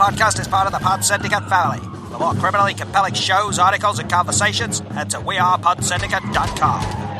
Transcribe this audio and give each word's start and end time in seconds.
podcast 0.00 0.40
is 0.40 0.48
part 0.48 0.66
of 0.66 0.72
the 0.72 0.78
Pod 0.78 1.04
Syndicate 1.04 1.46
family. 1.50 1.78
For 2.10 2.18
more 2.18 2.32
criminally 2.32 2.72
compelling 2.72 3.12
shows, 3.12 3.58
articles, 3.58 3.98
and 3.98 4.08
conversations, 4.10 4.78
head 4.78 5.10
to 5.10 5.18
wearepodsyndicate.com. 5.18 7.10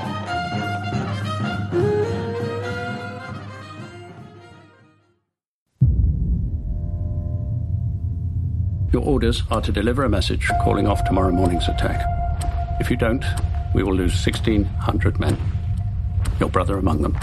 Your 8.92 9.02
orders 9.02 9.42
are 9.50 9.60
to 9.60 9.70
deliver 9.70 10.04
a 10.04 10.08
message 10.08 10.48
calling 10.62 10.86
off 10.86 11.04
tomorrow 11.04 11.30
morning's 11.30 11.68
attack. 11.68 12.02
If 12.80 12.90
you 12.90 12.96
don't, 12.96 13.24
we 13.74 13.82
will 13.82 13.94
lose 13.94 14.14
1,600 14.24 15.20
men. 15.20 15.38
Your 16.40 16.48
brother 16.48 16.78
among 16.78 17.02
them. 17.02 17.14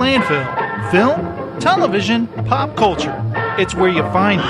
Landfill. 0.00 0.90
Film, 0.90 1.60
television, 1.60 2.26
pop 2.46 2.74
culture. 2.74 3.14
It's 3.58 3.74
where 3.74 3.90
you 3.90 4.02
find 4.04 4.40
it. 4.40 4.46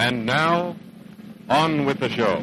And 0.00 0.26
now, 0.26 0.74
on 1.48 1.84
with 1.84 2.00
the 2.00 2.08
show. 2.08 2.42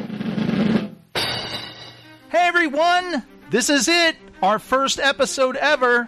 Hey 2.29 2.47
everyone! 2.47 3.25
This 3.49 3.69
is 3.69 3.89
it! 3.89 4.15
Our 4.41 4.59
first 4.59 4.97
episode 4.97 5.57
ever 5.57 6.07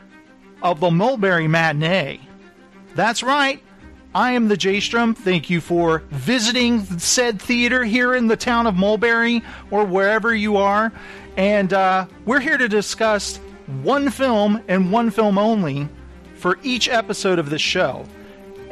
of 0.63 0.79
the 0.79 0.91
Mulberry 0.91 1.49
Matinee. 1.49 2.21
That's 2.95 3.21
right. 3.21 3.61
I 4.16 4.31
am 4.31 4.47
the 4.47 4.58
J 4.58 4.80
Strum. 4.80 5.13
Thank 5.13 5.50
you 5.50 5.61
for 5.61 6.00
visiting 6.09 6.83
said 7.00 7.41
theater 7.41 7.83
here 7.83 8.16
in 8.16 8.27
the 8.27 8.38
town 8.38 8.66
of 8.66 8.75
Mulberry 8.75 9.44
or 9.69 9.86
wherever 9.86 10.33
you 10.33 10.58
are. 10.58 10.91
And 11.36 11.72
uh, 11.73 12.08
we're 12.25 12.39
here 12.39 12.58
to 12.58 12.67
discuss 12.67 13.38
one 13.83 14.09
film 14.09 14.63
and 14.68 14.91
one 14.91 15.12
film 15.12 15.38
only 15.38 15.88
for 16.35 16.57
each 16.63 16.90
episode 16.90 17.38
of 17.38 17.50
this 17.50 17.62
show. 17.62 18.06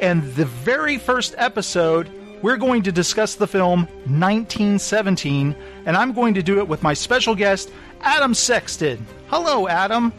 And 0.00 0.22
the 0.34 0.46
very 0.46 0.98
first 0.98 1.34
episode, 1.38 2.10
we're 2.42 2.56
going 2.56 2.82
to 2.82 2.92
discuss 2.92 3.34
the 3.36 3.46
film 3.46 3.82
1917, 4.06 5.54
and 5.86 5.96
I'm 5.96 6.12
going 6.12 6.34
to 6.34 6.42
do 6.42 6.58
it 6.58 6.68
with 6.68 6.82
my 6.82 6.94
special 6.94 7.34
guest, 7.34 7.70
Adam 8.00 8.34
Sexton. 8.34 9.06
Hello, 9.28 9.68
Adam. 9.68 10.12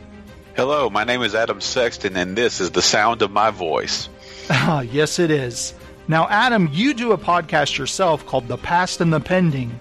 Hello, 0.56 0.90
my 0.90 1.04
name 1.04 1.22
is 1.22 1.36
Adam 1.36 1.62
Sexton, 1.62 2.18
and 2.18 2.36
this 2.36 2.60
is 2.60 2.72
the 2.72 2.82
sound 2.82 3.22
of 3.22 3.30
my 3.30 3.52
voice. 3.52 4.10
Ah, 4.50 4.82
yes, 4.82 5.20
it 5.20 5.32
is. 5.32 5.74
Now, 6.08 6.28
Adam, 6.30 6.70
you 6.72 6.94
do 6.94 7.12
a 7.12 7.18
podcast 7.18 7.78
yourself 7.78 8.26
called 8.26 8.48
The 8.48 8.58
Past 8.58 9.02
and 9.02 9.12
the 9.12 9.20
Pending. 9.20 9.78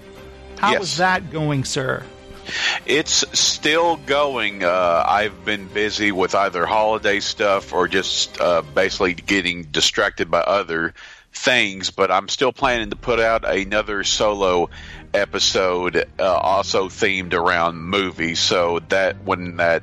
How 0.59 0.73
is 0.75 0.81
Yes. 0.81 0.97
that 0.99 1.31
going, 1.31 1.65
sir? 1.65 2.03
It's 2.85 3.25
still 3.39 3.97
going. 3.97 4.65
Uh, 4.65 5.05
I've 5.07 5.45
been 5.45 5.67
busy 5.67 6.13
with 6.13 6.35
either 6.35 6.65
holiday 6.67 7.21
stuff 7.21 7.73
or 7.73 7.87
just 7.89 8.41
uh, 8.41 8.63
basically 8.63 9.15
getting 9.15 9.65
distracted 9.65 10.31
by 10.31 10.41
other 10.41 10.95
things, 11.33 11.91
but 11.91 12.11
I'm 12.11 12.29
still 12.29 12.53
planning 12.53 12.91
to 12.91 12.97
put 12.97 13.21
out 13.21 13.45
another 13.45 14.03
solo 14.05 14.71
episode, 15.13 16.05
uh, 16.19 16.23
also 16.23 16.89
themed 16.89 17.35
around 17.35 17.79
movies. 17.79 18.39
So 18.41 18.81
that 18.89 19.23
when 19.25 19.57
that 19.57 19.83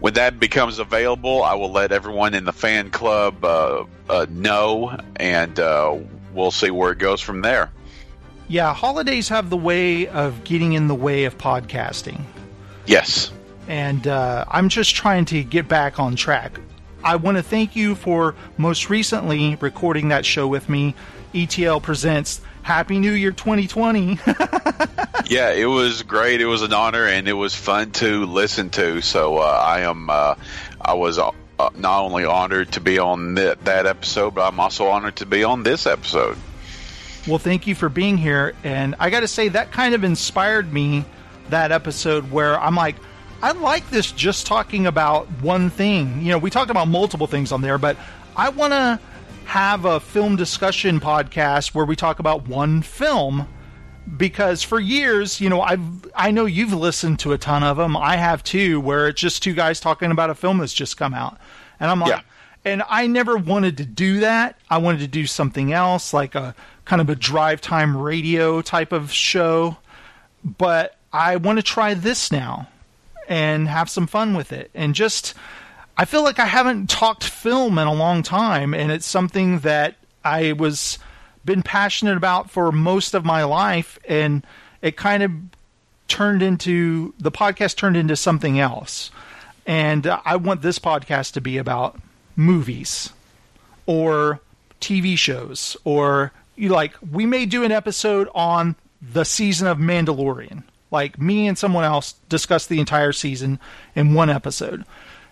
when 0.00 0.14
that 0.14 0.40
becomes 0.40 0.78
available, 0.78 1.42
I 1.42 1.54
will 1.54 1.70
let 1.70 1.92
everyone 1.92 2.34
in 2.34 2.44
the 2.44 2.52
fan 2.52 2.90
club 2.90 3.44
uh, 3.44 3.84
uh, 4.08 4.26
know, 4.30 4.96
and 5.16 5.58
uh, 5.60 5.96
we'll 6.34 6.50
see 6.50 6.70
where 6.70 6.92
it 6.92 6.98
goes 6.98 7.20
from 7.20 7.42
there. 7.42 7.70
Yeah, 8.48 8.74
holidays 8.74 9.28
have 9.28 9.48
the 9.50 9.56
way 9.56 10.08
of 10.08 10.42
getting 10.42 10.72
in 10.72 10.88
the 10.88 10.94
way 10.94 11.24
of 11.24 11.38
podcasting. 11.38 12.20
Yes. 12.86 13.30
and 13.68 14.06
uh, 14.08 14.44
I'm 14.48 14.68
just 14.68 14.96
trying 14.96 15.26
to 15.26 15.44
get 15.44 15.68
back 15.68 16.00
on 16.00 16.16
track. 16.16 16.58
I 17.04 17.16
want 17.16 17.36
to 17.36 17.42
thank 17.42 17.76
you 17.76 17.94
for 17.94 18.34
most 18.56 18.90
recently 18.90 19.54
recording 19.56 20.08
that 20.08 20.26
show 20.26 20.48
with 20.48 20.68
me. 20.68 20.94
ETL 21.34 21.80
presents 21.80 22.40
Happy 22.62 22.98
New 22.98 23.12
Year 23.12 23.32
2020. 23.32 24.18
Yeah, 25.26 25.50
it 25.52 25.66
was 25.66 26.02
great. 26.02 26.40
It 26.40 26.46
was 26.46 26.62
an 26.62 26.72
honor, 26.72 27.06
and 27.06 27.28
it 27.28 27.34
was 27.34 27.54
fun 27.54 27.92
to 27.92 28.26
listen 28.26 28.70
to. 28.70 29.00
So 29.00 29.38
uh, 29.38 29.42
I 29.42 29.82
am, 29.82 30.10
uh, 30.10 30.34
I 30.80 30.94
was 30.94 31.20
uh, 31.20 31.30
not 31.76 32.02
only 32.02 32.24
honored 32.24 32.72
to 32.72 32.80
be 32.80 32.98
on 32.98 33.36
th- 33.36 33.58
that 33.62 33.86
episode, 33.86 34.34
but 34.34 34.48
I'm 34.48 34.58
also 34.58 34.88
honored 34.88 35.14
to 35.16 35.26
be 35.26 35.44
on 35.44 35.62
this 35.62 35.86
episode. 35.86 36.36
well, 37.28 37.38
thank 37.38 37.68
you 37.68 37.76
for 37.76 37.88
being 37.88 38.16
here. 38.18 38.54
And 38.64 38.96
I 38.98 39.10
got 39.10 39.20
to 39.20 39.28
say, 39.28 39.46
that 39.50 39.70
kind 39.70 39.94
of 39.94 40.02
inspired 40.02 40.72
me, 40.72 41.04
that 41.50 41.70
episode 41.70 42.32
where 42.32 42.58
I'm 42.58 42.74
like, 42.74 42.96
I 43.40 43.52
like 43.52 43.88
this 43.88 44.10
just 44.10 44.46
talking 44.48 44.84
about 44.86 45.28
one 45.42 45.70
thing. 45.70 46.22
You 46.22 46.30
know, 46.30 46.38
we 46.38 46.50
talked 46.50 46.72
about 46.72 46.88
multiple 46.88 47.28
things 47.28 47.52
on 47.52 47.62
there, 47.62 47.78
but 47.78 47.96
I 48.36 48.48
want 48.48 48.72
to 48.72 48.98
have 49.50 49.84
a 49.84 49.98
film 49.98 50.36
discussion 50.36 51.00
podcast 51.00 51.74
where 51.74 51.84
we 51.84 51.96
talk 51.96 52.20
about 52.20 52.46
one 52.46 52.82
film 52.82 53.48
because 54.16 54.62
for 54.62 54.78
years, 54.78 55.40
you 55.40 55.48
know, 55.48 55.60
I've 55.60 55.82
I 56.14 56.30
know 56.30 56.46
you've 56.46 56.72
listened 56.72 57.18
to 57.20 57.32
a 57.32 57.38
ton 57.38 57.64
of 57.64 57.76
them. 57.76 57.96
I 57.96 58.16
have 58.16 58.44
too, 58.44 58.80
where 58.80 59.08
it's 59.08 59.20
just 59.20 59.42
two 59.42 59.52
guys 59.52 59.80
talking 59.80 60.12
about 60.12 60.30
a 60.30 60.36
film 60.36 60.58
that's 60.58 60.72
just 60.72 60.96
come 60.96 61.14
out, 61.14 61.36
and 61.80 61.90
I'm 61.90 61.98
like, 61.98 62.10
Yeah. 62.10 62.20
and 62.64 62.84
I 62.88 63.08
never 63.08 63.36
wanted 63.36 63.76
to 63.78 63.84
do 63.84 64.20
that. 64.20 64.56
I 64.70 64.78
wanted 64.78 65.00
to 65.00 65.08
do 65.08 65.26
something 65.26 65.72
else, 65.72 66.14
like 66.14 66.36
a 66.36 66.54
kind 66.84 67.00
of 67.02 67.10
a 67.10 67.16
drive 67.16 67.60
time 67.60 67.96
radio 67.96 68.62
type 68.62 68.92
of 68.92 69.10
show. 69.12 69.78
But 70.44 70.96
I 71.12 71.36
want 71.36 71.58
to 71.58 71.62
try 71.64 71.94
this 71.94 72.30
now 72.30 72.68
and 73.28 73.66
have 73.66 73.90
some 73.90 74.06
fun 74.06 74.34
with 74.34 74.52
it, 74.52 74.70
and 74.74 74.94
just 74.94 75.34
I 76.00 76.06
feel 76.06 76.24
like 76.24 76.38
I 76.38 76.46
haven't 76.46 76.88
talked 76.88 77.24
film 77.24 77.78
in 77.78 77.86
a 77.86 77.92
long 77.92 78.22
time, 78.22 78.72
and 78.72 78.90
it's 78.90 79.04
something 79.04 79.58
that 79.58 79.96
I 80.24 80.54
was 80.54 80.98
been 81.44 81.62
passionate 81.62 82.16
about 82.16 82.50
for 82.50 82.72
most 82.72 83.12
of 83.12 83.26
my 83.26 83.44
life, 83.44 83.98
and 84.08 84.42
it 84.80 84.96
kind 84.96 85.22
of 85.22 85.30
turned 86.08 86.42
into 86.42 87.12
the 87.18 87.30
podcast 87.30 87.76
turned 87.76 87.98
into 87.98 88.16
something 88.16 88.58
else. 88.58 89.10
And 89.66 90.06
uh, 90.06 90.22
I 90.24 90.36
want 90.36 90.62
this 90.62 90.78
podcast 90.78 91.34
to 91.34 91.42
be 91.42 91.58
about 91.58 92.00
movies 92.34 93.10
or 93.84 94.40
TV 94.80 95.18
shows, 95.18 95.76
or 95.84 96.32
you 96.56 96.70
like 96.70 96.94
we 97.12 97.26
may 97.26 97.44
do 97.44 97.62
an 97.62 97.72
episode 97.72 98.30
on 98.34 98.74
the 99.02 99.24
season 99.24 99.66
of 99.66 99.76
Mandalorian. 99.76 100.62
Like 100.90 101.20
me 101.20 101.46
and 101.46 101.58
someone 101.58 101.84
else 101.84 102.14
discuss 102.30 102.66
the 102.66 102.80
entire 102.80 103.12
season 103.12 103.60
in 103.94 104.14
one 104.14 104.30
episode. 104.30 104.86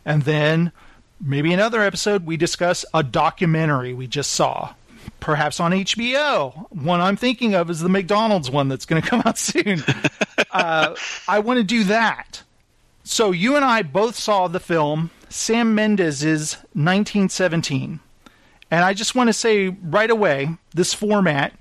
And 0.08 0.22
then 0.22 0.72
maybe 1.20 1.52
another 1.52 1.82
episode 1.82 2.24
we 2.24 2.38
discuss 2.38 2.86
a 2.94 3.02
documentary 3.02 3.92
we 3.92 4.06
just 4.06 4.32
saw 4.32 4.72
perhaps 5.20 5.60
on 5.60 5.72
HBO. 5.72 6.66
One 6.70 7.02
I'm 7.02 7.16
thinking 7.16 7.54
of 7.54 7.68
is 7.68 7.80
the 7.80 7.90
McDonald's 7.90 8.50
one 8.50 8.68
that's 8.68 8.86
going 8.86 9.02
to 9.02 9.06
come 9.06 9.22
out 9.26 9.36
soon. 9.36 9.84
uh, 10.50 10.94
I 11.28 11.40
want 11.40 11.58
to 11.58 11.64
do 11.64 11.84
that. 11.84 12.42
So 13.04 13.32
you 13.32 13.54
and 13.54 13.64
I 13.64 13.82
both 13.82 14.16
saw 14.16 14.48
the 14.48 14.58
film 14.58 15.10
Sam 15.28 15.74
Mendes' 15.74 16.54
1917. 16.72 18.00
And 18.70 18.84
I 18.84 18.94
just 18.94 19.14
want 19.14 19.28
to 19.28 19.34
say 19.34 19.68
right 19.68 20.10
away 20.10 20.56
this 20.74 20.94
format 20.94 21.52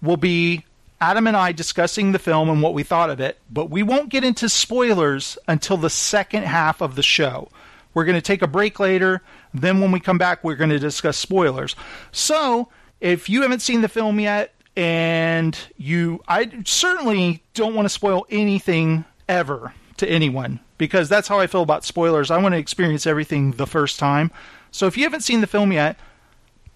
will 0.00 0.16
be 0.16 0.64
Adam 0.98 1.26
and 1.26 1.36
I 1.36 1.52
discussing 1.52 2.12
the 2.12 2.18
film 2.18 2.48
and 2.48 2.62
what 2.62 2.72
we 2.72 2.84
thought 2.84 3.10
of 3.10 3.20
it, 3.20 3.38
but 3.50 3.68
we 3.68 3.82
won't 3.82 4.08
get 4.08 4.24
into 4.24 4.48
spoilers 4.48 5.36
until 5.46 5.76
the 5.76 5.90
second 5.90 6.44
half 6.44 6.80
of 6.80 6.94
the 6.94 7.02
show. 7.02 7.48
We're 7.94 8.04
going 8.04 8.16
to 8.16 8.22
take 8.22 8.42
a 8.42 8.46
break 8.46 8.80
later. 8.80 9.22
Then, 9.52 9.80
when 9.80 9.92
we 9.92 10.00
come 10.00 10.18
back, 10.18 10.42
we're 10.42 10.56
going 10.56 10.70
to 10.70 10.78
discuss 10.78 11.16
spoilers. 11.16 11.76
So, 12.10 12.68
if 13.00 13.28
you 13.28 13.42
haven't 13.42 13.60
seen 13.60 13.80
the 13.80 13.88
film 13.88 14.20
yet, 14.20 14.54
and 14.76 15.58
you, 15.76 16.22
I 16.26 16.50
certainly 16.64 17.42
don't 17.54 17.74
want 17.74 17.84
to 17.84 17.90
spoil 17.90 18.26
anything 18.30 19.04
ever 19.28 19.74
to 19.98 20.08
anyone 20.08 20.60
because 20.78 21.08
that's 21.08 21.28
how 21.28 21.38
I 21.38 21.46
feel 21.46 21.62
about 21.62 21.84
spoilers. 21.84 22.30
I 22.30 22.38
want 22.38 22.54
to 22.54 22.58
experience 22.58 23.06
everything 23.06 23.52
the 23.52 23.66
first 23.66 23.98
time. 23.98 24.30
So, 24.70 24.86
if 24.86 24.96
you 24.96 25.04
haven't 25.04 25.22
seen 25.22 25.40
the 25.40 25.46
film 25.46 25.72
yet, 25.72 25.98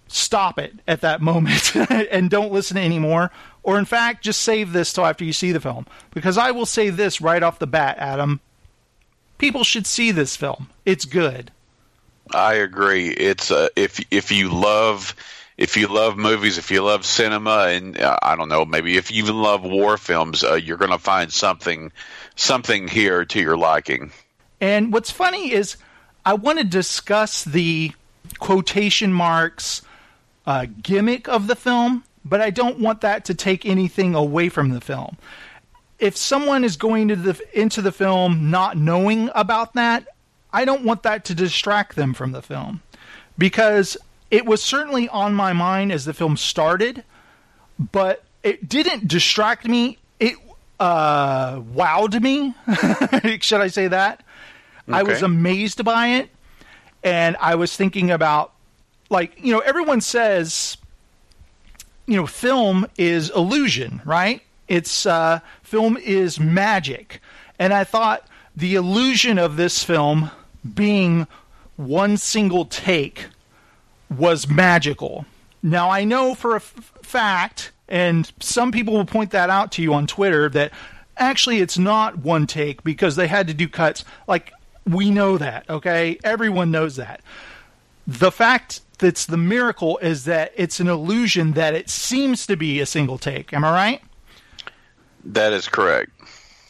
stop 0.09 0.59
it 0.59 0.75
at 0.87 1.01
that 1.01 1.21
moment 1.23 1.75
and 1.75 2.31
don't 2.31 2.53
listen 2.53 2.77
anymore. 2.77 3.31
Or, 3.63 3.79
in 3.79 3.85
fact, 3.85 4.23
just 4.23 4.43
save 4.43 4.73
this 4.73 4.93
till 4.93 5.05
after 5.05 5.25
you 5.25 5.33
see 5.33 5.51
the 5.51 5.61
film. 5.61 5.87
Because 6.15 6.39
I 6.39 6.53
will 6.53 6.67
say 6.67 6.91
this 6.91 7.21
right 7.21 7.43
off 7.43 7.59
the 7.59 7.67
bat, 7.67 7.97
Adam. 7.99 8.41
People 9.39 9.65
should 9.65 9.87
see 9.87 10.11
this 10.11 10.37
film. 10.37 10.69
It's 10.85 11.05
good. 11.05 11.51
I 12.33 12.55
agree. 12.55 13.09
It's 13.09 13.51
uh, 13.51 13.69
if 13.77 14.05
if 14.11 14.33
you 14.33 14.49
love 14.49 15.15
if 15.57 15.77
you 15.77 15.89
love 15.89 16.17
movies, 16.17 16.59
if 16.59 16.71
you 16.71 16.83
love 16.83 17.07
cinema, 17.07 17.69
and 17.69 17.99
uh, 17.99 18.17
I 18.23 18.37
don't 18.37 18.49
know, 18.49 18.65
maybe 18.65 18.97
if 18.97 19.11
you 19.11 19.23
even 19.23 19.41
love 19.41 19.63
war 19.63 19.97
films, 19.97 20.45
uh, 20.45 20.55
you're 20.55 20.77
going 20.77 20.91
to 20.91 20.99
find 20.99 21.33
something 21.33 21.93
something 22.35 22.89
here 22.89 23.25
to 23.25 23.41
your 23.41 23.57
liking. 23.57 24.13
And 24.61 24.93
what's 24.93 25.11
funny 25.11 25.53
is 25.53 25.77
I 26.25 26.35
want 26.35 26.59
to 26.59 26.65
discuss 26.65 27.45
the 27.45 27.93
quotation 28.39 29.13
marks 29.13 29.83
uh, 30.47 30.67
gimmick 30.83 31.29
of 31.29 31.47
the 31.47 31.57
film, 31.57 32.05
but 32.25 32.41
I 32.41 32.51
don't 32.51 32.81
want 32.81 33.01
that 33.03 33.25
to 33.27 33.35
take 33.35 33.65
anything 33.65 34.15
away 34.15 34.49
from 34.49 34.71
the 34.71 34.81
film. 34.81 35.17
If 35.99 36.17
someone 36.17 36.65
is 36.65 36.77
going 36.77 37.09
to 37.09 37.17
the, 37.17 37.41
into 37.53 37.81
the 37.81 37.93
film 37.93 38.51
not 38.51 38.77
knowing 38.77 39.31
about 39.35 39.75
that, 39.75 40.07
I 40.53 40.65
don't 40.65 40.85
want 40.85 41.03
that 41.05 41.25
to 41.27 41.35
distract 41.35 41.97
them 41.97 42.15
from 42.15 42.33
the 42.33 42.43
film 42.43 42.83
because 43.39 43.97
it 44.31 44.47
was 44.47 44.63
certainly 44.63 45.09
on 45.09 45.35
my 45.35 45.53
mind 45.53 45.93
as 45.93 46.05
the 46.05 46.15
film 46.15 46.37
started, 46.37 47.05
but 47.79 48.25
it 48.43 48.69
didn't 48.69 49.09
distract 49.09 49.67
me. 49.67 49.99
It 50.21 50.37
uh, 50.81 51.61
wowed 51.61 52.21
me. 52.21 52.55
Should 53.41 53.61
I 53.61 53.69
say 53.69 53.89
that? 53.89 54.23
Okay. 54.89 54.99
I 54.99 55.03
was 55.03 55.23
amazed 55.23 55.85
by 55.85 56.09
it, 56.09 56.31
and 57.03 57.37
I 57.41 57.57
was 57.57 57.77
thinking 57.77 58.11
about, 58.11 58.53
like, 59.11 59.33
you 59.43 59.53
know, 59.53 59.61
everyone 59.61 60.01
says, 60.01 60.77
you 62.07 62.17
know, 62.17 62.27
film 62.27 62.87
is 62.97 63.31
illusion, 63.31 64.01
right? 64.05 64.43
It's 64.69 65.07
uh, 65.07 65.41
film 65.63 65.97
is 65.97 66.41
magic, 66.41 67.21
and 67.59 67.73
I 67.73 67.85
thought 67.85 68.27
the 68.57 68.75
illusion 68.75 69.39
of 69.39 69.57
this 69.57 69.85
film 69.85 70.31
being 70.75 71.27
one 71.77 72.17
single 72.17 72.65
take 72.65 73.27
was 74.17 74.49
magical. 74.49 75.27
Now, 75.63 75.91
I 75.91 76.05
know 76.05 76.35
for 76.35 76.53
a 76.53 76.57
f- 76.57 76.93
fact, 77.03 77.73
and 77.89 78.31
some 78.41 78.73
people 78.73 78.95
will 78.95 79.05
point 79.05 79.31
that 79.33 79.51
out 79.51 79.73
to 79.73 79.83
you 79.83 79.95
on 79.95 80.07
Twitter, 80.07 80.49
that 80.51 80.73
actually 81.17 81.59
it's 81.59 81.79
not 81.79 82.19
one 82.19 82.47
take 82.47 82.83
because 82.83 83.17
they 83.17 83.27
had 83.27 83.49
to 83.49 83.55
do 83.55 83.69
cuts. 83.69 84.05
Like, 84.27 84.53
we 84.87 85.11
know 85.11 85.39
that, 85.39 85.69
okay? 85.69 86.19
Everyone 86.25 86.71
knows 86.71 86.97
that. 86.97 87.21
The 88.07 88.31
fact 88.31 88.81
that's 88.99 89.27
the 89.27 89.37
miracle 89.37 89.99
is 89.99 90.25
that 90.25 90.53
it's 90.57 90.81
an 90.81 90.89
illusion 90.89 91.53
that 91.53 91.75
it 91.75 91.91
seems 91.91 92.47
to 92.47 92.57
be 92.57 92.81
a 92.81 92.87
single 92.87 93.19
take. 93.19 93.53
Am 93.53 93.65
I 93.65 93.73
right? 93.73 94.03
That 95.33 95.53
is 95.53 95.69
correct. 95.69 96.11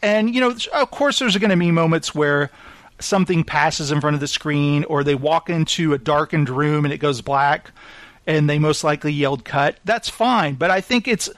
And, 0.02 0.34
you 0.34 0.40
know, 0.40 0.56
of 0.74 0.90
course, 0.90 1.18
there's 1.18 1.36
going 1.36 1.50
to 1.50 1.56
be 1.56 1.70
moments 1.70 2.14
where 2.14 2.50
something 2.98 3.44
passes 3.44 3.90
in 3.90 4.00
front 4.00 4.14
of 4.14 4.20
the 4.20 4.28
screen 4.28 4.84
or 4.84 5.04
they 5.04 5.14
walk 5.14 5.50
into 5.50 5.92
a 5.92 5.98
darkened 5.98 6.48
room 6.48 6.84
and 6.84 6.92
it 6.94 6.98
goes 6.98 7.20
black 7.20 7.70
and 8.26 8.48
they 8.48 8.58
most 8.58 8.82
likely 8.82 9.12
yelled 9.12 9.44
cut, 9.44 9.78
that's 9.84 10.08
fine. 10.08 10.54
But 10.54 10.70
I 10.70 10.80
think 10.80 11.06
it's 11.06 11.30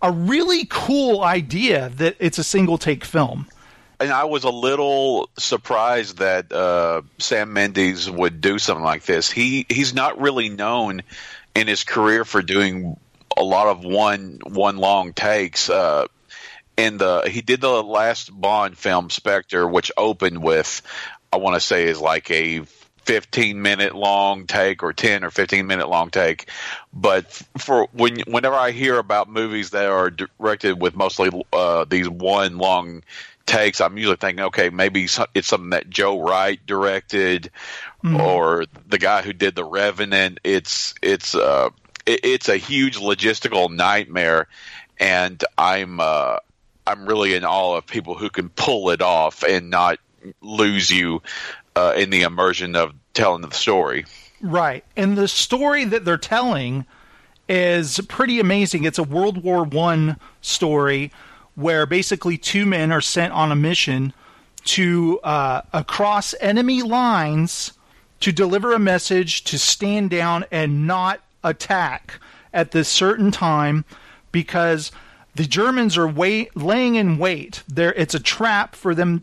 a 0.00 0.12
really 0.12 0.66
cool 0.70 1.22
idea 1.22 1.90
that 1.96 2.16
it's 2.18 2.38
a 2.38 2.44
single 2.44 2.78
take 2.78 3.04
film. 3.04 3.46
And 4.00 4.12
I 4.12 4.24
was 4.24 4.44
a 4.44 4.50
little 4.50 5.28
surprised 5.38 6.18
that 6.18 6.52
uh, 6.52 7.02
Sam 7.18 7.52
Mendes 7.52 8.08
would 8.08 8.40
do 8.40 8.60
something 8.60 8.84
like 8.84 9.04
this. 9.04 9.28
He 9.28 9.66
he's 9.68 9.92
not 9.92 10.20
really 10.20 10.48
known 10.48 11.02
in 11.56 11.66
his 11.66 11.82
career 11.82 12.24
for 12.24 12.40
doing 12.40 12.96
a 13.36 13.42
lot 13.42 13.66
of 13.66 13.84
one 13.84 14.38
one 14.46 14.76
long 14.76 15.14
takes. 15.14 15.68
Uh, 15.68 16.06
and 16.78 16.98
the 16.98 17.28
he 17.28 17.42
did 17.42 17.60
the 17.60 17.82
last 17.82 18.30
Bond 18.32 18.78
film 18.78 19.10
Spectre, 19.10 19.66
which 19.66 19.92
opened 19.96 20.42
with 20.42 20.82
I 21.32 21.36
want 21.36 21.56
to 21.56 21.60
say 21.60 21.84
is 21.84 22.00
like 22.00 22.30
a 22.30 22.62
15 23.04 23.60
minute 23.60 23.94
long 23.94 24.46
take 24.46 24.82
or 24.82 24.92
10 24.92 25.24
or 25.24 25.30
15 25.30 25.66
minute 25.66 25.88
long 25.88 26.10
take. 26.10 26.48
But 26.92 27.30
for 27.58 27.88
when 27.92 28.20
whenever 28.26 28.54
i 28.54 28.70
hear 28.70 28.98
about 28.98 29.28
movies 29.28 29.70
that 29.70 29.86
are 29.86 30.10
directed 30.10 30.80
with 30.80 30.96
mostly 30.96 31.30
uh, 31.52 31.84
these 31.84 32.08
one 32.08 32.58
long 32.58 33.02
takes 33.46 33.80
i'm 33.80 33.96
usually 33.96 34.16
thinking 34.16 34.44
okay 34.44 34.68
maybe 34.68 35.08
it's 35.34 35.48
something 35.48 35.70
that 35.70 35.88
joe 35.88 36.20
wright 36.20 36.60
directed 36.66 37.50
mm-hmm. 38.04 38.20
or 38.20 38.66
the 38.86 38.98
guy 38.98 39.22
who 39.22 39.32
did 39.32 39.54
the 39.54 39.64
revenant. 39.64 40.40
It's 40.44 40.94
it's 41.02 41.34
uh 41.34 41.70
it's 42.06 42.48
a 42.48 42.56
huge 42.56 42.96
logistical 42.96 43.74
nightmare. 43.74 44.48
And 44.98 45.42
i'm 45.56 46.00
uh 46.00 46.38
I'm 46.88 47.04
really 47.04 47.34
in 47.34 47.44
awe 47.44 47.76
of 47.76 47.86
people 47.86 48.14
who 48.14 48.30
can 48.30 48.48
pull 48.48 48.88
it 48.88 49.02
off 49.02 49.42
and 49.42 49.68
not 49.68 49.98
lose 50.40 50.90
you 50.90 51.22
uh, 51.76 51.92
in 51.94 52.08
the 52.08 52.22
immersion 52.22 52.76
of 52.76 52.94
telling 53.12 53.42
the 53.42 53.50
story. 53.50 54.06
Right, 54.40 54.84
and 54.96 55.18
the 55.18 55.28
story 55.28 55.84
that 55.84 56.06
they're 56.06 56.16
telling 56.16 56.86
is 57.46 58.00
pretty 58.08 58.40
amazing. 58.40 58.84
It's 58.84 58.98
a 58.98 59.02
World 59.02 59.42
War 59.42 59.64
One 59.64 60.16
story 60.40 61.12
where 61.56 61.84
basically 61.84 62.38
two 62.38 62.64
men 62.64 62.90
are 62.90 63.02
sent 63.02 63.34
on 63.34 63.52
a 63.52 63.56
mission 63.56 64.14
to 64.64 65.20
uh, 65.20 65.62
across 65.74 66.34
enemy 66.40 66.82
lines 66.82 67.72
to 68.20 68.32
deliver 68.32 68.72
a 68.72 68.78
message 68.78 69.44
to 69.44 69.58
stand 69.58 70.08
down 70.08 70.46
and 70.50 70.86
not 70.86 71.20
attack 71.44 72.18
at 72.54 72.70
this 72.70 72.88
certain 72.88 73.30
time 73.30 73.84
because 74.32 74.90
the 75.38 75.46
Germans 75.46 75.96
are 75.96 76.08
wait, 76.08 76.56
laying 76.56 76.96
in 76.96 77.16
wait. 77.16 77.62
There, 77.68 77.92
it's 77.92 78.12
a 78.12 78.18
trap 78.18 78.74
for 78.74 78.92
them. 78.92 79.22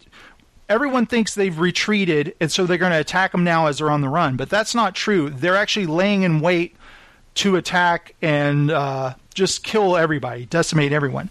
Everyone 0.69 1.05
thinks 1.05 1.35
they've 1.35 1.59
retreated, 1.59 2.33
and 2.39 2.49
so 2.49 2.65
they're 2.65 2.77
going 2.77 2.93
to 2.93 2.99
attack 3.01 3.33
them 3.33 3.43
now 3.43 3.67
as 3.67 3.79
they're 3.79 3.91
on 3.91 3.99
the 3.99 4.07
run. 4.07 4.37
But 4.37 4.49
that's 4.49 4.73
not 4.73 4.95
true. 4.95 5.29
They're 5.29 5.57
actually 5.57 5.87
laying 5.87 6.21
in 6.21 6.39
wait 6.39 6.77
to 7.35 7.57
attack 7.57 8.15
and 8.21 8.71
uh, 8.71 9.15
just 9.33 9.65
kill 9.65 9.97
everybody, 9.97 10.45
decimate 10.45 10.93
everyone. 10.93 11.29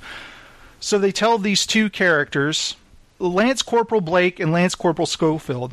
So 0.80 0.98
they 0.98 1.12
tell 1.12 1.38
these 1.38 1.64
two 1.64 1.88
characters, 1.88 2.76
Lance 3.18 3.62
Corporal 3.62 4.02
Blake 4.02 4.38
and 4.38 4.52
Lance 4.52 4.74
Corporal 4.74 5.06
Schofield, 5.06 5.72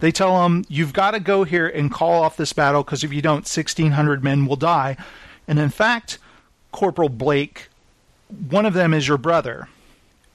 they 0.00 0.10
tell 0.10 0.42
them, 0.42 0.64
You've 0.68 0.92
got 0.92 1.12
to 1.12 1.20
go 1.20 1.44
here 1.44 1.68
and 1.68 1.92
call 1.92 2.24
off 2.24 2.36
this 2.36 2.52
battle 2.52 2.82
because 2.82 3.04
if 3.04 3.12
you 3.12 3.22
don't, 3.22 3.46
1,600 3.46 4.24
men 4.24 4.46
will 4.46 4.56
die. 4.56 4.96
And 5.46 5.60
in 5.60 5.70
fact, 5.70 6.18
Corporal 6.72 7.08
Blake 7.08 7.67
one 8.50 8.66
of 8.66 8.74
them 8.74 8.94
is 8.94 9.08
your 9.08 9.18
brother, 9.18 9.68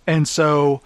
and 0.08 0.28
so 0.28 0.82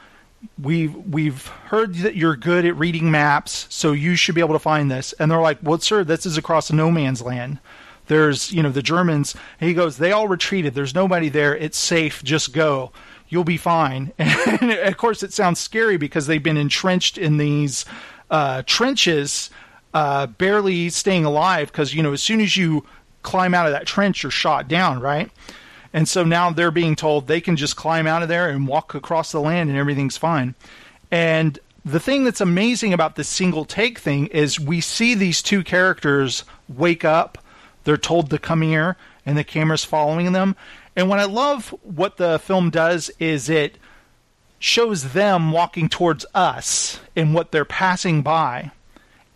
we've 0.62 0.96
we've 0.96 1.48
heard 1.48 1.96
that 1.96 2.16
you're 2.16 2.36
good 2.36 2.66
at 2.66 2.78
reading 2.78 3.12
maps, 3.12 3.68
so 3.70 3.92
you 3.92 4.16
should 4.16 4.36
be 4.36 4.42
able 4.42 4.54
to 4.54 4.60
find 4.60 4.92
this. 4.92 5.14
And 5.14 5.32
they're 5.32 5.42
like, 5.42 5.60
"Well, 5.62 5.80
sir, 5.80 6.04
this 6.04 6.26
is 6.26 6.38
across 6.38 6.72
no 6.72 6.92
man's 6.92 7.22
land. 7.22 7.60
There's, 8.08 8.52
you 8.52 8.64
know, 8.64 8.72
the 8.72 8.82
Germans." 8.82 9.36
he 9.60 9.74
goes, 9.74 9.98
"They 9.98 10.12
all 10.12 10.28
retreated. 10.28 10.74
There's 10.74 10.96
nobody 10.96 11.30
there. 11.30 11.56
It's 11.56 11.78
safe. 11.78 12.24
Just 12.24 12.54
go. 12.54 12.92
You'll 13.30 13.44
be 13.44 13.58
fine." 13.58 14.14
And 14.20 14.72
of 14.72 14.98
course, 14.98 15.24
it 15.24 15.34
sounds 15.34 15.60
scary 15.60 15.98
because 15.98 16.28
they've 16.28 16.42
been 16.42 16.58
entrenched 16.58 17.18
in 17.18 17.38
these 17.38 17.86
uh, 18.30 18.64
trenches, 18.66 19.50
uh, 19.94 20.28
barely 20.28 20.90
staying 20.90 21.26
alive. 21.26 21.72
Because 21.72 21.94
you 21.94 22.04
know, 22.04 22.14
as 22.14 22.22
soon 22.22 22.42
as 22.42 22.58
you 22.58 22.86
climb 23.24 23.54
out 23.54 23.66
of 23.66 23.72
that 23.74 23.86
trench, 23.86 24.24
you're 24.24 24.32
shot 24.32 24.68
down, 24.68 25.00
right? 25.00 25.32
And 25.98 26.08
so 26.08 26.24
now 26.24 26.52
they're 26.52 26.70
being 26.70 26.96
told 26.96 27.26
they 27.26 27.42
can 27.42 27.56
just 27.56 27.76
climb 27.76 28.06
out 28.06 28.22
of 28.22 28.30
there 28.30 28.50
and 28.50 28.68
walk 28.68 28.94
across 28.94 29.32
the 29.32 29.42
land 29.42 29.72
and 29.72 29.80
everything's 29.80 30.16
fine. 30.16 30.54
And 31.10 31.58
the 31.84 32.00
thing 32.00 32.24
that's 32.24 32.40
amazing 32.40 32.94
about 32.94 33.16
this 33.16 33.28
single 33.28 33.66
take 33.66 33.98
thing 33.98 34.28
is 34.28 34.60
we 34.60 34.80
see 34.80 35.16
these 35.16 35.42
two 35.42 35.64
characters 35.64 36.46
wake 36.70 37.04
up, 37.04 37.40
they're 37.84 37.98
told 37.98 38.30
to 38.30 38.38
come 38.38 38.62
here, 38.62 38.96
and 39.26 39.36
the 39.36 39.44
camera's 39.44 39.84
following 39.84 40.34
them. 40.34 40.56
And 40.96 41.10
what 41.10 41.18
I 41.18 41.26
love 41.26 41.70
what 41.82 42.18
the 42.18 42.38
film 42.38 42.70
does 42.70 43.10
is 43.18 43.50
it 43.50 43.80
shows 44.60 45.14
them 45.14 45.52
walking 45.52 45.90
towards 45.90 46.28
us 46.36 47.00
and 47.16 47.34
what 47.34 47.52
they're 47.52 47.66
passing 47.66 48.22
by. 48.22 48.70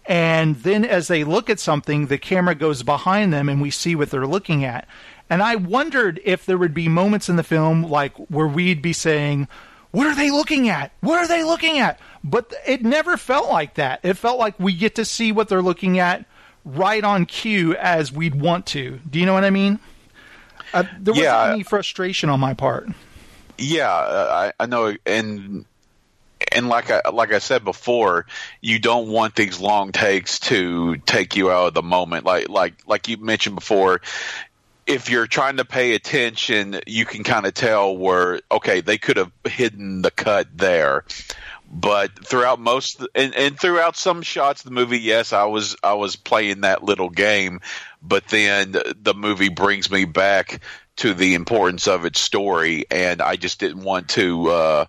And 0.06 0.58
then 0.58 0.86
as 0.86 1.08
they 1.08 1.24
look 1.24 1.50
at 1.50 1.60
something, 1.60 2.06
the 2.06 2.20
camera 2.20 2.54
goes 2.54 2.84
behind 2.84 3.34
them 3.34 3.50
and 3.50 3.64
we 3.64 3.72
see 3.72 3.96
what 3.96 4.12
they're 4.12 4.28
looking 4.28 4.64
at. 4.64 4.88
And 5.32 5.42
I 5.42 5.56
wondered 5.56 6.20
if 6.26 6.46
there 6.46 6.58
would 6.58 6.74
be 6.74 6.88
moments 6.90 7.30
in 7.30 7.38
the 7.38 7.44
film 7.44 7.84
like 7.84 8.14
where 8.30 8.46
we'd 8.48 8.82
be 8.82 8.92
saying, 8.94 9.48
"What 9.92 10.06
are 10.06 10.14
they 10.16 10.30
looking 10.30 10.68
at? 10.68 10.92
What 11.00 11.20
are 11.20 11.28
they 11.28 11.44
looking 11.44 11.80
at?" 11.80 12.00
But 12.24 12.54
it 12.68 12.84
never 12.84 13.16
felt 13.18 13.50
like 13.50 13.76
that. 13.76 14.02
It 14.04 14.16
felt 14.16 14.38
like 14.38 14.60
we 14.60 14.74
get 14.74 14.94
to 14.96 15.06
see 15.06 15.32
what 15.32 15.48
they're 15.48 15.62
looking 15.62 15.98
at 16.00 16.26
right 16.66 17.04
on 17.04 17.26
cue 17.26 17.76
as 17.78 18.12
we'd 18.12 18.36
want 18.36 18.66
to. 18.68 19.00
Do 19.10 19.20
you 19.20 19.26
know 19.26 19.34
what 19.34 19.46
I 19.46 19.50
mean? 19.50 19.80
Uh, 20.74 20.84
there 21.00 21.14
wasn't 21.14 21.24
Yeah. 21.26 21.52
any 21.54 21.64
frustration 21.64 22.30
on 22.30 22.40
my 22.42 22.54
part. 22.54 22.90
Yeah, 23.58 23.90
I, 23.90 24.54
I 24.60 24.66
know, 24.66 24.96
and 25.06 25.66
and 26.52 26.68
like 26.68 26.92
I 26.92 27.02
like 27.12 27.32
I 27.32 27.40
said 27.40 27.64
before, 27.64 28.26
you 28.60 28.80
don't 28.80 29.08
want 29.08 29.36
these 29.36 29.60
long 29.62 29.92
takes 29.94 30.40
to 30.42 30.98
take 31.06 31.36
you 31.38 31.52
out 31.52 31.68
of 31.68 31.74
the 31.74 31.84
moment. 31.84 32.26
Like 32.26 32.50
like 32.50 32.74
like 32.86 33.08
you 33.08 33.18
mentioned 33.18 33.56
before, 33.56 34.02
if 34.92 35.10
you're 35.10 35.28
trying 35.28 35.58
to 35.58 35.66
pay 35.66 35.94
attention, 35.94 36.82
you 36.86 37.06
can 37.06 37.24
kind 37.24 37.46
of 37.46 37.54
tell 37.54 37.96
where 37.96 38.42
okay 38.52 38.82
they 38.82 38.98
could 38.98 39.18
have 39.18 39.32
hidden 39.46 40.02
the 40.02 40.12
cut 40.12 40.48
there. 40.54 41.06
But 41.74 42.26
throughout 42.26 42.60
most 42.60 43.02
and, 43.16 43.34
and 43.34 43.58
throughout 43.58 43.96
some 43.96 44.22
shots 44.22 44.62
of 44.62 44.66
the 44.66 44.76
movie, 44.76 45.00
yes, 45.00 45.32
I 45.32 45.46
was 45.46 45.78
I 45.82 45.94
was 45.94 46.18
playing 46.18 46.62
that 46.62 46.84
little 46.84 47.10
game, 47.10 47.62
but 48.02 48.28
then 48.28 48.76
the 49.02 49.14
movie 49.16 49.50
brings 49.50 49.90
me 49.90 50.04
back 50.04 50.62
to 50.98 51.14
the 51.14 51.36
importance 51.36 51.88
of 51.88 52.04
its 52.04 52.20
story, 52.20 52.86
and 52.92 53.22
I 53.22 53.38
just 53.38 53.62
didn't 53.62 53.84
want 53.84 54.10
to 54.10 54.50
uh, 54.50 54.86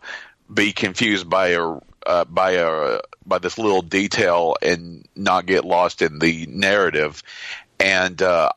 be 0.53 0.73
confused 0.73 1.31
by 1.31 1.51
a 1.51 1.79
uh, 2.05 2.25
by 2.25 2.53
a 2.53 2.99
by 3.25 3.39
this 3.39 3.57
little 3.57 3.83
detail 3.83 4.57
and 4.61 5.07
not 5.15 5.47
get 5.47 5.65
lost 5.65 6.03
in 6.03 6.19
the 6.19 6.47
narrative. 6.47 7.23
And 7.79 8.21
uh, 8.21 8.51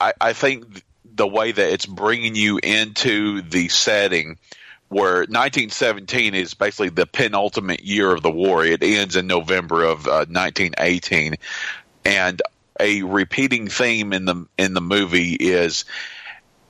I, 0.00 0.12
I 0.20 0.32
think 0.32 0.84
the 1.14 1.26
way 1.26 1.52
that 1.52 1.72
it's 1.72 1.86
bringing 1.86 2.34
you 2.34 2.58
into 2.62 3.42
the 3.42 3.68
setting 3.68 4.38
where 4.88 5.20
1917 5.20 6.34
is 6.34 6.52
basically 6.54 6.90
the 6.90 7.06
penultimate 7.06 7.82
year 7.82 8.12
of 8.12 8.22
the 8.22 8.30
war. 8.30 8.64
It 8.64 8.82
ends 8.82 9.16
in 9.16 9.26
November 9.26 9.84
of 9.84 10.06
uh, 10.06 10.26
1918, 10.28 11.36
and 12.04 12.42
a 12.78 13.02
repeating 13.02 13.68
theme 13.68 14.12
in 14.12 14.24
the 14.26 14.46
in 14.58 14.74
the 14.74 14.80
movie 14.80 15.32
is 15.34 15.84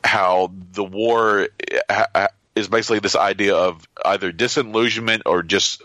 how 0.05 0.53
the 0.73 0.85
war 0.85 1.49
uh, 1.89 2.05
uh, 2.15 2.29
is 2.55 2.69
basically 2.69 2.99
this 3.01 3.17
idea 3.17 3.57
of 3.57 3.87
either 4.05 4.31
disillusionment 4.31 5.23
or 5.27 5.43
just 5.43 5.83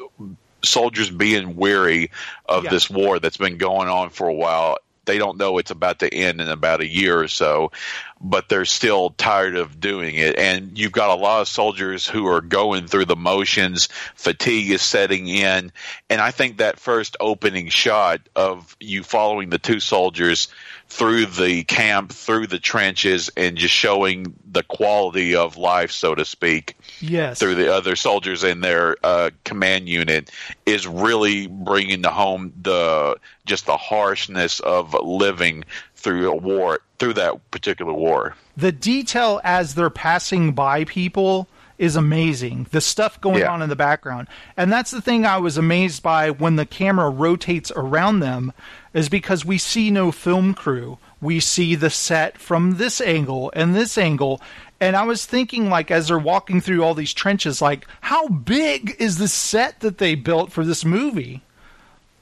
soldiers 0.64 1.10
being 1.10 1.56
weary 1.56 2.12
of 2.48 2.66
Yeah. 2.66 2.70
this 2.72 2.90
war 2.90 3.20
that's 3.20 3.38
been 3.38 3.58
going 3.58 3.88
on 3.90 4.10
for 4.10 4.28
a 4.28 4.34
while. 4.34 4.78
They 5.06 5.18
don't 5.18 5.38
know 5.38 5.58
it's 5.60 5.72
about 5.72 6.00
to 6.00 6.14
end 6.14 6.42
in 6.42 6.50
about 6.50 6.82
a 6.82 6.88
year 6.88 7.20
or 7.22 7.30
so, 7.30 7.72
but 8.20 8.50
they're 8.50 8.66
still 8.66 9.12
tired 9.12 9.56
of 9.56 9.80
doing 9.80 10.16
it. 10.16 10.38
And 10.38 10.78
you've 10.78 10.92
got 10.92 11.10
a 11.10 11.22
lot 11.22 11.42
of 11.42 11.48
soldiers 11.48 12.08
who 12.08 12.28
are 12.28 12.42
going 12.42 12.88
through 12.88 13.06
the 13.06 13.16
motions. 13.16 13.90
Fatigue 14.16 14.72
is 14.72 14.82
setting 14.82 15.28
in. 15.28 15.72
And 16.10 16.22
I 16.22 16.32
think 16.32 16.58
that 16.58 16.80
first 16.80 17.18
opening 17.20 17.70
shot 17.70 18.22
of 18.36 18.76
you 18.80 19.04
following 19.04 19.50
the 19.50 19.60
two 19.60 19.80
soldiers 19.80 20.48
through 20.90 21.26
the 21.26 21.64
camp, 21.66 22.14
through 22.14 22.48
the 22.48 22.60
trenches, 22.60 23.30
and 23.36 23.58
just 23.58 23.74
showing 23.74 24.34
the 24.50 24.64
quality 24.64 25.36
of 25.36 25.58
life, 25.58 25.92
so 25.92 26.16
to 26.16 26.24
speak, 26.24 26.76
Yes. 27.02 27.40
through 27.40 27.56
the 27.56 27.74
other 27.74 27.98
soldiers 27.98 28.44
in 28.46 28.62
their 28.62 28.96
uh, 29.04 29.32
command 29.44 29.90
unit 29.90 30.32
is 30.66 30.88
really 30.88 31.48
bringing 31.48 32.04
to 32.04 32.10
home 32.10 32.54
the 32.62 33.18
just 33.46 33.66
the 33.66 33.78
harshness 33.78 34.60
of 34.62 34.94
living 34.94 35.66
through 35.98 36.32
a 36.32 36.36
war 36.36 36.80
through 37.00 37.14
that 37.14 37.52
particular 37.52 37.94
war. 37.94 38.36
the 38.56 38.72
detail 38.72 39.40
as 39.44 39.76
they're 39.76 39.90
passing 39.90 40.54
by 40.54 40.84
people 40.86 41.48
is 41.78 41.96
amazing. 41.96 42.66
The 42.72 42.82
stuff 42.82 43.22
going 43.22 43.38
Yeah. 43.40 43.52
on 43.52 43.62
in 43.62 43.70
the 43.70 43.76
background. 43.76 44.28
And 44.58 44.72
that's 44.74 44.90
the 44.90 45.02
thing 45.02 45.28
I 45.28 45.38
was 45.38 45.58
amazed 45.58 46.02
by 46.02 46.32
when 46.32 46.56
the 46.56 46.66
camera 46.66 47.08
rotates 47.12 47.72
around 47.76 48.20
them 48.22 48.52
is 48.96 49.10
because 49.10 49.46
we 49.46 49.60
see 49.60 49.92
no 49.92 50.12
film 50.12 50.56
crew. 50.56 50.98
We 51.22 51.40
see 51.40 51.76
the 51.76 51.92
set 51.92 52.40
from 52.40 52.78
this 52.78 53.00
angle 53.00 53.52
and 53.56 53.76
this 53.76 53.96
angle. 53.96 54.42
And 54.82 54.96
I 54.96 55.04
was 55.04 55.28
thinking 55.28 55.70
like 55.70 55.92
as 55.92 56.08
they're 56.08 56.18
walking 56.18 56.62
through 56.62 56.84
all 56.84 56.96
these 56.96 57.14
trenches 57.14 57.62
like 57.62 57.86
how 58.02 58.28
big 58.28 58.96
is 58.98 59.20
the 59.20 59.28
set 59.28 59.82
that 59.82 60.00
they 60.00 60.16
built 60.16 60.52
for 60.52 60.66
this 60.66 60.84
movie? 60.84 61.44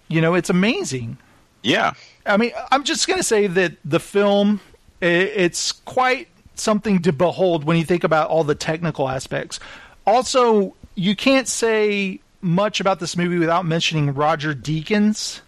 You 0.10 0.20
know, 0.20 0.34
it's 0.34 0.50
amazing. 0.50 1.18
Yeah, 1.64 1.94
I 2.26 2.38
mean, 2.38 2.52
I'm 2.72 2.84
just 2.84 3.08
going 3.08 3.20
to 3.20 3.24
say 3.24 3.48
that 3.48 3.74
the 3.86 4.00
film 4.00 4.60
it's 5.02 5.72
quite 5.72 6.28
something 6.56 7.02
to 7.04 7.14
behold 7.14 7.64
when 7.64 7.78
you 7.78 7.84
think 7.84 8.04
about 8.04 8.30
all 8.30 8.44
the 8.44 8.56
technical 8.56 9.10
aspects. 9.10 9.60
Also, 10.06 10.76
you 10.96 11.16
can't 11.16 11.48
say 11.48 12.20
much 12.42 12.80
about 12.80 13.00
this 13.00 13.18
movie 13.18 13.38
without 13.38 13.66
mentioning 13.66 14.14
Roger 14.14 14.54
Deakins 14.54 15.42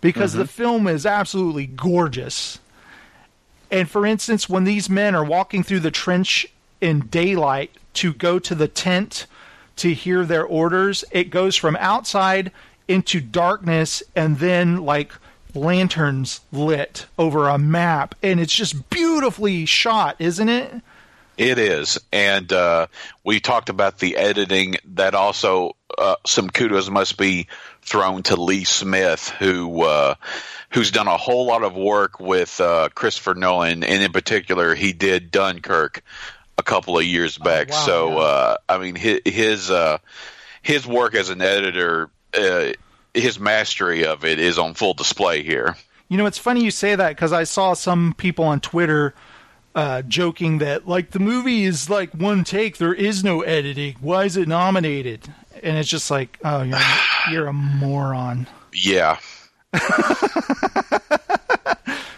because 0.00 0.32
the 0.34 0.44
mm-hmm. 0.44 0.48
film 0.48 0.86
is 0.86 1.06
absolutely 1.06 1.66
gorgeous. 1.66 2.58
And 3.70 3.90
for 3.90 4.06
instance, 4.06 4.48
when 4.48 4.64
these 4.64 4.88
men 4.88 5.14
are 5.14 5.24
walking 5.24 5.62
through 5.62 5.80
the 5.80 5.90
trench 5.90 6.46
in 6.80 7.00
daylight 7.06 7.70
to 7.94 8.12
go 8.12 8.38
to 8.38 8.54
the 8.54 8.68
tent 8.68 9.26
to 9.76 9.92
hear 9.92 10.24
their 10.24 10.44
orders, 10.44 11.04
it 11.10 11.30
goes 11.30 11.56
from 11.56 11.76
outside 11.76 12.52
into 12.86 13.20
darkness 13.20 14.02
and 14.14 14.38
then 14.38 14.84
like 14.84 15.12
lanterns 15.54 16.40
lit 16.52 17.06
over 17.18 17.48
a 17.48 17.58
map. 17.58 18.14
And 18.22 18.40
it's 18.40 18.54
just 18.54 18.90
beautifully 18.90 19.66
shot, 19.66 20.16
isn't 20.18 20.48
it? 20.48 20.82
it 21.36 21.58
is. 21.58 21.98
And 22.12 22.52
uh, 22.52 22.86
we 23.24 23.40
talked 23.40 23.68
about 23.68 23.98
the 23.98 24.16
editing. 24.16 24.76
That 24.94 25.14
also 25.14 25.76
uh, 25.96 26.16
some 26.26 26.48
kudos 26.50 26.90
must 26.90 27.16
be 27.18 27.48
thrown 27.82 28.22
to 28.24 28.36
Lee 28.36 28.64
Smith, 28.64 29.28
who 29.28 29.82
uh, 29.82 30.14
who's 30.70 30.90
done 30.90 31.08
a 31.08 31.16
whole 31.16 31.46
lot 31.46 31.62
of 31.62 31.74
work 31.74 32.20
with 32.20 32.60
uh, 32.60 32.88
Christopher 32.94 33.34
Nolan, 33.34 33.84
and 33.84 34.02
in 34.02 34.12
particular, 34.12 34.74
he 34.74 34.92
did 34.92 35.30
Dunkirk 35.30 36.02
a 36.56 36.62
couple 36.62 36.98
of 36.98 37.04
years 37.04 37.36
back. 37.36 37.70
wow, 37.70 37.76
so 37.76 38.08
yeah. 38.10 38.16
uh, 38.16 38.56
I 38.68 38.78
mean, 38.78 38.94
his 38.94 39.20
his, 39.24 39.70
uh, 39.70 39.98
his 40.62 40.86
work 40.86 41.14
as 41.14 41.30
an 41.30 41.42
editor. 41.42 42.10
His 43.14 43.38
mastery 43.38 44.04
of 44.04 44.24
it 44.24 44.38
is 44.38 44.58
on 44.58 44.74
full 44.74 44.94
display 44.94 45.42
here. 45.42 45.76
You 46.08 46.18
know, 46.18 46.26
it's 46.26 46.38
funny 46.38 46.62
you 46.64 46.70
say 46.70 46.94
that 46.94 47.10
because 47.10 47.32
I 47.32 47.44
saw 47.44 47.74
some 47.74 48.14
people 48.16 48.44
on 48.44 48.60
Twitter 48.60 49.14
uh, 49.74 50.02
joking 50.02 50.58
that 50.58 50.86
like 50.86 51.10
the 51.10 51.18
movie 51.18 51.64
is 51.64 51.88
like 51.90 52.12
one 52.12 52.44
take. 52.44 52.78
There 52.78 52.94
is 52.94 53.24
no 53.24 53.42
editing. 53.42 53.96
Why 54.00 54.24
is 54.24 54.36
it 54.36 54.48
nominated? 54.48 55.32
And 55.62 55.78
it's 55.78 55.88
just 55.88 56.10
like, 56.10 56.38
oh, 56.44 56.62
you're, 56.62 56.78
you're 57.30 57.46
a 57.46 57.52
moron. 57.52 58.46
Yeah. 58.76 59.18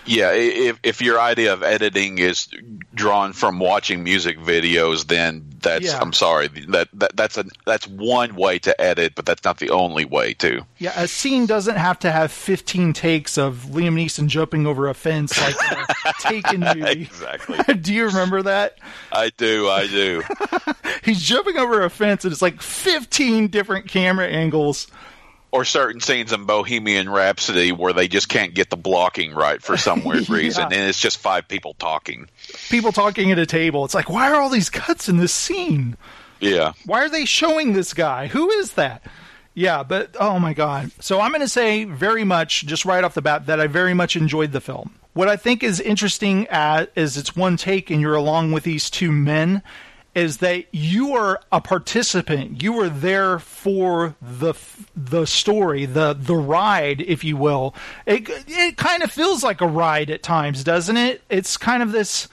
yeah, 0.07 0.33
if 0.33 0.79
if 0.83 1.03
your 1.03 1.21
idea 1.21 1.53
of 1.53 1.63
editing 1.63 2.19
is 2.19 2.49
drawn 2.95 3.33
from 3.33 3.59
watching 3.59 4.03
music 4.05 4.39
videos, 4.39 5.07
then 5.09 5.45
that's 5.61 5.87
Yeah. 5.87 5.99
I'm 6.01 6.13
sorry 6.13 6.49
that, 6.69 6.89
that 6.95 7.17
that's 7.17 7.37
a 7.37 7.45
that's 7.65 7.87
one 7.89 8.37
way 8.37 8.59
to 8.61 8.81
edit, 8.81 9.15
but 9.17 9.27
that's 9.27 9.45
not 9.45 9.59
the 9.59 9.71
only 9.71 10.05
way 10.05 10.33
to. 10.35 10.65
Yeah, 10.79 10.93
a 10.97 11.09
scene 11.09 11.47
doesn't 11.47 11.77
have 11.77 11.99
to 12.01 12.13
have 12.13 12.31
15 12.31 12.93
takes 12.93 13.37
of 13.37 13.67
Liam 13.71 13.95
Neeson 13.95 14.29
jumping 14.29 14.67
over 14.67 14.89
a 14.89 14.95
fence 14.95 15.39
like 15.41 15.57
Taken 16.21 16.61
movie. 16.61 16.83
Exactly. 17.03 17.75
Do 17.81 17.93
you 17.93 18.07
remember 18.07 18.43
that? 18.43 18.79
I 19.13 19.31
do, 19.37 19.69
I 19.69 19.87
do. 19.87 20.23
He's 21.05 21.21
jumping 21.23 21.57
over 21.57 21.83
a 21.83 21.91
fence 21.91 22.25
and 22.25 22.33
it's 22.33 22.43
like 22.43 22.61
15 22.63 23.49
different 23.49 23.89
camera 23.89 24.27
angles. 24.27 24.87
Or 25.57 25.65
certain 25.65 26.03
scenes 26.03 26.35
in 26.35 26.45
Bohemian 26.45 27.09
Rhapsody 27.09 27.73
where 27.73 27.95
they 27.95 28.09
just 28.09 28.29
can't 28.29 28.53
get 28.53 28.69
the 28.69 28.77
blocking 28.77 29.33
right 29.33 29.63
for 29.63 29.79
some 29.79 30.05
weird 30.05 30.29
reason, 30.29 30.65
and 30.65 30.75
it's 30.75 31.01
just 31.01 31.17
five 31.17 31.49
people 31.49 31.73
talking. 31.79 32.29
People 32.69 32.93
talking 32.93 33.33
at 33.33 33.39
a 33.39 33.47
table. 33.47 33.83
It's 33.87 33.95
like, 33.95 34.11
why 34.11 34.31
are 34.31 34.39
all 34.39 34.51
these 34.51 34.69
cuts 34.69 35.09
in 35.09 35.17
this 35.17 35.33
scene? 35.33 35.97
Yeah. 36.41 36.75
Why 36.85 37.03
are 37.03 37.09
they 37.09 37.25
showing 37.25 37.73
this 37.73 37.95
guy? 37.95 38.27
Who 38.27 38.51
is 38.51 38.75
that? 38.75 39.03
Yeah, 39.55 39.83
but 39.83 40.15
oh 40.21 40.39
my 40.39 40.53
god. 40.53 40.91
So 41.01 41.23
I'm 41.23 41.31
going 41.31 41.41
to 41.41 41.49
say 41.49 41.85
very 41.85 42.25
much, 42.25 42.67
just 42.67 42.85
right 42.85 43.03
off 43.03 43.15
the 43.15 43.23
bat, 43.23 43.47
that 43.47 43.59
I 43.59 43.67
very 43.67 43.95
much 43.95 44.15
enjoyed 44.15 44.53
the 44.53 44.61
film. 44.61 44.95
What 45.15 45.29
I 45.29 45.39
think 45.39 45.63
is 45.63 45.81
interesting 45.81 46.47
at, 46.49 46.93
is 46.95 47.17
it's 47.17 47.35
one 47.35 47.57
take 47.57 47.91
and 47.91 48.03
you're 48.03 48.15
along 48.15 48.53
with 48.53 48.65
these 48.65 48.91
two 48.91 49.11
men 49.11 49.63
is 50.17 50.39
that 50.39 50.65
you 50.73 51.15
are 51.15 51.39
a 51.53 51.61
participant. 51.61 52.63
You 52.63 52.81
are 52.81 52.89
there 52.89 53.39
for 53.39 54.17
the 54.23 54.55
the 54.97 55.27
story, 55.27 55.85
the 55.85 56.15
the 56.15 56.35
ride, 56.35 57.03
if 57.03 57.23
you 57.23 57.37
will. 57.37 57.75
It 58.07 58.27
it 58.49 58.79
kind 58.79 59.03
of 59.03 59.13
feels 59.13 59.45
like 59.45 59.61
a 59.61 59.67
ride 59.67 60.11
at 60.11 60.23
times, 60.23 60.65
doesn't 60.65 60.97
it? 60.97 61.21
It's 61.29 61.59
kind 61.59 61.83
of 61.83 61.93
this 61.93 62.29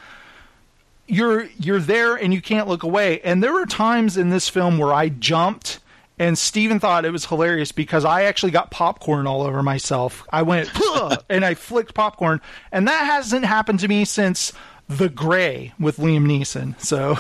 you're 1.07 1.49
you're 1.59 1.81
there 1.81 2.15
and 2.15 2.33
you 2.33 2.41
can't 2.41 2.69
look 2.69 2.83
away. 2.83 3.19
And 3.19 3.43
there 3.43 3.51
were 3.51 3.65
times 3.65 4.15
in 4.15 4.29
this 4.29 4.47
film 4.47 4.77
where 4.77 4.93
I 4.93 5.09
jumped 5.09 5.81
and 6.17 6.37
Steven 6.37 6.79
thought 6.79 7.03
it 7.03 7.11
was 7.11 7.25
hilarious 7.25 7.73
because 7.73 8.05
I 8.05 8.23
actually 8.23 8.51
got 8.51 8.71
popcorn 8.71 9.27
all 9.27 9.41
over 9.41 9.61
myself. 9.61 10.25
I 10.31 10.43
went 10.43 10.71
and 11.29 11.43
I 11.43 11.55
flicked 11.55 11.93
popcorn 11.93 12.39
and 12.71 12.87
that 12.87 13.05
hasn't 13.07 13.43
happened 13.43 13.81
to 13.81 13.89
me 13.89 14.05
since 14.05 14.53
The 14.89 15.09
Grey 15.09 15.73
with 15.79 15.97
Liam 15.97 16.25
Neeson. 16.25 16.79
So 16.79 17.17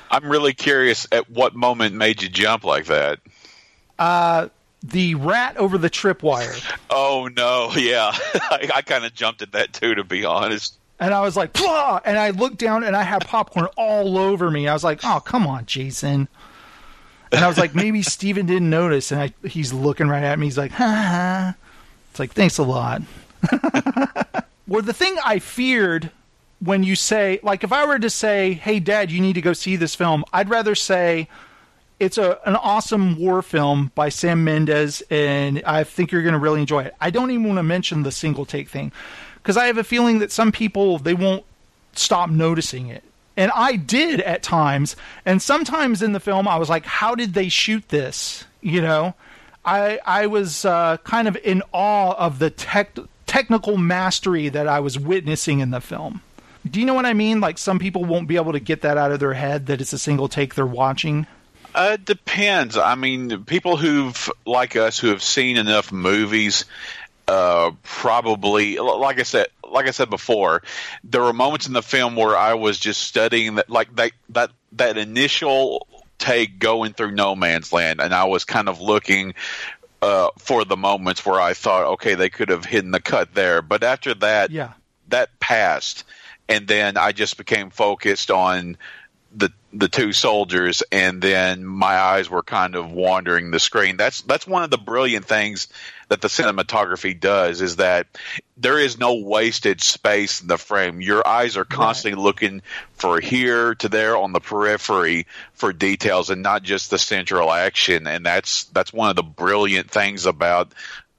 I'm 0.10 0.28
really 0.28 0.52
curious 0.52 1.06
at 1.12 1.28
what 1.30 1.54
moment 1.54 1.94
made 1.94 2.22
you 2.22 2.28
jump 2.28 2.64
like 2.64 2.86
that. 2.86 3.20
Uh, 3.98 4.48
the 4.82 5.14
rat 5.14 5.56
over 5.56 5.78
the 5.78 5.90
tripwire. 5.90 6.62
Oh 6.90 7.28
no, 7.34 7.72
yeah, 7.76 8.10
I, 8.34 8.70
I 8.76 8.82
kind 8.82 9.04
of 9.04 9.14
jumped 9.14 9.42
at 9.42 9.52
that 9.52 9.72
too, 9.72 9.94
to 9.94 10.04
be 10.04 10.24
honest. 10.24 10.78
And 11.00 11.12
I 11.12 11.20
was 11.22 11.36
like, 11.36 11.52
Plah! 11.52 12.00
and 12.04 12.16
I 12.16 12.30
looked 12.30 12.58
down 12.58 12.84
and 12.84 12.94
I 12.94 13.02
had 13.02 13.26
popcorn 13.26 13.66
all 13.76 14.16
over 14.16 14.50
me. 14.50 14.68
I 14.68 14.72
was 14.72 14.84
like, 14.84 15.00
oh, 15.02 15.20
come 15.20 15.46
on, 15.46 15.66
Jason. 15.66 16.28
And 17.32 17.44
I 17.44 17.48
was 17.48 17.58
like, 17.58 17.74
maybe 17.74 18.00
Steven 18.02 18.46
didn't 18.46 18.70
notice. 18.70 19.10
And 19.10 19.20
I, 19.20 19.32
he's 19.46 19.72
looking 19.72 20.06
right 20.06 20.22
at 20.22 20.38
me. 20.38 20.46
He's 20.46 20.56
like, 20.56 20.70
ha 20.70 20.86
ha. 20.86 21.54
It's 22.10 22.20
like, 22.20 22.32
thanks 22.32 22.58
a 22.58 22.62
lot. 22.62 23.02
well, 24.68 24.82
the 24.82 24.92
thing 24.92 25.16
I 25.24 25.40
feared 25.40 26.12
when 26.64 26.82
you 26.82 26.96
say, 26.96 27.40
like, 27.42 27.62
if 27.62 27.72
I 27.72 27.84
were 27.86 27.98
to 27.98 28.10
say, 28.10 28.54
hey, 28.54 28.80
dad, 28.80 29.10
you 29.10 29.20
need 29.20 29.34
to 29.34 29.40
go 29.40 29.52
see 29.52 29.76
this 29.76 29.94
film, 29.94 30.24
I'd 30.32 30.48
rather 30.48 30.74
say, 30.74 31.28
it's 32.00 32.18
a 32.18 32.38
an 32.46 32.56
awesome 32.56 33.18
war 33.18 33.40
film 33.42 33.92
by 33.94 34.08
Sam 34.08 34.44
Mendes, 34.44 35.02
and 35.10 35.62
I 35.64 35.84
think 35.84 36.10
you're 36.10 36.22
going 36.22 36.34
to 36.34 36.40
really 36.40 36.60
enjoy 36.60 36.84
it. 36.84 36.94
I 37.00 37.10
don't 37.10 37.30
even 37.30 37.44
want 37.46 37.58
to 37.58 37.62
mention 37.62 38.02
the 38.02 38.10
single 38.10 38.44
take 38.44 38.68
thing 38.68 38.92
because 39.36 39.56
I 39.56 39.66
have 39.66 39.78
a 39.78 39.84
feeling 39.84 40.18
that 40.18 40.32
some 40.32 40.50
people 40.50 40.98
they 40.98 41.14
won't 41.14 41.44
stop 41.92 42.30
noticing 42.30 42.88
it, 42.88 43.04
and 43.36 43.52
I 43.54 43.76
did 43.76 44.20
at 44.20 44.42
times. 44.42 44.96
And 45.24 45.40
sometimes 45.40 46.02
in 46.02 46.12
the 46.12 46.20
film, 46.20 46.48
I 46.48 46.56
was 46.56 46.68
like, 46.68 46.84
"How 46.84 47.14
did 47.14 47.34
they 47.34 47.48
shoot 47.48 47.88
this?" 47.90 48.44
You 48.60 48.82
know, 48.82 49.14
I 49.64 50.00
I 50.04 50.26
was 50.26 50.64
uh, 50.64 50.96
kind 51.04 51.28
of 51.28 51.36
in 51.44 51.62
awe 51.72 52.14
of 52.18 52.40
the 52.40 52.50
tech 52.50 52.96
technical 53.26 53.76
mastery 53.76 54.48
that 54.48 54.66
I 54.66 54.80
was 54.80 54.98
witnessing 54.98 55.60
in 55.60 55.70
the 55.70 55.80
film. 55.80 56.22
Do 56.68 56.80
you 56.80 56.86
know 56.86 56.94
what 56.94 57.06
I 57.06 57.12
mean? 57.12 57.40
Like 57.40 57.58
some 57.58 57.78
people 57.78 58.04
won't 58.04 58.26
be 58.28 58.36
able 58.36 58.52
to 58.52 58.60
get 58.60 58.82
that 58.82 58.96
out 58.96 59.12
of 59.12 59.20
their 59.20 59.34
head 59.34 59.66
that 59.66 59.80
it's 59.80 59.92
a 59.92 59.98
single 59.98 60.28
take 60.28 60.54
they're 60.54 60.66
watching. 60.66 61.26
Uh, 61.74 61.90
it 61.94 62.04
depends. 62.04 62.76
I 62.76 62.94
mean, 62.94 63.44
people 63.44 63.76
who've 63.76 64.30
like 64.46 64.76
us 64.76 64.98
who 64.98 65.08
have 65.08 65.22
seen 65.22 65.56
enough 65.56 65.90
movies, 65.92 66.64
uh, 67.26 67.72
probably 67.82 68.78
like 68.78 69.18
I 69.18 69.24
said, 69.24 69.48
like 69.68 69.86
I 69.88 69.90
said 69.90 70.08
before, 70.08 70.62
there 71.02 71.22
were 71.22 71.32
moments 71.32 71.66
in 71.66 71.72
the 71.72 71.82
film 71.82 72.16
where 72.16 72.36
I 72.36 72.54
was 72.54 72.78
just 72.78 73.02
studying 73.02 73.56
that, 73.56 73.68
like 73.68 73.94
that 73.96 74.12
that 74.30 74.50
that 74.72 74.96
initial 74.98 75.86
take 76.18 76.58
going 76.60 76.92
through 76.92 77.10
no 77.10 77.34
man's 77.34 77.72
land, 77.72 78.00
and 78.00 78.14
I 78.14 78.24
was 78.24 78.44
kind 78.44 78.68
of 78.68 78.80
looking. 78.80 79.34
Uh, 80.02 80.28
for 80.38 80.66
the 80.66 80.76
moments 80.76 81.24
where 81.24 81.40
I 81.40 81.54
thought, 81.54 81.86
okay, 81.94 82.14
they 82.14 82.28
could 82.28 82.50
have 82.50 82.66
hidden 82.66 82.90
the 82.90 83.00
cut 83.00 83.32
there, 83.32 83.62
but 83.62 83.82
after 83.82 84.12
that, 84.16 84.50
Yeah. 84.50 84.72
that 85.08 85.40
passed, 85.40 86.04
and 86.48 86.66
then 86.68 86.96
I 86.96 87.12
just 87.12 87.36
became 87.36 87.70
focused 87.70 88.30
on 88.30 88.76
the 89.36 89.50
the 89.72 89.88
two 89.88 90.12
soldiers, 90.12 90.82
and 90.92 91.20
then 91.20 91.64
my 91.64 91.96
eyes 91.98 92.30
were 92.30 92.42
kind 92.42 92.76
of 92.76 92.92
wandering 92.92 93.50
the 93.50 93.58
screen. 93.58 93.96
That's 93.96 94.22
that's 94.22 94.46
one 94.46 94.62
of 94.62 94.70
the 94.70 94.78
brilliant 94.78 95.26
things 95.26 95.68
that 96.08 96.20
the 96.20 96.28
cinematography 96.28 97.18
does 97.18 97.60
is 97.60 97.76
that 97.76 98.06
there 98.56 98.78
is 98.78 98.98
no 98.98 99.14
wasted 99.14 99.80
space 99.80 100.40
in 100.40 100.46
the 100.46 100.58
frame. 100.58 101.00
Your 101.00 101.26
eyes 101.26 101.56
are 101.56 101.64
constantly 101.64 102.22
looking 102.22 102.62
for 102.92 103.20
here 103.20 103.74
to 103.76 103.88
there 103.88 104.16
on 104.16 104.32
the 104.32 104.40
periphery 104.40 105.26
for 105.54 105.72
details, 105.72 106.30
and 106.30 106.42
not 106.42 106.62
just 106.62 106.90
the 106.90 106.98
central 106.98 107.52
action. 107.52 108.06
And 108.06 108.24
that's 108.24 108.64
that's 108.64 108.92
one 108.92 109.10
of 109.10 109.16
the 109.16 109.22
brilliant 109.22 109.90
things 109.90 110.26
about 110.26 110.72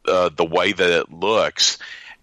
uh, 0.05 0.29
the 0.29 0.45
way 0.45 0.71
that 0.71 0.89
it 1.01 1.11
looks 1.11 1.79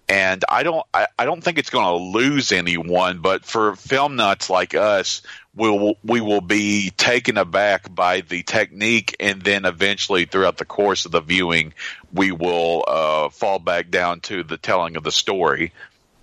and 0.08 0.44
I 0.48 0.62
don't 0.62 0.84
I, 0.92 1.06
I 1.18 1.24
don't 1.24 1.42
think 1.42 1.58
it's 1.58 1.70
going 1.70 1.86
to 1.86 2.18
lose 2.18 2.52
anyone, 2.52 3.20
but 3.20 3.44
for 3.44 3.76
film 3.76 4.16
nuts 4.16 4.50
like 4.50 4.74
us, 4.74 5.22
we'll 5.54 5.94
we 6.04 6.20
will 6.20 6.40
be 6.40 6.90
taken 6.90 7.38
aback 7.38 7.94
by 7.94 8.20
the 8.22 8.42
technique, 8.42 9.16
and 9.20 9.42
then 9.42 9.64
eventually 9.64 10.24
throughout 10.24 10.58
the 10.58 10.64
course 10.64 11.06
of 11.06 11.12
the 11.12 11.20
viewing, 11.20 11.72
we 12.12 12.32
will 12.32 12.84
uh, 12.86 13.28
fall 13.30 13.58
back 13.58 13.90
down 13.90 14.20
to 14.20 14.42
the 14.42 14.56
telling 14.58 14.96
of 14.96 15.04
the 15.04 15.12
story. 15.12 15.72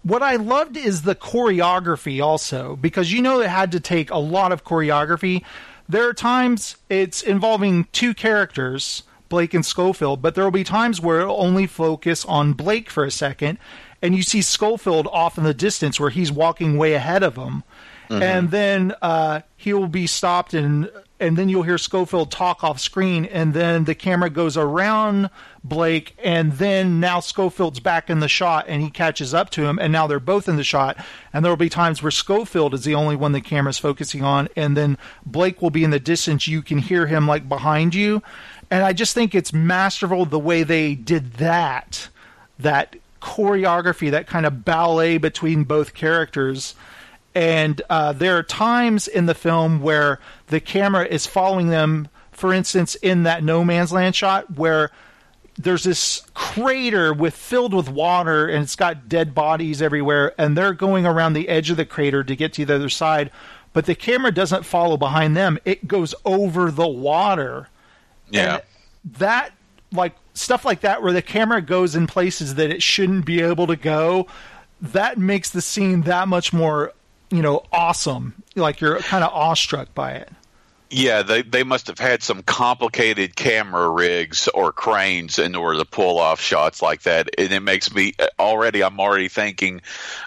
what 0.04 0.24
I 0.24 0.36
loved 0.38 0.78
is 0.78 1.02
the 1.02 1.16
choreography 1.16 2.24
also 2.24 2.76
because 2.76 3.12
you 3.12 3.22
know 3.22 3.42
it 3.42 3.50
had 3.50 3.72
to 3.74 3.80
take 3.80 4.12
a 4.12 4.18
lot 4.18 4.52
of 4.52 4.64
choreography. 4.64 5.44
There 5.88 6.08
are 6.08 6.14
times 6.14 6.78
it's 6.90 7.22
involving 7.22 7.86
two 7.92 8.14
characters, 8.14 9.04
Blake 9.30 9.54
and 9.54 9.66
Schofield, 9.66 10.22
but 10.22 10.36
there 10.36 10.44
will 10.44 10.52
be 10.52 10.64
times 10.64 11.00
where 11.00 11.22
it'll 11.22 11.42
only 11.42 11.68
focus 11.68 12.26
on 12.26 12.54
Blake 12.54 12.90
for 12.90 13.06
a 13.06 13.12
second, 13.12 13.60
and 14.02 14.16
you 14.16 14.24
see 14.24 14.42
Schofield 14.42 15.08
off 15.12 15.38
in 15.38 15.44
the 15.44 15.54
distance 15.54 16.00
where 16.00 16.10
he's 16.10 16.32
walking 16.32 16.78
way 16.78 16.94
ahead 16.94 17.24
of 17.24 17.36
him, 17.36 17.64
and 18.10 18.50
then 18.52 18.94
uh, 19.02 19.42
he 19.56 19.72
will 19.74 19.88
be 19.88 20.08
stopped 20.08 20.54
and 20.54 20.90
and 21.20 21.38
then 21.38 21.50
you'll 21.50 21.64
hear 21.64 21.78
Schofield 21.78 22.32
talk 22.32 22.64
off 22.64 22.80
screen, 22.80 23.26
and 23.26 23.54
then 23.54 23.84
the 23.84 23.96
camera 23.96 24.30
goes 24.30 24.56
around 24.56 25.30
Blake, 25.64 26.16
and 26.24 26.54
then 26.54 27.02
now 27.02 27.20
Schofield's 27.20 27.82
back 27.82 28.10
in 28.10 28.22
the 28.22 28.30
shot, 28.30 28.66
and 28.70 28.82
he 28.82 28.90
catches 28.90 29.34
up 29.34 29.50
to 29.52 29.66
him, 29.66 29.78
and 29.80 29.92
now 29.92 30.08
they're 30.08 30.22
both 30.22 30.48
in 30.48 30.56
the 30.56 30.64
shot, 30.64 30.98
and 31.34 31.44
there 31.44 31.52
will 31.52 31.58
be 31.58 31.70
times 31.70 32.02
where 32.02 32.12
Schofield 32.12 32.74
is 32.74 32.86
the 32.86 32.96
only 32.96 33.18
one 33.18 33.34
the 33.34 33.42
camera's 33.42 33.78
focusing 33.78 34.24
on, 34.24 34.48
and 34.56 34.78
then 34.78 34.98
Blake 35.26 35.62
will 35.62 35.70
be 35.70 35.84
in 35.84 35.92
the 35.92 36.00
distance, 36.00 36.48
you 36.48 36.62
can 36.62 36.78
hear 36.78 37.08
him 37.08 37.28
like 37.28 37.50
behind 37.50 37.94
you, 37.94 38.24
and 38.72 38.84
I 38.84 38.94
just 38.94 39.14
think 39.14 39.34
it's 39.36 39.54
masterful 39.54 40.26
the 40.26 40.40
way 40.40 40.64
they 40.64 40.96
did 40.96 41.34
that, 41.34 42.10
that 42.60 42.96
choreography, 43.22 44.12
that 44.12 44.28
kind 44.28 44.46
of 44.46 44.64
ballet 44.64 45.18
between 45.18 45.64
both 45.64 45.94
characters 45.94 46.76
and 47.36 47.82
uh, 47.90 48.14
there 48.14 48.38
are 48.38 48.44
times 48.44 49.08
in 49.08 49.26
the 49.26 49.36
film 49.36 49.82
where 49.82 50.20
the 50.48 50.60
camera 50.60 51.06
is 51.06 51.26
following 51.26 51.70
them. 51.70 52.08
For 52.32 52.54
instance, 52.54 52.96
in 52.96 53.24
that 53.24 53.44
no 53.44 53.64
man's 53.64 53.92
land 53.92 54.16
shot, 54.16 54.58
where 54.58 54.92
there's 55.58 55.84
this 55.84 56.24
crater 56.34 57.14
with 57.14 57.36
filled 57.36 57.74
with 57.74 57.90
water, 57.90 58.48
and 58.48 58.64
it's 58.64 58.78
got 58.78 59.10
dead 59.10 59.36
bodies 59.36 59.82
everywhere, 59.82 60.34
and 60.38 60.58
they're 60.58 60.74
going 60.74 61.06
around 61.06 61.34
the 61.34 61.50
edge 61.50 61.70
of 61.70 61.78
the 61.78 61.86
crater 61.86 62.24
to 62.24 62.36
get 62.36 62.54
to 62.54 62.66
the 62.66 62.76
other 62.76 62.90
side. 62.90 63.30
But 63.74 63.86
the 63.86 63.96
camera 63.96 64.32
doesn't 64.32 64.66
follow 64.66 64.98
behind 64.98 65.36
them; 65.36 65.60
it 65.66 65.88
goes 65.88 66.16
over 66.26 66.72
the 66.72 66.88
water. 66.88 67.68
Yeah. 68.32 68.56
And 68.56 68.64
that 69.18 69.52
like 69.92 70.16
stuff 70.34 70.66
like 70.66 70.82
that 70.82 71.02
where 71.02 71.14
the 71.14 71.22
camera 71.22 71.62
goes 71.62 71.96
in 71.96 72.08
places 72.08 72.56
that 72.56 72.70
it 72.70 72.82
shouldn't 72.82 73.26
be 73.26 73.42
able 73.42 73.68
to 73.68 73.76
go 73.76 74.28
that 74.82 75.18
makes 75.18 75.50
the 75.50 75.62
scene 75.62 76.04
that 76.04 76.28
much 76.28 76.54
more 76.54 76.94
you 77.32 77.42
know 77.42 77.64
awesome 77.72 78.42
like 78.56 78.80
you're 78.80 79.00
kind 79.00 79.24
of 79.24 79.32
awestruck 79.34 79.94
by 79.94 80.14
it 80.14 80.30
Yeah, 80.92 81.22
they 81.22 81.44
they 81.44 81.64
must 81.64 81.86
have 81.86 82.00
had 82.00 82.24
some 82.24 82.42
complicated 82.42 83.36
camera 83.36 83.90
rigs 83.90 84.48
or 84.48 84.72
cranes 84.72 85.38
in 85.38 85.56
order 85.56 85.78
to 85.78 85.86
pull 85.86 86.18
off 86.18 86.42
shots 86.42 86.82
like 86.82 87.04
that, 87.04 87.30
and 87.38 87.52
it 87.52 87.60
makes 87.60 87.94
me 87.94 88.14
already. 88.40 88.84
I'm 88.84 89.00
already 89.00 89.28
thinking 89.28 89.82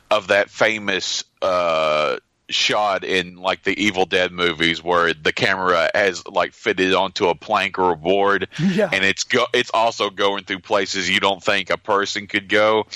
of 0.08 0.28
that 0.28 0.50
famous 0.50 1.24
uh, 1.42 2.18
shot 2.52 3.04
in 3.04 3.36
like 3.36 3.62
the 3.64 3.78
Evil 3.82 4.06
Dead 4.06 4.30
movies 4.32 4.82
where 4.82 5.12
the 5.14 5.32
camera 5.32 5.90
has 5.94 6.26
like 6.26 6.52
fitted 6.52 6.94
onto 6.94 7.28
a 7.28 7.34
plank 7.34 7.78
or 7.78 7.92
a 7.92 7.96
board, 7.96 8.48
Yeah. 8.58 8.88
and 8.92 9.04
it's 9.04 9.24
go 9.24 9.46
it's 9.52 9.70
also 9.74 10.10
going 10.10 10.44
through 10.44 10.60
places 10.60 11.10
you 11.10 11.20
don't 11.20 11.42
think 11.42 11.70
a 11.70 11.78
person 11.78 12.26
could 12.26 12.48
go, 12.48 12.86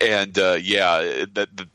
and 0.00 0.38
uh, 0.38 0.58
yeah, 0.60 1.24
that. 1.34 1.56
The, 1.56 1.68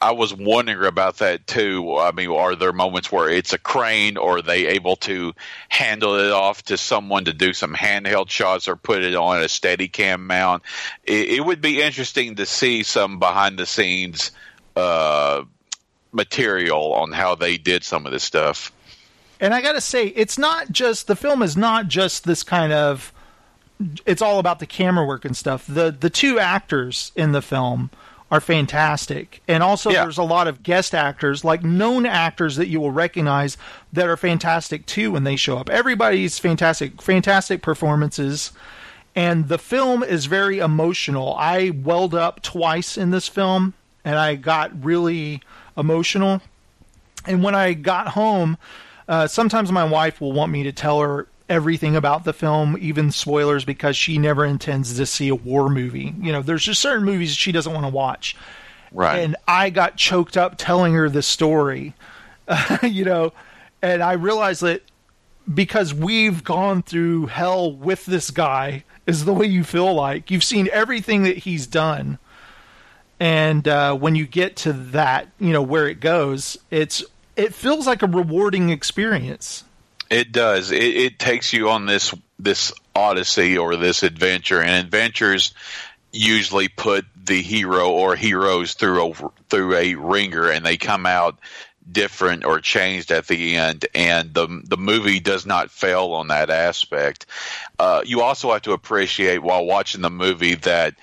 I 0.00 0.10
was 0.10 0.34
wondering 0.34 0.84
about 0.88 1.18
that 1.18 1.46
too. 1.46 1.96
I 1.96 2.10
mean, 2.10 2.28
are 2.28 2.56
there 2.56 2.72
moments 2.72 3.12
where 3.12 3.30
it's 3.30 3.52
a 3.52 3.58
crane, 3.58 4.16
or 4.16 4.38
are 4.38 4.42
they 4.42 4.66
able 4.66 4.96
to 4.96 5.32
handle 5.68 6.16
it 6.16 6.32
off 6.32 6.64
to 6.64 6.76
someone 6.76 7.26
to 7.26 7.32
do 7.32 7.52
some 7.52 7.72
handheld 7.72 8.28
shots, 8.28 8.66
or 8.66 8.74
put 8.74 9.04
it 9.04 9.14
on 9.14 9.40
a 9.40 9.44
Steadicam 9.46 10.22
mount? 10.22 10.64
It, 11.04 11.28
it 11.38 11.44
would 11.46 11.60
be 11.60 11.80
interesting 11.80 12.34
to 12.34 12.46
see 12.46 12.82
some 12.82 13.20
behind 13.20 13.60
the 13.60 13.64
scenes 13.64 14.32
uh, 14.74 15.44
material 16.12 16.92
on 16.94 17.12
how 17.12 17.34
they 17.34 17.56
did 17.56 17.82
some 17.84 18.06
of 18.06 18.12
this 18.12 18.22
stuff. 18.22 18.70
and 19.40 19.52
i 19.54 19.60
gotta 19.60 19.80
say 19.80 20.06
it's 20.08 20.38
not 20.38 20.70
just 20.70 21.06
the 21.06 21.16
film 21.16 21.42
is 21.42 21.56
not 21.56 21.88
just 21.88 22.24
this 22.24 22.42
kind 22.42 22.72
of 22.72 23.12
it's 24.06 24.22
all 24.22 24.38
about 24.38 24.60
the 24.60 24.66
camera 24.66 25.04
work 25.04 25.24
and 25.24 25.36
stuff. 25.36 25.66
The 25.66 25.90
the 25.90 26.10
two 26.10 26.38
actors 26.38 27.10
in 27.16 27.32
the 27.32 27.42
film 27.42 27.90
are 28.30 28.40
fantastic. 28.40 29.42
And 29.48 29.60
also 29.62 29.90
Yeah. 29.90 30.02
there's 30.04 30.18
a 30.18 30.22
lot 30.22 30.46
of 30.46 30.62
guest 30.62 30.94
actors 30.94 31.44
like 31.44 31.64
known 31.64 32.06
actors 32.06 32.54
that 32.56 32.68
you 32.68 32.80
will 32.80 32.92
recognize 32.92 33.56
that 33.92 34.06
are 34.08 34.16
fantastic 34.16 34.86
too 34.86 35.10
when 35.10 35.24
they 35.24 35.34
show 35.34 35.58
up. 35.58 35.68
Everybody's 35.68 36.38
fantastic 36.38 37.02
fantastic 37.02 37.60
performances. 37.60 38.52
And 39.16 39.48
the 39.48 39.58
film 39.58 40.04
is 40.04 40.26
very 40.26 40.60
emotional. 40.60 41.34
I 41.36 41.70
welled 41.70 42.14
up 42.14 42.40
twice 42.40 42.96
in 42.96 43.10
this 43.10 43.26
film 43.26 43.74
and 44.04 44.16
i 44.16 44.36
got 44.36 44.70
really 44.84 45.42
emotional 45.76 46.40
and 47.26 47.42
when 47.42 47.54
I 47.54 47.72
got 47.74 48.08
home, 48.08 48.58
uh, 49.08 49.26
sometimes 49.26 49.70
my 49.70 49.84
wife 49.84 50.20
will 50.20 50.32
want 50.32 50.52
me 50.52 50.64
to 50.64 50.72
tell 50.72 51.00
her 51.00 51.28
everything 51.48 51.96
about 51.96 52.24
the 52.24 52.32
film, 52.32 52.76
even 52.80 53.10
spoilers, 53.10 53.64
because 53.64 53.96
she 53.96 54.18
never 54.18 54.44
intends 54.44 54.96
to 54.96 55.06
see 55.06 55.28
a 55.28 55.34
war 55.34 55.68
movie. 55.68 56.14
You 56.20 56.32
know, 56.32 56.42
there's 56.42 56.64
just 56.64 56.80
certain 56.80 57.04
movies 57.04 57.34
she 57.34 57.52
doesn't 57.52 57.72
want 57.72 57.84
to 57.84 57.92
watch. 57.92 58.36
Right. 58.90 59.18
And 59.18 59.36
I 59.46 59.70
got 59.70 59.96
choked 59.96 60.36
up 60.36 60.54
telling 60.58 60.94
her 60.94 61.08
the 61.08 61.22
story, 61.22 61.94
you 62.82 63.04
know, 63.04 63.32
and 63.80 64.02
I 64.02 64.12
realized 64.12 64.62
that 64.62 64.82
because 65.52 65.92
we've 65.92 66.44
gone 66.44 66.82
through 66.82 67.26
hell 67.26 67.72
with 67.72 68.06
this 68.06 68.30
guy 68.30 68.84
is 69.06 69.24
the 69.24 69.32
way 69.32 69.46
you 69.46 69.64
feel 69.64 69.92
like 69.92 70.30
you've 70.30 70.44
seen 70.44 70.68
everything 70.72 71.24
that 71.24 71.38
he's 71.38 71.66
done 71.66 72.18
and 73.20 73.68
uh, 73.68 73.94
when 73.94 74.14
you 74.14 74.26
get 74.26 74.56
to 74.56 74.72
that 74.72 75.28
you 75.38 75.52
know 75.52 75.62
where 75.62 75.88
it 75.88 76.00
goes 76.00 76.56
it's 76.70 77.04
it 77.36 77.54
feels 77.54 77.86
like 77.86 78.02
a 78.02 78.06
rewarding 78.06 78.70
experience 78.70 79.64
It 80.10 80.30
does. 80.30 80.70
It, 80.70 80.82
it 80.82 81.18
takes 81.18 81.54
you 81.54 81.70
on 81.70 81.86
this 81.86 82.14
this 82.38 82.72
odyssey 82.94 83.56
or 83.56 83.76
this 83.76 84.02
adventure, 84.02 84.60
and 84.60 84.84
adventures 84.84 85.54
usually 86.12 86.68
put 86.68 87.06
the 87.16 87.40
hero 87.40 87.88
or 87.90 88.14
heroes 88.14 88.74
through 88.74 89.02
a 89.02 89.14
through 89.48 89.74
a 89.76 89.94
ringer, 89.94 90.50
and 90.50 90.66
they 90.66 90.76
come 90.76 91.06
out 91.06 91.38
different 91.90 92.44
or 92.44 92.60
changed 92.60 93.10
at 93.10 93.26
the 93.26 93.56
end. 93.56 93.86
And 93.94 94.34
the 94.34 94.60
the 94.64 94.76
movie 94.76 95.20
does 95.20 95.46
not 95.46 95.70
fail 95.70 96.12
on 96.12 96.28
that 96.28 96.50
aspect. 96.50 97.24
Uh, 97.78 98.02
you 98.04 98.20
also 98.20 98.52
have 98.52 98.62
to 98.62 98.72
appreciate 98.72 99.42
while 99.42 99.64
watching 99.64 100.02
the 100.02 100.10
movie 100.10 100.56
that 100.56 100.94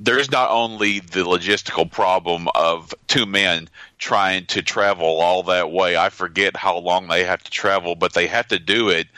there's 0.00 0.30
not 0.30 0.50
only 0.50 1.00
the 1.00 1.24
logistical 1.24 1.90
problem 1.90 2.48
of 2.54 2.94
two 3.06 3.26
men 3.26 3.68
trying 3.98 4.46
to 4.46 4.62
travel 4.62 5.20
all 5.20 5.44
that 5.44 5.70
way. 5.70 5.96
I 5.96 6.10
forget 6.10 6.56
how 6.56 6.78
long 6.78 7.08
they 7.08 7.24
have 7.24 7.42
to 7.44 7.50
travel, 7.50 7.94
but 7.94 8.12
they 8.12 8.26
have 8.26 8.48
to 8.48 8.58
do 8.58 8.90
it 8.90 9.08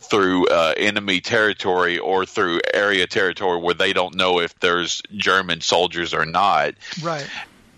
through 0.00 0.46
uh, 0.48 0.74
enemy 0.76 1.20
territory 1.20 1.98
or 1.98 2.26
through 2.26 2.60
area 2.74 3.06
territory 3.06 3.58
where 3.58 3.74
they 3.74 3.92
don't 3.92 4.14
know 4.14 4.40
if 4.40 4.58
there's 4.60 5.02
German 5.16 5.60
soldiers 5.60 6.12
or 6.12 6.26
not. 6.26 6.74
right 7.00 7.26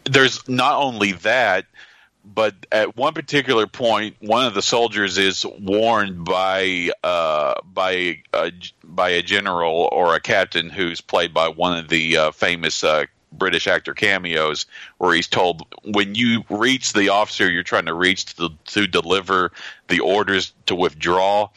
There's 0.05 0.47
not 0.49 0.81
only 0.83 1.13
that, 1.13 1.67
but 2.25 2.55
at 2.73 2.97
one 2.97 3.13
particular 3.13 3.67
point, 3.67 4.17
one 4.21 4.47
of 4.47 4.55
the 4.55 4.63
soldiers 4.63 5.19
is 5.19 5.45
warned 5.61 6.25
by 6.25 6.91
uh, 7.03 7.55
by 7.65 8.23
by 8.83 9.11
a 9.11 9.23
general 9.23 9.89
or 9.93 10.15
a 10.15 10.21
captain 10.21 10.71
who's 10.71 11.01
played 11.01 11.35
by 11.35 11.49
one 11.49 11.77
of 11.79 11.89
the 11.89 12.17
uh, 12.17 12.31
famous 12.31 12.83
uh, 12.83 13.05
British 13.31 13.67
actor 13.67 13.95
cameos, 13.95 14.67
where 14.99 15.15
he's 15.15 15.29
told 15.29 15.63
when 15.85 16.15
you 16.15 16.45
reach 16.49 16.93
the 16.93 17.11
officer 17.11 17.51
you're 17.51 17.63
trying 17.63 17.87
to 17.87 17.95
reach 17.95 18.37
to, 18.37 18.51
to 18.67 18.87
deliver 18.87 19.53
the 19.89 20.01
orders 20.01 20.53
to 20.67 20.75
withdraw. 20.75 21.49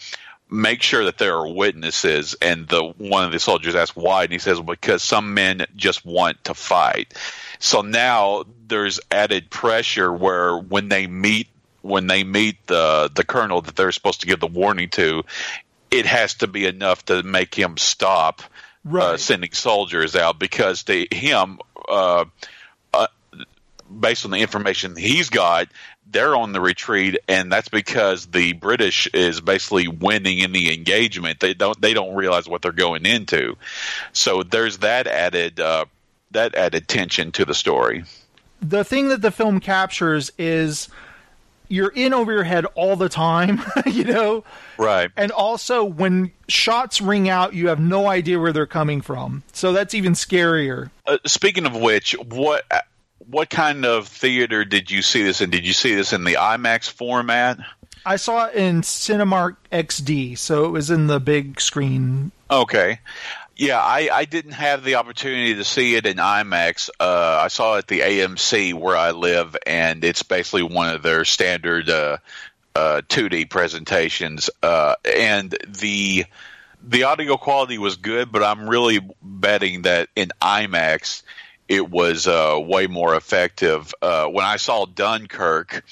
Make 0.49 0.81
sure 0.81 1.03
that 1.05 1.17
there 1.17 1.35
are 1.35 1.47
witnesses, 1.47 2.35
and 2.41 2.67
the 2.69 2.83
one 2.97 3.25
of 3.25 3.33
the 3.33 3.39
soldiers 3.39 3.75
asks 3.75 3.97
why, 3.97 4.23
and 4.23 4.31
he 4.31 4.39
says, 4.39 4.61
"Because 4.61 5.03
some 5.03 5.33
men 5.33 5.65
just 5.75 6.05
want 6.05 6.41
to 6.45 6.53
fight." 6.53 7.13
So 7.59 7.81
now 7.81 8.43
there's 8.67 8.99
added 9.11 9.49
pressure 9.49 10.11
where 10.11 10.57
when 10.57 10.89
they 10.89 11.07
meet 11.07 11.47
when 11.81 12.07
they 12.07 12.23
meet 12.23 12.65
the 12.67 13.09
the 13.13 13.23
colonel 13.23 13.61
that 13.61 13.75
they're 13.75 13.91
supposed 13.91 14.21
to 14.21 14.27
give 14.27 14.39
the 14.39 14.47
warning 14.47 14.89
to, 14.89 15.23
it 15.91 16.05
has 16.05 16.35
to 16.35 16.47
be 16.47 16.65
enough 16.65 17.05
to 17.05 17.23
make 17.23 17.55
him 17.55 17.77
stop 17.77 18.41
uh, 18.91 19.17
sending 19.17 19.51
soldiers 19.51 20.15
out 20.15 20.39
because 20.39 20.83
to 20.83 21.07
him, 21.11 21.59
uh, 21.89 22.25
uh, 22.93 23.07
based 23.99 24.25
on 24.25 24.31
the 24.31 24.37
information 24.37 24.95
he's 24.95 25.29
got, 25.29 25.67
they're 26.09 26.35
on 26.35 26.53
the 26.53 26.61
retreat, 26.61 27.17
and 27.27 27.51
that's 27.51 27.69
because 27.69 28.27
the 28.27 28.53
British 28.53 29.07
is 29.07 29.41
basically 29.41 29.87
winning 29.87 30.39
in 30.39 30.51
the 30.51 30.73
engagement. 30.73 31.39
They 31.39 31.53
don't 31.53 31.79
they 31.81 31.93
don't 31.93 32.15
realize 32.15 32.47
what 32.47 32.61
they're 32.61 32.71
going 32.71 33.05
into, 33.05 33.57
so 34.13 34.43
there's 34.43 34.79
that 34.79 35.07
added 35.07 35.59
uh, 35.59 35.85
that 36.31 36.55
added 36.55 36.87
tension 36.87 37.31
to 37.33 37.45
the 37.45 37.53
story. 37.53 38.03
the 38.61 38.83
thing 38.83 39.09
that 39.09 39.21
the 39.21 39.31
film 39.31 39.59
captures 39.59 40.31
is 40.37 40.89
you're 41.69 41.91
in 41.95 42.13
over 42.13 42.31
your 42.31 42.43
head 42.43 42.65
all 42.75 42.95
the 42.95 43.09
time 43.09 43.61
you 43.85 44.03
know 44.05 44.43
Right. 44.77 45.11
and 45.17 45.31
also 45.31 45.83
when 45.83 46.31
shots 46.47 47.01
ring 47.01 47.27
out 47.29 47.53
you 47.53 47.67
have 47.67 47.79
no 47.79 48.07
idea 48.07 48.39
where 48.39 48.53
they're 48.53 48.65
coming 48.65 49.01
from 49.01 49.43
so 49.53 49.73
that's 49.73 49.93
even 49.93 50.13
scarier 50.13 50.89
Uh, 51.05 51.17
speaking 51.25 51.65
of 51.65 51.75
which, 51.75 52.13
what 52.13 52.63
what 53.29 53.49
kind 53.49 53.85
of 53.85 54.07
theater 54.07 54.63
did 54.63 54.89
you 54.89 55.01
see 55.01 55.21
this 55.23 55.41
in? 55.41 55.49
Did 55.49 55.67
you 55.67 55.73
see 55.73 55.93
this 55.93 56.13
in 56.13 56.23
the 56.23 56.35
IMAX 56.35 56.89
format? 56.89 57.57
I 58.05 58.15
saw 58.15 58.45
it 58.45 58.55
in 58.55 58.81
Cinemark 58.83 59.57
XD, 59.69 60.37
so 60.37 60.63
it 60.63 60.69
was 60.69 60.89
in 60.89 61.07
the 61.07 61.19
big 61.19 61.59
screen. 61.59 62.31
Okay. 62.49 62.99
Yeah, 63.57 63.79
I, 63.79 64.09
I 64.13 64.25
didn't 64.25 64.51
have 64.51 64.83
the 64.83 64.95
opportunity 64.95 65.55
to 65.55 65.63
see 65.63 65.95
it 65.95 66.05
in 66.05 66.17
IMAX. 66.17 66.89
Uh, 66.99 67.39
I 67.41 67.47
saw 67.47 67.75
it 67.75 67.79
at 67.79 67.87
the 67.87 68.01
AMC 68.01 68.75
where 68.75 68.95
I 68.95 69.11
live, 69.11 69.57
and 69.65 70.03
it's 70.03 70.21
basically 70.21 70.63
one 70.63 70.93
of 70.93 71.01
their 71.01 71.25
standard 71.25 71.89
uh, 71.89 72.17
uh, 72.75 73.01
2D 73.09 73.49
presentations. 73.49 74.51
Uh, 74.61 74.95
and 75.03 75.57
the 75.67 76.25
the 76.83 77.03
audio 77.03 77.35
quality 77.37 77.79
was 77.79 77.97
good, 77.97 78.31
but 78.31 78.43
I'm 78.43 78.69
really 78.69 78.99
betting 79.23 79.81
that 79.81 80.09
in 80.15 80.29
IMAX 80.39 81.23
it 81.67 81.89
was 81.89 82.27
uh, 82.27 82.59
way 82.61 82.87
more 82.87 83.15
effective. 83.15 83.93
Uh, 84.01 84.27
when 84.27 84.45
I 84.45 84.57
saw 84.57 84.85
Dunkirk, 84.85 85.83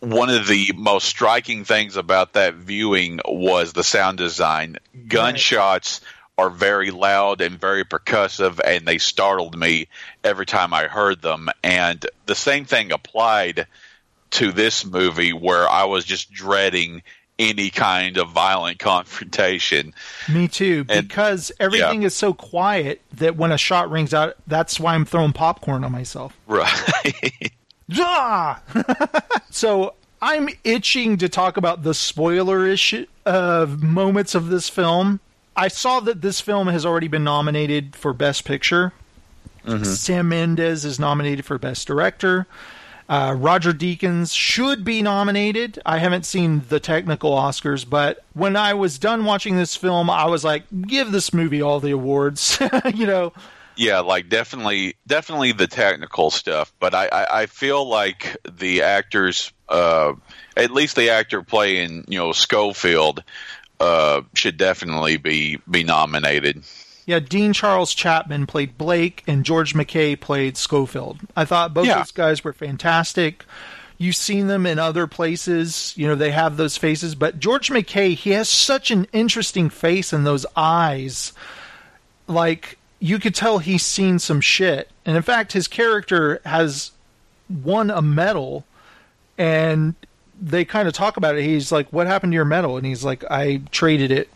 one 0.00 0.30
of 0.30 0.46
the 0.46 0.72
most 0.76 1.06
striking 1.06 1.64
things 1.64 1.96
about 1.96 2.34
that 2.34 2.54
viewing 2.54 3.20
was 3.26 3.72
the 3.72 3.84
sound 3.84 4.18
design. 4.18 4.76
Gunshots 5.08 6.00
are 6.38 6.50
very 6.50 6.90
loud 6.90 7.40
and 7.40 7.60
very 7.60 7.84
percussive, 7.84 8.58
and 8.64 8.86
they 8.86 8.98
startled 8.98 9.58
me 9.58 9.88
every 10.24 10.46
time 10.46 10.72
I 10.72 10.84
heard 10.84 11.22
them. 11.22 11.48
And 11.62 12.04
the 12.26 12.34
same 12.34 12.64
thing 12.64 12.90
applied 12.92 13.66
to 14.32 14.50
this 14.50 14.84
movie, 14.86 15.32
where 15.32 15.68
I 15.68 15.84
was 15.84 16.04
just 16.04 16.32
dreading 16.32 17.02
any 17.38 17.70
kind 17.70 18.16
of 18.16 18.30
violent 18.30 18.78
confrontation. 18.78 19.92
Me 20.28 20.48
too, 20.48 20.86
And- 20.88 21.06
because 21.06 21.52
everything 21.60 22.02
yeah. 22.02 22.06
is 22.06 22.14
so 22.14 22.32
quiet 22.32 23.02
that 23.12 23.36
when 23.36 23.52
a 23.52 23.58
shot 23.58 23.90
rings 23.90 24.14
out, 24.14 24.36
that's 24.46 24.80
why 24.80 24.94
I'm 24.94 25.04
throwing 25.04 25.32
popcorn 25.32 25.84
on 25.84 25.92
myself. 25.92 26.36
Right. 26.46 27.32
Ah! 27.98 28.62
so 29.50 29.94
I'm 30.22 30.48
itching 30.64 31.18
to 31.18 31.28
talk 31.28 31.58
about 31.58 31.82
the 31.82 31.92
spoiler-ish 31.92 32.94
uh, 33.26 33.66
moments 33.80 34.34
of 34.34 34.48
this 34.48 34.70
film. 34.70 35.20
I 35.56 35.68
saw 35.68 36.00
that 36.00 36.22
this 36.22 36.40
film 36.40 36.68
has 36.68 36.86
already 36.86 37.08
been 37.08 37.24
nominated 37.24 37.94
for 37.96 38.12
Best 38.12 38.44
Picture. 38.44 38.92
Sam 39.84 40.28
Mendes 40.28 40.84
is 40.84 40.98
nominated 40.98 41.44
for 41.44 41.56
Best 41.58 41.86
Director. 41.86 42.46
Uh, 43.08 43.34
Roger 43.38 43.72
Deakins 43.72 44.34
should 44.34 44.84
be 44.84 45.02
nominated. 45.02 45.78
I 45.84 45.98
haven't 45.98 46.24
seen 46.24 46.62
the 46.68 46.80
technical 46.80 47.32
Oscars, 47.32 47.88
but 47.88 48.24
when 48.32 48.56
I 48.56 48.74
was 48.74 48.98
done 48.98 49.24
watching 49.24 49.56
this 49.56 49.76
film, 49.76 50.08
I 50.08 50.26
was 50.26 50.44
like, 50.44 50.64
give 50.86 51.12
this 51.12 51.32
movie 51.32 51.60
all 51.60 51.78
the 51.78 51.90
awards. 51.90 52.58
you 52.94 53.06
know, 53.06 53.32
Yeah, 53.76 54.00
like 54.00 54.28
definitely, 54.28 54.94
definitely 55.06 55.52
the 55.52 55.66
technical 55.66 56.30
stuff. 56.30 56.72
But 56.80 56.94
I, 56.94 57.06
I, 57.06 57.42
I 57.42 57.46
feel 57.46 57.84
like 57.86 58.36
the 58.50 58.82
actors, 58.82 59.52
uh, 59.68 60.14
at 60.56 60.70
least 60.70 60.96
the 60.96 61.10
actor 61.10 61.42
playing, 61.42 62.06
you 62.08 62.18
know, 62.18 62.32
Schofield, 62.32 63.22
uh, 63.82 64.22
should 64.34 64.56
definitely 64.56 65.16
be 65.16 65.58
be 65.70 65.82
nominated. 65.84 66.62
Yeah, 67.04 67.18
Dean 67.18 67.52
Charles 67.52 67.94
Chapman 67.94 68.46
played 68.46 68.78
Blake, 68.78 69.24
and 69.26 69.44
George 69.44 69.74
McKay 69.74 70.18
played 70.18 70.56
Schofield. 70.56 71.18
I 71.36 71.44
thought 71.44 71.74
both 71.74 71.86
Yeah. 71.86 71.98
those 71.98 72.12
guys 72.12 72.44
were 72.44 72.52
fantastic. 72.52 73.44
You've 73.98 74.16
seen 74.16 74.46
them 74.46 74.66
in 74.66 74.78
other 74.78 75.06
places, 75.08 75.92
you 75.96 76.06
know, 76.06 76.14
they 76.14 76.30
have 76.30 76.56
those 76.56 76.76
faces, 76.76 77.14
but 77.16 77.38
George 77.40 77.70
McKay, 77.70 78.14
he 78.14 78.30
has 78.30 78.48
such 78.48 78.90
an 78.90 79.06
interesting 79.12 79.68
face 79.68 80.12
and 80.12 80.24
those 80.26 80.46
eyes. 80.56 81.32
Like, 82.28 82.78
you 83.00 83.18
could 83.18 83.34
tell 83.34 83.58
he's 83.58 83.84
seen 83.84 84.18
some 84.18 84.40
shit. 84.40 84.88
And 85.04 85.16
in 85.16 85.22
fact, 85.22 85.52
his 85.52 85.66
character 85.68 86.40
has 86.44 86.92
won 87.48 87.90
a 87.90 88.00
medal, 88.02 88.64
and 89.38 89.94
they 90.40 90.64
kind 90.64 90.88
of 90.88 90.94
talk 90.94 91.16
about 91.16 91.36
it. 91.36 91.44
He's 91.44 91.72
like, 91.72 91.92
What 91.92 92.06
happened 92.06 92.32
to 92.32 92.34
your 92.34 92.44
medal? 92.44 92.76
And 92.76 92.86
he's 92.86 93.04
like, 93.04 93.24
I 93.30 93.62
traded 93.70 94.10
it 94.10 94.28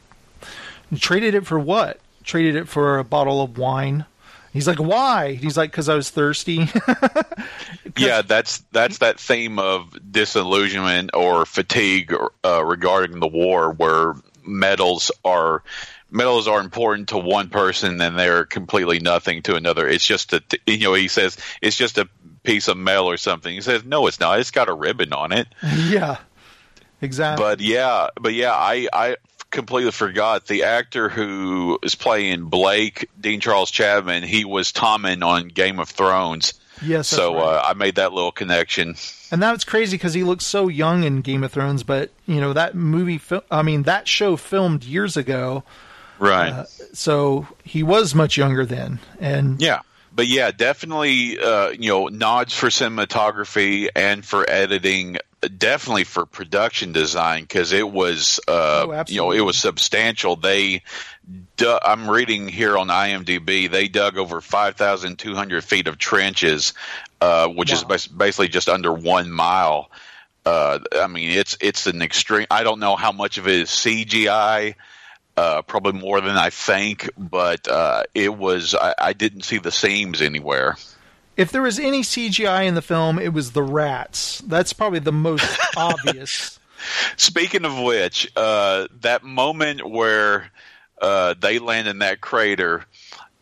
traded 0.99 1.35
it 1.35 1.47
for 1.47 1.59
what? 1.59 1.99
Traded 2.25 2.57
it 2.57 2.69
for 2.69 2.99
a 2.99 3.05
bottle 3.05 3.43
of 3.43 3.59
wine. 3.59 4.05
He's 4.53 4.67
like, 4.67 4.79
why? 4.79 5.33
He's 5.33 5.57
like, 5.57 5.71
because 5.71 5.89
I 5.89 5.95
was 5.95 6.11
thirsty. 6.11 6.69
Yeah, 7.99 8.21
that's 8.21 8.59
that's 8.73 8.99
that 8.99 9.19
theme 9.19 9.59
of 9.59 9.97
disillusionment 10.13 11.13
or 11.15 11.47
fatigue 11.47 12.15
uh, 12.45 12.63
regarding 12.63 13.21
the 13.21 13.27
war, 13.27 13.73
where 13.73 14.13
medals 14.45 15.11
are 15.25 15.63
medals 16.11 16.47
are 16.47 16.61
important 16.61 17.09
to 17.09 17.17
one 17.17 17.49
person 17.49 17.99
and 18.03 18.19
they're 18.19 18.45
completely 18.45 19.01
nothing 19.01 19.41
to 19.43 19.55
another. 19.55 19.89
It's 19.89 20.05
just 20.05 20.35
a 20.35 20.43
you 20.67 20.81
know 20.81 20.93
he 20.93 21.09
says 21.09 21.39
it's 21.63 21.77
just 21.77 21.97
a 21.97 22.07
piece 22.47 22.69
of 22.69 22.77
metal 22.79 23.11
or 23.11 23.17
something. 23.19 23.53
He 23.53 23.61
says 23.61 23.85
no, 23.85 24.07
it's 24.07 24.21
not. 24.21 24.41
It's 24.41 24.51
got 24.51 24.69
a 24.69 24.73
ribbon 24.73 25.13
on 25.13 25.33
it. 25.33 25.49
yeah, 25.89 26.17
exactly. 27.03 27.43
But 27.45 27.61
yeah, 27.61 28.09
but 28.21 28.33
yeah, 28.33 28.53
I 28.53 28.89
I 28.93 29.17
completely 29.51 29.93
forgot 29.93 30.47
the 30.47 30.65
actor 30.65 31.09
who 31.09 31.79
is 31.83 31.95
playing 31.95 32.45
Blake, 32.47 33.09
Dean 33.21 33.41
Charles 33.41 33.71
Chapman. 33.71 34.23
He 34.23 34.45
was 34.45 34.73
Tommen 34.73 35.25
on 35.25 35.49
Game 35.49 35.79
of 35.79 35.89
Thrones. 35.91 36.55
Yes, 36.83 37.09
so 37.09 37.35
right. 37.35 37.43
uh, 37.43 37.63
I 37.69 37.73
made 37.75 37.95
that 37.95 38.13
little 38.13 38.33
connection. 38.33 38.97
And 39.31 39.43
that's 39.43 39.65
crazy 39.65 39.97
because 39.97 40.13
he 40.13 40.25
looks 40.25 40.45
so 40.45 40.69
young 40.69 41.05
in 41.05 41.23
Game 41.23 41.43
of 41.43 41.51
Thrones, 41.51 41.83
but 41.83 42.11
you 42.27 42.41
know 42.41 42.53
that 42.53 42.75
movie. 42.75 43.19
Fil- 43.19 43.45
I 43.51 43.63
mean, 43.63 43.85
that 43.85 44.07
show 44.07 44.37
filmed 44.37 44.85
years 44.85 45.17
ago, 45.17 45.65
Right. 46.19 46.67
so 46.93 47.47
he 47.65 47.83
was 47.83 48.15
much 48.15 48.37
younger 48.37 48.65
then. 48.67 49.01
And 49.21 49.61
Yeah. 49.61 49.81
But 50.17 50.29
yeah, 50.29 50.51
definitely, 50.51 51.39
uh, 51.39 51.69
you 51.69 51.91
know, 51.91 52.07
nods 52.09 52.55
for 52.55 52.69
cinematography 52.69 53.89
and 53.95 54.25
for 54.25 54.49
editing, 54.49 55.19
definitely 55.59 56.05
for 56.05 56.25
production 56.25 56.93
design 56.93 57.43
because 57.43 57.73
it 57.73 57.87
was, 57.89 58.41
uh, 58.49 58.87
Oh, 58.89 59.05
you 59.09 59.19
know, 59.21 59.33
it 59.33 59.43
was 59.43 59.59
substantial. 59.59 60.37
They, 60.37 60.83
du- 61.59 61.81
I'm 61.87 62.09
reading 62.09 62.49
here 62.49 62.79
on 62.79 62.89
IMDb, 62.89 63.71
they 63.71 63.89
dug 63.89 64.17
over 64.17 64.41
5,200 64.41 65.63
feet 65.63 65.87
of 65.87 65.99
trenches, 65.99 66.73
uh, 67.21 67.49
which 67.49 67.71
is 67.71 67.83
Wow. 67.83 67.89
bas- 67.89 68.07
basically 68.07 68.49
just 68.49 68.71
under 68.71 68.95
one 68.95 69.31
mile. 69.31 69.91
Uh, 70.47 70.79
I 70.95 71.09
mean, 71.09 71.31
it's 71.31 71.59
it's 71.61 71.87
an 71.89 72.01
extreme. 72.01 72.47
I 72.51 72.63
don't 72.63 72.79
know 72.79 72.97
how 72.97 73.13
much 73.13 73.37
of 73.37 73.49
it 73.49 73.55
is 73.57 73.69
CGI 73.69 74.77
uh, 75.37 75.63
probably 75.63 75.93
more 76.01 76.21
than 76.21 76.37
I 76.37 76.51
think, 76.51 77.11
but 77.17 77.69
uh, 77.69 78.05
it 78.15 78.37
was. 78.37 78.75
I, 78.75 78.95
I 78.99 79.13
didn't 79.13 79.43
see 79.43 79.59
the 79.59 79.73
seams 79.73 80.23
anywhere. 80.23 80.77
if 81.37 81.53
there 81.53 81.63
was 81.63 81.79
any 81.79 82.03
CGI 82.03 82.67
in 82.67 82.75
the 82.75 82.83
film, 82.83 83.19
it 83.19 83.33
was 83.33 83.53
the 83.53 83.63
rats. 83.63 84.41
That's 84.47 84.73
probably 84.73 85.01
the 85.01 85.13
most 85.13 85.59
obvious. 85.77 86.59
Speaking 87.17 87.65
of 87.65 87.79
which, 87.79 88.31
uh, 88.37 88.87
that 89.01 89.23
moment 89.25 89.89
where 89.89 90.51
uh, 91.01 91.35
they 91.39 91.59
land 91.59 91.89
in 91.89 91.99
that 91.99 92.21
crater, 92.21 92.85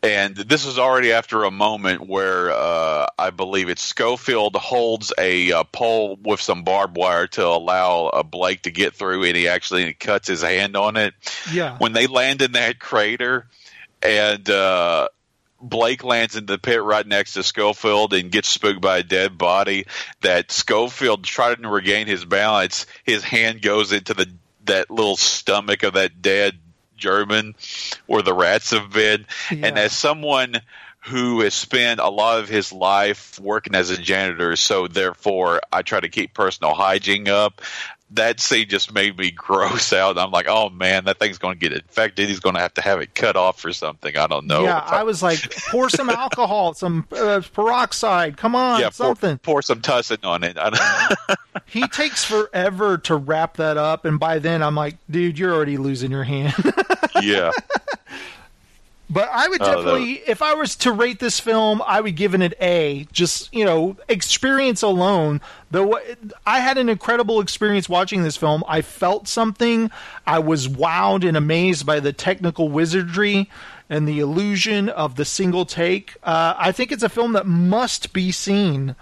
and 0.05 0.37
this 0.37 0.67
is 0.67 0.79
already 0.79 1.13
after 1.13 1.45
a 1.45 1.51
moment 1.51 2.07
where 2.07 2.51
uh, 2.53 3.07
I 3.19 3.31
believe 3.31 3.69
it's 3.69 3.83
Schofield 3.83 4.55
holds 4.55 5.13
a 5.19 5.53
uh, 5.53 5.65
pole 5.65 6.19
with 6.23 6.41
some 6.41 6.63
barbed 6.63 6.97
wire 6.97 7.27
to 7.29 7.47
allow 7.47 8.07
uh, 8.07 8.23
Blake 8.23 8.63
to 8.63 8.71
get 8.71 8.95
through, 8.95 9.25
and 9.25 9.37
he 9.37 9.49
actually 9.49 9.95
cuts 9.95 10.29
his 10.29 10.43
hand 10.43 10.77
on 10.77 10.97
it. 10.97 11.15
Yeah. 11.51 11.79
when 11.79 11.93
they 11.93 12.07
land 12.07 12.43
in 12.43 12.53
that 12.53 12.79
crater 12.79 13.47
and 14.03 14.49
uh 14.51 15.09
Blake 15.61 16.05
lands 16.05 16.37
in 16.37 16.45
the 16.45 16.59
pit 16.59 16.83
right 16.83 17.07
next 17.07 17.33
to 17.35 17.43
Schofield 17.43 18.13
and 18.13 18.31
gets 18.31 18.49
spooked 18.49 18.83
by 18.83 18.99
a 18.99 19.03
dead 19.03 19.39
body. 19.39 19.87
That 20.21 20.53
Schofield 20.53 21.25
trying 21.25 21.63
to 21.63 21.69
regain 21.69 22.07
his 22.07 22.25
balance, 22.25 22.87
his 23.05 23.25
hand 23.25 23.63
goes 23.63 23.93
into 23.93 24.13
the 24.13 24.31
that 24.67 24.91
little 24.91 25.17
stomach 25.17 25.83
of 25.83 25.95
that 25.95 26.21
dead 26.21 26.59
German 26.97 27.55
where 28.07 28.23
the 28.23 28.35
rats 28.35 28.71
have 28.71 28.91
been. 28.93 29.27
And 29.51 29.79
as 29.79 29.93
someone 29.93 30.61
who 31.07 31.41
has 31.41 31.53
spent 31.53 32.01
a 32.01 32.09
lot 32.09 32.41
of 32.41 32.49
his 32.49 32.73
life 32.73 33.39
working 33.39 33.75
as 33.75 33.91
a 33.91 33.99
janitor, 33.99 34.57
so 34.57 34.87
therefore 34.87 35.61
I 35.71 35.83
try 35.83 36.01
to 36.01 36.09
keep 36.09 36.33
personal 36.33 36.73
hygiene 36.73 37.29
up. 37.29 37.61
That 38.11 38.39
scene 38.39 38.69
just 38.69 38.93
made 38.95 39.19
me 39.19 39.31
gross 39.35 39.93
out. 39.93 40.19
I'm 40.19 40.31
like, 40.31 40.47
oh 40.49 40.71
man, 40.71 41.07
that 41.07 41.19
thing's 41.19 41.39
going 41.39 41.59
to 41.59 41.61
get 41.61 41.73
infected. 41.73 42.29
He's 42.29 42.39
going 42.41 42.55
to 42.55 42.61
have 42.61 42.75
to 42.75 42.81
have 42.83 43.01
it 43.01 43.15
cut 43.15 43.35
off 43.37 43.65
or 43.65 43.73
something. 43.73 44.17
I 44.17 44.27
don't 44.29 44.47
know. 44.47 44.63
yeah, 44.63 44.85
If 44.87 44.93
I 44.93 45.03
was 45.03 45.23
like, 45.23 45.41
pour 45.71 45.89
some 45.91 46.09
alcohol, 46.11 46.75
some 46.75 47.07
uh, 47.11 47.41
peroxide. 47.53 48.37
Come 48.37 48.55
on, 48.55 48.81
yeah, 48.81 48.91
something. 48.91 49.39
pour 49.39 49.63
some 49.63 49.81
tussin 49.81 50.25
on 50.25 50.45
it. 50.45 50.57
He 51.67 51.87
takes 51.89 52.25
forever 52.25 52.99
to 52.99 53.17
wrap 53.17 53.57
that 53.57 53.77
up, 53.79 54.05
and 54.05 54.21
by 54.21 54.39
then 54.39 54.63
I'm 54.63 54.75
like, 54.75 54.97
dude, 55.11 55.39
you're 55.39 55.53
already 55.53 55.77
losing 55.77 56.11
your 56.11 56.23
hand. 56.23 56.53
yeah, 57.23 57.51
But 59.15 59.29
I 59.33 59.47
would 59.47 59.63
Oh, 59.63 59.65
definitely, 59.65 60.15
if 60.27 60.43
I 60.43 60.55
was 60.55 60.75
to 60.77 60.91
rate 60.91 61.21
this 61.21 61.39
film, 61.39 61.81
I 61.87 62.01
would 62.01 62.17
give 62.17 62.35
it 62.35 62.43
an 62.43 62.53
A. 62.61 63.07
Just 63.13 63.55
you 63.55 63.65
know, 63.65 63.97
experience 64.09 64.83
alone. 64.83 65.41
Though 65.71 66.01
I 66.45 66.59
had 66.59 66.79
an 66.79 66.89
incredible 66.89 67.41
experience 67.41 67.89
watching 67.89 68.25
this 68.25 68.37
film. 68.37 68.65
I 68.67 68.83
felt 68.83 69.29
something. 69.29 69.93
I 70.27 70.41
was 70.41 70.67
wowed 70.67 71.27
and 71.27 71.37
amazed 71.37 71.87
by 71.87 72.01
the 72.01 72.13
technical 72.13 72.69
wizardry 72.69 73.49
and 73.89 74.09
the 74.09 74.19
illusion 74.19 74.89
of 74.89 75.15
the 75.15 75.25
single 75.25 75.65
take. 75.65 76.17
Uh, 76.25 76.55
I 76.59 76.73
think 76.73 76.91
it's 76.91 77.05
a 77.05 77.09
film 77.09 77.35
that 77.35 77.47
must 77.47 78.13
be 78.13 78.33
seen. 78.33 78.97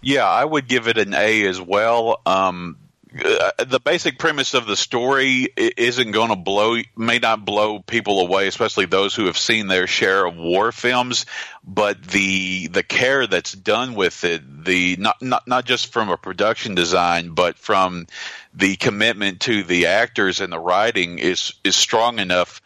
yeah, 0.00 0.26
I 0.28 0.44
would 0.44 0.66
give 0.66 0.88
it 0.88 0.98
an 0.98 1.14
A 1.14 1.46
as 1.46 1.60
well. 1.60 2.20
Um, 2.26 2.78
uh, 3.14 3.64
the 3.64 3.80
basic 3.80 4.18
premise 4.18 4.54
of 4.54 4.66
the 4.66 4.76
story 4.76 5.48
isn't 5.56 6.12
going 6.12 6.30
to 6.30 6.36
blow, 6.36 6.76
may 6.96 7.18
not 7.18 7.44
blow 7.44 7.80
people 7.80 8.20
away, 8.20 8.46
especially 8.46 8.86
those 8.86 9.14
who 9.14 9.26
have 9.26 9.36
seen 9.36 9.66
their 9.66 9.86
share 9.86 10.24
of 10.24 10.36
war 10.36 10.72
films. 10.72 11.26
But 11.64 12.02
the 12.02 12.68
the 12.68 12.82
care 12.82 13.26
that's 13.26 13.52
done 13.52 13.94
with 13.94 14.24
it, 14.24 14.64
the 14.64 14.96
not 14.96 15.20
not 15.20 15.46
not 15.46 15.64
just 15.64 15.92
from 15.92 16.08
a 16.08 16.16
production 16.16 16.74
design, 16.74 17.30
but 17.30 17.58
from 17.58 18.06
the 18.54 18.76
commitment 18.76 19.40
to 19.42 19.62
the 19.62 19.86
actors 19.86 20.40
and 20.40 20.52
the 20.52 20.58
writing 20.58 21.18
is 21.18 21.54
is 21.64 21.76
strong 21.76 22.18
enough 22.18 22.60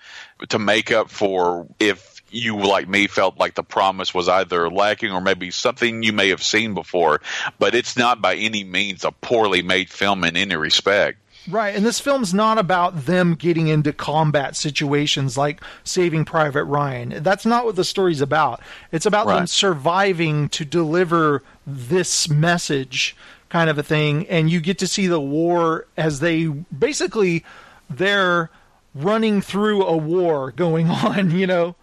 to 0.49 0.59
make 0.59 0.93
up 0.93 1.11
for 1.11 1.67
if 1.81 2.16
you 2.31 2.57
like 2.59 2.89
me 2.89 3.07
felt 3.07 3.39
like 3.39 3.55
the 3.55 3.63
promise 3.63 4.13
was 4.13 4.29
either 4.29 4.69
lacking 4.71 5.13
or 5.13 5.21
maybe 5.21 5.51
something 5.51 6.03
you 6.03 6.13
may 6.13 6.31
have 6.31 6.43
seen 6.43 6.75
before 6.75 7.21
but 7.59 7.75
it's 7.75 7.97
not 7.97 8.21
by 8.21 8.35
any 8.35 8.65
means 8.65 9.05
a 9.05 9.13
poorly 9.13 9.63
made 9.63 9.89
film 9.89 10.25
in 10.25 10.37
any 10.37 10.57
respect 10.57 11.19
Right, 11.49 11.77
and 11.77 11.87
this 11.87 12.01
film's 12.01 12.35
not 12.35 12.59
about 12.59 13.07
them 13.07 13.35
getting 13.35 13.69
into 13.69 13.93
combat 13.93 14.57
situations 14.57 15.39
like 15.39 15.61
Saving 15.85 16.25
Private 16.25 16.65
Ryan. 16.65 17.23
That's 17.23 17.47
not 17.47 17.65
what 17.65 17.77
the 17.77 17.85
story's 17.85 18.21
about. 18.21 18.61
It's 18.91 19.07
about 19.07 19.29
them 19.29 19.47
surviving 19.47 20.49
to 20.51 20.65
deliver 20.65 21.45
this 21.65 22.29
message, 22.29 23.17
kind 23.49 23.71
of 23.71 23.79
a 23.79 23.85
thing. 23.85 24.27
And 24.27 24.51
you 24.51 24.61
get 24.61 24.79
to 24.79 24.89
see 24.89 25.07
the 25.07 25.21
war 25.21 25.87
as 25.97 26.19
they 26.19 26.47
basically 26.47 27.45
they're 27.89 28.51
running 28.93 29.41
through 29.41 29.85
a 29.85 29.97
war 29.97 30.51
going 30.51 30.91
on, 30.91 31.31
you 31.31 31.47
know. 31.47 31.77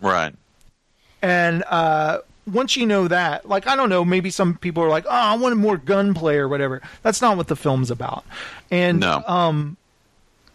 Right 0.00 0.34
And 1.22 1.64
uh, 1.68 2.18
once 2.46 2.76
you 2.76 2.86
know 2.86 3.08
that, 3.08 3.48
like 3.48 3.66
I 3.66 3.76
don't 3.76 3.88
know, 3.88 4.04
maybe 4.04 4.30
some 4.30 4.56
people 4.56 4.82
are 4.82 4.88
like, 4.88 5.04
"Oh, 5.06 5.10
I 5.10 5.36
wanted 5.36 5.56
more 5.56 5.76
gunplay 5.76 6.36
or 6.36 6.48
whatever." 6.48 6.80
That's 7.02 7.20
not 7.20 7.36
what 7.36 7.48
the 7.48 7.56
film's 7.56 7.90
about. 7.90 8.24
And 8.70 9.00
no 9.00 9.22
um, 9.26 9.76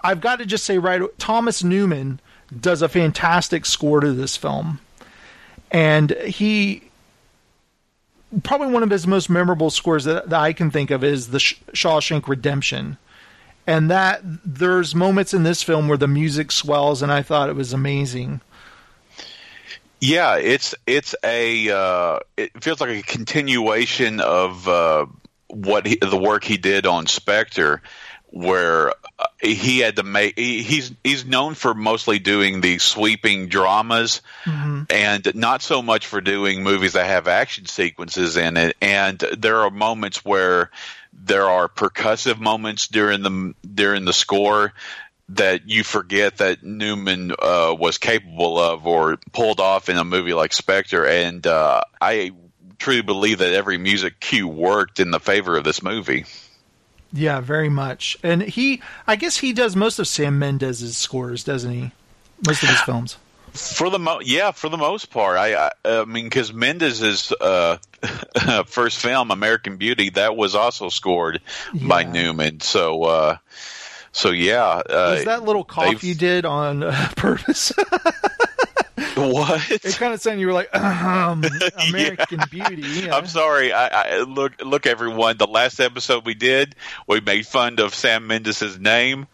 I've 0.01 0.21
got 0.21 0.39
to 0.39 0.45
just 0.45 0.65
say, 0.65 0.77
right, 0.77 1.01
Thomas 1.17 1.63
Newman 1.63 2.19
does 2.58 2.82
a 2.82 2.89
fantastic 2.89 3.65
score 3.65 3.99
to 3.99 4.13
this 4.13 4.38
film, 4.38 4.79
and 5.71 6.12
he 6.12 6.84
probably 8.43 8.67
one 8.67 8.84
of 8.84 8.89
his 8.89 9.06
most 9.06 9.29
memorable 9.29 9.69
scores 9.69 10.06
that, 10.06 10.29
that 10.29 10.39
I 10.39 10.53
can 10.53 10.71
think 10.71 10.91
of 10.91 11.03
is 11.03 11.29
the 11.29 11.39
Sh- 11.39 11.56
Shawshank 11.73 12.27
Redemption. 12.27 12.97
And 13.65 13.89
that 13.89 14.21
there's 14.23 14.93
moments 14.93 15.34
in 15.34 15.43
this 15.43 15.63
film 15.63 15.88
where 15.88 15.97
the 15.97 16.08
music 16.08 16.51
swells, 16.51 17.01
and 17.01 17.12
I 17.12 17.21
thought 17.21 17.49
it 17.49 17.56
was 17.56 17.71
amazing. 17.71 18.41
Yeah 20.04 20.36
it's 20.36 20.76
it's 20.86 21.16
a 21.24 21.70
uh, 21.70 22.20
it 22.36 22.63
feels 22.63 22.82
like 22.82 22.89
a 22.89 23.02
continuation 23.02 24.20
of 24.20 24.68
uh, 24.68 25.06
what 25.48 25.86
he, 25.86 25.96
the 25.96 26.18
work 26.18 26.44
he 26.44 26.58
did 26.58 26.86
on 26.86 27.08
spectre 27.08 27.82
where 28.34 28.89
uh, 29.20 29.26
he 29.39 29.80
had 29.80 29.96
to 29.96 30.04
make 30.04 30.38
he, 30.38 30.62
he's 30.63 30.92
he's 31.04 31.24
known 31.24 31.54
for 31.54 31.74
mostly 31.74 32.20
doing 32.20 32.62
the 32.62 32.80
sweeping 32.80 33.48
dramas 33.48 34.22
and 34.89 35.36
not 35.36 35.62
so 35.62 35.82
much 35.82 36.08
for 36.08 36.20
doing 36.20 36.63
movies 36.63 36.94
that 36.94 37.06
have 37.06 37.28
action 37.28 37.66
sequences 37.68 38.36
in 38.36 38.58
it. 38.58 38.76
And 38.82 39.20
there 39.20 39.62
are 39.62 39.70
moments 39.70 40.26
where 40.26 40.72
there 41.13 41.48
are 41.48 41.70
percussive 41.70 42.39
moments 42.39 42.88
during 42.88 43.22
the 43.22 43.54
during 43.72 44.04
the 44.04 44.13
score 44.13 44.74
that 45.36 45.69
you 45.69 45.84
forget 45.84 46.38
that 46.38 46.63
Newman 46.63 47.32
uh, 47.32 47.76
was 47.78 47.98
capable 47.98 48.60
of 48.60 48.86
or 48.86 49.17
pulled 49.32 49.60
off 49.60 49.89
in 49.89 49.98
a 49.98 50.04
movie 50.04 50.34
like 50.34 50.54
Spectre 50.54 51.06
and 51.06 51.46
uh, 51.46 51.82
I 52.00 52.32
truly 52.80 53.02
believe 53.02 53.39
that 53.39 53.54
every 53.54 53.78
music 53.78 54.19
cue 54.19 54.48
worked 54.48 55.00
in 55.00 55.12
the 55.12 55.19
favor 55.19 55.58
of 55.58 55.63
this 55.63 55.82
movie 55.82 56.26
Yeah, 57.12 57.39
very 57.41 57.69
much. 57.69 58.17
And 58.24 58.41
he, 58.41 58.82
I 59.08 59.15
guess 59.15 59.38
he 59.38 59.54
does 59.54 59.76
most 59.76 60.00
of 60.00 60.08
Sam 60.08 60.39
Mendes's 60.39 60.98
scores, 60.98 61.43
doesn't 61.43 61.72
he? 61.72 61.91
Most 62.46 62.63
of 62.63 62.69
his 62.69 62.82
films. 62.86 63.17
For 63.54 63.91
the 63.91 64.00
mo- 64.00 64.22
yeah, 64.24 64.50
for 64.50 64.67
the 64.67 64.78
most 64.78 65.12
part, 65.12 65.38
I 65.38 65.67
I, 65.67 65.72
I 65.86 66.06
mean 66.06 66.26
because 66.26 66.52
Mendes's 66.52 67.32
uh, 67.39 67.78
first 68.65 68.98
film, 68.98 69.30
American 69.30 69.78
Beauty, 69.78 70.10
that 70.12 70.36
was 70.36 70.56
also 70.56 70.89
scored 70.89 71.39
by 71.88 72.04
Newman. 72.04 72.62
So 72.62 73.04
uh, 73.04 73.38
so 74.13 74.32
yeah, 74.32 74.63
uh, 74.63 75.13
Was 75.15 75.26
that 75.26 75.43
little 75.43 75.63
cough 75.65 75.86
they've- 75.89 76.04
you 76.04 76.15
did 76.15 76.45
on 76.45 76.84
uh, 76.84 77.10
purpose? 77.17 77.73
what? 79.15 79.69
it 79.71 79.82
kind 79.97 80.13
of 80.13 80.21
sounded 80.21 80.39
you 80.41 80.47
were 80.47 80.54
like, 80.54 80.73
um, 80.76 81.43
American 81.89 82.39
Beauty. 82.49 82.82
Yeah. 82.82 83.15
I'm 83.15 83.28
sorry. 83.28 83.71
I, 83.73 83.88
I 83.88 84.17
look 84.21 84.62
look 84.63 84.86
everyone. 84.86 85.38
The 85.38 85.47
last 85.47 85.80
episode 85.80 86.26
we 86.26 86.34
did, 86.34 86.76
we 87.08 87.19
made 87.21 87.45
fun 87.45 87.80
of 87.80 87.93
Sam 87.93 88.28
Mendes's 88.28 88.80
name, 88.80 89.28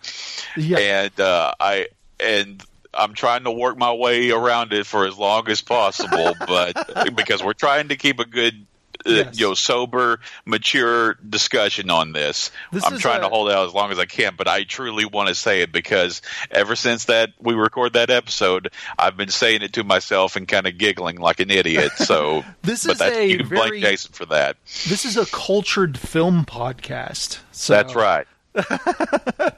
Yeah. 0.58 0.78
and 0.80 1.20
uh, 1.20 1.54
I 1.60 1.88
and 2.20 2.64
I'm 2.94 3.14
trying 3.14 3.44
to 3.44 3.52
work 3.52 3.78
my 3.78 3.94
way 3.94 4.32
around 4.32 4.74
it 4.74 4.86
for 4.86 5.06
as 5.06 5.18
long 5.18 5.48
as 5.50 5.62
possible, 5.62 6.34
but 6.48 7.16
because 7.16 7.44
we're 7.44 7.54
trying 7.54 7.90
to 7.90 7.96
keep 7.96 8.20
a 8.20 8.26
good, 8.26 8.66
Uh, 9.06 9.12
yes. 9.12 9.40
you 9.40 9.48
know, 9.48 9.54
sober, 9.54 10.20
mature 10.46 11.14
discussion 11.30 11.90
on 11.90 12.12
this. 12.12 12.52
This 12.74 12.84
I'm 12.86 12.98
trying 12.98 13.20
a- 13.20 13.24
to 13.24 13.30
hold 13.30 13.50
out 13.50 13.66
as 13.68 13.74
long 13.74 13.92
as 13.92 14.00
I 14.00 14.06
can, 14.06 14.34
but 14.38 14.48
I 14.48 14.64
truly 14.66 15.06
want 15.06 15.30
to 15.30 15.36
say 15.36 15.62
it 15.62 15.72
because 15.72 16.22
ever 16.52 16.76
since 16.76 17.06
that 17.06 17.30
we 17.40 17.54
record 17.54 17.94
that 17.94 18.10
episode, 18.10 18.72
I've 18.98 19.16
been 19.16 19.30
saying 19.30 19.62
it 19.62 19.72
to 19.74 19.84
myself 19.86 20.36
and 20.36 20.48
kind 20.48 20.68
of 20.68 20.78
giggling 20.78 21.16
like 21.18 21.40
an 21.40 21.50
idiot. 21.50 21.94
So, 21.94 22.44
This 22.62 22.84
but 22.86 22.94
is 22.94 23.00
that's, 23.00 23.16
a 23.16 23.26
you 23.30 23.38
can 23.38 23.48
very- 23.48 23.70
blame 23.70 23.82
Jason 23.82 24.12
for 24.12 24.26
that. 24.26 24.58
This 24.88 25.06
is 25.06 25.16
a 25.16 25.26
cultured 25.28 25.98
film 25.98 26.44
podcast. 26.44 27.40
So 27.52 27.74
That's 27.74 27.96
right. 27.96 28.28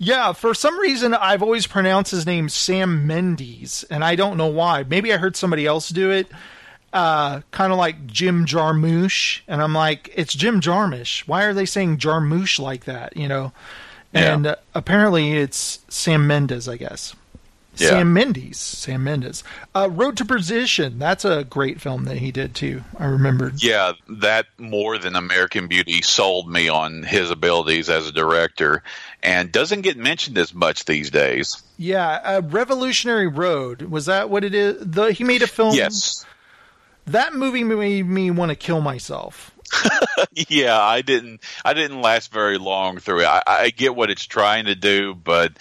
Yeah, 0.00 0.32
for 0.32 0.54
some 0.54 0.78
reason 0.78 1.12
I've 1.12 1.42
always 1.42 1.66
pronounced 1.66 2.12
his 2.12 2.24
name 2.24 2.48
Sam 2.48 3.06
Mendes, 3.08 3.84
and 3.90 4.04
I 4.04 4.14
don't 4.14 4.36
know 4.36 4.46
why. 4.46 4.84
Maybe 4.84 5.12
I 5.12 5.16
heard 5.16 5.34
somebody 5.34 5.66
else 5.66 5.88
do 5.88 6.12
it, 6.12 6.28
uh, 6.92 7.40
kind 7.50 7.72
of 7.72 7.78
like 7.78 8.06
Jim 8.06 8.46
Jarmusch, 8.46 9.40
and 9.48 9.62
I'm 9.62 9.74
like, 9.74 10.10
it's 10.14 10.34
Jim 10.34 10.60
Jarmusch. 10.60 11.26
Why 11.28 11.44
are 11.44 11.54
they 11.54 11.66
saying 11.66 11.98
Jarmusch 11.98 12.58
like 12.58 12.84
that? 12.84 13.16
You 13.16 13.28
know, 13.28 13.52
Yeah. 14.12 14.34
and 14.34 14.46
uh, 14.46 14.56
apparently 14.74 15.32
it's 15.36 15.80
Sam 15.88 16.26
Mendes, 16.26 16.68
I 16.68 16.76
guess. 16.76 17.14
Yeah. 17.76 17.90
Sam 17.90 18.12
Mendes, 18.12 18.58
Sam 18.58 19.04
Mendes. 19.04 19.44
Uh, 19.72 19.88
Road 19.88 20.16
to 20.16 20.24
Perdition. 20.24 20.98
That's 20.98 21.24
a 21.24 21.44
great 21.44 21.80
film 21.80 22.06
that 22.06 22.16
he 22.16 22.32
did 22.32 22.52
too. 22.56 22.82
I 22.98 23.04
remembered. 23.04 23.62
Yeah, 23.62 23.92
that 24.08 24.46
more 24.58 24.98
than 24.98 25.14
American 25.14 25.68
Beauty 25.68 26.02
sold 26.02 26.50
me 26.50 26.68
on 26.68 27.04
his 27.04 27.30
abilities 27.30 27.88
as 27.88 28.08
a 28.08 28.12
director, 28.12 28.82
and 29.22 29.52
doesn't 29.52 29.82
get 29.82 29.96
mentioned 29.96 30.38
as 30.38 30.52
much 30.52 30.86
these 30.86 31.10
days. 31.10 31.62
Yeah, 31.76 32.08
uh, 32.24 32.42
Revolutionary 32.44 33.28
Road. 33.28 33.82
Was 33.82 34.06
that 34.06 34.28
what 34.28 34.42
it 34.42 34.54
is? 34.56 34.76
The, 34.80 35.12
he 35.12 35.22
made 35.22 35.42
a 35.42 35.46
film. 35.46 35.76
Yes, 35.76 36.26
That 37.08 37.34
movie 37.34 37.64
made 37.64 38.06
me 38.06 38.30
want 38.30 38.50
to 38.50 38.56
kill 38.56 38.80
myself. 38.80 39.54
yeah, 40.48 40.80
I 40.80 41.02
didn't, 41.02 41.42
I 41.64 41.74
didn't 41.74 42.00
last 42.00 42.32
very 42.32 42.56
long 42.58 42.98
through 42.98 43.20
it. 43.20 43.26
I, 43.26 43.42
I 43.46 43.70
get 43.70 43.94
what 43.94 44.10
it's 44.10 44.24
trying 44.24 44.64
to 44.64 44.74
do, 44.74 45.14
but, 45.14 45.52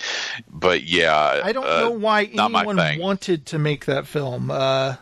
but 0.50 0.84
yeah, 0.84 1.42
I 1.44 1.52
don't 1.52 1.66
uh, 1.66 1.82
know 1.82 1.92
why 1.92 2.24
anyone 2.24 3.00
wanted 3.00 3.48
to 3.48 3.60
make 3.60 3.86
that 3.86 4.08
film. 4.08 4.50
Uh, 4.50 4.96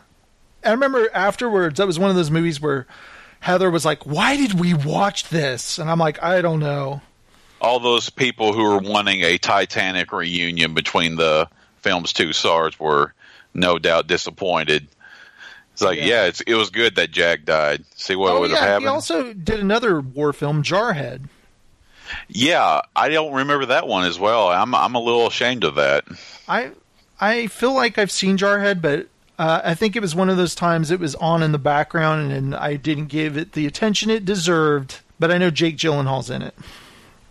I 0.64 0.70
remember 0.70 1.08
afterwards, 1.14 1.78
that 1.78 1.86
was 1.86 1.98
one 1.98 2.10
of 2.10 2.16
those 2.16 2.30
movies 2.30 2.60
where 2.60 2.86
Heather 3.40 3.70
was 3.70 3.84
like, 3.84 4.04
Why 4.04 4.36
did 4.36 4.58
we 4.58 4.74
watch 4.74 5.28
this? 5.28 5.78
And 5.78 5.90
I'm 5.90 5.98
like, 5.98 6.22
I 6.22 6.42
don't 6.42 6.60
know. 6.60 7.00
All 7.60 7.80
those 7.80 8.10
people 8.10 8.52
who 8.52 8.64
were 8.64 8.78
wanting 8.78 9.22
a 9.22 9.38
Titanic 9.38 10.12
reunion 10.12 10.74
between 10.74 11.16
the 11.16 11.48
film's 11.78 12.12
two 12.12 12.32
stars 12.32 12.78
were 12.78 13.14
no 13.54 13.78
doubt 13.78 14.08
disappointed. 14.08 14.88
It's 15.76 15.82
like, 15.82 15.98
Yeah. 15.98 16.06
yeah, 16.06 16.24
it's, 16.24 16.40
it 16.40 16.54
was 16.54 16.70
good 16.70 16.94
that 16.94 17.10
Jack 17.10 17.44
died. 17.44 17.84
See 17.96 18.16
what 18.16 18.32
oh, 18.32 18.40
would 18.40 18.50
have 18.50 18.58
yeah. 18.58 18.66
happened? 18.66 18.84
He 18.84 18.88
also 18.88 19.34
did 19.34 19.60
another 19.60 20.00
war 20.00 20.32
film, 20.32 20.62
Jarhead. 20.62 21.28
Yeah, 22.28 22.80
I 22.96 23.10
don't 23.10 23.34
remember 23.34 23.66
that 23.66 23.86
one 23.86 24.06
as 24.06 24.18
well. 24.18 24.48
I'm 24.48 24.74
I'm 24.74 24.94
a 24.94 25.00
little 25.00 25.26
ashamed 25.26 25.64
of 25.64 25.74
that. 25.74 26.04
I 26.48 26.70
I 27.20 27.48
feel 27.48 27.74
like 27.74 27.98
I've 27.98 28.10
seen 28.10 28.38
Jarhead, 28.38 28.80
but 28.80 29.08
uh, 29.38 29.60
I 29.62 29.74
think 29.74 29.96
it 29.96 30.00
was 30.00 30.14
one 30.14 30.30
of 30.30 30.38
those 30.38 30.54
times 30.54 30.90
it 30.90 30.98
was 30.98 31.14
on 31.16 31.42
in 31.42 31.52
the 31.52 31.58
background 31.58 32.32
and 32.32 32.54
I 32.54 32.76
didn't 32.76 33.08
give 33.08 33.36
it 33.36 33.52
the 33.52 33.66
attention 33.66 34.08
it 34.08 34.24
deserved. 34.24 35.00
But 35.18 35.30
I 35.30 35.36
know 35.36 35.50
Jake 35.50 35.76
Gyllenhaal's 35.76 36.30
in 36.30 36.40
it. 36.40 36.54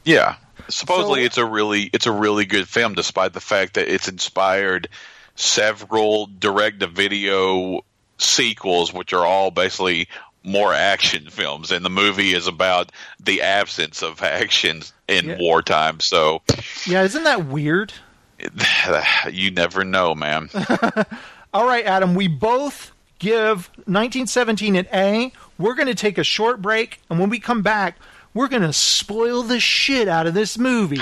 Yeah. 0.04 0.36
Supposedly 0.70 1.22
So- 1.22 1.26
it's 1.26 1.38
a 1.40 1.46
really 1.46 1.90
it's 1.94 2.06
a 2.06 2.12
really 2.12 2.46
good 2.46 2.68
film 2.68 2.94
despite 2.94 3.34
the 3.34 3.42
fact 3.42 3.74
that 3.74 3.92
it's 3.92 4.08
inspired 4.08 4.88
several 5.34 6.28
direct 6.28 6.82
to 6.82 6.88
video 6.88 7.82
sequels 8.18 8.94
which 8.94 9.14
are 9.14 9.26
all 9.26 9.52
basically 9.52 10.08
more 10.44 10.74
action 10.74 11.30
films 11.30 11.72
and 11.72 11.84
the 11.86 11.90
movie 11.90 12.34
is 12.34 12.48
about 12.48 12.92
the 13.20 13.42
absence 13.42 14.02
of 14.04 14.22
action 14.24 14.82
in 15.08 15.26
Yeah. 15.30 15.38
wartime 15.40 16.00
so 16.00 16.42
Yeah, 16.86 17.04
isn't 17.04 17.24
that 17.24 17.46
weird? 17.46 17.94
you 19.32 19.52
never 19.52 19.84
know 19.84 20.14
man 20.16 20.50
All 21.54 21.66
right, 21.66 21.86
Adam, 21.86 22.16
we 22.16 22.28
both 22.28 22.92
give 23.18 23.70
1917 23.86 24.76
an 24.76 24.88
A. 24.94 25.32
We're 25.58 25.74
going 25.74 25.88
to 25.88 25.96
take 25.96 26.18
a 26.18 26.24
short 26.26 26.62
break, 26.62 27.00
and 27.10 27.18
when 27.18 27.30
we 27.30 27.40
come 27.40 27.62
back, 27.62 27.98
we're 28.34 28.50
going 28.50 28.62
to 28.64 28.74
spoil 28.74 29.42
the 29.42 29.62
shit 29.62 30.10
out 30.10 30.28
of 30.28 30.34
this 30.34 30.58
movie. 30.58 31.00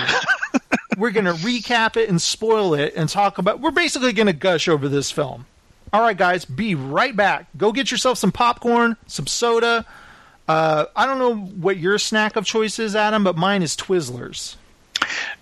we're 0.98 1.10
going 1.10 1.26
to 1.26 1.34
recap 1.34 1.98
it 1.98 2.08
and 2.08 2.22
spoil 2.22 2.76
it 2.76 2.94
and 2.96 3.10
talk 3.10 3.40
about. 3.40 3.62
We're 3.62 3.72
basically 3.72 4.14
going 4.14 4.28
to 4.28 4.34
gush 4.34 4.68
over 4.68 4.88
this 4.88 5.10
film. 5.10 5.48
All 5.94 6.02
right, 6.02 6.18
guys, 6.18 6.44
be 6.44 6.74
right 6.74 7.16
back. 7.16 7.46
Go 7.56 7.72
get 7.72 7.92
yourself 7.92 8.18
some 8.18 8.32
popcorn, 8.32 8.98
some 9.06 9.28
soda. 9.28 9.86
Uh, 10.48 10.86
I 10.96 11.06
don't 11.06 11.20
know 11.20 11.36
what 11.36 11.78
your 11.78 12.00
snack 12.00 12.36
of 12.36 12.46
choice 12.46 12.80
is, 12.80 12.96
Adam, 12.96 13.24
but 13.24 13.38
mine 13.38 13.62
is 13.62 13.78
Twizzlers. 13.78 14.56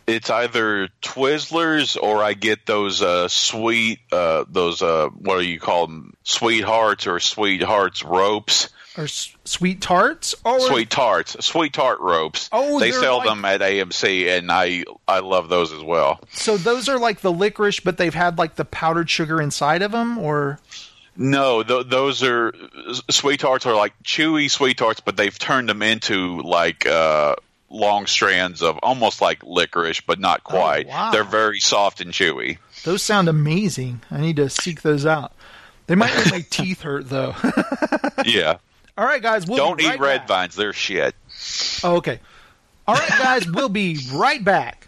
it's 0.08 0.30
either 0.30 0.90
Twizzlers 1.02 1.96
or 2.02 2.22
I 2.22 2.34
get 2.34 2.66
those 2.66 3.02
uh, 3.02 3.30
sweet 3.30 4.00
uh, 4.12 4.44
those 4.50 4.82
uh, 4.82 5.08
what 5.08 5.40
do 5.40 5.46
you 5.46 5.60
call 5.60 5.88
them 5.88 6.14
sweethearts 6.24 7.08
or 7.08 7.20
sweethearts 7.20 8.04
ropes 8.04 8.70
Or 8.98 9.06
s- 9.06 9.34
sweet 9.46 9.82
tarts? 9.82 10.36
Or 10.44 10.60
sweet 10.60 10.90
tarts 10.90 11.38
sweet 11.46 11.72
tart 11.74 12.00
ropes 12.02 12.50
Oh, 12.52 12.80
they 12.80 12.92
sell 12.92 13.18
like- 13.20 13.28
them 13.30 13.46
at 13.46 13.62
AMC 13.62 14.28
and 14.38 14.52
I 14.52 14.84
I 15.08 15.20
love 15.20 15.48
those 15.50 15.72
as 15.72 15.82
well 15.82 16.20
So 16.34 16.58
those 16.58 16.90
are 16.90 17.00
like 17.00 17.22
the 17.22 17.32
licorice, 17.32 17.80
but 17.80 17.98
they've 17.98 18.14
had 18.14 18.38
like 18.38 18.56
the 18.56 18.66
powdered 18.66 19.10
sugar 19.10 19.42
inside 19.42 19.82
of 19.82 19.92
them, 19.94 20.18
or 20.18 20.60
no 21.16 21.64
th- 21.64 21.88
those 21.88 22.22
are 22.24 22.54
sweet 23.10 23.40
tarts 23.40 23.66
are 23.66 23.76
like 23.76 23.94
chewy 24.04 24.50
sweet 24.50 24.78
tarts 24.78 25.00
but 25.00 25.16
they've 25.18 25.38
turned 25.40 25.70
them 25.70 25.82
into 25.82 26.42
like 26.42 26.86
uh, 26.88 27.36
long 27.70 28.06
strands 28.08 28.62
of 28.62 28.78
almost 28.84 29.22
like 29.22 29.42
licorice 29.44 30.02
but 30.02 30.20
not 30.20 30.44
quite 30.44 30.88
Oh, 30.88 30.90
wow. 30.90 31.12
they're 31.12 31.24
very 31.24 31.60
soft 31.60 32.02
and 32.02 32.12
chewy 32.12 32.58
those 32.84 33.04
sound 33.04 33.30
amazing. 33.30 34.02
I 34.10 34.20
need 34.20 34.38
to 34.38 34.50
seek 34.50 34.82
those 34.82 35.06
out. 35.06 35.34
They 35.88 35.94
might 35.96 36.16
make 36.16 36.32
my 36.32 36.42
teeth 36.50 36.82
hurt 36.82 37.10
though. 37.10 37.36
yeah 38.26 38.58
All 38.98 39.06
right, 39.06 39.22
guys, 39.22 39.48
we'll 39.48 39.58
don't 39.58 39.78
be 39.78 39.86
eat 39.86 40.00
red 40.00 40.20
back. 40.22 40.28
vines 40.28 40.56
they're 40.56 40.74
shit 40.74 41.16
Oh, 41.84 41.96
okay. 41.98 42.20
All 42.88 42.96
right, 42.96 43.10
guys, 43.10 43.50
we'll 43.50 43.70
be 43.70 43.98
right 44.14 44.44
back. 44.44 44.88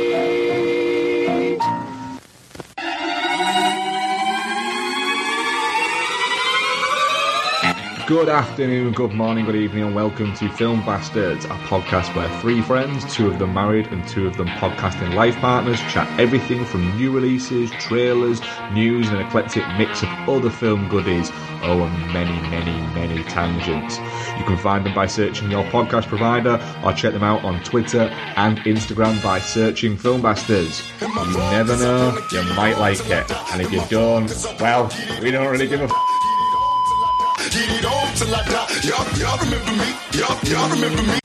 Good 8.11 8.27
afternoon, 8.27 8.91
good 8.91 9.13
morning, 9.13 9.45
good 9.45 9.55
evening, 9.55 9.85
and 9.85 9.95
welcome 9.95 10.33
to 10.35 10.49
Film 10.49 10.85
Bastards, 10.85 11.45
a 11.45 11.55
podcast 11.69 12.13
where 12.13 12.27
three 12.41 12.61
friends, 12.61 13.05
two 13.15 13.31
of 13.31 13.39
them 13.39 13.53
married 13.53 13.87
and 13.87 14.05
two 14.05 14.27
of 14.27 14.35
them 14.35 14.47
podcasting 14.47 15.13
life 15.13 15.37
partners, 15.37 15.79
chat 15.93 16.19
everything 16.19 16.65
from 16.65 16.93
new 16.97 17.09
releases, 17.09 17.71
trailers, 17.79 18.41
news, 18.73 19.07
and 19.07 19.19
an 19.19 19.25
eclectic 19.25 19.65
mix 19.77 20.03
of 20.03 20.09
other 20.27 20.49
film 20.49 20.89
goodies. 20.89 21.31
Oh, 21.63 21.83
and 21.83 22.13
many, 22.13 22.33
many, 22.49 22.73
many 22.93 23.23
tangents. 23.23 23.97
You 24.37 24.43
can 24.43 24.57
find 24.57 24.85
them 24.85 24.93
by 24.93 25.05
searching 25.05 25.49
your 25.49 25.63
podcast 25.63 26.07
provider 26.07 26.61
or 26.83 26.91
check 26.91 27.13
them 27.13 27.23
out 27.23 27.45
on 27.45 27.63
Twitter 27.63 28.09
and 28.35 28.57
Instagram 28.59 29.23
by 29.23 29.39
searching 29.39 29.95
Film 29.95 30.21
Bastards. 30.21 30.83
You 30.99 31.37
never 31.37 31.77
know, 31.77 32.19
you 32.33 32.43
might 32.55 32.77
like 32.77 33.09
it. 33.09 33.31
And 33.53 33.61
if 33.61 33.71
you 33.71 33.81
don't, 33.89 34.29
well, 34.59 34.91
we 35.21 35.31
don't 35.31 35.49
really 35.49 35.67
give 35.67 35.79
a 35.79 35.85
f- 35.85 35.91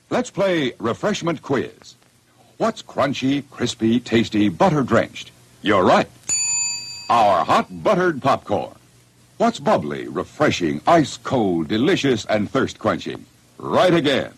Let's 0.08 0.30
play 0.30 0.72
refreshment 0.78 1.42
quiz. 1.42 1.94
What's 2.56 2.82
crunchy, 2.82 3.44
crispy, 3.50 4.00
tasty, 4.00 4.48
butter 4.48 4.82
drenched? 4.82 5.30
You're 5.60 5.84
right. 5.84 6.08
Our 7.10 7.44
hot 7.44 7.82
buttered 7.82 8.22
popcorn. 8.22 8.74
What's 9.36 9.60
bubbly, 9.60 10.08
refreshing, 10.08 10.80
ice 10.86 11.18
cold, 11.18 11.68
delicious, 11.68 12.24
and 12.24 12.50
thirst 12.50 12.78
quenching? 12.78 13.26
Right 13.58 13.92
again. 13.92 14.32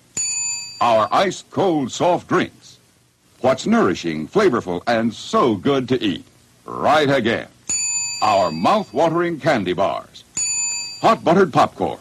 Our 0.81 1.09
ice 1.13 1.45
cold 1.51 1.93
soft 1.93 2.29
drinks. 2.29 2.79
What's 3.41 3.67
nourishing, 3.67 4.27
flavorful, 4.27 4.83
and 4.89 5.15
so 5.15 5.55
good 5.55 5.89
to 5.91 6.03
eat? 6.03 6.25
Right 6.65 7.09
again. 7.09 7.47
Our 8.21 8.51
mouth 8.51 8.93
watering 8.93 9.39
candy 9.39 9.75
bars. 9.75 10.25
Hot 11.01 11.23
buttered 11.23 11.53
popcorn. 11.53 12.01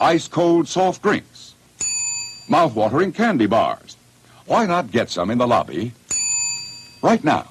Ice 0.00 0.28
cold 0.28 0.66
soft 0.66 1.02
drinks. 1.02 1.54
Mouth 2.48 2.74
watering 2.74 3.12
candy 3.12 3.44
bars. 3.44 3.98
Why 4.46 4.64
not 4.64 4.90
get 4.90 5.10
some 5.10 5.30
in 5.30 5.36
the 5.36 5.46
lobby 5.46 5.92
right 7.02 7.22
now? 7.22 7.48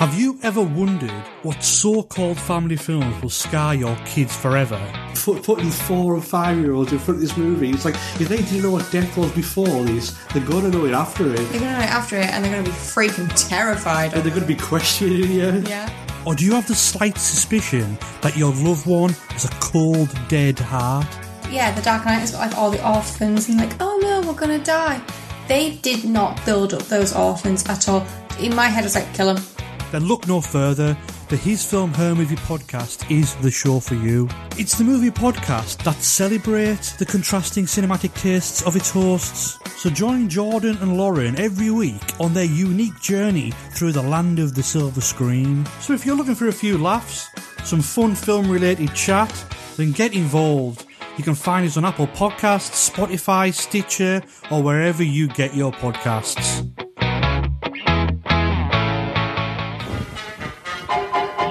Have 0.00 0.18
you 0.18 0.38
ever 0.42 0.62
wondered 0.62 1.10
what 1.42 1.62
so-called 1.62 2.38
family 2.38 2.76
films 2.76 3.20
will 3.20 3.28
scar 3.28 3.74
your 3.74 3.94
kids 4.06 4.34
forever? 4.34 4.80
Put, 5.14 5.42
putting 5.42 5.70
four 5.70 6.14
and 6.14 6.24
five 6.24 6.56
year 6.56 6.72
olds 6.72 6.90
in 6.90 6.98
front 6.98 7.16
of 7.16 7.20
this 7.20 7.36
movie, 7.36 7.68
it's 7.68 7.84
like 7.84 7.96
if 8.18 8.26
they 8.26 8.38
didn't 8.38 8.62
know 8.62 8.70
what 8.70 8.90
death 8.90 9.14
was 9.18 9.30
before 9.32 9.66
this, 9.84 10.18
they're 10.32 10.42
going 10.42 10.62
to 10.62 10.70
know 10.70 10.86
it 10.86 10.92
after 10.92 11.30
it. 11.30 11.36
They're 11.36 11.60
going 11.60 11.60
to 11.60 11.72
know 11.72 11.80
it 11.80 11.90
after 11.90 12.16
it 12.16 12.30
and 12.30 12.42
they're 12.42 12.50
going 12.50 12.64
to 12.64 12.70
be 12.70 12.76
freaking 12.78 13.30
terrified. 13.46 14.14
And 14.14 14.22
they're 14.22 14.30
going 14.30 14.40
to 14.40 14.48
be 14.48 14.56
questioning 14.56 15.32
you. 15.32 15.62
Yeah. 15.68 15.92
Or 16.24 16.34
do 16.34 16.46
you 16.46 16.54
have 16.54 16.66
the 16.66 16.74
slight 16.74 17.18
suspicion 17.18 17.98
that 18.22 18.38
your 18.38 18.54
loved 18.54 18.86
one 18.86 19.10
has 19.32 19.44
a 19.44 19.50
cold, 19.60 20.08
dead 20.28 20.58
heart? 20.58 21.06
Yeah, 21.50 21.72
the 21.72 21.82
Dark 21.82 22.06
Knight 22.06 22.20
has 22.20 22.30
got 22.30 22.48
like 22.48 22.56
all 22.56 22.70
the 22.70 22.82
orphans 22.90 23.50
and 23.50 23.58
like, 23.58 23.74
oh 23.80 23.98
no, 24.00 24.26
we're 24.26 24.38
going 24.38 24.58
to 24.58 24.64
die. 24.64 25.02
They 25.46 25.72
did 25.82 26.06
not 26.06 26.42
build 26.46 26.72
up 26.72 26.84
those 26.84 27.14
orphans 27.14 27.68
at 27.68 27.86
all. 27.86 28.06
In 28.38 28.56
my 28.56 28.68
head, 28.68 28.86
it's 28.86 28.94
like, 28.94 29.12
kill 29.12 29.34
them. 29.34 29.44
Then 29.90 30.06
look 30.06 30.26
no 30.28 30.40
further. 30.40 30.96
The 31.28 31.36
His 31.36 31.64
Film 31.64 31.92
Her 31.94 32.14
Movie 32.14 32.36
podcast 32.36 33.10
is 33.10 33.34
the 33.36 33.50
show 33.50 33.80
for 33.80 33.94
you. 33.94 34.28
It's 34.58 34.76
the 34.76 34.84
movie 34.84 35.10
podcast 35.10 35.82
that 35.84 35.96
celebrates 35.96 36.92
the 36.92 37.06
contrasting 37.06 37.66
cinematic 37.66 38.14
tastes 38.14 38.62
of 38.62 38.76
its 38.76 38.90
hosts. 38.90 39.58
So 39.80 39.90
join 39.90 40.28
Jordan 40.28 40.76
and 40.80 40.96
Lauren 40.96 41.38
every 41.38 41.70
week 41.70 42.20
on 42.20 42.34
their 42.34 42.44
unique 42.44 43.00
journey 43.00 43.52
through 43.72 43.92
the 43.92 44.02
land 44.02 44.38
of 44.38 44.54
the 44.54 44.62
silver 44.62 45.00
screen. 45.00 45.66
So 45.80 45.92
if 45.92 46.04
you're 46.04 46.16
looking 46.16 46.34
for 46.34 46.48
a 46.48 46.52
few 46.52 46.78
laughs, 46.78 47.28
some 47.64 47.80
fun 47.80 48.14
film 48.14 48.50
related 48.50 48.94
chat, 48.94 49.32
then 49.76 49.92
get 49.92 50.14
involved. 50.14 50.86
You 51.16 51.24
can 51.24 51.34
find 51.34 51.66
us 51.66 51.76
on 51.76 51.84
Apple 51.84 52.06
Podcasts, 52.08 52.90
Spotify, 52.90 53.52
Stitcher, 53.52 54.22
or 54.50 54.62
wherever 54.62 55.02
you 55.02 55.28
get 55.28 55.54
your 55.54 55.72
podcasts. 55.72 56.89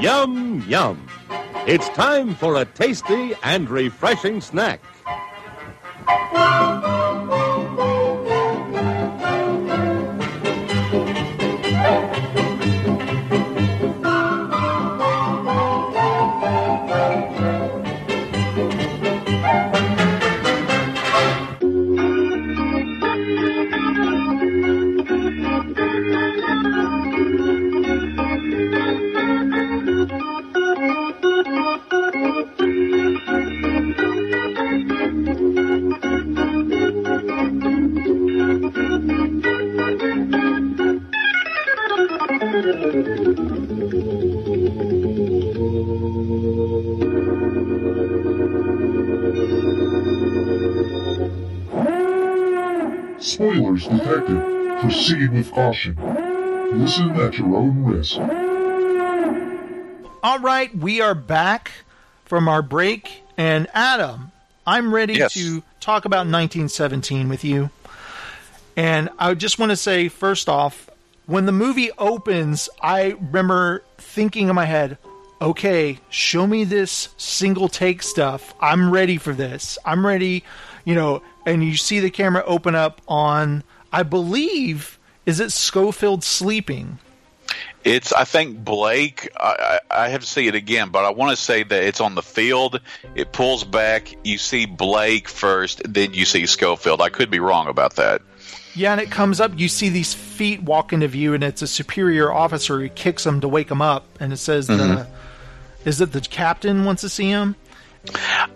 Yum, 0.01 0.63
yum. 0.65 1.05
It's 1.67 1.89
time 1.89 2.33
for 2.33 2.55
a 2.55 2.63
tasty 2.63 3.33
and 3.43 3.69
refreshing 3.69 4.39
snack. 4.39 4.79
Spoilers 53.19 53.85
detected. 53.87 54.41
Proceed 54.81 55.31
with 55.31 55.51
caution. 55.51 55.95
Listen 56.73 57.11
at 57.19 57.37
your 57.37 57.55
own 57.55 57.83
risk. 57.83 58.17
All 60.23 60.39
right, 60.39 60.75
we 60.75 61.01
are 61.01 61.15
back 61.15 61.71
from 62.25 62.47
our 62.47 62.61
break, 62.61 63.23
and 63.37 63.67
Adam, 63.73 64.31
I'm 64.67 64.93
ready 64.93 65.13
Yes. 65.15 65.33
to 65.33 65.63
talk 65.79 66.05
about 66.05 66.27
1917 66.27 67.27
with 67.29 67.43
you. 67.43 67.69
And 68.77 69.09
I 69.17 69.33
just 69.33 69.59
want 69.59 69.71
to 69.71 69.75
say, 69.75 70.07
first 70.07 70.47
off, 70.47 70.89
when 71.25 71.45
the 71.45 71.51
movie 71.51 71.91
opens, 71.97 72.69
I 72.81 73.15
remember 73.19 73.83
thinking 73.97 74.47
in 74.49 74.55
my 74.55 74.65
head, 74.65 74.97
okay, 75.41 75.99
show 76.09 76.47
me 76.47 76.63
this 76.63 77.09
single 77.17 77.67
take 77.67 78.01
stuff. 78.03 78.53
I'm 78.61 78.91
ready 78.91 79.17
for 79.17 79.33
this. 79.33 79.77
I'm 79.85 80.05
ready, 80.05 80.43
you 80.89 80.95
know. 80.95 81.21
And 81.45 81.63
you 81.63 81.77
see 81.77 81.99
the 81.99 82.09
camera 82.11 82.43
open 82.45 82.75
up 82.75 83.01
on, 83.07 83.63
I 83.91 84.03
believe, 84.03 84.99
is 85.25 85.39
it 85.39 85.51
Schofield 85.51 86.23
sleeping? 86.23 86.99
It's, 87.83 88.11
I 88.13 88.25
think 88.25 88.63
Blake. 88.63 89.29
I, 89.37 89.79
I, 89.91 90.03
I 90.05 90.09
have 90.09 90.21
to 90.21 90.27
see 90.27 90.47
it 90.47 90.53
again, 90.53 90.89
but 90.89 91.05
I 91.05 91.09
want 91.11 91.31
to 91.31 91.35
say 91.41 91.63
that 91.63 91.83
it's 91.83 92.01
on 92.01 92.13
the 92.13 92.21
field. 92.21 92.81
It 93.15 93.31
pulls 93.31 93.63
back. 93.63 94.13
You 94.23 94.37
see 94.37 94.65
Blake 94.65 95.27
first, 95.29 95.81
then 95.91 96.13
you 96.13 96.25
see 96.25 96.45
Schofield. 96.45 97.01
I 97.01 97.09
could 97.09 97.31
be 97.31 97.39
wrong 97.39 97.67
about 97.67 97.95
that. 97.95 98.21
Yeah, 98.75 98.91
and 98.91 99.01
it 99.01 99.09
comes 99.09 99.41
up. 99.41 99.57
You 99.57 99.67
see 99.67 99.89
these 99.89 100.13
feet 100.13 100.61
walk 100.61 100.93
into 100.93 101.07
view, 101.07 101.33
and 101.33 101.43
it's 101.43 101.61
a 101.63 101.67
superior 101.67 102.31
officer. 102.31 102.79
who 102.79 102.89
kicks 102.89 103.23
them 103.23 103.41
to 103.41 103.47
wake 103.47 103.69
them 103.69 103.81
up, 103.81 104.05
and 104.19 104.31
it 104.31 104.37
says, 104.37 104.67
the, 104.67 104.73
Mhm. 104.75 105.07
"Is 105.85 106.01
it 106.01 106.11
the 106.11 106.21
captain 106.21 106.85
wants 106.85 107.01
to 107.01 107.09
see 107.09 107.29
him?" 107.29 107.55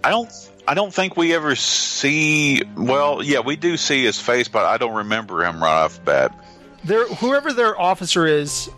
I 0.03 0.09
don't. 0.11 0.29
I 0.67 0.73
don't 0.73 0.93
think 0.93 1.17
we 1.17 1.33
ever 1.35 1.55
see. 1.55 2.61
Well, 2.75 3.21
yeah, 3.23 3.39
we 3.39 3.55
do 3.55 3.75
see 3.77 4.03
his 4.03 4.19
face, 4.19 4.47
but 4.47 4.65
I 4.65 4.77
don't 4.77 4.95
remember 4.95 5.43
him 5.43 5.61
right 5.61 5.83
off 5.83 5.95
the 5.95 6.01
bat. 6.01 6.45
Their 6.83 7.07
whoever 7.07 7.51
their 7.53 7.79
officer 7.79 8.25
is, 8.25 8.69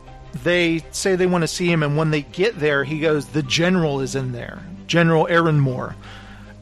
they 0.43 0.83
say 0.91 1.15
they 1.15 1.27
want 1.27 1.43
to 1.43 1.47
see 1.47 1.71
him, 1.71 1.83
and 1.83 1.95
when 1.97 2.11
they 2.11 2.21
get 2.21 2.59
there, 2.59 2.83
he 2.83 2.99
goes, 2.99 3.27
"The 3.27 3.43
general 3.43 4.01
is 4.01 4.15
in 4.15 4.31
there, 4.31 4.59
General 4.87 5.25
Erinmore," 5.27 5.95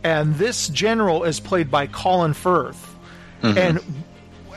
and 0.03 0.35
this 0.35 0.67
general 0.69 1.23
is 1.23 1.39
played 1.39 1.71
by 1.71 1.87
Colin 1.87 2.33
Firth, 2.33 2.95
Mhm. 3.41 3.57
and 3.57 3.79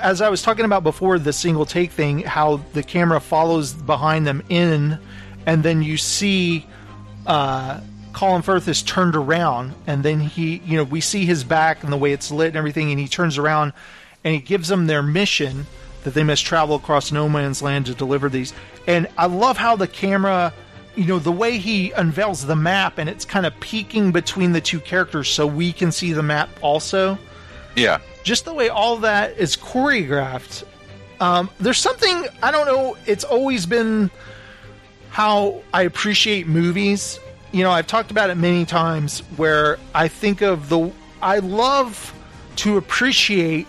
as 0.01 0.21
I 0.21 0.29
was 0.29 0.43
talking 0.43 0.65
about 0.65 0.83
before, 0.83 1.19
the 1.19 1.33
single 1.33 1.65
take 1.65 1.91
thing, 1.93 2.21
how 2.21 2.61
the 2.75 2.83
camera 2.83 3.19
follows 3.21 3.73
behind 3.73 4.27
them 4.27 4.43
in, 4.49 4.99
and 5.47 5.63
then 5.63 5.83
you 5.83 5.97
see 5.97 6.67
uh, 7.27 7.81
Colin 8.17 8.41
Firth 8.41 8.67
is 8.67 8.81
turned 8.81 9.15
around, 9.15 9.75
and 9.87 10.03
then 10.03 10.21
he, 10.21 10.63
you 10.65 10.79
know, 10.79 10.85
we 10.85 11.03
see 11.03 11.27
his 11.27 11.45
back 11.45 11.83
and 11.85 11.93
the 11.93 11.99
way 11.99 12.13
it's 12.13 12.31
lit 12.31 12.49
and 12.49 12.57
everything, 12.57 12.91
and 12.91 12.99
he 12.99 13.09
turns 13.09 13.37
around 13.37 13.75
and 14.25 14.33
he 14.33 14.41
gives 14.41 14.69
them 14.69 14.87
their 14.87 15.03
mission 15.03 15.67
that 16.03 16.15
they 16.15 16.25
must 16.25 16.43
travel 16.47 16.77
across 16.77 17.13
no 17.13 17.29
man's 17.29 17.61
land 17.61 17.85
to 17.87 17.95
deliver 17.95 18.31
these. 18.31 18.55
And 18.87 19.07
I 19.19 19.27
love 19.27 19.59
how 19.59 19.77
the 19.77 19.87
camera, 19.87 20.55
you 20.95 21.05
know, 21.05 21.19
the 21.19 21.31
way 21.31 21.59
he 21.59 21.93
unveils 21.93 22.47
the 22.47 22.57
map 22.57 22.97
and 22.97 23.11
it's 23.11 23.27
kind 23.27 23.45
of 23.45 23.53
peeking 23.61 24.13
between 24.13 24.53
the 24.53 24.63
two 24.63 24.81
characters 24.81 25.29
so 25.29 25.47
we 25.47 25.71
can 25.71 25.93
see 25.93 26.15
the 26.15 26.23
map 26.23 26.49
also 26.63 27.19
Yeah. 27.75 27.99
just 28.25 28.47
the 28.47 28.55
way 28.55 28.71
all 28.71 28.97
that 28.97 29.37
is 29.37 29.59
choreographed. 29.59 30.65
Um, 31.21 31.51
there's 31.61 31.79
something 31.79 32.27
I 32.43 32.51
don't 32.51 32.67
know. 32.67 32.97
It's 33.05 33.25
always 33.25 33.67
been 33.67 34.11
how 35.11 35.61
I 35.75 35.83
appreciate 35.83 36.47
movies. 36.47 37.21
You 37.53 37.63
know, 37.63 37.71
I've 37.71 37.87
talked 37.87 38.11
about 38.11 38.31
it 38.31 38.37
many 38.37 38.65
times 38.65 39.21
where 39.37 39.79
I 39.95 40.09
think 40.09 40.43
of 40.43 40.69
the. 40.69 40.93
I 41.23 41.39
love 41.39 42.13
to 42.57 42.77
appreciate 42.77 43.67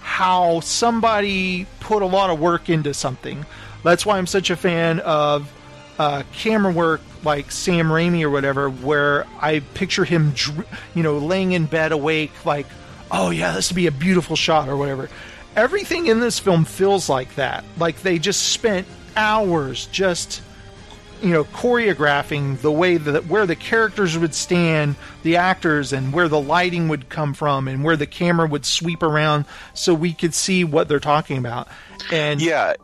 how 0.00 0.60
somebody 0.60 1.66
put 1.80 2.02
a 2.02 2.06
lot 2.06 2.30
of 2.30 2.40
work 2.40 2.68
into 2.68 2.92
something. 2.92 3.46
That's 3.82 4.04
why 4.04 4.18
I'm 4.18 4.26
such 4.26 4.50
a 4.50 4.56
fan 4.56 5.00
of 5.00 5.50
uh, 5.98 6.22
camera 6.32 6.72
work 6.72 7.00
like 7.24 7.50
Sam 7.50 7.86
Raimi 7.86 8.22
or 8.22 8.30
whatever, 8.30 8.68
where 8.68 9.26
I 9.40 9.60
picture 9.74 10.04
him, 10.04 10.34
you 10.94 11.02
know, 11.02 11.18
laying 11.18 11.52
in 11.52 11.66
bed 11.66 11.92
awake, 11.92 12.32
like, 12.44 12.66
oh 13.10 13.30
yeah, 13.30 13.52
this 13.52 13.70
would 13.70 13.76
be 13.76 13.86
a 13.86 13.92
beautiful 13.92 14.36
shot 14.36 14.68
or 14.68 14.76
whatever. 14.76 15.08
Everything 15.54 16.06
in 16.06 16.20
this 16.20 16.38
film 16.38 16.64
feels 16.64 17.08
like 17.08 17.34
that. 17.36 17.64
Like 17.78 18.02
they 18.02 18.18
just 18.18 18.48
spent 18.48 18.86
hours 19.16 19.86
just 19.86 20.42
you 21.22 21.30
know 21.30 21.44
choreographing 21.44 22.60
the 22.60 22.72
way 22.72 22.96
that 22.96 23.26
where 23.26 23.46
the 23.46 23.56
characters 23.56 24.18
would 24.18 24.34
stand 24.34 24.96
the 25.22 25.36
actors 25.36 25.92
and 25.92 26.12
where 26.12 26.28
the 26.28 26.40
lighting 26.40 26.88
would 26.88 27.08
come 27.08 27.34
from 27.34 27.68
and 27.68 27.84
where 27.84 27.96
the 27.96 28.06
camera 28.06 28.46
would 28.46 28.66
sweep 28.66 29.02
around 29.02 29.44
so 29.74 29.94
we 29.94 30.12
could 30.12 30.34
see 30.34 30.64
what 30.64 30.88
they're 30.88 31.00
talking 31.00 31.38
about. 31.38 31.68
And 32.10 32.40
yeah 32.40 32.74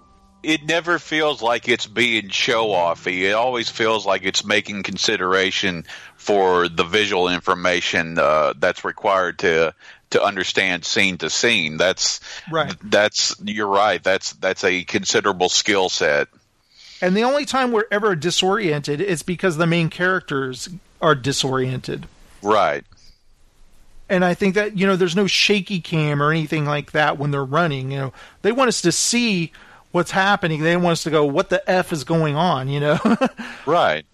it 0.41 0.65
never 0.65 1.01
feels 1.01 1.43
like 1.43 1.69
it's 1.69 1.87
being 1.87 2.29
show 2.29 2.69
offy 2.69 3.23
it 3.23 3.33
always 3.33 3.69
feels 3.69 4.07
like 4.07 4.25
it's 4.25 4.45
making 4.45 4.85
consideration 4.85 5.85
for 6.17 6.69
the 6.69 6.85
visual 6.85 7.29
information 7.29 8.19
uh, 8.19 8.53
that's 8.57 8.85
required 8.85 9.39
to 9.39 9.75
to 10.11 10.23
understand 10.23 10.85
scene 10.85 11.19
to 11.19 11.31
scene. 11.31 11.77
That's 11.77 12.21
right. 12.51 12.75
that's 12.83 13.37
you're 13.45 13.69
right. 13.69 14.03
That's 14.03 14.33
that's 14.35 14.65
a 14.65 14.85
considerable 14.85 15.49
skill 15.49 15.89
set 15.89 16.29
and 17.01 17.17
the 17.17 17.25
only 17.25 17.45
time 17.45 17.73
we're 17.73 17.87
ever 17.91 18.15
disoriented 18.17 19.01
is 19.01 19.23
because 19.23 19.57
the 19.57 19.67
main 19.67 19.91
characters 19.91 20.69
are 21.01 21.15
disoriented. 21.15 22.07
Right. 22.43 22.85
And 24.09 24.25
I 24.25 24.35
think 24.35 24.55
that, 24.55 24.77
you 24.77 24.87
know, 24.87 24.97
there's 24.97 25.17
no 25.17 25.27
shaky 25.27 25.81
cam 25.81 26.23
or 26.23 26.31
anything 26.31 26.65
like 26.65 26.93
that 26.93 27.19
when 27.19 27.31
they're 27.31 27.45
running. 27.45 27.91
You 27.91 27.99
know, 27.99 28.13
they 28.43 28.53
want 28.53 28.69
us 28.69 28.81
to 28.83 28.93
see 28.93 29.53
what's 29.93 30.11
happening. 30.11 30.63
They 30.63 30.77
want 30.77 30.93
us 30.93 31.03
to 31.05 31.11
go, 31.11 31.25
what 31.25 31.51
the 31.51 31.69
F 31.71 31.93
is 31.93 32.05
going 32.05 32.35
on, 32.35 32.69
you 32.69 32.81
know? 32.81 32.99
right. 33.67 34.05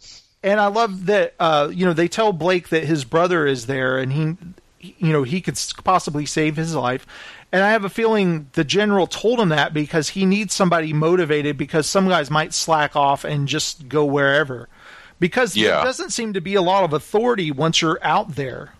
And 0.42 0.60
I 0.60 0.66
love 0.66 1.06
that, 1.06 1.34
uh, 1.40 1.70
you 1.72 1.86
know, 1.86 1.94
they 1.94 2.08
tell 2.08 2.32
Blake 2.32 2.68
that 2.68 2.84
his 2.84 3.04
brother 3.04 3.46
is 3.46 3.66
there 3.66 3.98
and 3.98 4.12
he, 4.12 4.94
you 4.98 5.12
know, 5.12 5.22
he 5.22 5.40
could 5.40 5.58
possibly 5.84 6.26
save 6.26 6.56
his 6.56 6.74
life. 6.74 7.06
And 7.54 7.62
I 7.62 7.70
have 7.70 7.84
a 7.84 7.88
feeling 7.88 8.48
the 8.54 8.64
general 8.64 9.06
told 9.06 9.38
him 9.38 9.50
that 9.50 9.72
because 9.72 10.08
he 10.08 10.26
needs 10.26 10.52
somebody 10.52 10.92
motivated 10.92 11.56
because 11.56 11.86
some 11.86 12.08
guys 12.08 12.28
might 12.28 12.52
slack 12.52 12.96
off 12.96 13.22
and 13.22 13.46
just 13.46 13.88
go 13.88 14.04
wherever. 14.04 14.68
Because 15.20 15.54
Yeah. 15.54 15.76
there 15.76 15.84
doesn't 15.84 16.10
seem 16.10 16.32
to 16.32 16.40
be 16.40 16.56
a 16.56 16.62
lot 16.62 16.82
of 16.82 16.92
authority 16.92 17.52
once 17.52 17.80
you're 17.80 18.00
out 18.02 18.34
there. 18.34 18.72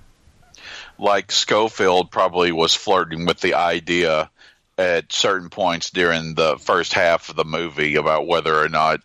like 0.98 1.30
Schofield 1.30 2.10
probably 2.10 2.50
was 2.50 2.74
flirting 2.74 3.26
with 3.26 3.40
the 3.40 3.54
idea 3.54 4.28
at 4.76 5.12
certain 5.12 5.50
points 5.50 5.90
during 5.90 6.34
the 6.34 6.56
first 6.58 6.94
half 6.94 7.28
of 7.28 7.36
the 7.36 7.44
movie 7.44 7.94
about 7.94 8.26
whether 8.26 8.60
or 8.60 8.68
not 8.68 9.00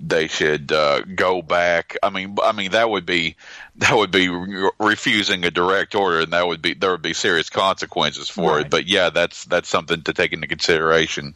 they 0.00 0.28
should 0.28 0.70
uh, 0.72 1.02
go 1.02 1.42
back. 1.42 1.96
I 2.02 2.10
mean, 2.10 2.36
I 2.42 2.52
mean 2.52 2.70
that 2.72 2.88
would 2.90 3.04
be 3.06 3.36
that 3.76 3.96
would 3.96 4.10
be 4.10 4.28
re- 4.28 4.70
refusing 4.80 5.44
a 5.44 5.50
direct 5.50 5.94
order, 5.94 6.20
and 6.20 6.32
that 6.32 6.46
would 6.46 6.62
be 6.62 6.74
there 6.74 6.90
would 6.92 7.02
be 7.02 7.14
serious 7.14 7.50
consequences 7.50 8.28
for 8.28 8.56
Right. 8.56 8.66
it. 8.66 8.70
But 8.70 8.86
yeah, 8.86 9.10
that's 9.10 9.44
that's 9.46 9.68
something 9.68 10.02
to 10.02 10.12
take 10.12 10.32
into 10.32 10.46
consideration. 10.46 11.34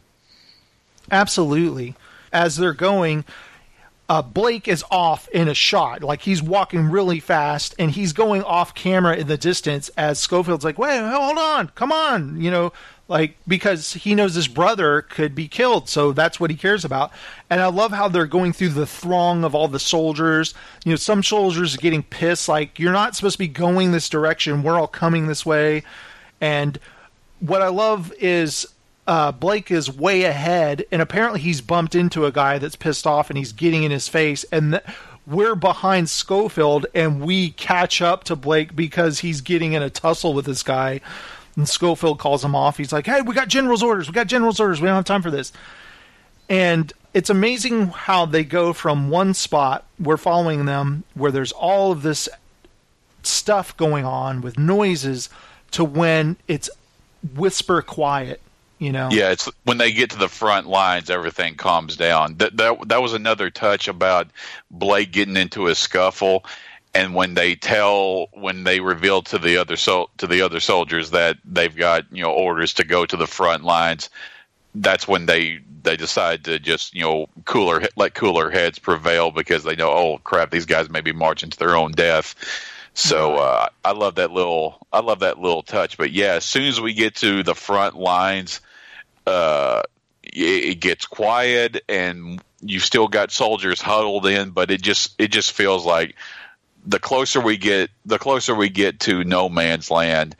Absolutely. 1.11 1.95
As 2.31 2.55
they're 2.57 2.73
going, 2.73 3.25
uh, 4.09 4.21
Blake 4.21 4.67
is 4.67 4.83
off 4.89 5.27
in 5.29 5.47
a 5.47 5.53
shot. 5.53 6.01
Like 6.03 6.21
he's 6.21 6.41
walking 6.41 6.89
really 6.89 7.19
fast 7.19 7.75
and 7.77 7.91
he's 7.91 8.13
going 8.13 8.43
off 8.43 8.73
camera 8.73 9.15
in 9.15 9.27
the 9.27 9.37
distance 9.37 9.89
as 9.97 10.19
Schofield's 10.19 10.65
like, 10.65 10.77
wait, 10.77 10.99
hold 10.99 11.37
on, 11.37 11.67
come 11.69 11.91
on. 11.91 12.41
You 12.41 12.51
know, 12.51 12.73
like 13.07 13.35
because 13.47 13.93
he 13.93 14.15
knows 14.15 14.35
his 14.35 14.47
brother 14.47 15.01
could 15.01 15.35
be 15.35 15.47
killed. 15.47 15.89
So 15.89 16.11
that's 16.11 16.39
what 16.39 16.49
he 16.49 16.55
cares 16.55 16.85
about. 16.85 17.11
And 17.49 17.61
I 17.61 17.67
love 17.67 17.91
how 17.91 18.07
they're 18.07 18.25
going 18.25 18.53
through 18.53 18.69
the 18.69 18.85
throng 18.85 19.43
of 19.43 19.53
all 19.53 19.67
the 19.67 19.79
soldiers. 19.79 20.53
You 20.85 20.91
know, 20.91 20.97
some 20.97 21.23
soldiers 21.23 21.75
are 21.75 21.79
getting 21.79 22.03
pissed, 22.03 22.47
like, 22.47 22.79
you're 22.79 22.93
not 22.93 23.15
supposed 23.15 23.35
to 23.35 23.39
be 23.39 23.47
going 23.47 23.91
this 23.91 24.09
direction. 24.09 24.63
We're 24.63 24.79
all 24.79 24.87
coming 24.87 25.27
this 25.27 25.45
way. 25.45 25.83
And 26.41 26.79
what 27.39 27.61
I 27.61 27.67
love 27.67 28.13
is 28.19 28.65
uh, 29.05 29.31
Blake 29.33 29.69
is 29.69 29.91
way 29.91 30.23
ahead, 30.23 30.85
and 30.91 31.01
apparently 31.01 31.41
he's 31.41 31.61
bumped 31.61 31.95
into 31.95 32.25
a 32.25 32.31
guy 32.31 32.57
that's 32.57 32.75
pissed 32.75 33.05
off, 33.05 33.29
and 33.29 33.37
he's 33.37 33.51
getting 33.51 33.83
in 33.83 33.91
his 33.91 34.07
face, 34.07 34.45
and 34.51 34.73
th- 34.73 34.83
we're 35.25 35.55
behind 35.55 36.09
Schofield, 36.09 36.85
and 36.93 37.21
we 37.21 37.51
catch 37.51 38.01
up 38.01 38.23
to 38.25 38.35
Blake 38.35 38.75
because 38.75 39.19
he's 39.19 39.41
getting 39.41 39.73
in 39.73 39.81
a 39.81 39.89
tussle 39.89 40.33
with 40.33 40.45
this 40.45 40.63
guy. 40.63 41.01
And 41.55 41.69
Schofield 41.69 42.19
calls 42.19 42.43
him 42.43 42.55
off. 42.55 42.77
He's 42.77 42.91
like, 42.91 43.05
"Hey, 43.05 43.21
we 43.21 43.35
got 43.35 43.47
general's 43.47 43.83
orders. 43.83 44.07
We 44.07 44.13
got 44.13 44.27
general's 44.27 44.59
orders. 44.59 44.81
We 44.81 44.87
don't 44.87 44.95
have 44.95 45.05
time 45.05 45.21
for 45.21 45.31
this." 45.31 45.51
And 46.49 46.91
it's 47.13 47.29
amazing 47.29 47.87
how 47.87 48.25
they 48.25 48.43
go 48.43 48.73
from 48.73 49.09
one 49.09 49.33
spot, 49.33 49.85
we're 49.99 50.17
following 50.17 50.65
them, 50.65 51.03
where 51.13 51.31
there's 51.31 51.51
all 51.51 51.91
of 51.91 52.01
this 52.01 52.27
stuff 53.21 53.75
going 53.77 54.03
on 54.05 54.41
with 54.41 54.57
noises, 54.57 55.29
to 55.71 55.83
when 55.83 56.37
it's 56.47 56.69
whisper 57.35 57.81
quiet. 57.81 58.41
You 58.79 58.91
know, 58.91 59.09
Yeah, 59.11 59.31
it's 59.31 59.49
when 59.63 59.77
they 59.77 59.93
get 59.93 60.09
to 60.09 60.17
the 60.17 60.27
front 60.27 60.67
lines, 60.67 61.09
everything 61.09 61.55
calms 61.55 61.95
down. 61.95 62.35
That 62.37 62.57
that 62.57 62.89
that 62.89 63.01
was 63.01 63.13
another 63.13 63.49
touch 63.49 63.87
about 63.87 64.27
Blake 64.71 65.11
getting 65.13 65.37
into 65.37 65.67
a 65.67 65.75
scuffle, 65.75 66.43
and 66.93 67.15
when 67.15 67.33
they 67.33 67.55
tell 67.55 68.27
when 68.33 68.63
they 68.63 68.79
reveal 68.79 69.21
to 69.23 69.37
the 69.39 69.57
other 69.57 69.75
sol- 69.75 70.09
to 70.17 70.27
the 70.27 70.41
other 70.41 70.59
soldiers 70.59 71.11
that 71.11 71.37
they've 71.45 71.75
got 71.75 72.05
you 72.11 72.23
know 72.23 72.31
orders 72.31 72.73
to 72.75 72.83
go 72.83 73.05
to 73.05 73.17
the 73.17 73.27
front 73.27 73.63
lines, 73.63 74.09
that's 74.75 75.07
when 75.07 75.25
they 75.25 75.59
they 75.81 75.97
decide 75.97 76.45
to 76.45 76.59
just 76.59 76.93
you 76.93 77.01
know 77.01 77.27
cooler 77.45 77.83
let 77.95 78.13
cooler 78.13 78.49
heads 78.49 78.79
prevail 78.79 79.31
because 79.31 79.63
they 79.63 79.75
know 79.75 79.91
oh 79.91 80.17
crap 80.19 80.51
these 80.51 80.65
guys 80.65 80.89
may 80.89 81.01
be 81.01 81.11
marching 81.13 81.49
to 81.49 81.59
their 81.59 81.75
own 81.75 81.91
death. 81.91 82.35
So 82.95 83.37
uh, 83.37 83.69
I 83.83 83.91
love 83.91 84.15
that 84.15 84.31
little 84.31 84.85
I 84.93 84.99
love 84.99 85.19
that 85.19 85.39
little 85.39 85.63
touch. 85.63 85.97
But 85.97 86.11
yeah, 86.11 86.33
as 86.33 86.45
soon 86.45 86.65
as 86.65 86.79
we 86.79 86.93
get 86.93 87.15
to 87.17 87.41
the 87.41 87.55
front 87.55 87.95
lines, 87.95 88.61
uh, 89.25 89.81
it, 90.21 90.65
it 90.65 90.79
gets 90.79 91.07
quiet 91.07 91.83
and 91.89 92.41
you've 92.61 92.83
still 92.83 93.07
got 93.07 93.31
soldiers 93.31 93.81
huddled 93.81 94.27
in, 94.27 94.51
but 94.51 94.69
it 94.69 94.81
just 94.81 95.15
it 95.17 95.29
just 95.29 95.53
feels 95.53 95.85
like 95.85 96.15
the 96.85 96.99
closer 96.99 97.39
we 97.39 97.57
get 97.57 97.89
the 98.05 98.19
closer 98.19 98.55
we 98.55 98.69
get 98.69 98.99
to 99.01 99.23
no 99.23 99.49
man's 99.49 99.89
land, 99.89 100.35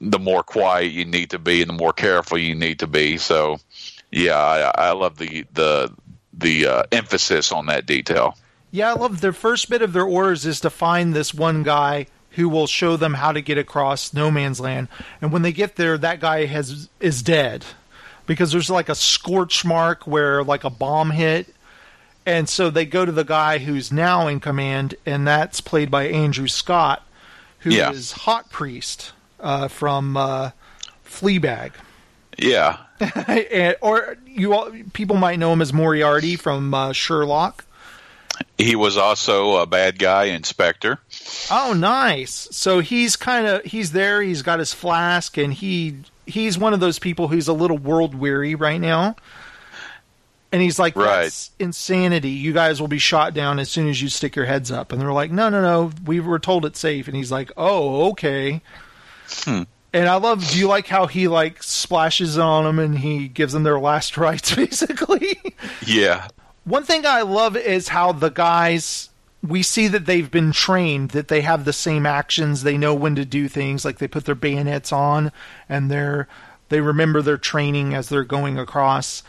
the 0.00 0.18
more 0.18 0.42
quiet 0.42 0.92
you 0.92 1.04
need 1.04 1.30
to 1.30 1.38
be 1.38 1.60
and 1.60 1.68
the 1.68 1.74
more 1.74 1.92
careful 1.92 2.38
you 2.38 2.54
need 2.54 2.78
to 2.78 2.86
be. 2.86 3.18
So 3.18 3.58
yeah, 4.10 4.38
I, 4.38 4.88
I 4.88 4.92
love 4.92 5.18
the 5.18 5.44
the 5.52 5.92
the 6.32 6.66
uh, 6.66 6.82
emphasis 6.92 7.52
on 7.52 7.66
that 7.66 7.86
detail. 7.86 8.36
Yeah, 8.70 8.90
I 8.90 8.94
love 8.94 9.20
their 9.20 9.32
first 9.32 9.70
bit 9.70 9.82
of 9.82 9.92
their 9.92 10.04
orders 10.04 10.44
is 10.44 10.60
to 10.60 10.70
find 10.70 11.14
this 11.14 11.32
one 11.32 11.62
guy 11.62 12.06
who 12.30 12.48
will 12.48 12.66
show 12.66 12.96
them 12.96 13.14
how 13.14 13.30
to 13.30 13.40
get 13.40 13.56
across 13.58 14.12
no 14.12 14.30
man's 14.30 14.58
land. 14.58 14.88
And 15.20 15.32
when 15.32 15.42
they 15.42 15.52
get 15.52 15.76
there, 15.76 15.96
that 15.98 16.20
guy 16.20 16.46
has 16.46 16.88
is 16.98 17.22
dead 17.22 17.64
because 18.26 18.52
there's 18.52 18.70
like 18.70 18.88
a 18.88 18.94
scorch 18.94 19.64
mark 19.64 20.06
where 20.06 20.42
like 20.42 20.64
a 20.64 20.70
bomb 20.70 21.10
hit. 21.10 21.53
And 22.26 22.48
so 22.48 22.70
they 22.70 22.86
go 22.86 23.04
to 23.04 23.12
the 23.12 23.24
guy 23.24 23.58
who's 23.58 23.92
now 23.92 24.26
in 24.28 24.40
command, 24.40 24.94
and 25.04 25.26
that's 25.26 25.60
played 25.60 25.90
by 25.90 26.06
Andrew 26.08 26.48
Scott, 26.48 27.06
who 27.60 27.70
is 27.70 28.12
Yeah. 28.12 28.22
Hot 28.22 28.50
Priest 28.50 29.12
uh, 29.40 29.68
from 29.68 30.16
uh, 30.16 30.50
Fleabag. 31.04 31.72
Yeah, 32.38 32.78
and, 33.00 33.76
or 33.80 34.16
you 34.26 34.54
all, 34.54 34.70
people 34.92 35.16
might 35.16 35.38
know 35.38 35.52
him 35.52 35.62
as 35.62 35.72
Moriarty 35.72 36.34
from 36.36 36.74
uh, 36.74 36.92
Sherlock. 36.92 37.64
he 38.58 38.74
was 38.74 38.96
also 38.96 39.56
a 39.58 39.66
bad 39.66 39.98
guy 40.00 40.24
inspector. 40.24 40.98
Oh, 41.50 41.74
nice. 41.76 42.48
So 42.50 42.80
he's 42.80 43.14
kind 43.14 43.46
of 43.46 43.64
he's 43.64 43.92
there. 43.92 44.20
He's 44.22 44.42
got 44.42 44.58
his 44.58 44.72
flask, 44.72 45.36
and 45.36 45.52
he 45.52 45.98
he's 46.26 46.58
one 46.58 46.72
of 46.74 46.80
those 46.80 46.98
people 46.98 47.28
who's 47.28 47.46
a 47.46 47.52
little 47.52 47.78
world 47.78 48.14
weary 48.14 48.54
right 48.54 48.80
now. 48.80 49.14
And 50.54 50.62
he's 50.62 50.78
like, 50.78 50.94
Right. 50.94 51.24
"That's 51.24 51.50
insanity. 51.58 52.30
You 52.30 52.52
guys 52.52 52.80
will 52.80 52.86
be 52.86 53.00
shot 53.00 53.34
down 53.34 53.58
as 53.58 53.68
soon 53.68 53.88
as 53.88 54.00
you 54.00 54.08
stick 54.08 54.36
your 54.36 54.44
heads 54.44 54.70
up." 54.70 54.92
And 54.92 55.00
they're 55.00 55.12
like, 55.12 55.32
"No, 55.32 55.48
no, 55.48 55.60
no. 55.60 55.90
We 56.06 56.20
were 56.20 56.38
told 56.38 56.64
it's 56.64 56.78
safe." 56.78 57.08
And 57.08 57.16
he's 57.16 57.32
like, 57.32 57.50
"Oh, 57.56 58.10
okay." 58.12 58.62
Hmm. 59.42 59.62
And 59.92 60.08
I 60.08 60.14
love. 60.14 60.48
Do 60.48 60.56
you 60.56 60.68
like 60.68 60.86
how 60.86 61.06
he 61.08 61.26
like 61.26 61.60
splashes 61.60 62.38
on 62.38 62.62
them 62.62 62.78
and 62.78 62.96
he 63.00 63.26
gives 63.26 63.52
them 63.52 63.64
their 63.64 63.80
last 63.80 64.16
rites, 64.26 64.54
basically? 64.54 65.36
Yeah, 65.84 66.28
One 66.62 66.84
thing 66.84 67.04
I 67.04 67.22
love 67.22 67.56
is 67.56 67.88
how 67.88 68.12
the 68.12 68.30
guys 68.30 69.08
we 69.42 69.62
see 69.64 69.88
that 69.88 70.06
they've 70.06 70.30
been 70.30 70.52
trained, 70.52 71.10
that 71.10 71.26
they 71.28 71.40
have 71.40 71.64
the 71.64 71.72
same 71.72 72.06
actions, 72.06 72.62
they 72.62 72.78
know 72.78 72.94
when 72.94 73.16
to 73.16 73.24
do 73.24 73.48
things, 73.48 73.84
like 73.84 73.98
they 73.98 74.08
put 74.08 74.24
their 74.24 74.34
bayonets 74.36 74.92
on 74.92 75.32
and 75.68 75.90
they're 75.90 76.28
they 76.70 76.80
remember 76.80 77.20
their 77.22 77.36
training 77.38 77.92
as 77.92 78.08
they're 78.08 78.24
going 78.24 78.56
across. 78.58 79.22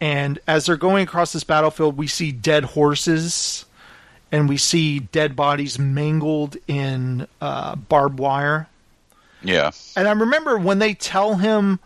And 0.00 0.38
as 0.46 0.66
they're 0.66 0.76
going 0.76 1.02
across 1.04 1.32
this 1.32 1.44
battlefield, 1.44 1.96
we 1.96 2.06
see 2.06 2.32
dead 2.32 2.64
horses 2.64 3.66
and 4.32 4.48
we 4.48 4.56
see 4.56 5.00
dead 5.00 5.36
bodies 5.36 5.78
mangled 5.78 6.56
in 6.66 7.26
uh, 7.40 7.74
barbed 7.76 8.18
wire. 8.18 8.68
Yeah. 9.42 9.72
And 9.96 10.08
I 10.08 10.12
remember 10.12 10.56
when 10.58 10.78
they 10.78 10.94
tell 10.94 11.36
him 11.36 11.80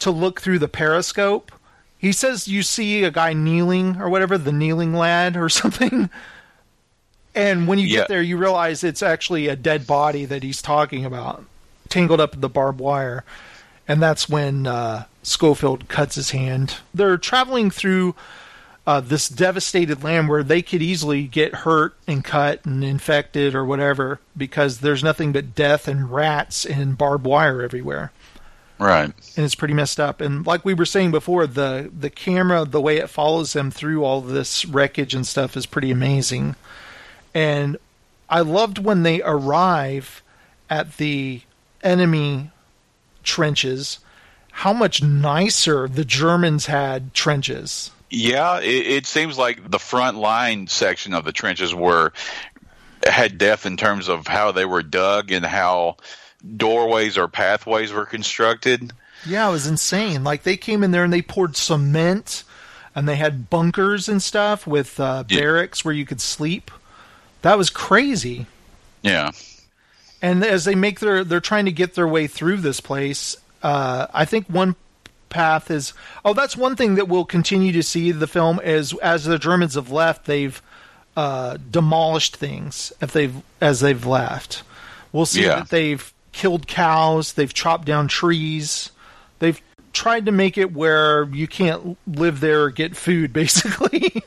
to 0.00 0.10
look 0.10 0.40
through 0.40 0.58
the 0.58 0.68
periscope, 0.68 1.52
he 1.96 2.12
says 2.12 2.48
you 2.48 2.62
see 2.62 3.04
a 3.04 3.10
guy 3.10 3.32
kneeling 3.32 4.00
or 4.00 4.08
whatever, 4.10 4.36
the 4.36 4.52
kneeling 4.52 4.92
lad 4.92 5.36
or 5.36 5.48
something. 5.48 6.10
And 7.34 7.66
when 7.66 7.78
you 7.78 7.86
Yeah. 7.86 8.00
get 8.00 8.08
there, 8.08 8.22
you 8.22 8.36
realize 8.36 8.84
it's 8.84 9.02
actually 9.02 9.48
a 9.48 9.56
dead 9.56 9.86
body 9.86 10.24
that 10.26 10.42
he's 10.42 10.60
talking 10.60 11.04
about, 11.04 11.44
tangled 11.88 12.20
up 12.20 12.34
in 12.34 12.40
the 12.40 12.48
barbed 12.48 12.80
wire. 12.80 13.24
And 13.88 14.02
that's 14.02 14.28
when 14.28 14.66
uh, 14.66 15.04
Schofield 15.24 15.88
cuts 15.88 16.14
his 16.14 16.30
hand. 16.30 16.76
They're 16.92 17.16
traveling 17.16 17.70
through 17.70 18.14
uh, 18.86 19.00
this 19.00 19.28
devastated 19.28 20.04
land 20.04 20.28
where 20.28 20.42
they 20.42 20.60
could 20.62 20.82
easily 20.82 21.24
get 21.24 21.54
hurt 21.54 21.96
and 22.06 22.22
cut 22.22 22.64
and 22.66 22.84
infected 22.84 23.54
or 23.54 23.64
whatever 23.64 24.20
because 24.36 24.80
there's 24.80 25.02
nothing 25.02 25.32
but 25.32 25.54
death 25.54 25.88
and 25.88 26.12
rats 26.12 26.66
and 26.66 26.98
barbed 26.98 27.24
wire 27.24 27.62
everywhere 27.62 28.12
Right. 28.78 29.06
and 29.36 29.44
it's 29.44 29.54
pretty 29.54 29.72
messed 29.72 29.98
up. 29.98 30.20
And 30.20 30.44
like 30.46 30.64
we 30.64 30.74
were 30.74 30.84
saying 30.84 31.12
before, 31.12 31.46
the 31.46 31.90
the 31.98 32.10
camera, 32.10 32.64
the 32.66 32.80
way 32.80 32.98
it 32.98 33.08
follows 33.08 33.52
them 33.54 33.70
through 33.70 34.04
all 34.04 34.20
this 34.20 34.64
wreckage 34.66 35.14
and 35.14 35.26
stuff 35.26 35.56
is 35.56 35.64
pretty 35.64 35.90
amazing. 35.90 36.54
And 37.32 37.78
I 38.28 38.40
loved 38.40 38.78
when 38.78 39.02
they 39.04 39.22
arrive 39.22 40.22
at 40.68 40.96
the 40.98 41.40
enemy 41.82 42.50
trenches, 43.22 44.00
how 44.56 44.72
much 44.72 45.02
nicer 45.02 45.88
the 45.88 46.04
Germans 46.04 46.66
had 46.66 47.12
trenches. 47.12 47.90
Yeah, 48.08 48.60
it, 48.60 48.86
it 48.86 49.06
seems 49.06 49.36
like 49.36 49.68
the 49.68 49.80
front 49.80 50.16
line 50.16 50.68
section 50.68 51.12
of 51.12 51.24
the 51.24 51.32
trenches 51.32 51.74
were 51.74 52.12
had 53.06 53.36
depth 53.36 53.66
in 53.66 53.76
terms 53.76 54.08
of 54.08 54.26
how 54.28 54.52
they 54.52 54.64
were 54.64 54.82
dug 54.82 55.32
and 55.32 55.44
how 55.44 55.96
doorways 56.56 57.18
or 57.18 57.26
pathways 57.28 57.92
were 57.92 58.06
constructed. 58.06 58.92
Yeah, 59.26 59.48
it 59.48 59.52
was 59.52 59.66
insane. 59.66 60.22
Like 60.22 60.44
they 60.44 60.56
came 60.56 60.84
in 60.84 60.92
there 60.92 61.02
and 61.04 61.12
they 61.12 61.22
poured 61.22 61.56
cement, 61.56 62.44
and 62.94 63.08
they 63.08 63.16
had 63.16 63.50
bunkers 63.50 64.08
and 64.08 64.22
stuff 64.22 64.66
with 64.66 65.00
uh, 65.00 65.24
Yeah. 65.28 65.40
barracks 65.40 65.84
where 65.84 65.94
you 65.94 66.06
could 66.06 66.20
sleep. 66.20 66.70
That 67.42 67.58
was 67.58 67.70
crazy. 67.70 68.46
Yeah. 69.02 69.32
And 70.22 70.44
as 70.44 70.64
they 70.64 70.74
make 70.74 71.00
their, 71.00 71.24
they're 71.24 71.40
trying 71.40 71.64
to 71.66 71.72
get 71.72 71.94
their 71.94 72.08
way 72.08 72.26
through 72.28 72.58
this 72.58 72.80
place. 72.80 73.36
Uh, 73.64 74.06
I 74.14 74.24
think 74.24 74.46
one 74.46 74.76
path 75.30 75.70
is. 75.70 75.94
Oh, 76.24 76.34
that's 76.34 76.56
one 76.56 76.76
thing 76.76 76.94
that 76.94 77.08
we'll 77.08 77.24
continue 77.24 77.72
to 77.72 77.82
see 77.82 78.10
in 78.10 78.18
the 78.20 78.26
film 78.28 78.60
is 78.60 78.92
as 78.98 79.24
the 79.24 79.38
Germans 79.38 79.74
have 79.74 79.90
left, 79.90 80.26
they've 80.26 80.62
uh, 81.16 81.56
demolished 81.70 82.36
things. 82.36 82.92
If 83.00 83.12
they've 83.12 83.34
as 83.60 83.80
they've 83.80 84.04
left, 84.06 84.62
we'll 85.12 85.26
see 85.26 85.44
Yeah. 85.44 85.56
that 85.60 85.70
they've 85.70 86.12
killed 86.32 86.66
cows, 86.66 87.32
they've 87.32 87.52
chopped 87.54 87.86
down 87.86 88.06
trees, 88.08 88.90
they've 89.38 89.60
tried 89.92 90.26
to 90.26 90.32
make 90.32 90.58
it 90.58 90.72
where 90.72 91.24
you 91.32 91.46
can't 91.48 91.96
live 92.06 92.40
there 92.40 92.64
or 92.64 92.70
get 92.70 92.96
food, 92.96 93.32
basically. 93.42 94.22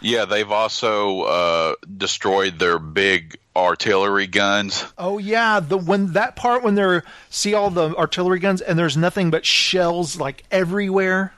Yeah, 0.00 0.24
they've 0.24 0.50
also 0.50 1.22
uh, 1.22 1.74
destroyed 1.96 2.58
their 2.58 2.78
big 2.78 3.38
artillery 3.56 4.26
guns. 4.26 4.84
Oh 4.96 5.18
yeah, 5.18 5.60
the 5.60 5.76
when 5.76 6.12
that 6.12 6.36
part 6.36 6.62
when 6.62 6.74
they're 6.74 7.04
see 7.28 7.54
all 7.54 7.70
the 7.70 7.94
artillery 7.96 8.38
guns 8.38 8.60
and 8.60 8.78
there's 8.78 8.96
nothing 8.96 9.30
but 9.30 9.44
shells 9.44 10.18
like 10.18 10.44
everywhere. 10.50 11.32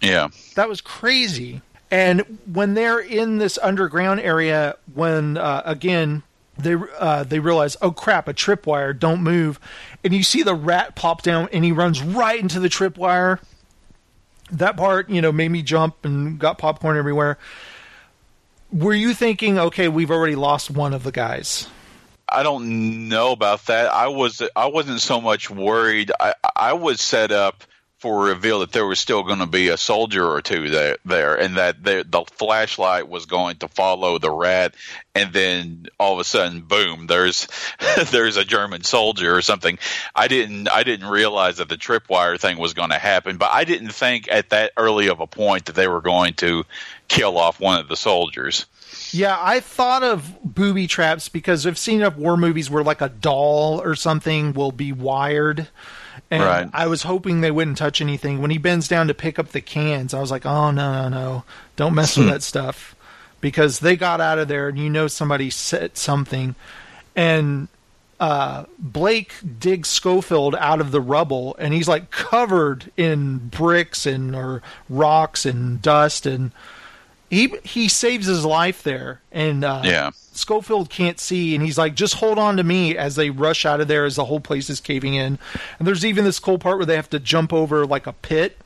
Yeah. 0.00 0.28
That 0.56 0.68
was 0.68 0.80
crazy. 0.80 1.62
And 1.90 2.38
when 2.50 2.74
they're 2.74 2.98
in 2.98 3.38
this 3.38 3.58
underground 3.62 4.20
area, 4.20 4.76
when 4.94 5.36
uh, 5.36 5.62
again 5.64 6.22
they 6.58 6.74
uh, 6.98 7.24
they 7.24 7.38
realize, 7.38 7.76
oh 7.80 7.92
crap, 7.92 8.28
a 8.28 8.34
tripwire, 8.34 8.98
don't 8.98 9.22
move, 9.22 9.60
and 10.02 10.12
you 10.12 10.22
see 10.22 10.42
the 10.42 10.54
rat 10.54 10.96
pop 10.96 11.22
down 11.22 11.48
and 11.52 11.64
he 11.64 11.72
runs 11.72 12.02
right 12.02 12.40
into 12.40 12.58
the 12.58 12.68
tripwire. 12.68 13.38
That 14.50 14.76
part, 14.76 15.08
you 15.08 15.22
know, 15.22 15.32
made 15.32 15.50
me 15.50 15.62
jump 15.62 16.04
and 16.04 16.38
got 16.38 16.58
popcorn 16.58 16.98
everywhere. 16.98 17.38
Were 18.72 18.94
you 18.94 19.12
thinking, 19.12 19.58
okay, 19.58 19.88
we've 19.88 20.10
already 20.10 20.34
lost 20.34 20.70
one 20.70 20.94
of 20.94 21.04
the 21.04 21.12
guys? 21.12 21.68
I 22.28 22.42
don't 22.42 23.08
know 23.08 23.32
about 23.32 23.66
that. 23.66 23.92
I 23.92 24.08
was 24.08 24.42
I 24.56 24.66
wasn't 24.66 25.00
so 25.02 25.20
much 25.20 25.50
worried. 25.50 26.10
I 26.18 26.34
I 26.56 26.72
was 26.72 27.00
set 27.00 27.30
up 27.30 27.64
for 28.02 28.26
a 28.26 28.34
reveal 28.34 28.58
that 28.58 28.72
there 28.72 28.84
was 28.84 28.98
still 28.98 29.22
going 29.22 29.38
to 29.38 29.46
be 29.46 29.68
a 29.68 29.76
soldier 29.76 30.26
or 30.26 30.42
two 30.42 30.68
there, 30.68 30.96
there 31.04 31.38
and 31.38 31.56
that 31.56 31.84
the, 31.84 32.04
the 32.06 32.24
flashlight 32.32 33.08
was 33.08 33.26
going 33.26 33.54
to 33.58 33.68
follow 33.68 34.18
the 34.18 34.30
rat, 34.30 34.74
and 35.14 35.32
then 35.32 35.86
all 36.00 36.14
of 36.14 36.18
a 36.18 36.24
sudden, 36.24 36.62
boom! 36.62 37.06
There's 37.06 37.46
there's 38.10 38.36
a 38.36 38.44
German 38.44 38.82
soldier 38.82 39.32
or 39.32 39.40
something. 39.40 39.78
I 40.16 40.26
didn't 40.26 40.68
I 40.68 40.82
didn't 40.82 41.06
realize 41.06 41.58
that 41.58 41.68
the 41.68 41.76
tripwire 41.76 42.40
thing 42.40 42.58
was 42.58 42.74
going 42.74 42.90
to 42.90 42.98
happen, 42.98 43.36
but 43.36 43.52
I 43.52 43.62
didn't 43.62 43.92
think 43.92 44.26
at 44.28 44.50
that 44.50 44.72
early 44.76 45.06
of 45.06 45.20
a 45.20 45.28
point 45.28 45.66
that 45.66 45.76
they 45.76 45.86
were 45.86 46.00
going 46.00 46.34
to 46.34 46.64
kill 47.06 47.38
off 47.38 47.60
one 47.60 47.78
of 47.78 47.86
the 47.86 47.96
soldiers. 47.96 48.66
Yeah, 49.12 49.38
I 49.40 49.60
thought 49.60 50.02
of 50.02 50.42
booby 50.42 50.88
traps 50.88 51.28
because 51.28 51.68
I've 51.68 51.78
seen 51.78 52.00
enough 52.00 52.16
war 52.16 52.36
movies 52.36 52.68
where 52.68 52.82
like 52.82 53.00
a 53.00 53.10
doll 53.10 53.80
or 53.80 53.94
something 53.94 54.54
will 54.54 54.72
be 54.72 54.90
wired. 54.90 55.68
And 56.32 56.42
Right. 56.42 56.66
I 56.72 56.86
was 56.86 57.02
hoping 57.02 57.42
they 57.42 57.50
wouldn't 57.50 57.76
touch 57.76 58.00
anything. 58.00 58.40
When 58.40 58.50
he 58.50 58.56
bends 58.56 58.88
down 58.88 59.08
to 59.08 59.14
pick 59.14 59.38
up 59.38 59.48
the 59.48 59.60
cans, 59.60 60.14
I 60.14 60.20
was 60.20 60.30
like, 60.30 60.46
oh, 60.46 60.70
no, 60.70 60.90
no, 60.90 61.08
no. 61.10 61.44
Don't 61.76 61.94
mess 61.94 62.16
with 62.16 62.26
that 62.28 62.42
stuff. 62.42 62.96
Because 63.42 63.80
they 63.80 63.96
got 63.96 64.22
out 64.22 64.38
of 64.38 64.48
there 64.48 64.68
and 64.68 64.78
you 64.78 64.88
know 64.88 65.08
somebody 65.08 65.50
set 65.50 65.98
something. 65.98 66.54
And 67.14 67.68
uh, 68.18 68.64
Blake 68.78 69.34
digs 69.58 69.90
Schofield 69.90 70.54
out 70.54 70.80
of 70.80 70.90
the 70.90 71.02
rubble 71.02 71.54
and 71.58 71.74
he's 71.74 71.88
like 71.88 72.10
covered 72.10 72.90
in 72.96 73.36
bricks 73.48 74.06
and 74.06 74.34
or 74.34 74.62
rocks 74.88 75.44
and 75.44 75.82
dust 75.82 76.24
and 76.24 76.52
he 77.28 77.52
he 77.64 77.88
saves 77.88 78.26
his 78.26 78.44
life 78.44 78.84
there 78.84 79.20
and 79.32 79.64
uh, 79.64 79.82
Yeah. 79.84 80.10
Schofield 80.32 80.90
can't 80.90 81.20
see 81.20 81.54
and 81.54 81.64
he's 81.64 81.78
like 81.78 81.94
just 81.94 82.14
hold 82.14 82.38
on 82.38 82.56
to 82.56 82.64
me 82.64 82.96
as 82.96 83.16
they 83.16 83.30
rush 83.30 83.64
out 83.66 83.80
of 83.80 83.88
there 83.88 84.04
as 84.04 84.16
the 84.16 84.24
whole 84.24 84.40
place 84.40 84.70
is 84.70 84.80
caving 84.80 85.14
in 85.14 85.38
and 85.78 85.86
there's 85.86 86.04
even 86.04 86.24
this 86.24 86.38
cool 86.38 86.58
part 86.58 86.78
where 86.78 86.86
they 86.86 86.96
have 86.96 87.10
to 87.10 87.20
jump 87.20 87.52
over 87.52 87.86
like 87.86 88.06
a 88.06 88.12
pit 88.12 88.58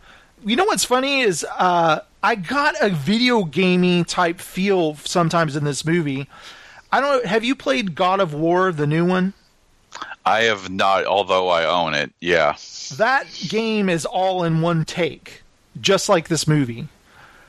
you 0.44 0.56
know 0.56 0.64
what's 0.64 0.84
funny 0.84 1.20
is 1.20 1.44
uh, 1.58 2.00
I 2.22 2.34
got 2.34 2.74
a 2.80 2.90
video 2.90 3.44
gaming 3.44 4.04
type 4.04 4.40
feel 4.40 4.96
sometimes 4.96 5.56
in 5.56 5.64
this 5.64 5.84
movie 5.84 6.28
I 6.92 7.00
don't 7.00 7.24
know 7.24 7.28
have 7.28 7.44
you 7.44 7.54
played 7.54 7.94
God 7.94 8.20
of 8.20 8.32
War 8.32 8.70
the 8.72 8.86
new 8.86 9.06
one 9.06 9.34
I 10.24 10.42
have 10.42 10.68
not, 10.68 11.06
although 11.06 11.48
I 11.48 11.64
own 11.64 11.94
it. 11.94 12.12
Yeah. 12.20 12.56
that 12.98 13.26
game 13.48 13.88
is 13.88 14.04
all 14.04 14.42
in 14.42 14.60
one 14.60 14.84
take 14.84 15.42
just 15.80 16.08
like 16.08 16.28
this 16.28 16.46
movie 16.46 16.88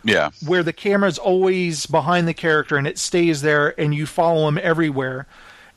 Yeah. 0.08 0.32
where 0.46 0.64
the 0.64 0.74
camera's 0.74 1.18
always 1.18 1.86
behind 1.86 2.28
the 2.28 2.34
character 2.34 2.78
and 2.78 2.88
it 2.88 2.98
stays 2.98 3.42
there 3.42 3.80
and 3.80 3.94
you 3.94 4.06
follow 4.06 4.48
him 4.48 4.58
everywhere. 4.62 5.28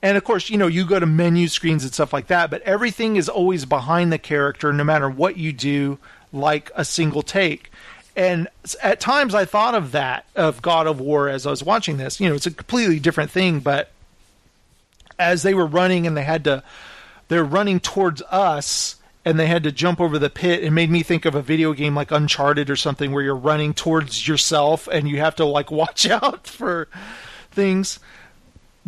And 0.03 0.17
of 0.17 0.25
course, 0.25 0.49
you 0.49 0.57
know, 0.57 0.67
you 0.67 0.87
go 0.87 0.99
to 0.99 1.07
menu 1.07 1.49
screens 1.49 1.85
and 1.85 1.93
stuff 1.93 2.13
like 2.13 2.29
that, 2.29 2.51
but 2.51 2.63
everything 2.63 3.17
is 3.17 3.29
always 3.29 3.65
behind 3.65 4.13
the 4.13 4.19
character 4.19 4.73
no 4.73 4.85
matter 4.85 5.11
what 5.11 5.37
you 5.37 5.53
do, 5.53 5.99
like 6.33 6.71
a 6.75 6.85
single 6.85 7.23
take. 7.23 7.71
And 8.17 8.49
at 8.83 9.01
times 9.01 9.35
I 9.35 9.45
thought 9.45 9.75
of 9.75 9.93
that, 9.93 10.27
of 10.35 10.63
God 10.63 10.87
of 10.87 11.01
War, 11.01 11.29
as 11.29 11.47
I 11.47 11.51
was 11.51 11.63
watching 11.63 11.97
this. 11.97 12.21
You 12.21 12.29
know, 12.29 12.35
it's 12.35 12.47
a 12.47 12.51
completely 12.51 12.99
different 12.99 13.31
thing, 13.31 13.61
but 13.61 13.91
as 15.19 15.43
they 15.43 15.55
were 15.55 15.67
running 15.67 16.07
and 16.07 16.17
they 16.17 16.25
had 16.25 16.45
to, 16.45 16.63
they're 17.29 17.45
running 17.45 17.79
towards 17.79 18.23
us 18.23 18.97
and 19.25 19.39
they 19.39 19.47
had 19.47 19.63
to 19.65 19.73
jump 19.73 20.01
over 20.01 20.19
the 20.19 20.31
pit. 20.31 20.65
It 20.65 20.71
made 20.71 20.91
me 20.91 21.03
think 21.03 21.25
of 21.27 21.35
a 21.35 21.43
video 21.43 21.73
game 21.75 21.95
like 21.95 22.11
uncharted 22.11 22.71
or 22.71 22.77
something 22.77 23.13
where 23.13 23.23
you're 23.23 23.37
running 23.37 23.75
towards 23.75 24.27
yourself 24.27 24.89
and 24.91 25.09
you 25.09 25.19
have 25.19 25.37
to 25.37 25.45
like 25.45 25.71
watch 25.83 26.09
out 26.09 26.47
for 26.47 26.89
things. 27.51 27.99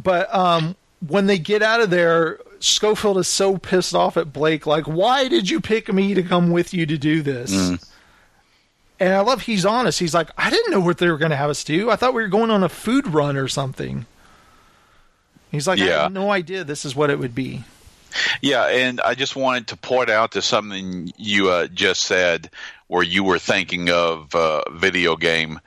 But 0.02 0.34
um 0.34 0.76
when 1.06 1.26
they 1.26 1.38
get 1.38 1.62
out 1.62 1.80
of 1.80 1.90
there 1.90 2.38
schofield 2.60 3.18
is 3.18 3.26
so 3.28 3.58
pissed 3.58 3.92
off 3.94 4.16
at 4.16 4.32
blake 4.32 4.66
like 4.66 4.84
why 4.86 5.26
did 5.26 5.50
you 5.50 5.60
pick 5.60 5.92
me 5.92 6.14
to 6.14 6.22
come 6.22 6.50
with 6.52 6.72
you 6.72 6.86
to 6.86 6.96
do 6.96 7.20
this? 7.22 7.52
And 9.00 9.12
i 9.12 9.20
love 9.20 9.42
he's 9.42 9.66
honest. 9.66 9.98
He's 9.98 10.14
like 10.14 10.30
i 10.38 10.48
didn't 10.48 10.70
know 10.70 10.80
what 10.80 10.98
they 10.98 11.10
were 11.10 11.18
going 11.18 11.30
to 11.32 11.36
have 11.36 11.50
us 11.50 11.62
do. 11.64 11.90
I 11.90 11.96
thought 11.96 12.14
we 12.14 12.22
were 12.22 12.28
going 12.28 12.50
on 12.50 12.62
a 12.62 12.68
food 12.68 13.06
run 13.08 13.36
or 13.36 13.48
something. 13.48 14.06
He's 15.50 15.66
like 15.68 15.78
i 15.80 15.84
Yeah. 15.86 16.02
had 16.04 16.12
no 16.12 16.30
idea 16.30 16.64
this 16.64 16.84
is 16.86 16.94
what 16.96 17.10
it 17.10 17.18
would 17.18 17.34
be 17.34 17.64
Yeah, 18.40 18.64
and 18.66 19.00
I 19.00 19.14
just 19.14 19.36
wanted 19.36 19.68
to 19.68 19.76
point 19.76 20.10
out 20.10 20.32
to 20.32 20.42
something 20.42 21.12
you 21.16 21.50
uh, 21.50 21.66
just 21.68 22.02
said, 22.02 22.50
where 22.88 23.02
you 23.02 23.24
were 23.24 23.38
thinking 23.38 23.90
of 23.90 24.34
uh, 24.34 24.62
video 24.70 25.16
game, 25.16 25.60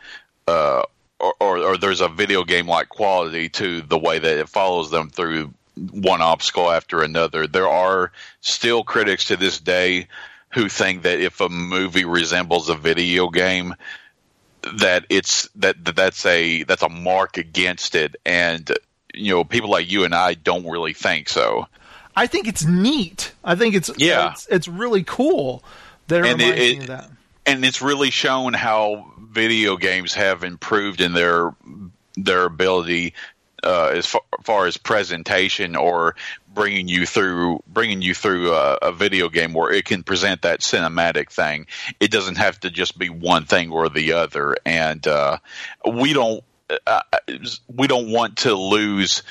uh, 0.47 0.83
or, 1.19 1.33
or, 1.39 1.57
or 1.57 1.77
there's 1.77 2.01
a 2.01 2.09
video 2.09 2.43
game 2.43 2.67
like 2.67 2.89
quality 2.89 3.49
to 3.49 3.81
the 3.81 3.97
way 3.97 4.19
that 4.19 4.37
it 4.37 4.49
follows 4.49 4.91
them 4.91 5.09
through 5.09 5.53
one 5.91 6.21
obstacle 6.21 6.71
after 6.71 7.01
another. 7.01 7.47
There 7.47 7.67
are 7.67 8.11
still 8.41 8.83
critics 8.83 9.25
to 9.25 9.37
this 9.37 9.59
day 9.59 10.07
who 10.53 10.69
think 10.69 11.03
that 11.03 11.19
if 11.19 11.41
a 11.41 11.49
movie 11.49 12.05
resembles 12.05 12.69
a 12.69 12.75
video 12.75 13.29
game, 13.29 13.75
that 14.77 15.05
it's 15.09 15.49
that, 15.55 15.83
that 15.85 15.95
that's 15.95 16.25
a 16.25 16.63
that's 16.63 16.81
a 16.81 16.89
mark 16.89 17.37
against 17.37 17.95
it, 17.95 18.15
and 18.25 18.71
you 19.13 19.33
know 19.33 19.43
people 19.43 19.69
like 19.69 19.91
you 19.91 20.05
and 20.05 20.15
I 20.15 20.33
don't 20.33 20.69
really 20.69 20.93
think 20.93 21.29
so. 21.29 21.67
I 22.15 22.27
think 22.27 22.47
it's 22.47 22.65
neat. 22.65 23.33
I 23.43 23.55
think 23.55 23.75
it's 23.75 23.91
Yeah. 23.97 24.31
it's, 24.31 24.47
it's 24.47 24.67
really 24.67 25.03
cool 25.03 25.63
that 26.07 26.25
it 26.25 26.31
And 26.31 26.41
it- 26.41 26.45
reminds 26.45 26.59
me 26.61 26.77
of 26.79 26.87
that. 26.87 27.09
and 27.45 27.65
it's 27.65 27.81
really 27.81 28.09
shown 28.11 28.53
how 28.53 29.11
video 29.19 29.77
games 29.77 30.13
have 30.13 30.43
improved 30.43 31.01
in 31.01 31.13
their 31.13 31.53
their 32.15 32.45
ability 32.45 33.13
uh, 33.63 33.87
as 33.95 34.05
far, 34.05 34.21
far 34.43 34.65
as 34.67 34.77
presentation 34.77 35.75
or 35.75 36.15
bringing 36.53 36.87
you 36.87 37.05
through 37.05 37.61
bringing 37.67 38.01
you 38.01 38.13
through 38.13 38.53
a, 38.53 38.75
a 38.83 38.91
video 38.93 39.27
game 39.27 39.53
where 39.53 39.71
it 39.73 39.83
can 39.85 40.03
present 40.03 40.43
that 40.43 40.61
cinematic 40.61 41.29
thing. 41.31 41.65
It 41.99 42.11
doesn't 42.11 42.37
have 42.37 42.59
to 42.61 42.69
just 42.69 42.97
be 42.97 43.09
one 43.09 43.43
thing 43.45 43.71
or 43.71 43.89
the 43.89 44.13
other, 44.13 44.55
and 44.65 45.05
uh, 45.07 45.39
we 45.91 46.13
don't 46.13 46.43
uh, 46.87 47.01
we 47.67 47.87
don't 47.87 48.09
want 48.11 48.37
to 48.37 48.53
lose 48.55 49.23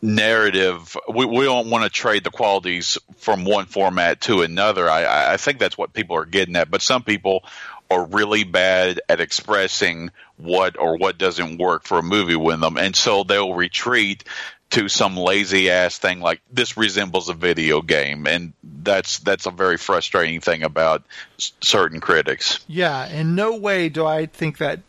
narrative. 0.00 0.96
We, 1.08 1.24
we 1.24 1.44
don't 1.44 1.70
want 1.70 1.84
to 1.84 1.90
trade 1.90 2.24
the 2.24 2.30
qualities 2.30 2.98
from 3.18 3.44
one 3.44 3.66
format 3.66 4.20
to 4.22 4.42
another. 4.42 4.88
I- 4.88 5.32
I, 5.32 5.36
think 5.36 5.58
that's 5.58 5.76
what 5.78 5.92
people 5.92 6.16
are 6.16 6.24
getting 6.24 6.56
at. 6.56 6.70
But 6.70 6.82
some 6.82 7.02
people 7.02 7.44
are 7.90 8.04
really 8.04 8.44
bad 8.44 9.00
at 9.08 9.20
expressing 9.20 10.10
what 10.36 10.78
or 10.78 10.96
what 10.96 11.18
doesn't 11.18 11.58
work 11.58 11.84
for 11.84 11.98
a 11.98 12.02
movie 12.02 12.36
with 12.36 12.60
them, 12.60 12.76
and 12.76 12.94
so 12.94 13.24
they'll 13.24 13.54
retreat 13.54 14.24
to 14.70 14.88
some 14.90 15.16
lazy 15.16 15.70
ass 15.70 15.96
thing 15.98 16.20
like 16.20 16.42
this 16.52 16.76
resembles 16.76 17.30
a 17.30 17.34
video 17.34 17.80
game, 17.80 18.26
and 18.26 18.52
that's 18.62 19.18
that's 19.20 19.46
a 19.46 19.50
very 19.50 19.78
frustrating 19.78 20.40
thing 20.40 20.62
about 20.62 21.02
s- 21.38 21.52
certain 21.62 22.00
critics. 22.00 22.60
Yeah, 22.68 23.08
in 23.08 23.34
no 23.34 23.56
way 23.56 23.88
do 23.88 24.04
I 24.04 24.26
think 24.26 24.58
that 24.58 24.80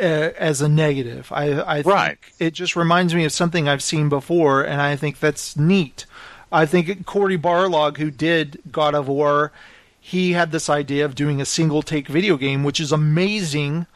Uh, 0.00 0.30
as 0.38 0.60
a 0.60 0.68
negative. 0.68 1.32
I, 1.32 1.60
I 1.62 1.74
think 1.82 1.86
Right. 1.86 2.18
it 2.38 2.52
just 2.52 2.76
reminds 2.76 3.14
me 3.14 3.24
of 3.24 3.32
something 3.32 3.66
I've 3.66 3.82
seen 3.82 4.08
before, 4.10 4.62
and 4.62 4.80
I 4.82 4.94
think 4.96 5.20
that's 5.20 5.56
neat. 5.56 6.04
I 6.52 6.66
think 6.66 7.06
Cory 7.06 7.38
Barlog, 7.38 7.96
who 7.96 8.10
did 8.10 8.60
God 8.70 8.94
of 8.94 9.08
War, 9.08 9.52
he 9.98 10.32
had 10.32 10.52
this 10.52 10.68
idea 10.68 11.04
of 11.04 11.14
doing 11.14 11.40
a 11.40 11.44
single 11.46 11.82
take 11.82 12.08
video 12.08 12.36
game, 12.36 12.62
which 12.62 12.78
is 12.78 12.92
amazing. 12.92 13.86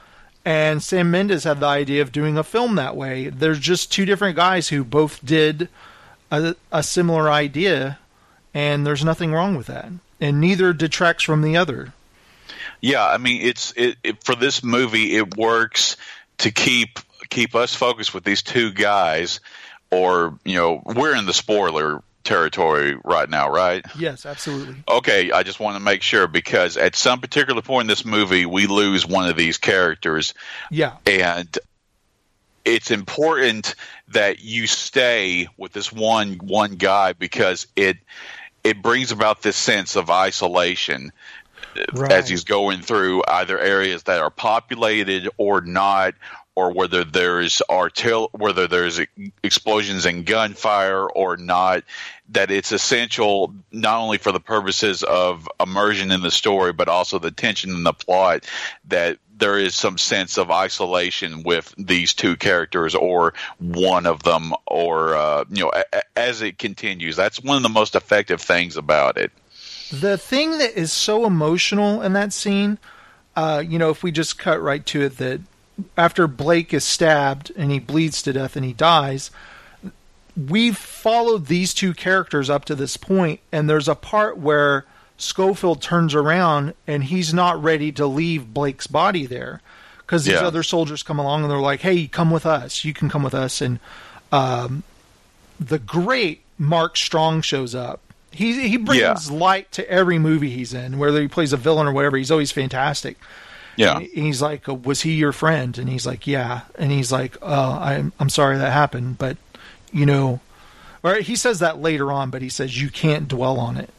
And 0.44 0.82
Sam 0.82 1.10
Mendes 1.10 1.44
had 1.44 1.60
the 1.60 1.66
idea 1.66 2.00
of 2.00 2.12
doing 2.12 2.38
a 2.38 2.42
film 2.42 2.74
that 2.76 2.96
way. 2.96 3.28
There's 3.28 3.58
just 3.60 3.92
two 3.92 4.06
different 4.06 4.36
guys 4.36 4.68
who 4.68 4.82
both 4.84 5.24
did 5.24 5.68
a, 6.30 6.56
a 6.72 6.82
similar 6.82 7.30
idea, 7.30 7.98
and 8.54 8.86
there's 8.86 9.04
nothing 9.04 9.32
wrong 9.32 9.54
with 9.54 9.66
that. 9.66 9.90
And 10.18 10.40
neither 10.40 10.72
detracts 10.72 11.24
from 11.24 11.42
the 11.42 11.56
other. 11.58 11.92
Yeah, 12.80 13.06
I 13.06 13.18
mean, 13.18 13.42
it's 13.42 13.72
it, 13.76 13.96
it 14.02 14.24
for 14.24 14.34
this 14.34 14.62
movie. 14.62 15.16
It 15.16 15.36
works 15.36 15.96
to 16.38 16.50
keep 16.50 16.98
keep 17.28 17.54
us 17.54 17.74
focused 17.74 18.14
with 18.14 18.24
these 18.24 18.42
two 18.42 18.72
guys, 18.72 19.40
or 19.90 20.38
you 20.44 20.56
know, 20.56 20.82
we're 20.84 21.14
in 21.14 21.26
the 21.26 21.34
spoiler 21.34 22.02
territory 22.24 22.98
right 23.04 23.28
now, 23.30 23.50
right? 23.50 23.84
Yes, 23.98 24.26
absolutely. 24.26 24.76
Okay, 24.88 25.32
I 25.32 25.42
just 25.42 25.58
want 25.60 25.76
to 25.76 25.82
make 25.82 26.02
sure 26.02 26.26
because 26.26 26.76
at 26.76 26.94
some 26.94 27.20
particular 27.20 27.62
point 27.62 27.82
in 27.84 27.86
this 27.88 28.04
movie, 28.04 28.46
we 28.46 28.66
lose 28.66 29.06
one 29.06 29.28
of 29.28 29.36
these 29.36 29.58
characters, 29.58 30.34
Yeah. 30.70 30.96
and 31.06 31.58
it's 32.64 32.90
important 32.90 33.74
that 34.08 34.40
you 34.40 34.66
stay 34.66 35.48
with 35.56 35.72
this 35.72 35.90
one 35.92 36.34
one 36.34 36.72
guy 36.76 37.14
because 37.14 37.66
it 37.76 37.96
it 38.62 38.82
brings 38.82 39.12
about 39.12 39.40
this 39.42 39.56
sense 39.56 39.96
of 39.96 40.10
isolation 40.10 41.12
Right. 41.92 42.12
as 42.12 42.28
he's 42.28 42.44
going 42.44 42.80
through 42.82 43.22
either 43.26 43.58
areas 43.58 44.04
that 44.04 44.20
are 44.20 44.30
populated 44.30 45.28
or 45.36 45.60
not 45.60 46.14
or 46.56 46.72
whether 46.72 47.04
there's 47.04 47.62
artil 47.70 48.28
whether 48.32 48.66
there's 48.66 49.00
explosions 49.42 50.04
and 50.04 50.26
gunfire 50.26 51.06
or 51.06 51.36
not 51.36 51.84
that 52.30 52.50
it's 52.50 52.72
essential 52.72 53.54
not 53.72 54.00
only 54.00 54.18
for 54.18 54.32
the 54.32 54.40
purposes 54.40 55.02
of 55.02 55.48
immersion 55.60 56.10
in 56.10 56.22
the 56.22 56.30
story 56.30 56.72
but 56.72 56.88
also 56.88 57.18
the 57.18 57.30
tension 57.30 57.70
in 57.70 57.82
the 57.82 57.92
plot 57.92 58.44
that 58.88 59.18
there 59.36 59.58
is 59.58 59.74
some 59.74 59.96
sense 59.96 60.36
of 60.36 60.50
isolation 60.50 61.42
with 61.44 61.74
these 61.78 62.12
two 62.12 62.36
characters 62.36 62.94
or 62.94 63.32
one 63.58 64.04
of 64.06 64.22
them 64.22 64.52
or 64.66 65.14
uh, 65.14 65.44
you 65.50 65.62
know 65.64 65.72
a- 65.74 65.96
a- 65.98 66.18
as 66.18 66.42
it 66.42 66.58
continues 66.58 67.16
that's 67.16 67.40
one 67.42 67.56
of 67.56 67.62
the 67.62 67.68
most 67.68 67.94
effective 67.94 68.40
things 68.40 68.76
about 68.76 69.16
it 69.16 69.32
The 69.92 70.16
thing 70.18 70.58
that 70.58 70.76
is 70.78 70.92
so 70.92 71.26
emotional 71.26 72.02
in 72.02 72.12
that 72.12 72.32
scene, 72.32 72.78
uh, 73.36 73.62
you 73.66 73.78
know, 73.78 73.90
if 73.90 74.02
we 74.02 74.12
just 74.12 74.38
cut 74.38 74.60
right 74.62 74.84
to 74.86 75.02
it, 75.02 75.18
that 75.18 75.40
after 75.96 76.26
Blake 76.26 76.72
is 76.74 76.84
stabbed 76.84 77.50
and 77.56 77.70
he 77.70 77.78
bleeds 77.78 78.22
to 78.22 78.32
death 78.32 78.54
and 78.56 78.64
he 78.64 78.72
dies, 78.72 79.30
we've 80.36 80.76
followed 80.76 81.46
these 81.46 81.74
two 81.74 81.92
characters 81.94 82.48
up 82.48 82.64
to 82.66 82.74
this 82.74 82.96
point, 82.96 83.40
and 83.50 83.68
there's 83.68 83.88
a 83.88 83.94
part 83.94 84.38
where 84.38 84.84
Schofield 85.16 85.82
turns 85.82 86.14
around 86.14 86.74
and 86.86 87.04
he's 87.04 87.34
not 87.34 87.62
ready 87.62 87.92
to 87.92 88.06
leave 88.06 88.54
Blake's 88.54 88.86
body 88.86 89.26
there 89.26 89.60
because 89.98 90.24
these 90.24 90.34
Yeah. 90.34 90.46
other 90.46 90.62
soldiers 90.62 91.02
come 91.02 91.18
along 91.18 91.42
and 91.42 91.50
they're 91.50 91.58
like, 91.58 91.80
"Hey, 91.80 92.06
come 92.06 92.30
with 92.30 92.46
us. 92.46 92.84
You 92.84 92.92
can 92.94 93.08
come 93.10 93.22
with 93.22 93.34
us." 93.34 93.60
And 93.60 93.80
um, 94.32 94.82
the 95.58 95.78
great 95.78 96.42
Mark 96.58 96.96
Strong 96.96 97.42
shows 97.42 97.74
up. 97.74 98.00
He 98.32 98.68
he 98.68 98.76
brings 98.76 99.00
light 99.30 99.70
to 99.72 99.88
every 99.90 100.18
movie 100.18 100.50
he's 100.50 100.72
in, 100.74 100.98
whether 100.98 101.20
he 101.20 101.28
plays 101.28 101.52
a 101.52 101.56
villain 101.56 101.86
or 101.86 101.92
whatever. 101.92 102.16
He's 102.16 102.30
always 102.30 102.52
fantastic. 102.52 103.16
Yeah. 103.76 103.98
And 103.98 104.06
he's 104.06 104.40
like, 104.42 104.68
"Uh, 104.68 104.74
"Was 104.74 105.02
he 105.02 105.12
your 105.12 105.32
friend?" 105.32 105.76
And 105.78 105.88
he's 105.88 106.06
like, 106.06 106.26
"Yeah." 106.26 106.62
And 106.76 106.92
he's 106.92 107.10
like, 107.10 107.36
"Oh, 107.42 107.72
I'm 107.80 108.12
I'm 108.20 108.28
sorry 108.28 108.58
that 108.58 108.72
happened, 108.72 109.18
but 109.18 109.36
you 109.92 110.06
know," 110.06 110.40
or 111.02 111.14
he 111.16 111.34
says 111.34 111.58
that 111.60 111.80
later 111.80 112.12
on, 112.12 112.30
but 112.30 112.42
he 112.42 112.48
says 112.48 112.80
you 112.80 112.90
can't 112.90 113.26
dwell 113.26 113.58
on 113.58 113.76
it. 113.76 113.90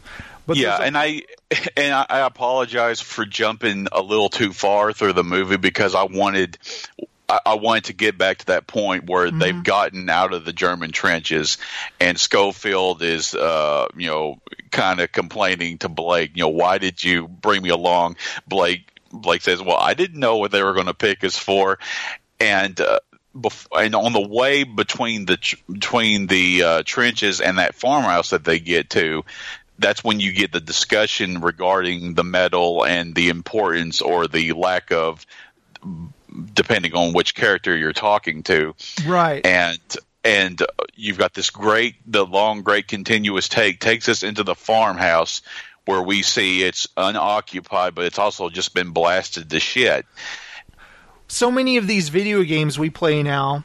But 0.48 0.58
yeah, 0.58 0.78
a- 0.78 0.82
and 0.82 0.98
I 0.98 1.24
and 1.78 1.94
I, 1.94 2.06
I 2.10 2.20
apologize 2.20 3.02
for 3.02 3.26
jumping 3.26 3.88
a 3.92 4.02
little 4.02 4.30
too 4.30 4.54
far 4.54 4.94
through 4.94 5.14
the 5.14 5.24
movie 5.24 5.58
because 5.58 5.96
I 5.96 6.04
wanted 6.04 6.58
I, 7.32 7.40
I 7.52 7.54
wanted 7.56 7.86
to 7.86 7.94
get 7.94 8.18
back 8.18 8.40
to 8.40 8.46
that 8.48 8.68
point 8.68 9.10
where 9.10 9.28
Mm-hmm. 9.28 9.40
they've 9.40 9.64
gotten 9.64 10.10
out 10.10 10.34
of 10.34 10.44
the 10.46 10.54
German 10.54 10.92
trenches, 10.92 11.58
and 12.00 12.20
Schofield 12.20 13.02
is 13.02 13.34
uh, 13.34 13.88
you 13.96 14.08
know 14.08 14.42
kind 14.72 15.00
of 15.00 15.12
complaining 15.12 15.78
to 15.80 15.90
Blake, 15.90 16.32
you 16.36 16.44
know, 16.44 16.50
why 16.50 16.78
did 16.78 17.04
you 17.04 17.28
bring 17.28 17.62
me 17.64 17.70
along? 17.70 18.18
Blake 18.48 18.88
Blake 19.12 19.42
says, 19.42 19.62
well, 19.62 19.78
I 19.78 19.94
didn't 19.94 20.20
know 20.20 20.38
what 20.38 20.52
they 20.52 20.64
were 20.64 20.74
going 20.74 20.88
to 20.88 20.94
pick 20.94 21.24
us 21.24 21.38
for, 21.38 21.80
and. 22.40 22.80
Uh, 22.80 23.00
bef- 23.36 23.68
and 23.78 23.96
on 23.96 24.14
the 24.14 24.28
way 24.28 24.64
between 24.64 25.26
the 25.26 25.38
tr- 25.38 25.56
between 25.72 26.28
the 26.28 26.64
uh, 26.64 26.84
trenches 26.86 27.40
and 27.40 27.60
that 27.60 27.76
farmhouse 27.76 28.32
that 28.32 28.44
they 28.44 28.60
get 28.60 28.90
to, 28.90 29.24
that's 29.80 30.04
when 30.04 30.20
you 30.20 30.34
get 30.34 30.52
the 30.52 30.60
discussion 30.60 31.42
regarding 31.42 32.14
the 32.14 32.24
medal 32.24 32.86
and 32.86 33.16
the 33.16 33.30
importance 33.30 34.02
or 34.02 34.28
the 34.28 34.52
lack 34.54 34.92
of, 34.92 35.26
depending 36.54 36.94
on 36.94 37.14
which 37.14 37.36
character 37.36 37.76
you're 37.76 37.94
talking 37.94 38.44
to. 38.44 38.74
right. 39.06 39.46
And 39.46 39.80
and 40.24 40.62
you've 40.96 41.18
got 41.18 41.34
this 41.34 41.50
great, 41.50 41.96
the 42.06 42.26
long, 42.26 42.62
great 42.62 42.88
continuous 42.88 43.50
take 43.50 43.80
takes 43.80 44.08
us 44.08 44.22
into 44.22 44.44
the 44.44 44.54
farmhouse 44.54 45.42
where 45.86 46.02
we 46.02 46.22
see 46.22 46.64
it's 46.64 46.88
unoccupied, 46.96 47.96
but 47.96 48.06
it's 48.06 48.20
also 48.20 48.50
just 48.50 48.74
been 48.74 48.92
blasted 48.92 49.50
to 49.50 49.60
shit. 49.60 50.06
so 51.28 51.50
many 51.50 51.78
of 51.78 51.88
these 51.88 52.10
video 52.10 52.44
games 52.44 52.78
we 52.78 52.90
play 52.90 53.24
now, 53.24 53.64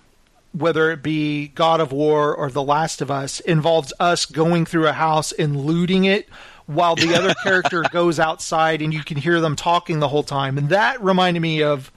whether 0.53 0.91
it 0.91 1.03
be 1.03 1.49
God 1.49 1.81
of 1.81 1.93
War 1.93 2.35
or 2.35 2.51
The 2.51 2.63
Last 2.63 3.03
of 3.03 3.11
Us, 3.11 3.41
involves 3.41 3.93
us 4.01 4.25
going 4.25 4.65
through 4.65 4.87
a 4.89 4.93
house 4.93 5.33
and 5.33 5.61
looting 5.67 6.05
it 6.05 6.27
while 6.65 6.97
the 6.97 7.15
other 7.15 7.35
character 7.43 7.83
goes 7.93 8.19
outside 8.19 8.81
and 8.81 8.95
you 8.95 9.05
can 9.05 9.19
hear 9.19 9.41
them 9.41 9.57
talking 9.57 9.99
the 9.99 10.09
whole 10.09 10.23
time. 10.23 10.57
And 10.57 10.71
that 10.71 11.03
reminded 11.03 11.41
me 11.41 11.63
of 11.63 11.93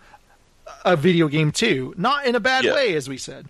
a 0.86 0.96
video 0.96 1.28
game 1.28 1.52
too. 1.52 1.94
Not 1.98 2.26
in 2.26 2.36
a 2.36 2.40
bad 2.40 2.64
Yeah. 2.66 2.74
way, 2.74 2.96
as 2.96 3.08
we 3.10 3.18
said. 3.18 3.48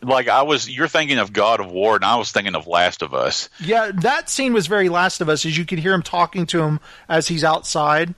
Like 0.00 0.28
I 0.28 0.42
was, 0.42 0.70
you're 0.70 0.86
thinking 0.88 1.18
of 1.18 1.32
God 1.32 1.58
of 1.60 1.70
War, 1.72 1.96
and 1.96 2.04
I 2.04 2.16
was 2.16 2.30
thinking 2.30 2.54
of 2.54 2.66
Last 2.68 3.02
of 3.02 3.14
Us. 3.14 3.48
Yeah, 3.58 3.90
that 3.92 4.30
scene 4.30 4.52
was 4.52 4.68
very 4.68 4.88
Last 4.88 5.20
of 5.20 5.28
Us, 5.28 5.44
as 5.44 5.58
you 5.58 5.64
could 5.64 5.80
hear 5.80 5.92
him 5.92 6.02
talking 6.02 6.46
to 6.46 6.62
him 6.62 6.78
as 7.08 7.26
he's 7.28 7.42
outside. 7.42 8.14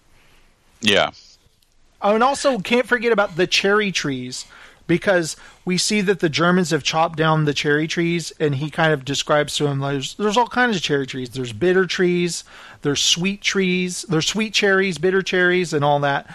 Yeah. 0.82 1.11
Oh, 2.03 2.14
and 2.14 2.22
also 2.24 2.59
can't 2.59 2.86
forget 2.86 3.12
about 3.12 3.36
the 3.36 3.46
cherry 3.46 3.92
trees 3.92 4.44
because 4.86 5.36
we 5.64 5.78
see 5.78 6.01
that 6.03 6.20
the 6.20 6.28
Germans 6.28 6.70
have 6.70 6.82
chopped 6.82 7.16
down 7.16 7.44
the 7.44 7.55
cherry 7.55 7.86
trees, 7.86 8.32
and 8.40 8.57
he 8.57 8.68
kind 8.70 8.92
of 8.92 9.05
describes 9.05 9.57
to 9.57 9.66
him 9.66 9.78
there's 9.78 10.14
there's 10.14 10.36
all 10.36 10.48
kinds 10.48 10.76
of 10.76 10.82
cherry 10.82 11.07
trees. 11.07 11.30
There's 11.30 11.53
bitter 11.53 11.86
trees, 11.86 12.44
there's 12.82 13.03
sweet 13.03 13.40
trees, 13.40 14.03
there's 14.09 14.26
sweet 14.26 14.53
cherries, 14.53 14.98
bitter 14.98 15.22
cherries, 15.22 15.72
and 15.72 15.84
all 15.84 16.01
that. 16.01 16.26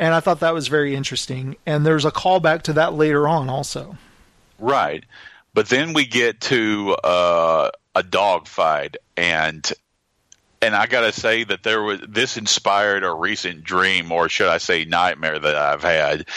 And 0.00 0.14
I 0.14 0.20
thought 0.20 0.40
that 0.40 0.54
was 0.54 0.68
very 0.68 0.96
interesting. 0.96 1.56
And 1.66 1.84
there's 1.84 2.06
a 2.06 2.10
callback 2.10 2.62
to 2.62 2.72
that 2.72 2.94
later 2.94 3.28
on, 3.28 3.50
also. 3.50 3.98
Right. 4.58 5.04
But 5.52 5.68
then 5.68 5.92
we 5.92 6.06
get 6.06 6.40
to 6.42 6.96
uh, 7.04 7.70
a 7.94 8.02
dogfight, 8.02 8.96
and 9.16 9.70
and 10.62 10.74
I 10.74 10.86
gotta 10.86 11.12
say 11.12 11.44
that 11.44 11.62
there 11.62 11.82
was 11.82 12.00
this 12.08 12.36
inspired 12.36 13.02
a 13.02 13.12
recent 13.12 13.64
dream, 13.64 14.12
or 14.12 14.28
should 14.28 14.48
I 14.48 14.58
say, 14.58 14.84
nightmare 14.84 15.38
that 15.38 15.56
I've 15.56 15.82
had, 15.82 16.28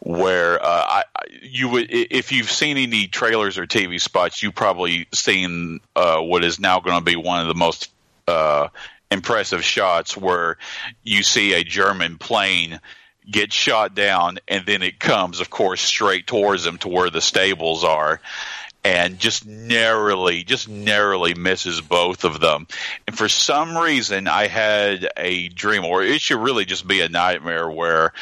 where 0.00 0.62
uh, 0.62 0.84
I 0.86 1.04
you 1.42 1.70
would 1.70 1.86
if 1.90 2.30
you've 2.30 2.50
seen 2.50 2.76
any 2.76 3.06
trailers 3.06 3.56
or 3.56 3.66
TV 3.66 4.00
spots, 4.00 4.42
you've 4.42 4.54
probably 4.54 5.08
seen 5.14 5.80
uh, 5.96 6.20
what 6.20 6.44
is 6.44 6.60
now 6.60 6.80
going 6.80 6.98
to 6.98 7.04
be 7.04 7.16
one 7.16 7.40
of 7.40 7.48
the 7.48 7.54
most 7.54 7.90
uh, 8.26 8.68
impressive 9.10 9.64
shots, 9.64 10.14
where 10.14 10.58
you 11.02 11.22
see 11.22 11.54
a 11.54 11.64
German 11.64 12.18
plane 12.18 12.80
get 13.30 13.52
shot 13.52 13.94
down, 13.94 14.38
and 14.48 14.64
then 14.66 14.82
it 14.82 14.98
comes, 14.98 15.40
of 15.40 15.50
course, 15.50 15.80
straight 15.80 16.26
towards 16.26 16.64
them 16.64 16.78
to 16.78 16.88
where 16.88 17.10
the 17.10 17.20
stables 17.20 17.84
are 17.84 18.20
and 18.84 19.18
just 19.18 19.46
narrowly, 19.46 20.44
just 20.44 20.68
narrowly 20.68 21.34
misses 21.34 21.80
both 21.80 22.24
of 22.24 22.40
them. 22.40 22.66
And 23.06 23.16
for 23.16 23.28
some 23.28 23.76
reason, 23.76 24.28
I 24.28 24.46
had 24.46 25.10
a 25.16 25.48
dream, 25.48 25.84
or 25.84 26.02
it 26.02 26.20
should 26.20 26.40
really 26.40 26.64
just 26.64 26.86
be 26.86 27.00
a 27.00 27.08
nightmare, 27.08 27.68
where 27.68 28.12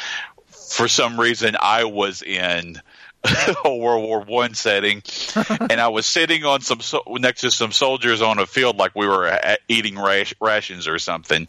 for 0.49 0.87
some 0.87 1.19
reason 1.19 1.55
I 1.59 1.85
was 1.85 2.21
in 2.21 2.81
a 3.65 3.75
World 3.75 4.03
War 4.03 4.21
One 4.21 4.53
setting, 4.53 5.03
and 5.59 5.81
I 5.81 5.89
was 5.89 6.05
sitting 6.05 6.45
on 6.45 6.61
some 6.61 6.81
so- 6.81 7.03
next 7.09 7.41
to 7.41 7.51
some 7.51 7.71
soldiers 7.71 8.21
on 8.21 8.39
a 8.39 8.45
field 8.45 8.77
like 8.77 8.95
we 8.95 9.07
were 9.07 9.25
a- 9.27 9.57
eating 9.67 9.97
rash- 9.99 10.33
rations 10.39 10.87
or 10.87 10.99
something, 10.99 11.47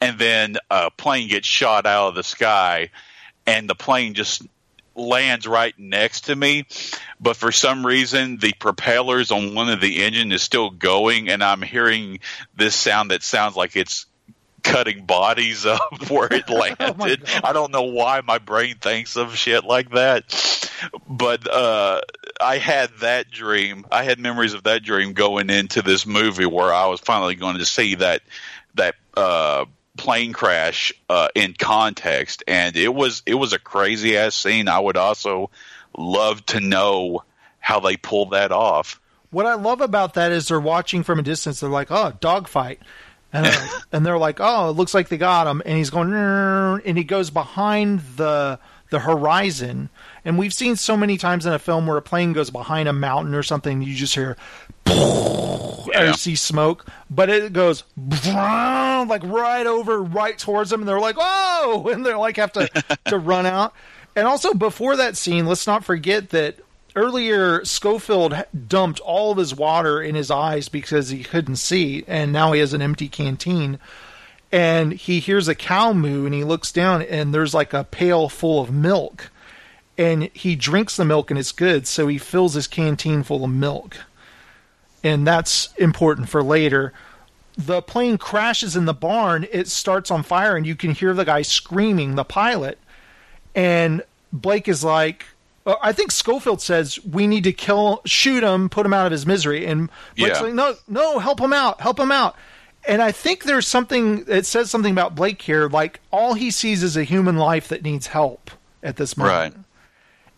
and 0.00 0.18
then 0.18 0.56
a 0.70 0.90
plane 0.90 1.28
gets 1.28 1.46
shot 1.46 1.86
out 1.86 2.08
of 2.08 2.14
the 2.14 2.22
sky, 2.22 2.90
and 3.46 3.68
the 3.68 3.74
plane 3.74 4.14
just 4.14 4.42
lands 4.94 5.46
right 5.46 5.74
next 5.78 6.22
to 6.22 6.36
me, 6.36 6.66
but 7.20 7.36
for 7.36 7.52
some 7.52 7.86
reason 7.86 8.36
the 8.38 8.52
propellers 8.58 9.30
on 9.30 9.54
one 9.54 9.68
of 9.68 9.80
the 9.80 10.02
engine 10.02 10.32
is 10.32 10.42
still 10.42 10.70
going, 10.70 11.28
and 11.28 11.42
I'm 11.42 11.62
hearing 11.62 12.20
this 12.56 12.74
sound 12.74 13.10
that 13.10 13.22
sounds 13.22 13.56
like 13.56 13.76
it's 13.76 14.06
cutting 14.68 15.04
bodies 15.04 15.66
up 15.66 15.80
where 16.10 16.32
it 16.32 16.48
landed. 16.50 17.28
I 17.42 17.52
don't 17.52 17.72
know 17.72 17.84
why 17.84 18.20
my 18.20 18.38
brain 18.38 18.76
thinks 18.76 19.16
of 19.16 19.36
shit 19.36 19.64
like 19.64 19.90
that, 19.90 20.70
but 21.08 21.48
uh, 21.50 22.00
I 22.40 22.58
had 22.58 22.90
that 23.00 23.30
dream. 23.30 23.86
I 23.90 24.04
had 24.04 24.18
memories 24.18 24.54
of 24.54 24.64
that 24.64 24.82
dream 24.82 25.12
going 25.12 25.50
into 25.50 25.82
this 25.82 26.06
movie 26.06 26.46
where 26.46 26.72
I 26.72 26.86
was 26.86 27.00
finally 27.00 27.34
going 27.34 27.58
to 27.58 27.66
see 27.66 27.96
that 27.96 28.22
that. 28.74 28.94
Uh, 29.16 29.64
plane 29.96 30.32
crash 30.32 30.92
uh, 31.10 31.26
in 31.34 31.52
context, 31.58 32.44
and 32.46 32.76
it 32.76 32.94
was 32.94 33.20
it 33.26 33.34
was 33.34 33.52
a 33.52 33.58
crazy 33.58 34.16
ass 34.16 34.36
scene. 34.36 34.68
I 34.68 34.78
would 34.78 34.96
also 34.96 35.50
love 35.96 36.46
to 36.46 36.60
know 36.60 37.24
how 37.58 37.80
they 37.80 37.96
pulled 37.96 38.30
that 38.30 38.52
off. 38.52 39.00
What 39.30 39.44
I 39.44 39.54
love 39.54 39.80
about 39.80 40.14
that 40.14 40.30
is 40.30 40.48
they're 40.48 40.60
watching 40.60 41.02
from 41.02 41.18
a 41.18 41.22
distance. 41.22 41.60
They're 41.60 41.68
like, 41.68 41.90
"Oh, 41.90 42.12
dogfight," 42.20 42.80
and 43.32 43.46
they're, 43.46 43.68
and 43.92 44.06
they're 44.06 44.18
like, 44.18 44.38
"Oh, 44.40 44.70
it 44.70 44.72
looks 44.72 44.94
like 44.94 45.08
they 45.08 45.18
got 45.18 45.46
him." 45.46 45.62
And 45.64 45.76
he's 45.76 45.90
going, 45.90 46.12
and 46.12 46.98
he 46.98 47.04
goes 47.04 47.30
behind 47.30 48.00
the 48.16 48.58
the 48.90 49.00
horizon. 49.00 49.90
And 50.24 50.38
we've 50.38 50.54
seen 50.54 50.76
so 50.76 50.96
many 50.96 51.18
times 51.18 51.46
in 51.46 51.52
a 51.52 51.58
film 51.58 51.86
where 51.86 51.96
a 51.96 52.02
plane 52.02 52.32
goes 52.32 52.50
behind 52.50 52.88
a 52.88 52.92
mountain 52.92 53.34
or 53.34 53.42
something, 53.42 53.82
you 53.82 53.94
just 53.94 54.14
hear 54.14 54.36
or 54.90 56.12
see 56.14 56.36
smoke, 56.36 56.86
but 57.10 57.28
it 57.28 57.52
goes 57.52 57.84
like 58.26 59.22
right 59.24 59.66
over, 59.66 60.02
right 60.02 60.38
towards 60.38 60.70
them, 60.70 60.80
and 60.80 60.88
they're 60.88 61.00
like, 61.00 61.16
"Oh!" 61.18 61.88
and 61.92 62.04
they're 62.04 62.18
like 62.18 62.36
have 62.36 62.52
to 62.52 62.68
to 63.06 63.18
run 63.18 63.46
out. 63.46 63.74
And 64.16 64.26
also 64.26 64.52
before 64.54 64.96
that 64.96 65.16
scene, 65.16 65.46
let's 65.46 65.66
not 65.66 65.84
forget 65.84 66.30
that 66.30 66.58
earlier 66.96 67.64
Schofield 67.64 68.44
dumped 68.66 69.00
all 69.00 69.32
of 69.32 69.38
his 69.38 69.54
water 69.54 70.00
in 70.02 70.14
his 70.14 70.30
eyes 70.30 70.68
because 70.68 71.10
he 71.10 71.22
couldn't 71.22 71.56
see, 71.56 72.04
and 72.06 72.32
now 72.32 72.52
he 72.52 72.60
has 72.60 72.72
an 72.72 72.82
empty 72.82 73.08
canteen. 73.08 73.78
And 74.50 74.92
he 74.92 75.20
hears 75.20 75.48
a 75.48 75.54
cow 75.54 75.92
moo, 75.92 76.24
and 76.24 76.34
he 76.34 76.44
looks 76.44 76.72
down, 76.72 77.02
and 77.02 77.34
there's 77.34 77.54
like 77.54 77.72
a 77.72 77.84
pail 77.84 78.28
full 78.28 78.60
of 78.60 78.72
milk. 78.72 79.30
And 79.96 80.30
he 80.32 80.56
drinks 80.56 80.96
the 80.96 81.04
milk, 81.04 81.30
and 81.30 81.38
it's 81.38 81.52
good, 81.52 81.86
so 81.86 82.06
he 82.06 82.18
fills 82.18 82.54
his 82.54 82.66
canteen 82.66 83.22
full 83.22 83.44
of 83.44 83.50
milk 83.50 83.98
and 85.02 85.26
that's 85.26 85.74
important 85.76 86.28
for 86.28 86.42
later. 86.42 86.92
The 87.56 87.82
plane 87.82 88.18
crashes 88.18 88.76
in 88.76 88.84
the 88.84 88.94
barn, 88.94 89.46
it 89.50 89.68
starts 89.68 90.10
on 90.10 90.22
fire, 90.22 90.56
and 90.56 90.66
you 90.66 90.76
can 90.76 90.92
hear 90.92 91.12
the 91.14 91.24
guy 91.24 91.42
screaming, 91.42 92.14
the 92.14 92.24
pilot. 92.24 92.78
And 93.54 94.02
Blake 94.32 94.68
is 94.68 94.84
like, 94.84 95.26
I 95.82 95.92
think 95.92 96.10
Schofield 96.12 96.62
says, 96.62 96.98
we 97.04 97.26
need 97.26 97.44
to 97.44 97.52
kill, 97.52 98.00
shoot 98.06 98.42
him, 98.42 98.68
put 98.68 98.86
him 98.86 98.94
out 98.94 99.06
of 99.06 99.12
his 99.12 99.26
misery. 99.26 99.66
And 99.66 99.90
Blake's 100.16 100.38
Yeah. 100.38 100.44
like, 100.46 100.54
no, 100.54 100.74
no, 100.88 101.18
help 101.18 101.40
him 101.40 101.52
out, 101.52 101.80
help 101.80 101.98
him 102.00 102.10
out. 102.12 102.36
And 102.86 103.02
I 103.02 103.12
think 103.12 103.44
there's 103.44 103.66
something, 103.66 104.24
it 104.28 104.46
says 104.46 104.70
something 104.70 104.92
about 104.92 105.14
Blake 105.14 105.42
here, 105.42 105.68
like 105.68 106.00
all 106.10 106.34
he 106.34 106.50
sees 106.50 106.82
is 106.82 106.96
a 106.96 107.04
human 107.04 107.36
life 107.36 107.68
that 107.68 107.82
needs 107.82 108.06
help 108.06 108.50
at 108.82 108.96
this 108.96 109.16
moment. 109.16 109.54
Right. 109.56 109.64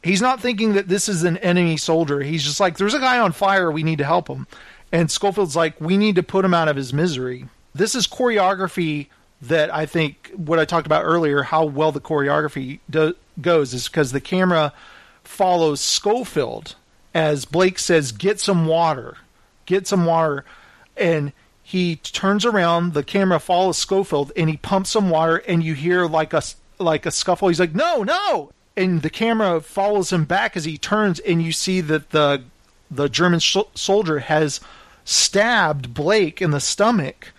He's 0.03 0.23
not 0.23 0.41
thinking 0.41 0.73
that 0.73 0.89
this 0.89 1.09
is 1.09 1.23
an 1.25 1.37
enemy 1.39 1.77
soldier. 1.77 2.23
He's 2.23 2.43
just 2.43 2.59
like, 2.59 2.79
there's 2.79 2.95
a 2.95 2.99
guy 2.99 3.19
on 3.19 3.33
fire. 3.33 3.71
We 3.71 3.83
need 3.83 3.99
to 3.99 4.05
help 4.05 4.29
him. 4.29 4.47
And 4.91 5.11
Schofield's 5.11 5.55
like, 5.55 5.79
we 5.81 5.97
need 5.99 6.17
to 6.17 6.23
put 6.23 6.45
him 6.45 6.55
out 6.55 6.69
of 6.69 6.75
his 6.77 6.93
misery. 6.93 7.47
This 7.75 7.95
is 7.95 8.07
choreography 8.09 9.09
that 9.43 9.73
I 9.73 9.87
think 9.87 10.33
what 10.35 10.59
I 10.59 10.65
talked 10.65 10.87
about 10.87 11.05
earlier, 11.05 11.43
how 11.43 11.65
well 11.67 11.93
the 11.93 12.01
choreography 12.01 12.81
do- 12.89 13.15
goes, 13.41 13.73
is 13.75 13.89
because 13.89 14.13
the 14.13 14.21
camera 14.21 14.73
follows 15.31 15.81
Schofield 15.81 16.75
as 17.15 17.45
Blake 17.45 17.79
says, 17.79 18.13
get 18.13 18.39
some 18.39 18.67
water, 18.67 19.17
get 19.67 19.87
some 19.87 20.07
water. 20.07 20.45
And 20.97 21.33
he 21.63 21.97
turns 21.97 22.45
around, 22.45 22.95
the 22.95 23.03
camera 23.03 23.41
follows 23.41 23.79
Schofield, 23.79 24.33
and 24.37 24.49
he 24.49 24.57
pumps 24.57 24.91
some 24.91 25.11
water, 25.11 25.39
and 25.39 25.63
you 25.63 25.75
hear 25.75 26.07
like 26.07 26.33
a, 26.33 26.43
like 26.79 27.07
a 27.07 27.11
scuffle. 27.11 27.49
He's 27.49 27.59
like, 27.59 27.75
no, 27.75 28.03
no 28.03 28.53
and 28.77 29.03
the 29.03 29.11
camera 29.11 29.61
follows 29.61 30.13
him 30.13 30.25
back 30.25 30.57
as 30.57 30.65
he 30.65 30.79
turns, 30.79 31.19
and 31.21 31.43
you 31.43 31.53
see 31.53 31.81
that 31.83 32.11
the 32.11 32.43
the 32.91 33.09
German 33.09 33.41
sh- 33.41 33.59
soldier 33.75 34.21
has 34.21 34.61
stabbed 35.05 35.95
Blake 35.95 36.41
in 36.41 36.51
the 36.51 36.61
stomach. 36.61 37.33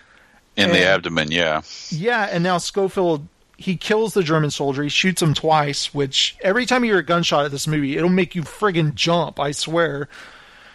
In 0.56 0.70
the 0.72 0.84
abdomen, 0.84 1.32
yeah. 1.32 1.62
Yeah, 1.90 2.28
and 2.30 2.44
now 2.44 2.58
Schofield 2.58 3.28
he 3.64 3.78
kills 3.78 4.14
the 4.14 4.24
German 4.24 4.52
soldier. 4.52 4.84
He 4.84 4.90
shoots 4.90 5.22
him 5.22 5.34
twice, 5.34 5.94
which 5.94 6.36
every 6.42 6.66
time 6.66 6.84
you 6.84 6.92
hear 6.92 7.00
a 7.00 7.04
gunshot 7.04 7.46
at 7.46 7.52
this 7.52 7.68
movie, 7.68 7.98
it'll 7.98 8.10
make 8.10 8.36
you 8.36 8.44
friggin' 8.44 8.96
jump. 8.96 9.40
I 9.40 9.52
swear. 9.52 10.10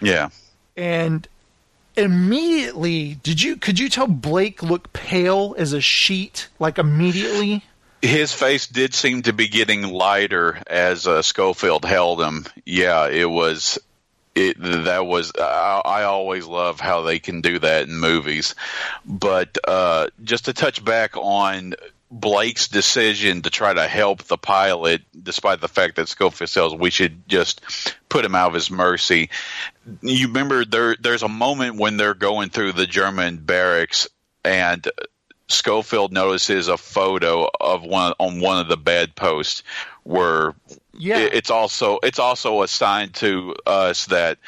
Yeah. 0.00 0.30
And 0.76 1.26
immediately, 1.96 3.14
did 3.22 3.42
you 3.42 3.56
could 3.56 3.78
you 3.78 3.88
tell 3.88 4.06
Blake 4.06 4.62
looked 4.62 4.92
pale 4.92 5.54
as 5.58 5.72
a 5.72 5.80
sheet? 5.80 6.48
Like 6.58 6.78
immediately. 6.78 7.64
His 8.02 8.32
face 8.32 8.66
did 8.66 8.94
seem 8.94 9.22
to 9.22 9.32
be 9.32 9.48
getting 9.48 9.82
lighter 9.82 10.62
as 10.66 11.06
uh, 11.06 11.22
Schofield 11.22 11.84
held 11.84 12.20
him. 12.20 12.46
Yeah, 12.64 13.08
it 13.08 13.28
was. 13.28 13.78
It 14.34 14.58
that 14.84 15.06
was. 15.06 15.32
I, 15.38 15.80
I 15.84 16.02
always 16.02 16.46
love 16.46 16.78
how 16.78 17.02
they 17.02 17.18
can 17.18 17.40
do 17.40 17.58
that 17.58 17.88
in 17.88 17.96
movies, 17.96 18.54
but 19.06 19.56
uh, 19.66 20.08
just 20.22 20.44
to 20.44 20.52
touch 20.52 20.84
back 20.84 21.16
on 21.16 21.74
Blake's 22.10 22.68
decision 22.68 23.42
to 23.42 23.50
try 23.50 23.74
to 23.74 23.86
help 23.88 24.22
the 24.24 24.38
pilot, 24.38 25.02
despite 25.20 25.60
the 25.60 25.68
fact 25.68 25.96
that 25.96 26.08
Schofield 26.08 26.48
says 26.50 26.72
we 26.72 26.90
should 26.90 27.28
just 27.28 27.60
put 28.08 28.24
him 28.24 28.34
out 28.34 28.48
of 28.48 28.54
his 28.54 28.70
mercy. 28.70 29.28
You 30.02 30.28
remember 30.28 30.64
there? 30.64 30.96
There's 31.00 31.24
a 31.24 31.28
moment 31.28 31.76
when 31.76 31.96
they're 31.96 32.14
going 32.14 32.50
through 32.50 32.72
the 32.72 32.86
German 32.86 33.38
barracks 33.38 34.08
and 34.44 34.86
Schofield 35.48 36.12
notices 36.12 36.68
a 36.68 36.76
photo 36.76 37.48
of 37.60 37.82
one 37.82 38.12
on 38.18 38.40
one 38.40 38.58
of 38.60 38.68
the 38.68 38.76
bedposts 38.76 39.62
where 40.02 40.54
Yeah. 40.92 41.18
it- 41.18 41.34
it's 41.34 41.50
also 41.50 41.98
it's 42.02 42.18
also 42.18 42.62
a 42.62 42.68
sign 42.68 43.10
to 43.14 43.54
us 43.66 44.06
that 44.06 44.38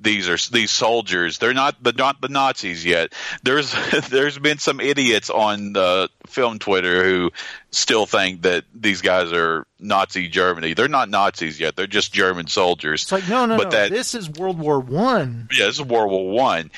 these 0.00 0.28
are 0.28 0.36
these 0.52 0.70
soldiers 0.70 1.38
they're 1.38 1.54
not 1.54 1.82
the 1.82 1.92
not 1.92 2.20
the 2.20 2.28
Nazis 2.28 2.84
yet 2.84 3.12
there's 3.42 3.74
there's 4.10 4.38
been 4.38 4.58
some 4.58 4.80
idiots 4.80 5.30
on 5.30 5.72
the 5.72 6.08
film 6.26 6.58
Twitter 6.58 7.04
who 7.04 7.30
still 7.70 8.06
think 8.06 8.42
that 8.42 8.64
these 8.74 9.02
guys 9.02 9.32
are 9.32 9.66
Nazi 9.80 10.28
Germany 10.28 10.74
they're 10.74 10.88
not 10.88 11.08
Nazis 11.08 11.58
yet 11.58 11.76
they're 11.76 11.86
just 11.86 12.12
German 12.12 12.46
soldiers 12.46 13.02
It's 13.02 13.12
like 13.12 13.28
no, 13.28 13.46
no, 13.46 13.56
but 13.56 13.64
no. 13.64 13.70
that 13.70 13.90
this 13.90 14.14
is 14.14 14.30
World 14.30 14.58
War 14.58 14.80
One. 14.80 15.48
yeah, 15.52 15.66
this 15.66 15.76
is 15.76 15.82
World 15.82 16.10
War 16.10 16.30
One, 16.30 16.70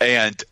and 0.00 0.42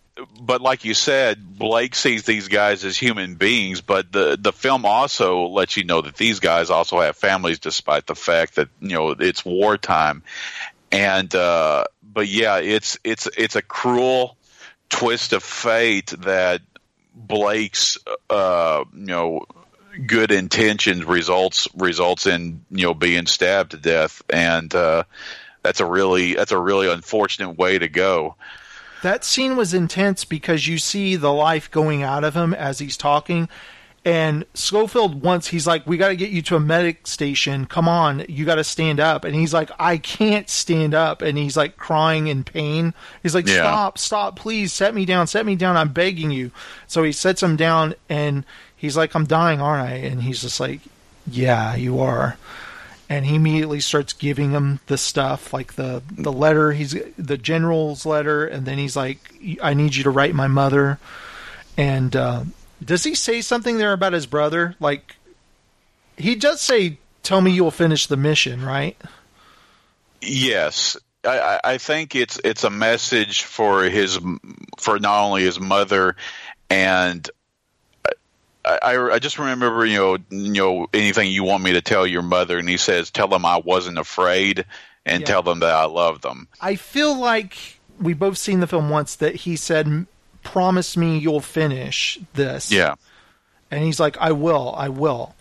but 0.41 0.61
like 0.61 0.85
you 0.85 0.95
said, 0.95 1.59
Blake 1.59 1.95
sees 1.95 2.25
these 2.25 2.49
guys 2.49 2.85
as 2.85 2.97
human 2.97 3.35
beings. 3.35 3.81
But 3.81 4.13
the 4.13 4.37
the 4.39 4.53
film 4.53 4.85
also 4.85 5.47
lets 5.47 5.77
you 5.77 5.85
know 5.85 6.01
that 6.01 6.17
these 6.17 6.41
guys 6.41 6.71
also 6.71 7.01
have 7.01 7.17
families, 7.17 7.59
despite 7.59 8.07
the 8.07 8.15
fact 8.15 8.57
that 8.57 8.69
you 8.81 8.91
know 8.91 9.11
it's 9.11 9.45
wartime. 9.45 10.23
And 10.93 11.33
uh, 11.35 11.85
but 12.03 12.29
yeah, 12.29 12.59
it's 12.59 12.99
it's 13.05 13.29
it's 13.37 13.57
a 13.57 13.63
cruel 13.63 14.37
twist 14.89 15.33
of 15.33 15.43
fate 15.43 16.13
that 16.19 16.63
Blake's 17.15 17.99
uh, 18.29 18.85
you 18.93 19.07
know 19.07 19.47
good 20.07 20.31
intentions 20.31 21.05
results 21.05 21.69
results 21.75 22.27
in 22.27 22.65
you 22.71 22.85
know 22.85 22.95
being 22.95 23.27
stabbed 23.27 23.73
to 23.73 23.77
death 23.77 24.23
and 24.31 24.73
uh 24.75 25.03
that's 25.63 25.81
a 25.81 25.85
really 25.85 26.35
that's 26.35 26.53
a 26.53 26.59
really 26.59 26.89
unfortunate 26.89 27.59
way 27.59 27.79
to 27.79 27.89
go 27.89 28.37
That 29.03 29.25
scene 29.25 29.57
was 29.57 29.75
intense 29.75 30.25
because 30.25 30.67
you 30.67 30.79
see 30.79 31.17
the 31.17 31.33
life 31.33 31.71
going 31.71 32.03
out 32.03 32.23
of 32.23 32.35
him 32.35 32.53
as 32.53 32.79
he's 32.79 32.99
talking. 32.99 33.49
And 34.03 34.47
Schofield 34.55 35.23
once 35.23 35.49
he's 35.49 35.67
like, 35.67 35.87
"We 35.87 35.99
got 35.99 36.09
to 36.09 36.17
get 36.17 36.31
you 36.31 36.41
to 36.43 36.57
a 36.57 36.61
medic 36.61 37.07
station. 37.07 37.67
Come 37.67 37.87
on, 37.87 38.25
you 38.29 38.47
got 38.47 38.55
to 38.55 38.65
stand 38.65 38.99
up." 38.99 39.25
And 39.25 39.35
he's 39.35 39.53
like, 39.53 39.71
"I 39.79 39.99
can't 39.99 40.49
stand 40.49 40.95
up." 40.95 41.21
And 41.21 41.37
he's 41.37 41.55
like 41.55 41.77
crying 41.77 42.27
in 42.27 42.43
pain. 42.43 42.95
He's 43.23 43.35
like, 43.35 43.47
Yeah. 43.47 43.57
"Stop, 43.57 43.99
stop, 43.99 44.37
please, 44.37 44.73
set 44.73 44.95
me 44.95 45.05
down, 45.05 45.27
set 45.27 45.45
me 45.45 45.55
down. 45.55 45.77
I'm 45.77 45.93
begging 45.93 46.31
you." 46.31 46.51
So 46.87 47.03
he 47.03 47.13
sets 47.13 47.43
him 47.43 47.57
down, 47.57 47.95
and 48.09 48.47
he's 48.75 48.97
like, 48.97 49.15
"I'm 49.15 49.27
dying, 49.27 49.61
aren't 49.61 49.87
I?" 49.87 49.93
And 49.97 50.23
he's 50.23 50.41
just 50.41 50.61
like, 50.61 50.81
"Yeah, 51.31 51.75
you 51.77 52.01
are." 52.01 52.39
And 53.11 53.27
he 53.27 53.35
immediately 53.35 53.81
starts 53.81 54.13
giving 54.15 54.53
him 54.53 54.81
the 54.87 54.97
stuff, 54.97 55.53
like 55.53 55.75
the 55.75 56.03
the 56.11 56.33
letter. 56.33 56.73
He's 56.73 56.97
the 57.19 57.37
general's 57.37 58.07
letter, 58.07 58.47
and 58.47 58.65
then 58.65 58.79
he's 58.79 58.97
like, 58.97 59.19
"I 59.63 59.75
need 59.75 59.95
you 59.95 60.05
to 60.05 60.11
write 60.11 60.35
my 60.35 60.47
mother." 60.47 60.99
And 61.77 62.17
uh, 62.17 62.45
does 62.85 63.05
he 63.05 63.15
say 63.15 63.41
something 63.41 63.79
there 63.79 63.93
about 63.93 64.13
his 64.13 64.27
brother? 64.27 64.75
Like, 64.81 65.17
he 66.17 66.35
does 66.35 66.61
say, 66.61 66.99
"Tell 67.23 67.41
me 67.41 67.51
you'll 67.53 67.71
finish 67.71 68.07
the 68.07 68.17
mission," 68.17 68.65
right? 68.65 68.97
Yes, 70.23 70.97
I, 71.25 71.61
I- 71.65 71.79
think 71.79 72.15
it's 72.15 72.39
it's 72.45 72.65
a 72.65 72.71
message 72.71 73.43
for 73.45 73.85
his 73.85 74.19
for 74.79 74.99
not 74.99 75.25
only 75.25 75.43
his 75.43 75.59
mother, 75.59 76.17
and 76.69 77.29
I, 78.65 78.79
I, 78.83 79.11
I 79.13 79.19
just 79.19 79.39
remember 79.39 79.85
you 79.87 79.97
know 79.99 80.17
you 80.31 80.53
know 80.53 80.87
anything 80.93 81.31
you 81.31 81.45
want 81.45 81.63
me 81.65 81.73
to 81.73 81.81
tell 81.81 82.07
your 82.07 82.23
mother, 82.23 82.59
and 82.59 82.69
he 82.69 82.77
says, 82.77 83.11
"Tell 83.11 83.29
them 83.29 83.45
I 83.47 83.59
wasn't 83.59 83.99
afraid, 83.99 84.65
and 85.07 85.21
Yeah. 85.23 85.27
tell 85.27 85.43
them 85.43 85.61
that 85.61 85.75
I 85.75 85.85
love 85.87 86.21
them." 86.21 86.49
I 86.61 86.77
feel 86.77 87.19
like 87.19 87.79
we 87.99 88.13
both 88.15 88.37
seen 88.39 88.61
the 88.61 88.67
film 88.67 88.91
once 88.91 89.15
that 89.17 89.37
he 89.37 89.57
said, 89.57 90.07
"Promise 90.43 90.97
me 90.97 91.19
you'll 91.19 91.41
finish 91.41 92.19
this." 92.35 92.71
Yeah, 92.73 92.95
And 93.71 93.85
he's 93.85 94.01
like, 94.01 94.17
I 94.19 94.33
will, 94.33 94.75
I 94.77 94.89
will. 94.89 95.35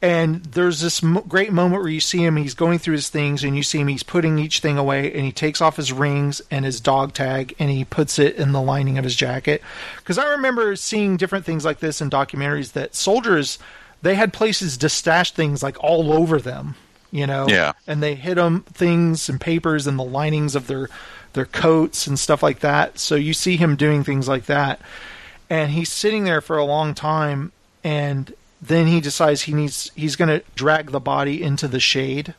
And 0.00 0.44
there's 0.44 0.80
this 0.80 1.02
m- 1.02 1.24
great 1.26 1.52
moment 1.52 1.82
where 1.82 1.90
you 1.90 1.98
see 2.00 2.24
him, 2.24 2.36
he's 2.36 2.54
going 2.54 2.78
through 2.78 2.94
his 2.94 3.08
things, 3.08 3.42
and 3.42 3.56
you 3.56 3.64
see 3.64 3.80
him, 3.80 3.88
he's 3.88 4.04
putting 4.04 4.38
each 4.38 4.60
thing 4.60 4.78
away, 4.78 5.12
and 5.12 5.24
he 5.24 5.32
takes 5.32 5.60
off 5.60 5.76
his 5.76 5.92
rings 5.92 6.40
and 6.52 6.64
his 6.64 6.80
dog 6.80 7.14
tag, 7.14 7.56
and 7.58 7.68
he 7.68 7.84
puts 7.84 8.16
it 8.20 8.36
in 8.36 8.52
the 8.52 8.60
lining 8.62 8.96
of 8.96 9.02
his 9.02 9.16
jacket. 9.16 9.60
Because 9.96 10.16
I 10.16 10.30
remember 10.30 10.76
seeing 10.76 11.16
different 11.16 11.44
things 11.44 11.64
like 11.64 11.80
this 11.80 12.00
in 12.00 12.10
documentaries 12.10 12.72
that 12.74 12.94
soldiers, 12.94 13.58
they 14.02 14.14
had 14.14 14.32
places 14.32 14.76
to 14.78 14.88
stash 14.88 15.32
things 15.32 15.64
like 15.64 15.82
all 15.82 16.12
over 16.12 16.38
them, 16.40 16.76
you 17.10 17.26
know? 17.26 17.48
Yeah. 17.48 17.72
And 17.88 18.00
they 18.00 18.14
hid 18.14 18.36
them 18.38 18.62
things 18.72 19.28
and 19.28 19.40
papers 19.40 19.88
in 19.88 19.96
the 19.96 20.04
linings 20.04 20.54
of 20.54 20.68
their 20.68 20.88
their 21.32 21.46
coats 21.46 22.06
and 22.06 22.18
stuff 22.18 22.42
like 22.42 22.60
that. 22.60 22.98
So 22.98 23.14
you 23.14 23.34
see 23.34 23.56
him 23.56 23.76
doing 23.76 24.04
things 24.04 24.28
like 24.28 24.46
that. 24.46 24.80
And 25.50 25.72
he's 25.72 25.90
sitting 25.90 26.24
there 26.24 26.40
for 26.40 26.58
a 26.58 26.64
long 26.64 26.94
time 26.94 27.52
and 27.82 28.34
then 28.60 28.86
he 28.86 29.00
decides 29.00 29.42
he 29.42 29.54
needs 29.54 29.90
he's 29.94 30.16
going 30.16 30.28
to 30.28 30.44
drag 30.54 30.90
the 30.90 31.00
body 31.00 31.42
into 31.42 31.68
the 31.68 31.80
shade. 31.80 32.34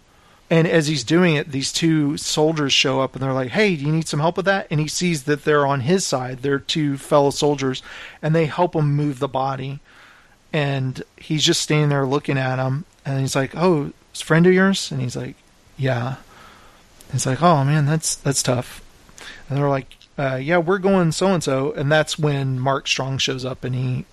And 0.52 0.68
as 0.68 0.88
he's 0.88 1.04
doing 1.04 1.36
it 1.36 1.52
these 1.52 1.72
two 1.72 2.18
soldiers 2.18 2.74
show 2.74 3.02
up 3.02 3.14
and 3.14 3.24
they're 3.24 3.34
like 3.34 3.52
hey 3.52 3.76
do 3.76 3.86
you 3.86 3.92
need 3.92 4.08
some 4.08 4.20
help 4.20 4.38
with 4.38 4.46
that? 4.46 4.68
And 4.70 4.80
he 4.80 4.88
sees 4.88 5.24
that 5.24 5.44
they're 5.44 5.66
on 5.66 5.82
his 5.82 6.06
side 6.06 6.40
they're 6.40 6.60
two 6.60 6.98
fellow 6.98 7.30
soldiers 7.30 7.82
and 8.22 8.36
they 8.36 8.46
help 8.46 8.76
him 8.76 8.96
move 8.96 9.20
the 9.20 9.28
body. 9.28 9.80
And 10.52 11.04
he's 11.18 11.44
just 11.44 11.62
standing 11.62 11.90
there 11.90 12.06
looking 12.06 12.38
at 12.38 12.60
him 12.60 12.86
and 13.06 13.22
he's 13.22 13.36
like 13.36 13.56
oh 13.56 13.94
friend 14.14 14.46
of 14.46 14.54
yours? 14.54 14.92
And 14.92 15.02
he's 15.02 15.16
like 15.16 15.36
yeah 15.78 16.18
it's 17.14 17.26
like 17.26 17.42
oh 17.42 17.64
man 17.64 17.86
that's 17.86 18.16
that's 18.16 18.44
tough. 18.44 18.82
And 19.48 19.58
they're 19.58 19.70
like 19.70 19.98
uh, 20.18 20.36
yeah 20.42 20.58
we're 20.58 20.80
going 20.80 21.12
so 21.12 21.28
and 21.28 21.44
so 21.44 21.72
and 21.74 21.92
that's 21.92 22.20
when 22.20 22.60
mark 22.60 22.88
strong 22.88 23.18
shows 23.18 23.46
up 23.46 23.64
and 23.64 23.76
he 23.76 24.06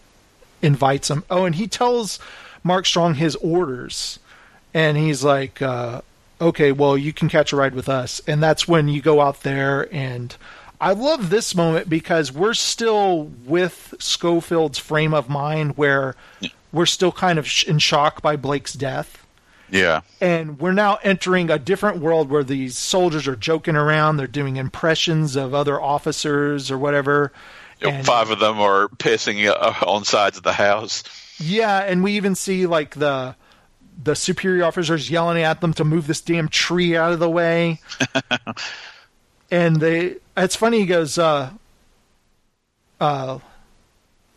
invites 0.62 1.10
him. 1.10 1.24
Oh 1.30 1.44
and 1.44 1.54
he 1.54 1.66
tells 1.66 2.18
mark 2.62 2.86
strong 2.86 3.14
his 3.14 3.36
orders 3.36 4.18
and 4.72 4.96
he's 4.96 5.22
like 5.24 5.60
uh, 5.60 6.00
okay 6.40 6.72
well 6.72 6.96
you 6.96 7.12
can 7.12 7.28
catch 7.28 7.52
a 7.52 7.56
ride 7.56 7.74
with 7.74 7.88
us. 7.88 8.20
And 8.26 8.42
that's 8.42 8.66
when 8.68 8.88
you 8.88 9.02
go 9.02 9.20
out 9.20 9.42
there 9.42 9.92
and 9.94 10.36
i 10.80 10.92
love 10.92 11.30
this 11.30 11.54
moment 11.54 11.88
because 11.88 12.30
we're 12.30 12.54
still 12.54 13.30
with 13.44 13.94
schofield's 13.98 14.78
frame 14.78 15.14
of 15.14 15.28
mind 15.28 15.76
where 15.76 16.14
we're 16.72 16.86
still 16.86 17.12
kind 17.12 17.38
of 17.38 17.48
in 17.66 17.78
shock 17.78 18.20
by 18.20 18.36
blake's 18.36 18.74
death 18.74 19.25
yeah, 19.70 20.00
and 20.20 20.58
we're 20.58 20.72
now 20.72 20.98
entering 21.02 21.50
a 21.50 21.58
different 21.58 21.98
world 21.98 22.30
where 22.30 22.44
these 22.44 22.76
soldiers 22.76 23.26
are 23.28 23.36
joking 23.36 23.76
around. 23.76 24.16
They're 24.16 24.26
doing 24.26 24.56
impressions 24.56 25.36
of 25.36 25.54
other 25.54 25.80
officers 25.80 26.70
or 26.70 26.78
whatever. 26.78 27.32
You 27.80 27.88
know, 27.88 27.94
And- 27.94 28.06
five 28.06 28.30
of 28.30 28.38
them 28.38 28.60
are 28.60 28.88
pissing 28.88 29.46
uh, 29.48 29.74
on 29.86 30.04
sides 30.04 30.36
of 30.36 30.42
the 30.44 30.52
house. 30.54 31.02
yeah 31.38 31.80
and 31.80 32.02
we 32.02 32.12
even 32.12 32.34
see 32.34 32.66
like 32.66 32.94
the 32.94 33.34
the 34.02 34.14
superior 34.14 34.64
officers 34.64 35.10
yelling 35.10 35.42
at 35.42 35.60
them 35.60 35.72
to 35.74 35.84
move 35.84 36.06
this 36.06 36.20
damn 36.22 36.48
tree 36.48 36.96
out 36.96 37.12
of 37.12 37.18
the 37.18 37.28
way. 37.30 37.80
And 39.50 39.76
they 39.80 40.16
it's 40.36 40.56
funny 40.56 40.80
he 40.80 40.86
goes 40.86 41.18
uh 41.18 41.50
uh 43.00 43.38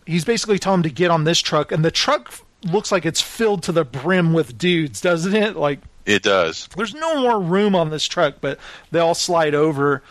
he's 0.06 0.26
basically 0.26 0.60
telling 0.60 0.82
them 0.82 0.90
to 0.90 0.96
get 0.96 1.10
on 1.12 1.24
this 1.24 1.40
truck 1.40 1.72
and 1.72 1.84
the 1.84 1.92
truck 1.92 2.34
looks 2.64 2.92
like 2.92 3.06
it's 3.06 3.22
filled 3.22 3.64
to 3.64 3.72
the 3.72 3.86
brim 3.86 4.34
with 4.34 4.58
dudes 4.58 5.00
doesn't 5.02 5.36
it 5.36 5.56
like 5.56 5.80
It 6.06 6.24
does. 6.24 6.68
there's 6.76 6.94
no 6.94 7.22
more 7.22 7.40
room 7.40 7.76
on 7.76 7.90
this 7.90 8.06
truck, 8.06 8.36
but 8.42 8.60
they 8.92 9.00
all 9.00 9.16
slide 9.16 9.56
over, 9.56 10.02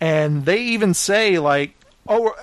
and 0.00 0.44
they 0.44 0.60
even 0.62 0.94
say 0.94 1.38
like, 1.38 1.74
"Oh, 2.08 2.34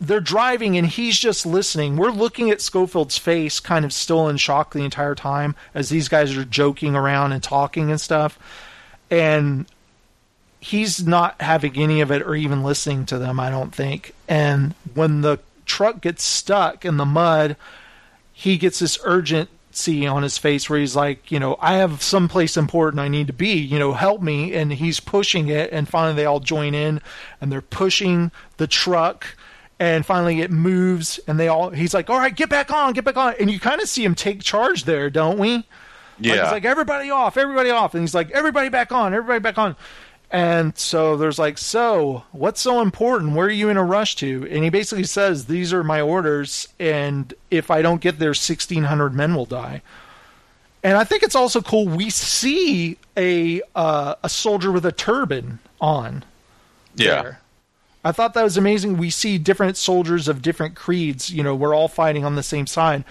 they're 0.00 0.20
driving," 0.20 0.76
and 0.76 0.86
he's 0.86 1.18
just 1.18 1.46
listening. 1.46 1.96
We're 1.96 2.10
looking 2.10 2.50
at 2.50 2.60
Schofield's 2.60 3.18
face, 3.18 3.60
kind 3.60 3.84
of 3.84 3.92
still 3.92 4.28
in 4.28 4.36
shock 4.36 4.72
the 4.72 4.84
entire 4.84 5.14
time 5.14 5.54
as 5.74 5.88
these 5.88 6.08
guys 6.08 6.36
are 6.36 6.44
joking 6.44 6.94
around 6.96 7.32
and 7.32 7.42
talking 7.42 7.90
and 7.90 8.00
stuff, 8.00 8.38
and 9.10 9.66
he's 10.58 11.06
not 11.06 11.40
having 11.40 11.76
any 11.76 12.00
of 12.00 12.10
it 12.10 12.22
or 12.22 12.34
even 12.34 12.62
listening 12.64 13.06
to 13.06 13.18
them. 13.18 13.38
I 13.38 13.50
don't 13.50 13.74
think. 13.74 14.12
And 14.28 14.74
when 14.94 15.20
the 15.20 15.38
truck 15.64 16.00
gets 16.00 16.24
stuck 16.24 16.84
in 16.84 16.96
the 16.96 17.04
mud, 17.04 17.56
he 18.38 18.58
gets 18.58 18.80
this 18.80 18.98
urgency 19.02 20.06
on 20.06 20.22
his 20.22 20.36
face 20.36 20.68
where 20.68 20.78
he's 20.78 20.94
like, 20.94 21.30
you 21.32 21.40
know, 21.40 21.56
I 21.58 21.76
have 21.76 22.02
someplace 22.02 22.58
important 22.58 23.00
I 23.00 23.08
need 23.08 23.28
to 23.28 23.32
be, 23.32 23.54
you 23.54 23.78
know, 23.78 23.94
help 23.94 24.20
me. 24.20 24.52
And 24.52 24.74
he's 24.74 25.00
pushing 25.00 25.48
it. 25.48 25.72
And 25.72 25.88
finally 25.88 26.14
they 26.14 26.26
all 26.26 26.40
join 26.40 26.74
in 26.74 27.00
and 27.40 27.50
they're 27.50 27.62
pushing 27.62 28.30
the 28.58 28.66
truck. 28.66 29.26
And 29.80 30.04
finally 30.04 30.42
it 30.42 30.50
moves 30.50 31.18
and 31.26 31.40
they 31.40 31.48
all, 31.48 31.70
he's 31.70 31.94
like, 31.94 32.10
all 32.10 32.18
right, 32.18 32.34
get 32.36 32.50
back 32.50 32.70
on, 32.70 32.92
get 32.92 33.04
back 33.06 33.16
on. 33.16 33.34
And 33.40 33.50
you 33.50 33.58
kind 33.58 33.80
of 33.80 33.88
see 33.88 34.04
him 34.04 34.14
take 34.14 34.42
charge 34.42 34.84
there, 34.84 35.08
don't 35.08 35.38
we? 35.38 35.54
Like, 35.56 35.64
Yeah. 36.18 36.42
it's 36.42 36.52
like, 36.52 36.66
everybody 36.66 37.08
off, 37.10 37.38
everybody 37.38 37.70
off. 37.70 37.94
And 37.94 38.02
he's 38.02 38.14
like, 38.14 38.30
everybody 38.32 38.68
back 38.68 38.92
on, 38.92 39.14
everybody 39.14 39.40
back 39.40 39.56
on. 39.56 39.76
And 40.30 40.76
so 40.76 41.16
there's 41.16 41.38
like, 41.38 41.56
so 41.56 42.24
what's 42.32 42.60
so 42.60 42.80
important? 42.80 43.34
Where 43.34 43.46
are 43.46 43.50
you 43.50 43.68
in 43.68 43.76
a 43.76 43.84
rush 43.84 44.16
to? 44.16 44.46
And 44.50 44.64
he 44.64 44.70
basically 44.70 45.04
says, 45.04 45.46
these 45.46 45.72
are 45.72 45.84
my 45.84 46.00
orders, 46.00 46.68
and 46.80 47.32
if 47.50 47.70
I 47.70 47.80
don't 47.80 48.00
get 48.00 48.18
there, 48.18 48.30
1,600 48.30 49.14
men 49.14 49.34
will 49.34 49.44
die. 49.44 49.82
And 50.82 50.96
I 50.96 51.04
think 51.04 51.22
it's 51.22 51.34
also 51.34 51.60
cool. 51.60 51.86
We 51.88 52.10
see 52.10 52.96
a 53.16 53.60
uh, 53.74 54.14
a 54.22 54.28
soldier 54.28 54.70
with 54.70 54.86
a 54.86 54.92
turban 54.92 55.58
on. 55.80 56.24
Yeah. 56.94 57.22
there. 57.22 57.40
I 58.04 58.12
thought 58.12 58.34
that 58.34 58.44
was 58.44 58.56
amazing. 58.56 58.96
We 58.96 59.10
see 59.10 59.36
different 59.36 59.76
soldiers 59.76 60.28
of 60.28 60.42
different 60.42 60.76
creeds. 60.76 61.28
You 61.28 61.42
know, 61.42 61.56
we're 61.56 61.74
all 61.74 61.88
fighting 61.88 62.24
on 62.24 62.36
the 62.36 62.42
same 62.42 62.68
side, 62.68 63.02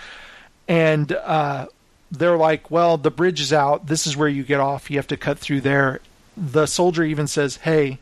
and 0.69 1.11
uh, 1.11 1.67
they're 2.11 2.37
like, 2.37 2.71
"Well, 2.71 2.95
the 2.97 3.11
bridge 3.11 3.41
is 3.41 3.51
out. 3.51 3.87
This 3.87 4.07
is 4.07 4.15
where 4.15 4.29
you 4.29 4.43
get 4.43 4.61
off. 4.61 4.89
You 4.89 4.97
have 4.97 5.07
to 5.07 5.17
cut 5.17 5.37
through 5.37 5.61
there." 5.61 5.99
The 6.37 6.65
soldier 6.65 7.03
even 7.03 7.27
says, 7.27 7.57
"Hey, 7.57 7.99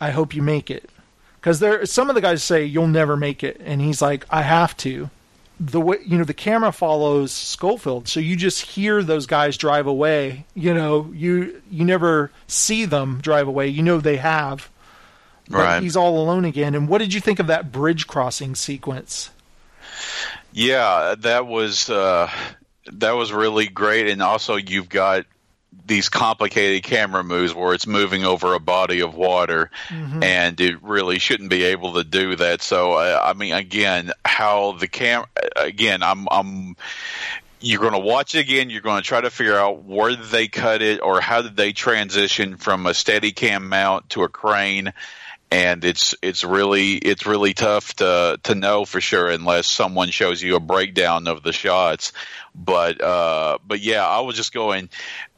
I 0.00 0.10
hope 0.10 0.34
you 0.34 0.42
make 0.42 0.70
it," 0.70 0.90
because 1.40 1.60
there 1.60 1.84
some 1.86 2.08
of 2.08 2.14
the 2.14 2.20
guys 2.20 2.42
say 2.42 2.64
you'll 2.64 2.88
never 2.88 3.16
make 3.16 3.44
it, 3.44 3.60
and 3.64 3.80
he's 3.80 4.02
like, 4.02 4.24
"I 4.30 4.42
have 4.42 4.76
to." 4.78 5.10
The 5.58 5.80
way 5.80 5.98
you 6.04 6.18
know 6.18 6.24
the 6.24 6.34
camera 6.34 6.70
follows 6.72 7.32
Schofield, 7.32 8.08
so 8.08 8.20
you 8.20 8.36
just 8.36 8.60
hear 8.62 9.02
those 9.02 9.24
guys 9.26 9.56
drive 9.56 9.86
away. 9.86 10.44
You 10.54 10.74
know, 10.74 11.10
you 11.14 11.62
you 11.70 11.84
never 11.84 12.30
see 12.46 12.84
them 12.84 13.20
drive 13.22 13.48
away. 13.48 13.68
You 13.68 13.82
know 13.82 13.98
they 13.98 14.16
have, 14.18 14.68
but 15.48 15.58
Right. 15.58 15.82
he's 15.82 15.96
all 15.96 16.20
alone 16.20 16.44
again. 16.44 16.74
And 16.74 16.88
what 16.88 16.98
did 16.98 17.14
you 17.14 17.20
think 17.20 17.38
of 17.38 17.46
that 17.46 17.72
bridge 17.72 18.06
crossing 18.06 18.54
sequence? 18.54 19.30
Yeah, 20.52 21.14
that 21.20 21.46
was 21.46 21.88
uh, 21.88 22.30
that 22.92 23.12
was 23.12 23.32
really 23.32 23.66
great, 23.68 24.08
and 24.08 24.22
also 24.22 24.56
you've 24.56 24.88
got 24.88 25.24
these 25.86 26.08
complicated 26.08 26.82
camera 26.82 27.22
moves 27.22 27.54
where 27.54 27.74
it's 27.74 27.86
moving 27.86 28.24
over 28.24 28.54
a 28.54 28.60
body 28.60 29.00
of 29.00 29.14
water, 29.14 29.70
Mhm. 29.88 30.24
and 30.24 30.60
it 30.60 30.82
really 30.82 31.18
shouldn't 31.18 31.50
be 31.50 31.64
able 31.64 31.94
to 31.94 32.04
do 32.04 32.36
that. 32.36 32.62
So, 32.62 32.94
uh, 32.94 33.20
I 33.24 33.32
mean, 33.34 33.52
again, 33.52 34.12
how 34.24 34.72
the 34.72 34.88
cam 34.88 35.24
again, 35.56 36.02
I'm 36.02 36.26
I'm 36.30 36.76
you're 37.60 37.80
going 37.80 37.94
to 37.94 37.98
watch 37.98 38.34
it 38.34 38.40
again. 38.40 38.68
You're 38.68 38.82
going 38.82 39.02
to 39.02 39.06
try 39.08 39.20
to 39.20 39.30
figure 39.30 39.56
out 39.56 39.84
where 39.84 40.10
did 40.10 40.24
they 40.26 40.46
cut 40.46 40.82
it 40.82 41.00
or 41.02 41.20
how 41.20 41.40
did 41.42 41.56
they 41.56 41.72
transition 41.72 42.58
from 42.58 42.86
a 42.86 42.90
Steadicam 42.90 43.62
mount 43.62 44.10
to 44.10 44.24
a 44.24 44.28
crane. 44.28 44.92
And 45.50 45.84
it's 45.84 46.14
it's 46.22 46.42
really 46.42 46.94
it's 46.94 47.24
really 47.24 47.54
tough 47.54 47.94
to 47.94 48.38
to 48.42 48.54
know 48.54 48.84
for 48.84 49.00
sure 49.00 49.28
unless 49.28 49.66
someone 49.66 50.10
shows 50.10 50.42
you 50.42 50.56
a 50.56 50.60
breakdown 50.60 51.28
of 51.28 51.42
the 51.42 51.52
shots. 51.52 52.12
But 52.54 53.00
uh, 53.00 53.58
but 53.66 53.80
yeah, 53.80 54.06
I 54.06 54.20
was 54.20 54.36
just 54.36 54.52
going, 54.52 54.88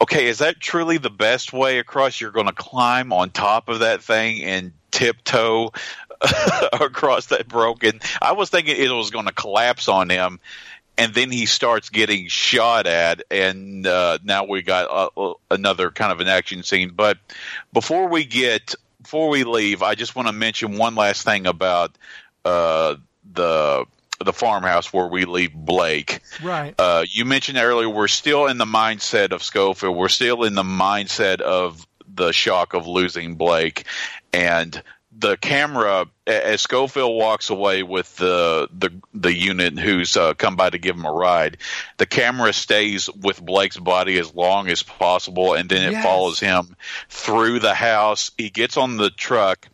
okay, 0.01 0.29
is 0.29 0.39
that 0.39 0.61
truly 0.61 0.99
the 0.99 1.11
best 1.11 1.53
way 1.53 1.79
across? 1.79 2.21
You're 2.21 2.31
going 2.31 2.47
to 2.47 2.53
climb 2.53 3.13
on 3.13 3.31
top 3.31 3.69
of 3.69 3.81
that 3.81 4.03
thing 4.03 4.43
and 4.45 4.73
tiptoe 4.91 5.73
across 6.73 7.27
that 7.27 7.49
broken. 7.49 8.01
I 8.23 8.33
was 8.33 8.51
thinking 8.51 8.77
it 8.77 8.91
was 8.91 9.11
going 9.11 9.27
to 9.27 9.33
collapse 9.33 9.89
on 9.89 10.09
him, 10.09 10.41
and 10.97 11.13
then 11.13 11.31
he 11.31 11.47
starts 11.47 11.91
getting 11.91 12.29
shot 12.29 12.87
at, 12.87 13.23
and 13.31 13.87
uh, 13.87 14.19
now 14.25 14.45
we 14.45 14.63
got 14.63 15.11
uh, 15.17 15.35
another 15.51 15.91
kind 15.91 16.13
of 16.13 16.21
an 16.21 16.29
action 16.29 16.63
scene. 16.63 16.93
But 16.95 17.19
before 17.73 18.09
we 18.09 18.25
get 18.25 18.75
before 19.09 19.31
we 19.31 19.43
leave, 19.43 19.83
I 19.83 19.95
just 19.95 20.15
want 20.15 20.29
to 20.29 20.35
mention 20.35 20.77
one 20.77 20.95
last 20.95 21.25
thing 21.25 21.47
about 21.47 21.97
uh, 22.45 22.97
the 23.33 23.87
the 24.23 24.35
farmhouse 24.35 24.93
where 24.93 25.07
we 25.07 25.25
leave 25.25 25.55
Blake. 25.55 26.21
Right. 26.43 26.75
Uh, 26.79 27.07
you 27.09 27.25
mentioned 27.25 27.57
earlier 27.57 27.89
we're 27.89 28.07
still 28.07 28.49
in 28.49 28.59
the 28.59 28.67
mindset 28.67 29.33
of 29.33 29.43
Schofield. 29.43 29.97
We're 29.97 30.11
still 30.11 30.45
in 30.45 30.55
the 30.55 30.63
mindset 30.63 31.41
of 31.41 31.87
the 32.07 32.33
shock 32.33 32.75
of 32.75 32.87
losing 32.87 33.37
Blake, 33.37 33.87
and 34.35 34.83
the 35.19 35.37
camera 35.37 36.07
as 36.27 36.61
Schofield 36.61 37.17
walks 37.17 37.51
away 37.51 37.83
with 37.83 38.15
the 38.17 38.69
the 38.73 38.91
the 39.13 39.33
unit 39.35 39.79
who's 39.79 40.17
uh, 40.17 40.35
come 40.35 40.55
by 40.57 40.71
to 40.71 40.79
give 40.79 40.97
him 40.97 41.05
a 41.05 41.13
ride, 41.13 41.59
the 41.97 42.07
camera 42.07 42.53
stays 42.53 43.11
with 43.11 43.45
Blake's 43.45 43.77
body 43.79 44.19
as 44.19 44.33
long 44.35 44.69
as 44.69 44.83
possible, 44.83 45.55
and 45.55 45.69
then 45.69 45.83
it 45.83 45.93
Yes. 45.93 46.05
follows 46.05 46.39
him 46.41 46.77
through 47.09 47.59
the 47.59 47.75
house. 47.75 48.31
He 48.39 48.51
gets 48.51 48.77
on 48.77 48.97
the 48.97 49.11
truck. 49.11 49.69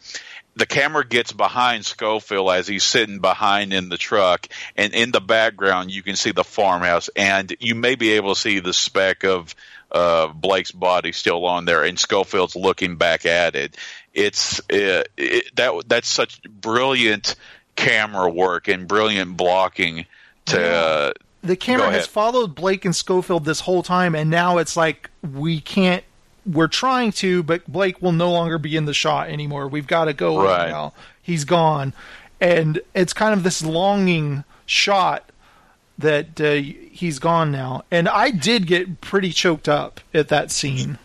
The 0.57 0.66
camera 0.66 1.05
gets 1.05 1.32
behind 1.32 1.84
Schofield 1.84 2.51
as 2.53 2.68
he's 2.68 2.84
sitting 2.84 3.18
behind 3.18 3.72
in 3.72 3.88
the 3.88 3.99
truck, 3.99 4.47
and 4.76 4.95
in 4.95 5.11
the 5.11 5.20
background 5.20 5.90
you 5.90 6.03
can 6.03 6.16
see 6.16 6.30
the 6.30 6.45
farmhouse, 6.45 7.11
and 7.16 7.55
you 7.61 7.74
may 7.74 7.97
be 7.97 8.12
able 8.12 8.34
to 8.34 8.40
see 8.40 8.61
the 8.61 8.72
speck 8.72 9.24
of 9.24 9.55
uh, 9.90 10.28
Blake's 10.28 10.72
body 10.72 11.12
still 11.12 11.45
on 11.45 11.64
there, 11.64 11.82
and 11.84 11.99
Schofield's 11.99 12.57
looking 12.57 12.97
back 12.97 13.26
at 13.26 13.55
it. 13.57 13.76
It's 14.14 14.60
uh, 14.70 15.02
it, 15.16 15.54
that 15.56 15.88
that's 15.88 16.08
such 16.08 16.42
brilliant 16.44 17.34
camera 17.76 18.30
work 18.30 18.68
and 18.68 18.86
brilliant 18.86 19.36
blocking 19.36 20.06
to. 20.46 20.64
Uh, 20.64 21.12
the 21.42 21.56
camera 21.56 21.90
has 21.90 22.06
followed 22.06 22.54
Blake 22.54 22.84
and 22.84 22.96
Schofield 22.96 23.44
this 23.44 23.60
whole 23.60 23.82
time, 23.82 24.14
and 24.14 24.30
now 24.30 24.58
it's 24.58 24.76
like 24.76 25.10
we 25.22 25.60
can't. 25.60 26.04
We're 26.46 26.68
trying 26.68 27.12
to, 27.12 27.42
but 27.42 27.66
Blake 27.66 28.00
will 28.02 28.12
no 28.12 28.30
longer 28.30 28.58
be 28.58 28.76
in 28.76 28.84
the 28.84 28.94
shot 28.94 29.28
anymore. 29.30 29.66
We've 29.66 29.86
got 29.86 30.04
to 30.06 30.12
go 30.12 30.42
Right. 30.42 30.68
now. 30.68 30.92
He's 31.22 31.44
gone, 31.44 31.92
and 32.40 32.80
it's 32.94 33.12
kind 33.14 33.32
of 33.34 33.42
this 33.42 33.64
longing 33.64 34.44
shot 34.66 35.30
that 35.98 36.40
uh, 36.40 36.52
he's 36.52 37.18
gone 37.18 37.50
now. 37.50 37.84
And 37.90 38.08
I 38.08 38.30
did 38.30 38.66
get 38.66 39.00
pretty 39.00 39.30
choked 39.32 39.68
up 39.68 40.00
at 40.12 40.28
that 40.28 40.50
scene. 40.50 40.98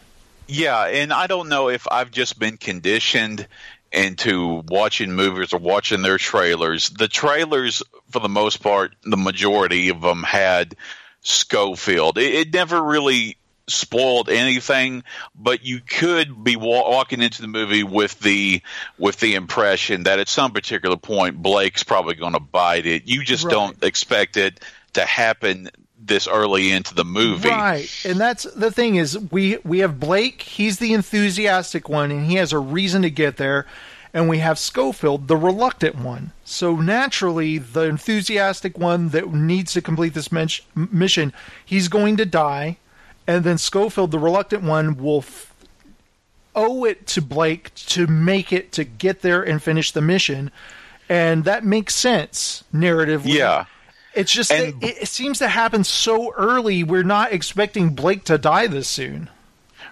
Yeah, 0.52 0.86
and 0.86 1.14
I 1.14 1.28
don't 1.28 1.48
know 1.48 1.70
if 1.70 1.88
I've 1.92 2.10
just 2.10 2.40
been 2.40 2.58
conditioned 2.58 3.48
into 3.92 4.64
watching 4.68 5.14
movies 5.14 5.54
or 5.54 5.60
watching 5.60 6.02
their 6.02 6.18
trailers. 6.18 6.90
The 6.90 7.08
trailers, 7.08 7.84
for 8.10 8.20
the 8.20 8.30
most 8.30 8.58
part, 8.64 8.96
the 9.04 9.16
majority 9.18 9.90
of 9.90 10.02
them 10.02 10.24
had 10.24 10.76
Schofield. 11.22 12.18
It, 12.18 12.34
it 12.34 12.54
never 12.54 12.82
really 12.82 13.38
spoiled 13.68 14.30
anything, 14.30 15.04
but 15.36 15.64
you 15.64 15.82
could 15.82 16.44
be 16.44 16.56
wa- 16.56 16.90
walking 16.90 17.22
into 17.22 17.44
the 17.44 17.48
movie 17.48 17.84
with 17.84 18.20
the 18.20 18.64
with 18.98 19.20
the 19.20 19.36
impression 19.36 20.04
that 20.04 20.18
at 20.20 20.30
some 20.30 20.52
particular 20.52 20.98
point 20.98 21.40
Blake's 21.40 21.84
probably 21.84 22.16
going 22.16 22.34
to 22.34 22.40
bite 22.40 22.88
it. 22.88 23.08
You 23.08 23.24
just 23.24 23.46
Right. 23.46 23.52
don't 23.52 23.84
expect 23.84 24.38
it 24.38 24.60
to 24.94 25.06
happen 25.06 25.70
this 26.10 26.28
early 26.28 26.72
into 26.72 26.94
the 26.94 27.06
movie. 27.06 27.48
Right. 27.48 27.90
And 28.04 28.20
that's 28.20 28.44
the 28.44 28.72
thing 28.72 28.96
is 28.96 29.18
we 29.32 29.58
we 29.64 29.80
have 29.80 30.00
Blake, 30.00 30.42
he's 30.42 30.80
the 30.80 30.94
enthusiastic 30.94 31.88
one 31.88 32.12
and 32.12 32.26
he 32.26 32.36
has 32.36 32.52
a 32.52 32.60
reason 32.60 33.02
to 33.04 33.10
get 33.10 33.38
there. 33.38 33.66
And 34.14 34.28
we 34.28 34.40
have 34.40 34.58
Schofield, 34.58 35.28
the 35.28 35.38
reluctant 35.38 35.96
one. 35.96 36.32
So 36.44 36.76
naturally, 36.76 37.60
the 37.60 37.84
enthusiastic 37.84 38.76
one 38.78 39.10
that 39.10 39.32
needs 39.32 39.72
to 39.74 39.82
complete 39.82 40.16
this 40.16 40.32
mission, 40.32 41.32
he's 41.64 41.88
going 41.88 42.18
to 42.18 42.26
die. 42.26 42.78
And 43.28 43.44
then 43.44 43.60
Schofield, 43.60 44.10
the 44.10 44.18
reluctant 44.18 44.64
one, 44.64 44.98
will 44.98 45.20
f- 45.20 45.54
owe 46.56 46.86
it 46.86 47.06
to 47.08 47.22
Blake 47.22 47.74
to 47.76 48.08
make 48.08 48.52
it 48.52 48.72
to 48.72 48.84
get 48.84 49.22
there 49.22 49.44
and 49.44 49.62
finish 49.62 49.92
the 49.92 50.02
mission. 50.02 50.50
And 51.08 51.44
that 51.44 51.64
makes 51.64 51.94
sense 51.94 52.64
narratively. 52.74 53.36
Yeah. 53.36 53.66
It's 54.14 54.32
just 54.32 54.50
that 54.50 54.74
it, 54.82 55.02
it 55.02 55.08
seems 55.08 55.40
to 55.40 55.48
happen 55.48 55.84
so 55.84 56.34
early. 56.34 56.84
We're 56.84 57.04
not 57.04 57.32
expecting 57.32 57.92
Blake 57.92 58.26
to 58.26 58.38
die 58.38 58.68
this 58.68 58.88
soon. 58.88 59.30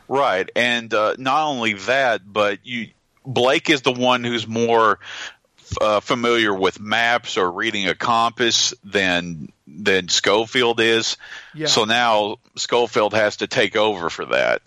Right, 0.07 0.49
and 0.55 0.93
uh, 0.93 1.15
not 1.17 1.47
only 1.47 1.73
that, 1.73 2.21
but 2.25 2.59
you 2.63 2.89
Blake 3.25 3.69
is 3.69 3.81
the 3.81 3.91
one 3.91 4.23
who's 4.23 4.47
more 4.47 4.99
uh, 5.81 5.99
familiar 5.99 6.53
with 6.53 6.79
maps 6.79 7.37
or 7.37 7.51
reading 7.51 7.87
a 7.87 7.95
compass 7.95 8.73
than 8.83 9.51
than 9.67 10.07
Schofield 10.07 10.79
is. 10.79 11.17
Yeah. 11.53 11.67
So 11.67 11.83
now 11.83 12.37
Schofield 12.55 13.13
has 13.13 13.37
to 13.37 13.47
take 13.47 13.75
over 13.75 14.09
for 14.09 14.25
that. 14.27 14.61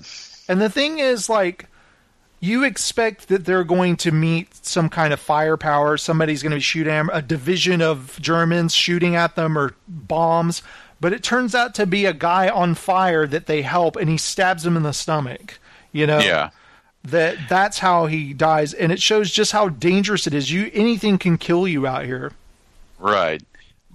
And 0.47 0.61
the 0.61 0.69
thing 0.69 0.99
is, 0.99 1.29
like, 1.29 1.70
you 2.41 2.65
expect 2.65 3.29
that 3.29 3.45
they're 3.45 3.65
going 3.65 3.97
to 3.99 4.11
meet 4.11 4.65
some 4.65 4.89
kind 4.89 5.13
of 5.13 5.21
firepower. 5.21 5.97
Somebody's 5.99 6.43
going 6.43 6.51
to 6.53 6.57
be 6.57 6.61
shooting 6.63 7.09
a 7.13 7.21
division 7.23 7.83
of 7.83 8.19
Germans 8.21 8.75
shooting 8.75 9.15
at 9.15 9.37
them 9.37 9.57
or 9.59 9.75
bombs. 9.87 10.63
But 11.01 11.13
it 11.13 11.23
turns 11.23 11.55
out 11.55 11.75
to 11.77 11.87
be 11.87 12.05
a 12.07 12.13
guy 12.13 12.49
on 12.49 12.75
fire 12.75 13.27
that 13.27 13.47
they 13.47 13.63
help, 13.63 13.97
and 13.97 14.09
he 14.11 14.17
stabs 14.19 14.67
him 14.67 14.77
in 14.77 14.83
the 14.83 14.93
stomach. 14.93 15.59
You 15.93 16.07
know, 16.07 16.19
Yeah. 16.19 16.51
that 17.05 17.37
that's 17.49 17.79
how 17.79 18.07
he 18.07 18.33
dies, 18.35 18.75
and 18.75 18.93
it 18.93 19.01
shows 19.01 19.31
just 19.31 19.53
how 19.53 19.69
dangerous 19.71 20.27
it 20.27 20.35
is. 20.35 20.51
You 20.53 20.71
anything 20.75 21.17
can 21.19 21.39
kill 21.39 21.67
you 21.67 21.87
out 21.87 22.05
here. 22.05 22.33
Right. 22.99 23.43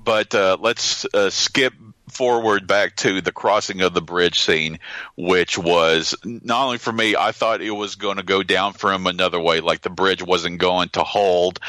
But 0.04 0.34
uh, 0.36 0.58
let's 0.60 1.06
uh, 1.14 1.30
skip 1.30 1.74
forward 2.10 2.68
back 2.68 2.96
to 2.98 3.22
the 3.22 3.32
crossing 3.32 3.82
of 3.82 3.94
the 3.94 4.02
bridge 4.02 4.42
scene, 4.42 4.80
which 5.16 5.58
was 5.58 6.16
not 6.24 6.66
only 6.66 6.78
for 6.78 6.92
me, 6.92 7.16
I 7.16 7.32
thought 7.32 7.62
it 7.62 7.72
was 7.72 7.96
going 7.96 8.18
to 8.18 8.24
go 8.24 8.44
down 8.44 8.74
for 8.74 8.92
him 8.92 9.08
another 9.08 9.40
way, 9.40 9.60
like 9.62 9.82
the 9.82 9.90
bridge 9.90 10.24
wasn't 10.24 10.60
going 10.60 10.90
to 10.90 11.04
hold. 11.04 11.60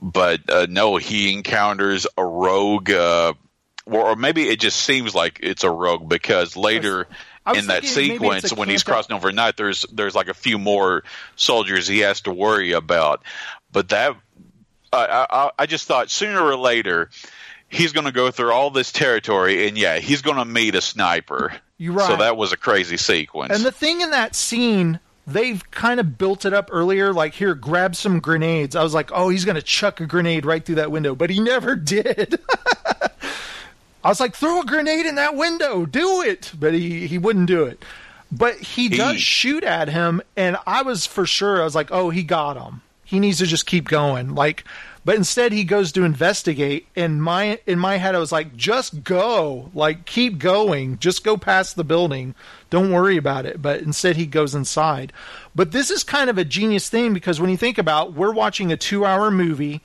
But 0.00 0.48
uh, 0.50 0.66
no, 0.68 0.96
he 0.96 1.32
encounters 1.32 2.06
a 2.16 2.24
rogue, 2.24 2.90
uh, 2.90 3.34
or, 3.86 4.10
or 4.10 4.16
maybe 4.16 4.48
it 4.48 4.60
just 4.60 4.80
seems 4.80 5.14
like 5.14 5.40
it's 5.42 5.64
a 5.64 5.70
rogue 5.70 6.08
because 6.08 6.56
later. 6.56 7.06
In 7.54 7.68
that 7.68 7.82
thinking 7.82 8.20
maybe 8.20 8.36
it's 8.36 8.50
sequence, 8.50 8.58
when 8.58 8.68
he's 8.68 8.82
crossing 8.82 9.16
overnight, 9.16 9.56
there's 9.56 9.86
there's 9.90 10.14
like 10.14 10.28
a 10.28 10.34
few 10.34 10.58
more 10.58 11.02
soldiers 11.34 11.88
he 11.88 12.00
has 12.00 12.20
to 12.22 12.30
worry 12.30 12.72
about. 12.72 13.22
But 13.72 13.88
that 13.88 14.16
I, 14.92 15.26
I, 15.30 15.50
I 15.58 15.64
just 15.66 15.86
thought 15.86 16.10
sooner 16.10 16.42
or 16.42 16.56
later 16.56 17.08
he's 17.68 17.92
going 17.92 18.06
to 18.06 18.12
go 18.12 18.30
through 18.30 18.52
all 18.52 18.70
this 18.70 18.92
territory, 18.92 19.68
and 19.68 19.76
yeah, 19.78 19.98
he's 19.98 20.22
going 20.22 20.36
to 20.36 20.44
meet 20.44 20.74
a 20.74 20.80
sniper. 20.80 21.52
You're 21.78 21.92
right. 21.94 22.06
So 22.08 22.16
that 22.16 22.36
was 22.36 22.52
a 22.52 22.56
crazy 22.56 22.96
sequence. 22.96 23.54
And 23.54 23.64
the 23.64 23.70
thing 23.72 24.00
in 24.00 24.10
that 24.10 24.34
scene, 24.34 24.98
they've 25.26 25.62
kind 25.70 26.00
of 26.00 26.18
built 26.18 26.44
it 26.44 26.52
up 26.52 26.70
earlier, 26.72 27.12
like 27.12 27.34
here, 27.34 27.54
grab 27.54 27.94
some 27.94 28.18
grenades. 28.20 28.74
I 28.74 28.82
was 28.82 28.94
like, 28.94 29.10
oh, 29.12 29.28
he's 29.28 29.44
gonna 29.44 29.62
chuck 29.62 30.00
a 30.00 30.06
grenade 30.06 30.44
right 30.44 30.64
through 30.64 30.76
that 30.76 30.90
window, 30.90 31.14
but 31.14 31.30
he 31.30 31.38
never 31.40 31.76
did. 31.76 32.40
I 34.04 34.08
was 34.10 34.20
like, 34.20 34.34
throw 34.34 34.60
a 34.60 34.64
grenade 34.64 35.06
in 35.06 35.16
that 35.16 35.34
window, 35.36 35.84
do 35.84 36.22
it, 36.22 36.52
but 36.58 36.72
he 36.72 37.06
he 37.06 37.18
wouldn't 37.18 37.46
do 37.46 37.64
it. 37.64 37.84
But 38.30 38.56
he 38.56 38.88
does 38.88 39.14
He- 39.14 39.18
shoot 39.20 39.64
at 39.64 39.88
him, 39.88 40.20
and 40.36 40.56
I 40.66 40.82
was 40.82 41.06
for 41.06 41.26
sure. 41.26 41.60
I 41.60 41.64
was 41.64 41.74
like, 41.74 41.90
oh, 41.90 42.10
he 42.10 42.22
got 42.22 42.56
him. 42.56 42.82
He 43.04 43.20
needs 43.20 43.38
to 43.38 43.46
just 43.46 43.66
keep 43.66 43.88
going. 43.88 44.34
Like, 44.34 44.64
but 45.04 45.14
instead 45.16 45.52
he 45.52 45.64
goes 45.64 45.92
to 45.92 46.04
investigate. 46.04 46.86
And 46.96 47.22
my 47.22 47.60
in 47.66 47.78
my 47.78 47.96
head, 47.96 48.14
I 48.14 48.18
was 48.18 48.32
like, 48.32 48.56
just 48.56 49.04
go, 49.04 49.70
like 49.74 50.04
keep 50.06 50.38
going, 50.38 50.98
just 50.98 51.24
go 51.24 51.36
past 51.36 51.76
the 51.76 51.84
building. 51.84 52.34
Don't 52.70 52.92
worry 52.92 53.16
about 53.16 53.46
it. 53.46 53.62
But 53.62 53.80
instead 53.80 54.16
he 54.16 54.26
goes 54.26 54.54
inside. 54.54 55.12
But 55.54 55.72
this 55.72 55.90
is 55.90 56.04
kind 56.04 56.28
of 56.28 56.38
a 56.38 56.44
genius 56.44 56.88
thing 56.88 57.14
because 57.14 57.40
when 57.40 57.50
you 57.50 57.56
think 57.56 57.78
about, 57.78 58.12
we're 58.12 58.32
watching 58.32 58.70
a 58.70 58.76
two-hour 58.76 59.30
movie. 59.30 59.80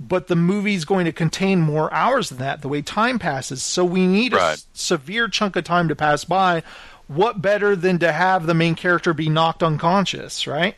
But 0.00 0.28
the 0.28 0.36
movie's 0.36 0.84
going 0.84 1.06
to 1.06 1.12
contain 1.12 1.60
more 1.60 1.92
hours 1.92 2.28
than 2.28 2.38
that, 2.38 2.62
the 2.62 2.68
way 2.68 2.82
time 2.82 3.18
passes. 3.18 3.64
So 3.64 3.84
we 3.84 4.06
need 4.06 4.32
a 4.32 4.36
Right. 4.36 4.52
s- 4.52 4.66
severe 4.72 5.26
chunk 5.26 5.56
of 5.56 5.64
time 5.64 5.88
to 5.88 5.96
pass 5.96 6.24
by. 6.24 6.62
What 7.08 7.42
better 7.42 7.74
than 7.74 7.98
to 7.98 8.12
have 8.12 8.46
the 8.46 8.54
main 8.54 8.76
character 8.76 9.12
be 9.12 9.28
knocked 9.28 9.60
unconscious, 9.62 10.46
right? 10.46 10.76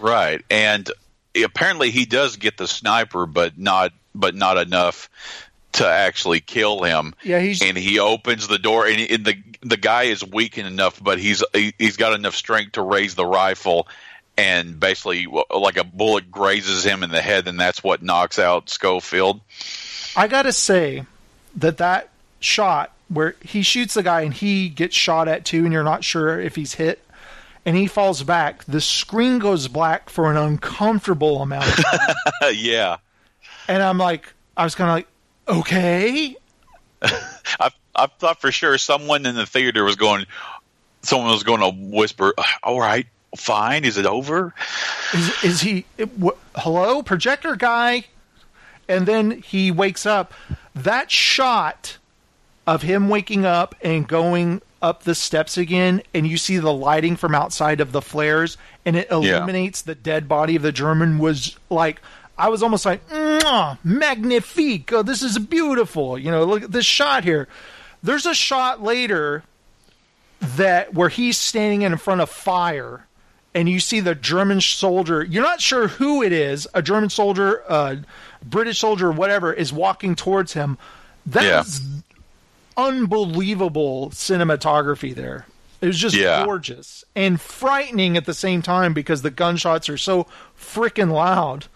right, 0.00 0.44
and 0.50 0.90
apparently 1.36 1.90
he 1.90 2.04
does 2.04 2.36
get 2.36 2.56
the 2.56 2.68
sniper, 2.68 3.26
but 3.26 3.58
not 3.58 3.92
but 4.14 4.34
not 4.34 4.58
enough 4.58 5.08
to 5.72 5.86
actually 5.86 6.40
kill 6.40 6.82
him. 6.82 7.14
Yeah, 7.22 7.40
he's 7.40 7.62
and 7.62 7.76
he 7.76 7.98
opens 7.98 8.48
the 8.48 8.58
door, 8.58 8.86
and, 8.86 9.00
and 9.10 9.24
the 9.24 9.36
the 9.62 9.76
guy 9.76 10.04
is 10.04 10.24
weakened 10.24 10.66
enough, 10.66 11.02
but 11.02 11.18
he's 11.18 11.42
he, 11.52 11.74
he's 11.78 11.96
got 11.96 12.12
enough 12.12 12.34
strength 12.34 12.72
to 12.72 12.82
raise 12.82 13.14
the 13.14 13.26
rifle 13.26 13.88
and 14.36 14.80
basically 14.80 15.26
like 15.26 15.76
a 15.76 15.84
bullet 15.84 16.30
grazes 16.30 16.84
him 16.84 17.02
in 17.02 17.10
the 17.10 17.20
head, 17.20 17.48
and 17.48 17.58
that's 17.58 17.82
what 17.82 18.02
knocks 18.02 18.38
out 18.38 18.70
Schofield. 18.70 19.40
I 20.16 20.28
gotta 20.28 20.52
say 20.52 21.04
that 21.56 21.78
that 21.78 22.08
shot 22.40 22.92
where 23.08 23.36
he 23.42 23.62
shoots 23.62 23.94
the 23.94 24.02
guy 24.02 24.22
and 24.22 24.32
he 24.32 24.68
gets 24.68 24.96
shot 24.96 25.28
at 25.28 25.44
too, 25.44 25.64
and 25.64 25.72
you're 25.72 25.84
not 25.84 26.04
sure 26.04 26.40
if 26.40 26.56
he's 26.56 26.74
hit, 26.74 27.04
and 27.64 27.76
he 27.76 27.86
falls 27.86 28.22
back. 28.22 28.64
The 28.64 28.80
screen 28.80 29.38
goes 29.38 29.68
black 29.68 30.10
for 30.10 30.30
an 30.30 30.36
uncomfortable 30.36 31.42
amount 31.42 31.66
of 31.66 31.84
time, 31.84 32.54
yeah, 32.54 32.96
and 33.68 33.82
I'm 33.82 33.98
like, 33.98 34.32
I 34.56 34.64
was 34.64 34.74
kind 34.74 34.90
of 34.90 34.96
like, 34.96 35.08
okay, 35.58 36.36
I 37.02 37.70
I 37.94 38.06
thought 38.06 38.40
for 38.40 38.52
sure 38.52 38.78
someone 38.78 39.26
in 39.26 39.34
the 39.34 39.46
theater 39.46 39.84
was 39.84 39.96
going, 39.96 40.26
someone 41.02 41.30
was 41.30 41.42
going 41.42 41.60
to 41.60 41.96
whisper, 41.96 42.34
uh, 42.36 42.44
"All 42.62 42.80
right, 42.80 43.06
fine, 43.36 43.84
is 43.84 43.96
it 43.96 44.06
over?" 44.06 44.54
is 45.12 45.44
is 45.44 45.60
he? 45.60 45.84
What, 46.16 46.38
hello, 46.56 47.02
projector 47.02 47.56
guy, 47.56 48.04
and 48.88 49.06
then 49.06 49.42
he 49.42 49.70
wakes 49.70 50.06
up. 50.06 50.32
That 50.74 51.10
shot 51.10 51.98
of 52.66 52.82
him 52.82 53.08
waking 53.08 53.44
up 53.44 53.74
and 53.82 54.06
going 54.06 54.62
up 54.82 55.04
the 55.04 55.14
steps 55.14 55.56
again, 55.56 56.02
and 56.12 56.26
you 56.26 56.36
see 56.36 56.58
the 56.58 56.72
lighting 56.72 57.16
from 57.16 57.34
outside 57.34 57.80
of 57.80 57.92
the 57.92 58.02
flares, 58.02 58.58
and 58.84 58.96
it 58.96 59.10
illuminates 59.10 59.82
the 59.82 59.94
dead 59.94 60.28
body 60.28 60.56
of 60.56 60.62
the 60.62 60.72
German. 60.72 61.18
Was 61.18 61.56
like 61.70 62.02
I 62.36 62.48
was 62.48 62.62
almost 62.62 62.84
like, 62.84 63.08
"Mwah, 63.08 63.78
magnifique! 63.84 64.92
Oh, 64.92 65.02
this 65.02 65.22
is 65.22 65.38
beautiful." 65.38 66.18
You 66.18 66.30
know, 66.30 66.44
look 66.44 66.64
at 66.64 66.72
this 66.72 66.86
shot 66.86 67.24
here. 67.24 67.48
There's 68.02 68.26
a 68.26 68.34
shot 68.34 68.82
later 68.82 69.44
that 70.40 70.92
where 70.92 71.08
he's 71.08 71.38
standing 71.38 71.82
in 71.82 71.96
front 71.96 72.20
of 72.20 72.28
fire 72.28 73.06
and 73.54 73.68
you 73.68 73.80
see 73.80 74.00
the 74.00 74.14
German 74.14 74.60
soldier. 74.60 75.22
You're 75.22 75.42
not 75.42 75.60
sure 75.60 75.88
who 75.88 76.22
it 76.22 76.32
is. 76.32 76.66
A 76.74 76.82
German 76.82 77.10
soldier, 77.10 77.62
a 77.68 77.98
British 78.42 78.78
soldier, 78.78 79.12
whatever, 79.12 79.52
is 79.52 79.72
walking 79.72 80.14
towards 80.14 80.54
him. 80.54 80.78
That's 81.26 81.80
unbelievable 82.76 84.10
cinematography 84.10 85.14
there. 85.14 85.46
It 85.80 85.86
was 85.86 85.98
just 85.98 86.14
Yeah. 86.16 86.44
gorgeous 86.44 87.04
and 87.16 87.40
frightening 87.40 88.16
at 88.16 88.24
the 88.24 88.34
same 88.34 88.62
time 88.62 88.94
because 88.94 89.22
the 89.22 89.30
gunshots 89.30 89.88
are 89.88 89.98
so 89.98 90.26
freaking 90.58 91.12
loud. 91.12 91.66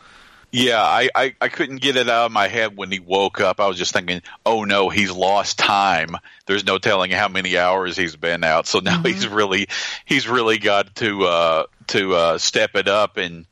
Yeah, 0.52 0.80
I, 0.80 1.10
I, 1.14 1.34
I 1.40 1.48
couldn't 1.48 1.80
get 1.82 1.96
it 1.96 2.08
out 2.08 2.26
of 2.26 2.32
my 2.32 2.46
head 2.48 2.76
when 2.76 2.90
he 2.90 3.00
woke 3.00 3.40
up. 3.40 3.60
I 3.60 3.66
was 3.66 3.76
just 3.76 3.92
thinking, 3.92 4.22
oh 4.46 4.64
no, 4.64 4.88
he's 4.88 5.10
lost 5.10 5.58
time. 5.58 6.16
There's 6.46 6.64
no 6.64 6.78
telling 6.78 7.10
how 7.10 7.28
many 7.28 7.58
hours 7.58 7.96
he's 7.96 8.16
been 8.16 8.44
out. 8.44 8.66
So 8.66 8.78
now 8.78 9.02
he's 9.02 9.26
really 9.28 9.66
he's 10.04 10.28
really 10.28 10.58
got 10.58 10.94
to 10.96 11.24
uh, 11.24 11.64
to 11.88 12.14
uh, 12.14 12.38
step 12.38 12.70
it 12.76 12.86
up 12.88 13.16
and 13.16 13.44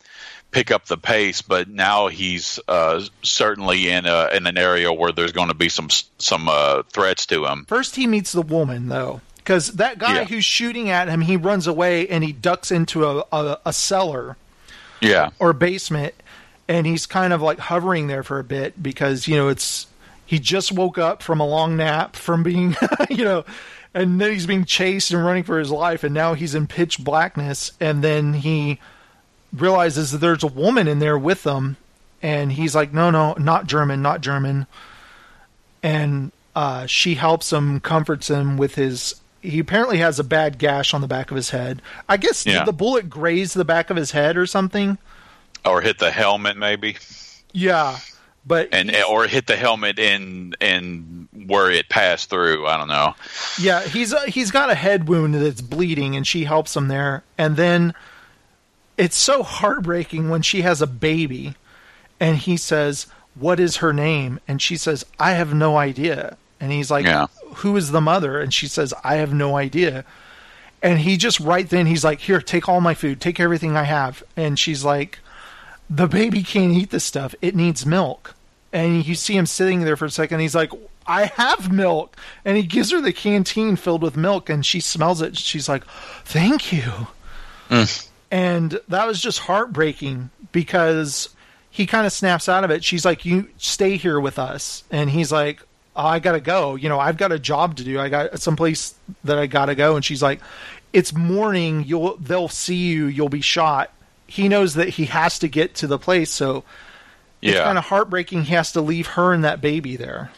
pick 0.55 0.71
up 0.71 0.87
the 0.87 0.97
pace. 0.97 1.43
But 1.43 1.69
now 1.69 2.07
he's 2.09 2.59
uh, 2.69 3.03
certainly 3.23 3.91
in 3.91 4.07
a, 4.07 4.31
in 4.35 4.47
an 4.47 4.57
area 4.57 4.91
where 4.93 5.13
there's 5.13 5.33
going 5.33 5.49
to 5.49 5.55
be 5.55 5.69
some 5.69 5.89
some 6.19 6.49
uh, 6.49 6.85
threats 6.85 7.27
to 7.27 7.45
him. 7.45 7.65
First, 7.67 7.97
he 7.97 8.07
meets 8.07 8.33
the 8.33 8.41
woman 8.43 8.89
though, 8.89 9.21
because 9.37 9.73
that 9.73 9.99
guy 9.99 10.21
Yeah. 10.21 10.25
who's 10.25 10.45
shooting 10.45 10.89
at 10.89 11.09
him, 11.09 11.21
he 11.21 11.37
runs 11.37 11.67
away 11.67 12.09
and 12.09 12.25
he 12.25 12.33
ducks 12.33 12.71
into 12.71 13.05
a, 13.05 13.25
a, 13.33 13.59
a 13.67 13.73
cellar. 13.73 14.37
Yeah, 15.01 15.31
or 15.39 15.53
basement 15.53 16.15
and 16.67 16.87
he's 16.87 17.05
kind 17.05 17.35
of 17.35 17.43
like 17.43 17.59
hovering 17.59 18.07
there 18.07 18.23
for 18.23 18.39
a 18.39 18.45
bit 18.45 18.83
because 18.83 19.29
you 19.29 19.37
know 19.37 19.49
it's 19.49 19.87
he 20.25 20.39
just 20.39 20.73
woke 20.73 20.97
up 20.97 21.23
from 21.23 21.41
a 21.41 21.47
long 21.47 21.77
nap 21.77 22.17
from 22.17 22.43
being 22.43 22.75
you 23.11 23.23
know 23.23 23.45
and 23.93 24.19
then 24.19 24.33
he's 24.33 24.47
being 24.47 24.65
chased 24.65 25.11
and 25.13 25.23
running 25.23 25.43
for 25.43 25.59
his 25.59 25.71
life 25.71 26.05
and 26.05 26.15
now 26.15 26.33
he's 26.33 26.55
in 26.55 26.67
pitch 26.67 26.99
blackness 27.05 27.73
and 27.81 28.03
then 28.03 28.33
he 28.33 28.79
realizes 29.55 30.11
that 30.13 30.19
there's 30.19 30.43
a 30.43 30.47
woman 30.49 30.89
in 30.89 30.99
there 30.99 31.19
with 31.19 31.43
them 31.45 31.77
and 32.23 32.53
he's 32.53 32.75
like 32.75 32.93
no 32.93 33.11
no 33.11 33.35
not 33.35 33.67
german 33.67 34.03
not 34.03 34.21
german 34.21 34.67
and 35.83 36.33
uh, 36.57 36.87
she 36.87 37.15
helps 37.15 37.53
him 37.53 37.81
comforts 37.81 38.29
him 38.29 38.57
with 38.57 38.75
his 38.77 39.21
he 39.43 39.59
apparently 39.59 39.99
has 39.99 40.19
a 40.19 40.25
bad 40.25 40.59
gash 40.59 40.95
on 40.95 41.01
the 41.01 41.07
back 41.07 41.31
of 41.31 41.37
his 41.37 41.51
head 41.51 41.83
i 42.09 42.17
guess 42.17 42.47
Yeah. 42.47 42.65
the 42.65 42.73
bullet 42.73 43.11
grazed 43.11 43.55
the 43.57 43.65
back 43.65 43.91
of 43.91 43.97
his 43.97 44.11
head 44.13 44.37
or 44.37 44.47
something 44.47 44.99
or 45.65 45.81
hit 45.81 45.99
the 45.99 46.11
helmet 46.11 46.57
maybe, 46.59 46.97
yeah, 47.53 47.97
but 48.47 48.69
and 48.73 48.95
or 49.09 49.27
hit 49.27 49.47
the 49.47 49.57
helmet 49.57 49.99
in 49.99 50.55
in 50.61 51.27
where 51.47 51.71
it 51.71 51.89
passed 51.89 52.29
through. 52.29 52.67
I 52.67 52.77
don't 52.77 52.89
know. 52.89 53.15
yeah, 53.59 53.83
he's 53.83 54.13
uh, 54.13 54.25
he's 54.27 54.51
got 54.51 54.69
a 54.69 54.75
head 54.75 55.09
wound 55.09 55.35
that's 55.37 55.63
bleeding, 55.63 56.17
and 56.17 56.27
she 56.27 56.45
helps 56.45 56.77
him 56.77 56.89
there. 56.89 57.25
And 57.39 57.57
then 57.57 57.95
it's 58.97 59.17
so 59.17 59.43
heartbreaking 59.43 60.31
when 60.31 60.43
she 60.43 60.63
has 60.63 60.81
a 60.81 60.87
baby, 60.87 61.55
and 62.21 62.39
he 62.39 62.57
says, 62.57 63.07
"What 63.35 63.61
is 63.61 63.77
her 63.77 63.93
name?" 63.93 64.41
And 64.47 64.61
she 64.63 64.77
says, 64.77 65.05
"I 65.19 65.33
have 65.33 65.53
no 65.55 65.77
idea." 65.77 66.37
And 66.61 66.73
he's 66.73 66.91
like, 66.91 67.05
Yeah. 67.05 67.27
"Who 67.57 67.77
is 67.77 67.91
the 67.91 68.01
mother?" 68.01 68.41
And 68.41 68.53
she 68.55 68.67
says, 68.67 68.95
"I 69.03 69.17
have 69.17 69.35
no 69.35 69.57
idea." 69.57 70.05
And 70.83 70.99
he 71.01 71.17
just 71.17 71.41
right 71.41 71.69
then 71.69 71.87
he's 71.87 72.05
like, 72.05 72.21
"Here, 72.21 72.41
take 72.41 72.69
all 72.69 72.81
my 72.81 72.95
food, 72.95 73.21
take 73.21 73.41
everything 73.41 73.77
I 73.77 73.85
have." 73.85 74.23
And 74.37 74.59
she's 74.59 74.85
like, 74.85 75.19
"The 75.91 76.07
baby 76.07 76.43
can't 76.43 76.73
eat 76.73 76.91
this 76.91 77.05
stuff; 77.05 77.35
it 77.43 77.55
needs 77.57 77.85
milk." 77.85 78.35
And 78.73 79.05
you 79.07 79.15
see 79.15 79.37
him 79.37 79.47
sitting 79.47 79.85
there 79.85 79.97
for 79.97 80.07
a 80.07 80.11
second. 80.11 80.41
He's 80.41 80.55
like, 80.55 80.71
"I 81.07 81.27
have 81.37 81.73
milk," 81.73 82.17
and 82.45 82.57
he 82.57 82.63
gives 82.63 82.91
her 82.91 83.01
the 83.01 83.13
canteen 83.13 83.77
filled 83.77 84.03
with 84.03 84.17
milk, 84.17 84.49
and 84.49 84.65
she 84.65 84.81
smells 84.81 85.21
it. 85.23 85.37
She's 85.37 85.69
like, 85.69 85.85
"Thank 86.25 86.73
you." 86.73 87.09
Mm. 87.71 88.09
And 88.35 88.81
that 88.89 89.07
was 89.07 89.23
just 89.23 89.39
heartbreaking 89.39 90.31
because 90.51 91.29
he 91.71 91.87
kind 91.87 92.05
of 92.05 92.13
snaps 92.13 92.49
out 92.49 92.65
of 92.65 92.71
it. 92.73 92.83
She's 92.83 93.05
like, 93.05 93.25
"You 93.25 93.49
stay 93.59 93.97
here 93.97 94.19
with 94.19 94.41
us," 94.41 94.83
and 94.91 95.09
he's 95.09 95.31
like, 95.31 95.63
oh, 95.95 96.05
"I 96.05 96.19
gotta 96.19 96.41
go. 96.41 96.75
You 96.75 96.89
know, 96.89 96.99
I've 96.99 97.17
got 97.17 97.31
a 97.31 97.39
job 97.39 97.77
to 97.77 97.85
do. 97.85 98.01
I 98.01 98.09
got 98.09 98.41
someplace 98.41 98.95
that 99.23 99.39
I 99.39 99.47
gotta 99.47 99.77
go." 99.77 99.95
And 99.95 100.05
she's 100.05 100.21
like, 100.21 100.41
"It's 100.93 101.13
morning. 101.15 101.85
You'll 101.87 102.17
they'll 102.17 102.49
see 102.49 102.75
you. 102.89 103.07
You'll 103.07 103.29
be 103.29 103.41
shot." 103.41 103.93
He 104.27 104.49
knows 104.49 104.75
that 104.75 104.89
he 104.89 105.05
has 105.05 105.39
to 105.39 105.47
get 105.47 105.77
to 105.77 105.87
the 105.87 105.99
place, 105.99 106.33
so 106.33 106.65
it's 107.41 107.55
Yeah. 107.55 107.63
kind 107.63 107.79
of 107.79 107.85
heartbreaking. 107.85 108.47
He 108.47 108.55
has 108.55 108.73
to 108.73 108.81
leave 108.81 109.07
her 109.09 109.33
and 109.33 109.45
that 109.45 109.61
baby 109.61 109.95
there. 109.95 110.33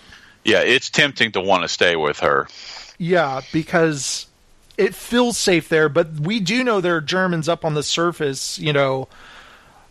Yeah, 0.44 0.60
it's 0.60 0.90
tempting 0.90 1.32
to 1.32 1.40
want 1.40 1.62
to 1.62 1.68
stay 1.68 1.96
with 1.96 2.18
her. 2.18 2.46
Yeah, 2.98 3.40
because 3.52 4.26
it 4.76 4.94
feels 4.94 5.36
safe 5.38 5.68
there, 5.68 5.88
but 5.88 6.12
we 6.20 6.40
do 6.40 6.62
know 6.64 6.80
there 6.80 6.96
are 6.96 7.00
Germans 7.00 7.48
up 7.48 7.64
on 7.64 7.74
the 7.74 7.82
surface, 7.82 8.58
you 8.58 8.72
know, 8.72 9.08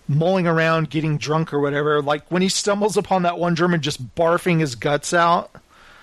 mulling 0.07 0.45
around, 0.47 0.89
getting 0.89 1.17
drunk 1.17 1.53
or 1.53 1.59
whatever. 1.59 2.01
Like 2.01 2.25
when 2.29 2.41
he 2.41 2.49
stumbles 2.49 2.95
upon 2.97 3.23
that 3.23 3.37
one 3.39 3.55
German 3.55 3.81
just 3.81 4.15
barfing 4.15 4.59
his 4.59 4.75
guts 4.75 5.13
out, 5.13 5.49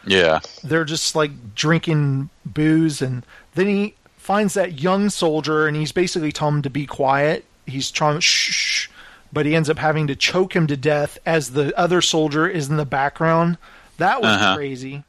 Yeah. 0.05 0.41
they're 0.65 0.85
just 0.85 1.15
like 1.15 1.55
drinking 1.55 2.31
booze, 2.45 3.01
and 3.01 3.25
then 3.55 3.67
he 3.69 3.95
finds 4.17 4.55
that 4.55 4.81
young 4.81 5.11
soldier, 5.11 5.67
and 5.67 5.77
he's 5.77 5.93
basically 5.93 6.33
telling 6.33 6.57
him 6.57 6.63
to 6.63 6.71
be 6.71 6.87
quiet. 6.87 7.45
He's 7.67 7.91
trying 7.93 8.19
shh, 8.21 8.51
shh, 8.53 8.89
but 9.33 9.47
he 9.47 9.55
ends 9.55 9.71
up 9.71 9.79
having 9.79 10.09
to 10.09 10.17
choke 10.17 10.55
him 10.57 10.67
to 10.67 10.77
death 10.77 11.19
as 11.25 11.51
the 11.53 11.77
other 11.79 12.03
soldier 12.03 12.47
is 12.49 12.69
in 12.69 12.77
the 12.77 12.85
background. 12.85 13.59
That 13.99 14.21
was 14.21 14.31
Uh-huh. 14.37 14.57
crazy. 14.57 15.05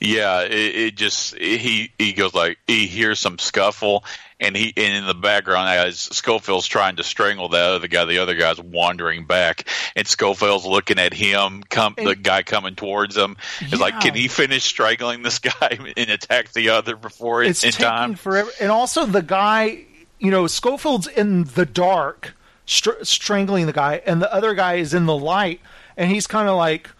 Yeah, 0.00 0.42
it, 0.42 0.52
it 0.52 0.94
just 0.96 1.36
he 1.36 1.92
he 1.98 2.12
goes 2.12 2.34
like 2.34 2.58
he 2.66 2.86
hears 2.86 3.18
some 3.18 3.38
scuffle, 3.38 4.04
and 4.42 4.56
he 4.56 4.72
and 4.76 4.96
in 4.96 5.06
the 5.06 5.14
background 5.14 5.68
as 5.68 6.00
Schofield's 6.00 6.66
trying 6.66 6.96
to 6.96 7.04
strangle 7.04 7.48
the 7.48 7.58
other 7.58 7.88
guy, 7.88 8.04
the 8.04 8.18
other 8.18 8.34
guy's 8.34 8.60
wandering 8.60 9.24
back, 9.24 9.68
and 9.94 10.06
Schofield's 10.06 10.66
looking 10.66 10.98
at 10.98 11.14
him, 11.14 11.62
come 11.62 11.94
the 11.96 12.16
guy 12.16 12.42
coming 12.42 12.74
towards 12.74 13.16
him 13.16 13.36
is 13.60 13.80
like, 13.80 14.00
can 14.00 14.14
he 14.14 14.28
finish 14.28 14.64
strangling 14.64 15.22
this 15.22 15.38
guy 15.38 15.78
and 15.96 16.10
attack 16.10 16.52
the 16.52 16.70
other 16.70 16.96
before 16.96 17.42
it's 17.42 17.62
it's 17.64 17.78
in 17.78 17.84
time? 17.84 18.14
forever. 18.14 18.50
And 18.60 18.70
also 18.70 19.06
the 19.06 19.22
guy, 19.22 19.84
you 20.18 20.30
know, 20.30 20.46
Schofield's 20.46 21.06
in 21.06 21.44
the 21.44 21.64
dark, 21.66 22.34
str- 22.66 23.02
strangling 23.02 23.66
the 23.66 23.72
guy, 23.72 24.02
and 24.04 24.20
the 24.20 24.32
other 24.32 24.54
guy 24.54 24.74
is 24.74 24.92
in 24.92 25.06
the 25.06 25.16
light, 25.16 25.60
and 25.96 26.10
he's 26.10 26.26
kind 26.26 26.48
of 26.48 26.56
like, 26.56 26.90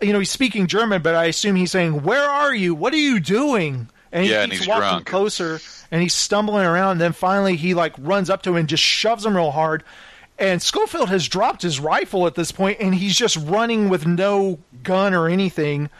you 0.00 0.12
know, 0.12 0.18
he's 0.18 0.30
speaking 0.30 0.66
German, 0.66 1.02
but 1.02 1.14
I 1.14 1.26
assume 1.26 1.56
he's 1.56 1.70
saying, 1.70 2.02
"Where 2.02 2.24
are 2.28 2.54
you? 2.54 2.74
What 2.74 2.92
are 2.92 2.98
you 2.98 3.20
doing?" 3.20 3.88
And 4.12 4.24
he 4.24 4.30
Yeah, 4.30 4.42
and 4.42 4.50
keeps 4.50 4.64
he's 4.64 4.68
walking 4.68 4.88
drunk. 4.88 5.06
closer, 5.06 5.60
and 5.90 6.02
he's 6.02 6.14
stumbling 6.14 6.66
around. 6.66 6.92
And 6.92 7.00
then 7.00 7.12
finally, 7.12 7.56
he 7.56 7.74
like 7.74 7.94
runs 7.98 8.28
up 8.30 8.42
to 8.42 8.50
him 8.50 8.56
and 8.56 8.68
just 8.68 8.82
shoves 8.82 9.24
him 9.24 9.36
real 9.36 9.50
hard. 9.52 9.84
And 10.38 10.60
Schofield 10.62 11.10
has 11.10 11.28
dropped 11.28 11.62
his 11.62 11.78
rifle 11.80 12.26
at 12.26 12.34
this 12.34 12.50
point, 12.50 12.78
and 12.80 12.94
he's 12.94 13.14
just 13.16 13.36
running 13.36 13.88
with 13.90 14.06
no 14.06 14.58
gun 14.82 15.12
or 15.14 15.28
anything 15.28 15.90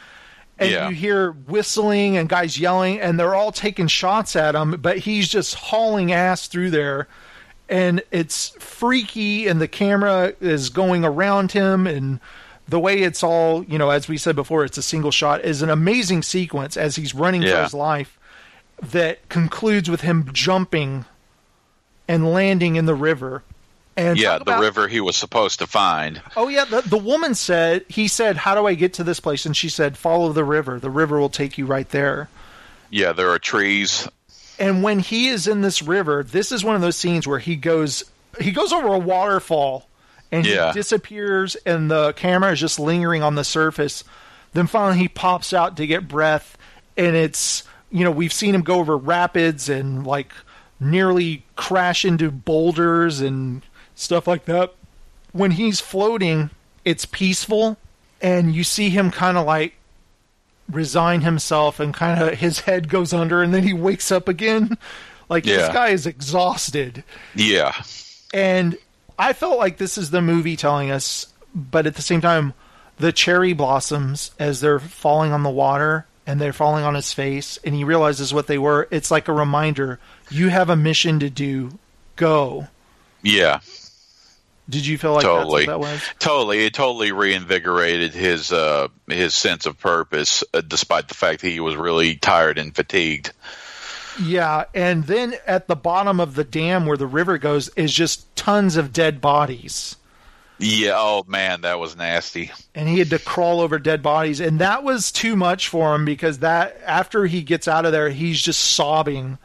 and 0.59 0.71
Yeah. 0.71 0.89
you 0.89 0.95
hear 0.95 1.33
whistling 1.33 2.17
and 2.17 2.29
guys 2.29 2.59
yelling 2.59 3.01
and 3.01 3.19
they're 3.19 3.35
all 3.35 3.51
taking 3.53 3.87
shots 3.89 4.37
at 4.37 4.55
him 4.55 4.77
but 4.81 4.99
he's 4.99 5.27
just 5.29 5.55
hauling 5.55 6.13
ass 6.13 6.47
through 6.49 6.71
there 6.71 7.09
and 7.69 8.03
it's 8.11 8.51
freaky 8.59 9.47
and 9.49 9.59
the 9.61 9.69
camera 9.69 10.35
is 10.41 10.69
going 10.69 11.03
around 11.05 11.53
him 11.53 11.87
and 11.87 12.21
the 12.71 12.81
way 12.81 13.03
it's 13.03 13.23
all 13.23 13.65
you 13.65 13.77
know 13.79 13.91
as 13.91 14.09
we 14.09 14.17
said 14.17 14.37
before 14.37 14.65
it's 14.65 14.79
a 14.79 14.83
single 14.83 15.11
shot 15.11 15.45
is 15.45 15.61
an 15.61 15.71
amazing 15.71 16.23
sequence 16.23 16.77
as 16.77 16.97
he's 16.97 17.15
running 17.15 17.43
for 17.43 17.63
his 17.63 17.75
life 17.75 18.19
that 18.81 19.29
concludes 19.29 19.91
with 19.91 20.01
him 20.01 20.31
jumping 20.33 21.05
and 22.09 22.33
landing 22.33 22.77
in 22.77 22.87
the 22.87 22.95
river. 22.95 23.43
And 23.97 24.19
yeah, 24.19 24.39
the 24.39 24.43
about- 24.43 24.61
river 24.61 24.89
he 24.89 25.01
was 25.01 25.17
supposed 25.17 25.59
to 25.59 25.67
find. 25.67 26.23
Oh 26.37 26.49
yeah, 26.49 26.65
the, 26.65 26.81
the 26.81 26.97
woman 26.97 27.35
said 27.35 27.85
he 27.89 28.09
said, 28.09 28.37
"How 28.37 28.55
do 28.55 28.67
I 28.67 28.75
get 28.75 28.95
to 28.95 29.05
this 29.05 29.21
place?" 29.21 29.45
And 29.45 29.57
she 29.57 29.69
said, 29.69 29.99
"Follow 29.99 30.33
the 30.33 30.45
river. 30.45 30.79
The 30.79 30.91
river 30.91 31.19
will 31.19 31.29
take 31.29 31.59
you 31.59 31.67
right 31.67 31.89
there." 31.91 32.29
Yeah, 32.89 33.13
there 33.13 33.31
are 33.31 33.39
trees. 33.39 34.09
And 34.59 34.83
when 34.83 35.01
he 35.01 35.29
is 35.29 35.47
in 35.47 35.61
this 35.61 35.83
river, 35.83 36.23
this 36.23 36.53
is 36.53 36.65
one 36.65 36.77
of 36.77 36.81
those 36.81 36.97
scenes 36.97 37.27
where 37.27 37.41
he 37.41 37.57
goes 37.57 38.05
he 38.41 38.53
goes 38.53 38.73
over 38.73 38.89
a 38.89 38.99
waterfall 38.99 39.87
and 40.33 40.47
Yeah. 40.47 40.69
he 40.69 40.75
disappears 40.79 41.57
and 41.67 41.91
the 41.91 42.13
camera 42.15 42.53
is 42.53 42.61
just 42.61 42.79
lingering 42.79 43.23
on 43.23 43.35
the 43.35 43.45
surface. 43.45 44.05
Then 44.53 44.67
finally 44.67 44.99
he 44.99 45.09
pops 45.09 45.53
out 45.53 45.77
to 45.77 45.87
get 45.87 46.09
breath 46.09 46.57
and 46.97 47.17
it's 47.17 47.63
you 47.93 48.05
know, 48.05 48.11
we've 48.13 48.33
seen 48.33 48.55
him 48.55 48.63
go 48.63 48.77
over 48.79 48.97
rapids 48.97 49.69
and 49.69 50.07
like 50.07 50.33
nearly 50.79 51.45
crash 51.57 52.05
into 52.05 52.31
boulders 52.31 53.21
and 53.21 53.63
stuff 53.97 54.29
like 54.29 54.45
that. 54.45 54.73
When 55.33 55.51
he's 55.53 55.81
floating, 55.81 56.51
it's 56.85 57.05
peaceful 57.05 57.77
and 58.23 58.55
you 58.55 58.63
see 58.65 58.91
him 58.91 59.11
kind 59.11 59.37
of 59.37 59.45
like 59.45 59.75
resign 60.71 61.23
himself 61.23 61.81
and 61.81 61.93
kind 61.93 62.23
of 62.23 62.39
his 62.39 62.61
head 62.61 62.89
goes 62.89 63.13
under 63.13 63.43
and 63.43 63.53
then 63.53 63.65
he 63.65 63.73
wakes 63.73 64.11
up 64.13 64.29
again. 64.29 64.77
Like 65.29 65.45
this 65.45 65.73
guy 65.73 65.91
is 65.91 66.07
exhausted. 66.07 67.05
Yeah. 67.37 67.73
And 68.35 68.77
I 69.21 69.35
felt 69.35 69.59
like 69.59 69.77
this 69.77 69.99
is 69.99 70.11
the 70.11 70.23
movie 70.23 70.57
telling 70.57 70.91
us, 70.91 71.27
but 71.55 71.87
at 71.87 71.95
the 71.95 72.03
same 72.03 72.23
time, 72.23 72.55
the 72.97 73.13
cherry 73.13 73.53
blossoms 73.53 74.31
as 74.39 74.63
they're 74.63 74.81
falling 74.81 75.33
on 75.33 75.43
the 75.43 75.51
water 75.51 76.07
and 76.27 76.41
they're 76.41 76.55
falling 76.55 76.85
on 76.85 76.95
his 76.95 77.13
face, 77.13 77.59
and 77.63 77.75
he 77.75 77.85
realizes 77.85 78.33
what 78.33 78.47
they 78.47 78.57
were. 78.57 78.89
It's 78.91 79.11
like 79.11 79.29
a 79.29 79.33
reminder 79.35 79.99
you 80.31 80.49
have 80.49 80.71
a 80.71 80.77
mission 80.77 81.21
to 81.21 81.29
do. 81.29 81.79
Go. 82.17 82.69
Yeah. 83.23 83.61
Did 84.71 84.87
you 84.87 84.97
feel 84.97 85.13
like 85.13 85.25
totally. 85.25 85.67
that's 85.67 85.79
what 85.79 85.83
that 85.83 85.93
was? 85.93 86.03
Totally. 86.19 86.65
It 86.65 86.73
totally 86.73 87.13
reinvigorated 87.13 88.15
his 88.15 88.53
uh 88.53 88.89
his 89.07 89.35
sense 89.35 89.67
of 89.67 89.79
purpose 89.79 90.45
uh, 90.55 90.63
despite 90.63 91.09
the 91.09 91.15
fact 91.15 91.43
that 91.43 91.49
he 91.49 91.61
was 91.61 91.77
really 91.77 92.15
tired 92.15 92.57
and 92.57 92.75
fatigued. 92.75 93.33
Yeah, 94.21 94.65
and 94.75 95.05
then 95.05 95.35
at 95.47 95.69
the 95.69 95.77
bottom 95.77 96.21
of 96.21 96.35
the 96.35 96.45
dam 96.45 96.87
where 96.87 96.97
the 96.97 97.07
river 97.07 97.39
goes 97.39 97.69
is 97.71 97.93
just 97.93 98.35
tons 98.35 98.77
of 98.77 98.93
dead 98.93 99.21
bodies. 99.21 99.97
Yeah, 100.59 100.95
oh 100.97 101.25
man, 101.27 101.63
that 101.63 101.79
was 101.79 101.97
nasty. 101.97 102.51
and 102.75 102.89
he 102.89 102.99
had 102.99 103.11
to 103.11 103.19
crawl 103.19 103.61
over 103.61 103.79
dead 103.79 104.03
bodies 104.03 104.41
and 104.41 104.59
that 104.59 104.83
was 104.85 105.11
too 105.11 105.35
much 105.37 105.69
for 105.69 105.95
him 105.95 106.05
because 106.05 106.41
that 106.41 106.79
after 106.85 107.25
he 107.27 107.43
gets 107.43 107.67
out 107.67 107.87
of 107.87 107.93
there 107.93 108.11
he's 108.11 108.41
just 108.41 108.61
sobbing. 108.61 109.39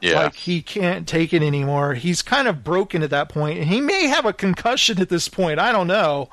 Yeah. 0.00 0.24
like 0.24 0.34
he 0.34 0.60
can't 0.62 1.08
take 1.08 1.32
it 1.32 1.42
anymore. 1.42 1.94
He's 1.94 2.20
kind 2.22 2.48
of 2.48 2.62
broken 2.62 3.02
at 3.02 3.10
that 3.10 3.30
point. 3.30 3.58
And 3.58 3.68
he 3.68 3.80
may 3.80 4.06
have 4.08 4.26
a 4.26 4.32
concussion 4.32 5.00
at 5.00 5.08
this 5.08 5.26
point. 5.28 5.58
I 5.58 5.72
don't 5.72 5.86
know. 5.86 6.28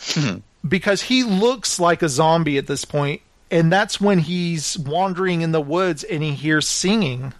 Hmm. 0.00 0.36
Because 0.66 1.02
he 1.02 1.24
looks 1.24 1.80
like 1.80 2.02
a 2.02 2.08
zombie 2.08 2.58
at 2.58 2.68
this 2.68 2.84
point 2.84 3.20
and 3.50 3.72
that's 3.72 4.00
when 4.00 4.18
he's 4.18 4.78
wandering 4.78 5.40
in 5.40 5.52
the 5.52 5.60
woods 5.60 6.04
and 6.04 6.22
he 6.22 6.32
hears 6.32 6.68
singing 6.68 7.32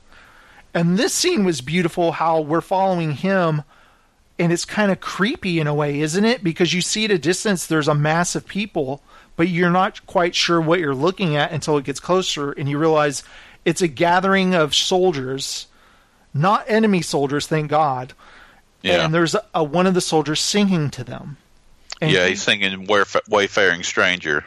and 0.75 0.99
this 0.99 1.15
scene 1.15 1.45
was 1.45 1.61
beautiful 1.61 2.13
how 2.13 2.41
we're 2.41 2.61
following 2.61 3.13
him 3.13 3.63
and 4.39 4.53
it's 4.53 4.65
kind 4.65 4.93
of 4.93 5.01
creepy 5.01 5.59
in 5.59 5.67
a 5.67 5.75
way, 5.75 6.01
isn't 6.01 6.25
it? 6.25 6.45
Because 6.45 6.73
you 6.73 6.81
see 6.81 7.05
at 7.05 7.11
a 7.11 7.19
distance 7.19 7.67
there's 7.67 7.89
a 7.89 7.95
mass 7.95 8.37
of 8.37 8.47
people, 8.47 9.03
but 9.37 9.49
you're 9.49 9.71
not 9.71 10.07
quite 10.07 10.35
sure 10.35 10.61
what 10.61 10.79
you're 10.79 10.95
looking 10.95 11.35
at 11.35 11.51
until 11.51 11.77
it 11.77 11.85
gets 11.85 11.99
closer 11.99 12.53
and 12.53 12.69
you 12.69 12.79
realize 12.79 13.25
it's 13.65 13.83
a 13.83 13.89
gathering 13.89 14.55
of 14.55 14.75
soldiers, 14.75 15.67
not 16.33 16.65
enemy 16.69 17.03
soldiers, 17.03 17.47
thank 17.47 17.69
God. 17.69 18.13
Yeah. 18.83 19.05
And 19.05 19.13
there's 19.13 19.35
a, 19.35 19.45
a 19.55 19.65
one 19.65 19.89
of 19.89 19.95
the 19.95 20.01
soldiers 20.01 20.41
singing 20.41 20.91
to 20.91 21.03
them. 21.03 21.37
And 22.01 22.13
yeah, 22.13 22.29
he's 22.29 22.43
singing 22.43 22.87
Wayf- 22.87 23.29
Wayfaring 23.29 23.83
Stranger. 23.83 24.45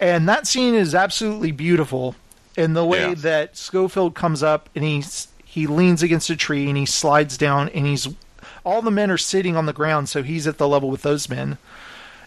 And 0.00 0.28
that 0.28 0.46
scene 0.46 0.74
is 0.74 0.94
absolutely 0.94 1.52
beautiful 1.52 2.14
in 2.56 2.74
the 2.74 2.84
way 2.84 3.08
Yeah. 3.08 3.14
that 3.14 3.56
Schofield 3.56 4.14
comes 4.14 4.42
up 4.42 4.68
and 4.74 4.84
he's 4.84 5.28
he 5.44 5.66
leans 5.66 6.02
against 6.02 6.28
a 6.30 6.36
tree 6.36 6.68
and 6.68 6.76
he 6.76 6.86
slides 6.86 7.36
down 7.38 7.68
and 7.70 7.86
he's 7.86 8.08
all 8.64 8.82
the 8.82 8.90
men 8.90 9.10
are 9.10 9.18
sitting 9.18 9.56
on 9.56 9.66
the 9.66 9.72
ground 9.72 10.08
so 10.08 10.22
he's 10.22 10.46
at 10.46 10.58
the 10.58 10.68
level 10.68 10.90
with 10.90 11.02
those 11.02 11.28
men. 11.28 11.58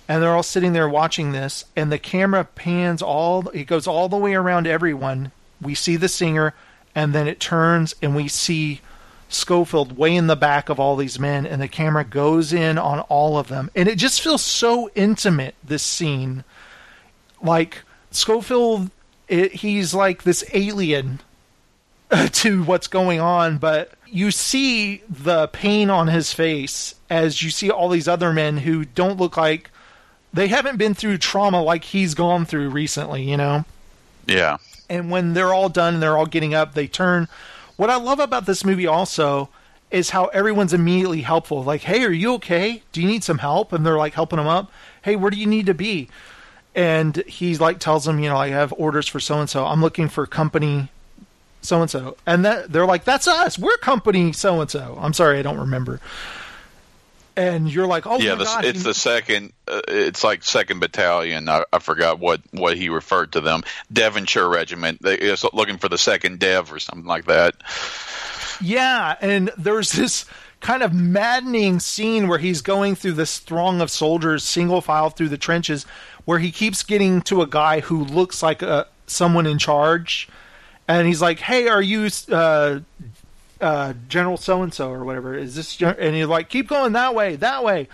And 0.09 0.21
they're 0.21 0.33
all 0.35 0.43
sitting 0.43 0.73
there 0.73 0.89
watching 0.89 1.31
this 1.31 1.63
and 1.75 1.91
the 1.91 1.99
camera 1.99 2.43
pans 2.43 3.01
all 3.01 3.47
it 3.49 3.65
goes 3.65 3.87
all 3.87 4.09
the 4.09 4.17
way 4.17 4.33
around 4.33 4.67
everyone. 4.67 5.31
We 5.61 5.75
see 5.75 5.95
the 5.95 6.09
singer 6.09 6.53
and 6.95 7.13
then 7.13 7.27
it 7.27 7.39
turns 7.39 7.95
and 8.01 8.15
we 8.15 8.27
see 8.27 8.81
Schofield 9.29 9.97
way 9.97 10.13
in 10.15 10.27
the 10.27 10.35
back 10.35 10.67
of 10.67 10.77
all 10.79 10.97
these 10.97 11.17
men 11.19 11.45
and 11.45 11.61
the 11.61 11.67
camera 11.69 12.03
goes 12.03 12.51
in 12.51 12.77
on 12.77 12.99
all 13.01 13.37
of 13.37 13.47
them. 13.47 13.69
And 13.75 13.87
it 13.87 13.97
just 13.97 14.21
feels 14.21 14.41
so 14.41 14.89
intimate 14.95 15.55
this 15.63 15.83
scene 15.83 16.43
like 17.41 17.83
Schofield, 18.11 18.89
it, 19.27 19.53
he's 19.53 19.93
like 19.93 20.23
this 20.23 20.43
alien 20.53 21.19
to 22.31 22.63
what's 22.63 22.87
going 22.87 23.19
on, 23.19 23.57
but 23.57 23.93
you 24.07 24.31
see 24.31 25.01
the 25.09 25.47
pain 25.47 25.89
on 25.89 26.07
his 26.07 26.33
face 26.33 26.95
as 27.09 27.41
you 27.41 27.49
see 27.49 27.69
all 27.69 27.87
these 27.89 28.07
other 28.07 28.33
men 28.33 28.57
who 28.57 28.83
don't 28.83 29.17
look 29.19 29.37
like 29.37 29.69
they 30.33 30.47
haven't 30.47 30.77
been 30.77 30.93
through 30.93 31.17
trauma 31.17 31.61
like 31.61 31.83
he's 31.85 32.13
gone 32.13 32.45
through 32.45 32.69
recently, 32.69 33.23
you 33.23 33.37
know? 33.37 33.65
Yeah. 34.27 34.57
and 34.89 35.09
when 35.09 35.33
they're 35.33 35.53
all 35.53 35.69
done 35.69 35.95
and 35.95 36.03
they're 36.03 36.17
all 36.17 36.25
getting 36.25 36.53
up, 36.53 36.73
they 36.73 36.87
turn. 36.87 37.27
What 37.77 37.89
I 37.89 37.95
love 37.95 38.19
about 38.19 38.45
this 38.45 38.65
movie 38.65 38.85
also 38.87 39.49
is 39.89 40.09
how 40.11 40.25
everyone's 40.27 40.73
immediately 40.73 41.21
helpful. 41.21 41.63
Like, 41.63 41.81
hey, 41.81 42.03
are 42.03 42.11
you 42.11 42.33
okay? 42.35 42.83
Do 42.91 43.01
you 43.01 43.07
need 43.07 43.23
some 43.23 43.39
help? 43.39 43.73
And 43.73 43.85
they're 43.85 43.97
like 43.97 44.13
helping 44.13 44.39
him 44.39 44.47
up. 44.47 44.71
Hey, 45.01 45.15
where 45.15 45.31
do 45.31 45.37
you 45.37 45.47
need 45.47 45.65
to 45.65 45.73
be? 45.73 46.09
And 46.73 47.17
he's 47.27 47.59
like 47.59 47.79
tells 47.79 48.05
them, 48.05 48.19
you 48.19 48.29
know, 48.29 48.37
I 48.37 48.49
have 48.49 48.73
orders 48.77 49.07
for 49.07 49.19
so 49.19 49.39
and 49.39 49.49
so. 49.49 49.65
I'm 49.65 49.81
looking 49.81 50.07
for 50.07 50.25
company 50.25 50.89
so 51.61 51.81
and 51.81 51.89
so. 51.89 52.17
And 52.25 52.45
that 52.45 52.71
they're 52.71 52.85
like, 52.85 53.03
that's 53.03 53.27
us. 53.27 53.59
We're 53.59 53.77
company 53.77 54.31
so 54.33 54.61
and 54.61 54.69
so. 54.69 54.97
I'm 54.99 55.13
sorry, 55.13 55.39
I 55.39 55.41
don't 55.41 55.59
remember. 55.59 55.99
And 57.35 57.71
you're 57.71 57.87
like, 57.87 58.05
oh 58.07 58.19
yeah, 58.19 58.35
the, 58.35 58.43
god, 58.43 58.65
it's 58.65 58.79
he- 58.79 58.83
the 58.83 58.93
second. 58.93 59.53
Uh, 59.67 59.81
it's 59.87 60.23
like 60.23 60.43
second 60.43 60.79
battalion. 60.79 61.47
I, 61.47 61.63
I 61.71 61.79
forgot 61.79 62.19
what 62.19 62.41
what 62.51 62.77
he 62.77 62.89
referred 62.89 63.33
to 63.33 63.41
them. 63.41 63.63
Devonshire 63.91 64.49
Regiment. 64.49 65.01
They 65.01 65.15
is 65.15 65.45
looking 65.53 65.77
for 65.77 65.87
the 65.87 65.97
second 65.97 66.39
Dev 66.39 66.71
or 66.73 66.79
something 66.79 67.07
like 67.07 67.25
that. 67.25 67.55
Yeah, 68.61 69.15
and 69.21 69.49
there's 69.57 69.91
this 69.93 70.25
kind 70.59 70.83
of 70.83 70.93
maddening 70.93 71.79
scene 71.79 72.27
where 72.27 72.37
he's 72.37 72.61
going 72.61 72.95
through 72.95 73.13
this 73.13 73.39
throng 73.39 73.81
of 73.81 73.89
soldiers, 73.89 74.43
single 74.43 74.81
file 74.81 75.09
through 75.09 75.29
the 75.29 75.37
trenches, 75.37 75.85
where 76.25 76.39
he 76.39 76.51
keeps 76.51 76.83
getting 76.83 77.21
to 77.23 77.41
a 77.41 77.47
guy 77.47 77.79
who 77.81 78.03
looks 78.03 78.43
like 78.43 78.61
a 78.61 78.87
someone 79.07 79.45
in 79.45 79.57
charge, 79.57 80.27
and 80.87 81.07
he's 81.07 81.21
like, 81.21 81.39
"Hey, 81.39 81.67
are 81.67 81.81
you 81.81 82.09
uh, 82.31 82.79
uh, 83.59 83.93
General 84.07 84.37
so 84.37 84.63
and 84.63 84.73
so 84.73 84.89
or 84.89 85.03
whatever? 85.03 85.35
Is 85.35 85.55
this?" 85.55 85.75
Gen-? 85.75 85.95
And 85.99 86.15
he's 86.15 86.27
like, 86.27 86.49
"Keep 86.49 86.67
going 86.67 86.93
that 86.93 87.15
way, 87.15 87.35
that 87.37 87.63
way." 87.63 87.87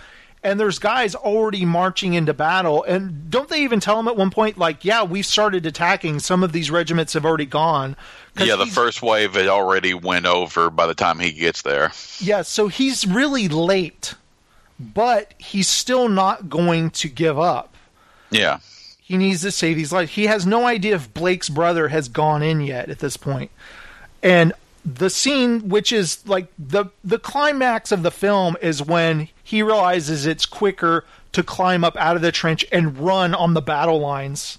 And 0.43 0.59
there's 0.59 0.79
guys 0.79 1.15
already 1.15 1.65
marching 1.65 2.13
into 2.13 2.33
battle, 2.33 2.83
and 2.83 3.29
don't 3.29 3.49
they 3.49 3.63
even 3.63 3.79
tell 3.79 3.99
him 3.99 4.07
at 4.07 4.15
one 4.15 4.29
point, 4.29 4.57
like, 4.57 4.85
"Yeah, 4.85 5.03
we've 5.03 5.25
started 5.25 5.65
attacking. 5.65 6.19
Some 6.19 6.43
of 6.43 6.51
these 6.51 6.69
regiments 6.69 7.13
have 7.13 7.25
already 7.25 7.45
gone." 7.45 7.95
Yeah, 8.37 8.55
the 8.55 8.67
first 8.67 9.01
wave 9.01 9.33
had 9.33 9.47
already 9.47 9.95
went 9.95 10.27
over 10.27 10.69
by 10.69 10.85
the 10.85 10.93
time 10.93 11.19
he 11.19 11.31
gets 11.31 11.63
there. 11.63 11.91
Yeah, 12.19 12.43
so 12.43 12.67
he's 12.67 13.07
really 13.07 13.47
late, 13.47 14.13
but 14.79 15.33
he's 15.39 15.67
still 15.67 16.07
not 16.07 16.47
going 16.47 16.91
to 16.91 17.09
give 17.09 17.39
up. 17.39 17.73
Yeah. 18.29 18.59
He 19.01 19.17
needs 19.17 19.41
to 19.43 19.51
save 19.51 19.77
these 19.77 19.93
lives. 19.93 20.11
He 20.11 20.25
has 20.25 20.45
no 20.45 20.65
idea 20.65 20.95
if 20.95 21.13
Blake's 21.13 21.49
brother 21.49 21.87
has 21.87 22.09
gone 22.09 22.43
in 22.43 22.61
yet 22.61 22.89
at 22.89 22.99
this 22.99 23.15
point. 23.15 23.51
And 24.21 24.53
the 24.83 25.09
scene 25.09 25.69
which 25.69 25.91
is 25.91 26.25
like 26.27 26.47
the 26.57 26.85
the 27.03 27.19
climax 27.19 27.91
of 27.91 28.03
the 28.03 28.11
film 28.11 28.55
is 28.61 28.81
when 28.81 29.27
he 29.43 29.61
realizes 29.61 30.25
it's 30.25 30.45
quicker 30.45 31.03
to 31.33 31.43
climb 31.43 31.83
up 31.83 31.95
out 31.97 32.15
of 32.15 32.21
the 32.21 32.31
trench 32.31 32.65
and 32.71 32.97
run 32.97 33.33
on 33.33 33.53
the 33.53 33.61
battle 33.61 33.99
lines. 33.99 34.57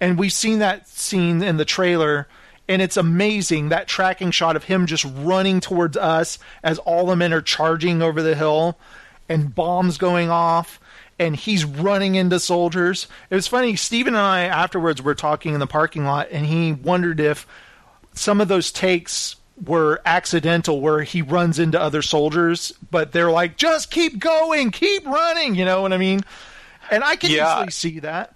And 0.00 0.18
we've 0.18 0.32
seen 0.32 0.58
that 0.60 0.88
scene 0.88 1.42
in 1.42 1.56
the 1.56 1.64
trailer 1.64 2.26
and 2.68 2.82
it's 2.82 2.96
amazing 2.96 3.68
that 3.68 3.86
tracking 3.86 4.30
shot 4.30 4.56
of 4.56 4.64
him 4.64 4.86
just 4.86 5.04
running 5.04 5.60
towards 5.60 5.96
us 5.96 6.38
as 6.62 6.78
all 6.80 7.06
the 7.06 7.16
men 7.16 7.32
are 7.32 7.42
charging 7.42 8.02
over 8.02 8.22
the 8.22 8.34
hill 8.34 8.76
and 9.28 9.54
bombs 9.54 9.98
going 9.98 10.30
off 10.30 10.80
and 11.18 11.36
he's 11.36 11.64
running 11.64 12.14
into 12.14 12.38
soldiers. 12.38 13.06
It 13.30 13.34
was 13.34 13.46
funny. 13.46 13.76
Steven 13.76 14.14
and 14.14 14.22
I 14.22 14.42
afterwards 14.42 15.00
were 15.02 15.14
talking 15.14 15.54
in 15.54 15.60
the 15.60 15.66
parking 15.66 16.04
lot, 16.04 16.28
and 16.30 16.46
he 16.46 16.72
wondered 16.72 17.20
if 17.20 17.46
some 18.14 18.40
of 18.40 18.48
those 18.48 18.70
takes 18.72 19.36
were 19.64 20.00
accidental, 20.04 20.80
where 20.80 21.02
he 21.02 21.22
runs 21.22 21.58
into 21.58 21.80
other 21.80 22.02
soldiers, 22.02 22.72
but 22.90 23.12
they're 23.12 23.30
like, 23.30 23.56
"Just 23.56 23.90
keep 23.90 24.18
going, 24.18 24.70
keep 24.70 25.06
running." 25.06 25.54
You 25.54 25.64
know 25.64 25.80
what 25.82 25.92
I 25.94 25.96
mean? 25.96 26.20
And 26.90 27.02
I 27.02 27.16
can 27.16 27.30
Yeah. 27.30 27.54
easily 27.56 27.70
see 27.70 28.00
that. 28.00 28.34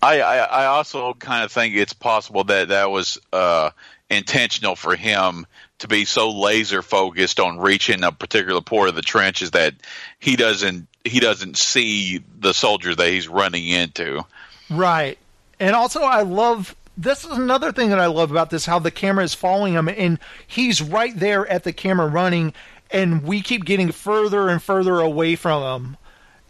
I, 0.00 0.20
I, 0.20 0.36
I 0.38 0.66
also 0.66 1.14
kind 1.14 1.44
of 1.44 1.50
think 1.50 1.74
it's 1.74 1.92
possible 1.92 2.44
that 2.44 2.68
that 2.68 2.90
was 2.90 3.18
uh, 3.32 3.70
intentional 4.10 4.76
for 4.76 4.96
him 4.96 5.46
to 5.78 5.88
be 5.88 6.04
so 6.04 6.30
laser 6.30 6.82
focused 6.82 7.40
on 7.40 7.58
reaching 7.58 8.04
a 8.04 8.12
particular 8.12 8.60
part 8.60 8.88
of 8.88 8.94
the 8.94 9.02
trenches 9.02 9.50
that 9.52 9.74
he 10.20 10.36
doesn't 10.36 10.86
he 11.04 11.20
doesn't 11.20 11.56
see 11.58 12.22
the 12.40 12.52
soldiers 12.54 12.96
that 12.96 13.08
he's 13.08 13.28
running 13.28 13.66
into. 13.66 14.24
Right. 14.70 15.18
And 15.60 15.76
also, 15.76 16.00
I 16.00 16.22
love 16.22 16.74
this 16.96 17.24
is 17.24 17.30
another 17.32 17.72
thing 17.72 17.90
that 17.90 17.98
I 17.98 18.06
love 18.06 18.30
about 18.30 18.50
this 18.50 18.66
how 18.66 18.78
the 18.78 18.90
camera 18.90 19.24
is 19.24 19.34
following 19.34 19.74
him, 19.74 19.88
and 19.88 20.18
he's 20.46 20.80
right 20.80 21.16
there 21.18 21.46
at 21.46 21.64
the 21.64 21.72
camera 21.72 22.06
running, 22.06 22.54
and 22.90 23.22
we 23.24 23.40
keep 23.42 23.64
getting 23.64 23.90
further 23.92 24.48
and 24.48 24.62
further 24.62 25.00
away 25.00 25.36
from 25.36 25.62
him 25.84 25.96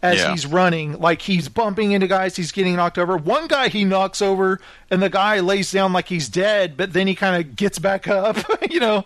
as 0.03 0.19
Yeah. 0.19 0.31
he's 0.31 0.45
running. 0.45 0.99
Like 0.99 1.21
he's 1.23 1.49
bumping 1.49 1.91
into 1.93 2.07
guys, 2.07 2.35
he's 2.35 2.51
getting 2.51 2.75
knocked 2.75 2.97
over. 2.97 3.17
One 3.17 3.47
guy 3.47 3.69
he 3.69 3.83
knocks 3.85 4.21
over, 4.21 4.59
and 4.91 5.01
the 5.01 5.09
guy 5.09 5.39
lays 5.39 5.71
down 5.71 5.93
like 5.93 6.07
he's 6.07 6.29
dead, 6.29 6.77
but 6.77 6.93
then 6.93 7.07
he 7.07 7.15
kind 7.15 7.43
of 7.43 7.55
gets 7.55 7.79
back 7.79 8.07
up, 8.07 8.37
you 8.69 8.79
know. 8.79 9.03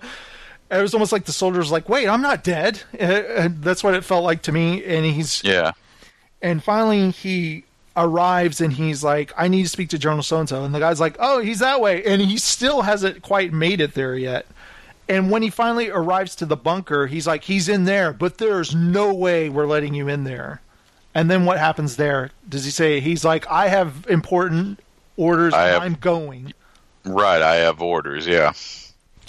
It 0.71 0.81
was 0.81 0.93
almost 0.93 1.11
like 1.11 1.25
the 1.25 1.31
soldier's 1.33 1.71
like, 1.71 1.89
"Wait, 1.89 2.07
I'm 2.07 2.21
not 2.21 2.43
dead." 2.43 2.81
Uh, 2.99 3.49
that's 3.59 3.83
what 3.83 3.93
it 3.95 4.03
felt 4.03 4.23
like 4.23 4.41
to 4.43 4.51
me. 4.51 4.83
And 4.83 5.05
he's 5.05 5.43
Yeah. 5.43 5.71
and 6.41 6.63
finally 6.63 7.11
he 7.11 7.63
arrives 7.97 8.61
and 8.61 8.71
he's 8.73 9.03
like, 9.03 9.33
I 9.37 9.47
need 9.47 9.63
to 9.63 9.69
speak 9.69 9.89
to 9.89 9.97
General 9.99 10.23
so 10.23 10.39
and 10.39 10.47
so. 10.47 10.63
And 10.63 10.73
the 10.73 10.79
guy's 10.79 10.99
like, 10.99 11.17
Oh, 11.19 11.39
he's 11.41 11.59
that 11.59 11.81
way. 11.81 12.03
And 12.05 12.21
he 12.21 12.37
still 12.37 12.81
hasn't 12.83 13.21
quite 13.23 13.51
made 13.51 13.81
it 13.81 13.93
there 13.93 14.15
yet. 14.15 14.45
And 15.09 15.31
when 15.31 15.41
he 15.41 15.49
finally 15.49 15.89
arrives 15.89 16.35
to 16.35 16.45
the 16.45 16.55
bunker, 16.55 17.07
he's 17.07 17.25
like, 17.27 17.43
He's 17.45 17.67
in 17.67 17.85
there, 17.85 18.13
but 18.13 18.37
there's 18.37 18.73
no 18.75 19.13
way 19.13 19.49
we're 19.49 19.65
letting 19.67 19.93
you 19.95 20.07
in 20.07 20.23
there. 20.23 20.61
And 21.15 21.29
then 21.31 21.45
what 21.45 21.57
happens 21.57 21.95
there? 21.97 22.29
Does 22.47 22.63
he 22.63 22.71
say, 22.71 22.99
He's 22.99 23.25
like, 23.25 23.47
I 23.49 23.67
have 23.69 24.05
important 24.09 24.79
orders, 25.17 25.53
and 25.53 25.61
have- 25.63 25.81
I'm 25.81 25.95
going. 25.95 26.53
Right, 27.05 27.41
I 27.41 27.55
have 27.55 27.81
orders, 27.81 28.27
yeah. 28.27 28.53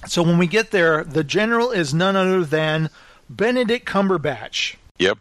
So 0.07 0.23
when 0.23 0.39
we 0.39 0.47
get 0.47 0.71
there, 0.71 1.05
the 1.05 1.25
general 1.25 1.71
is 1.71 1.93
none 1.93 2.17
other 2.17 2.45
than 2.45 2.91
Benedict 3.29 3.87
Cumberbatch. 3.87 4.77
Yep. 4.99 5.19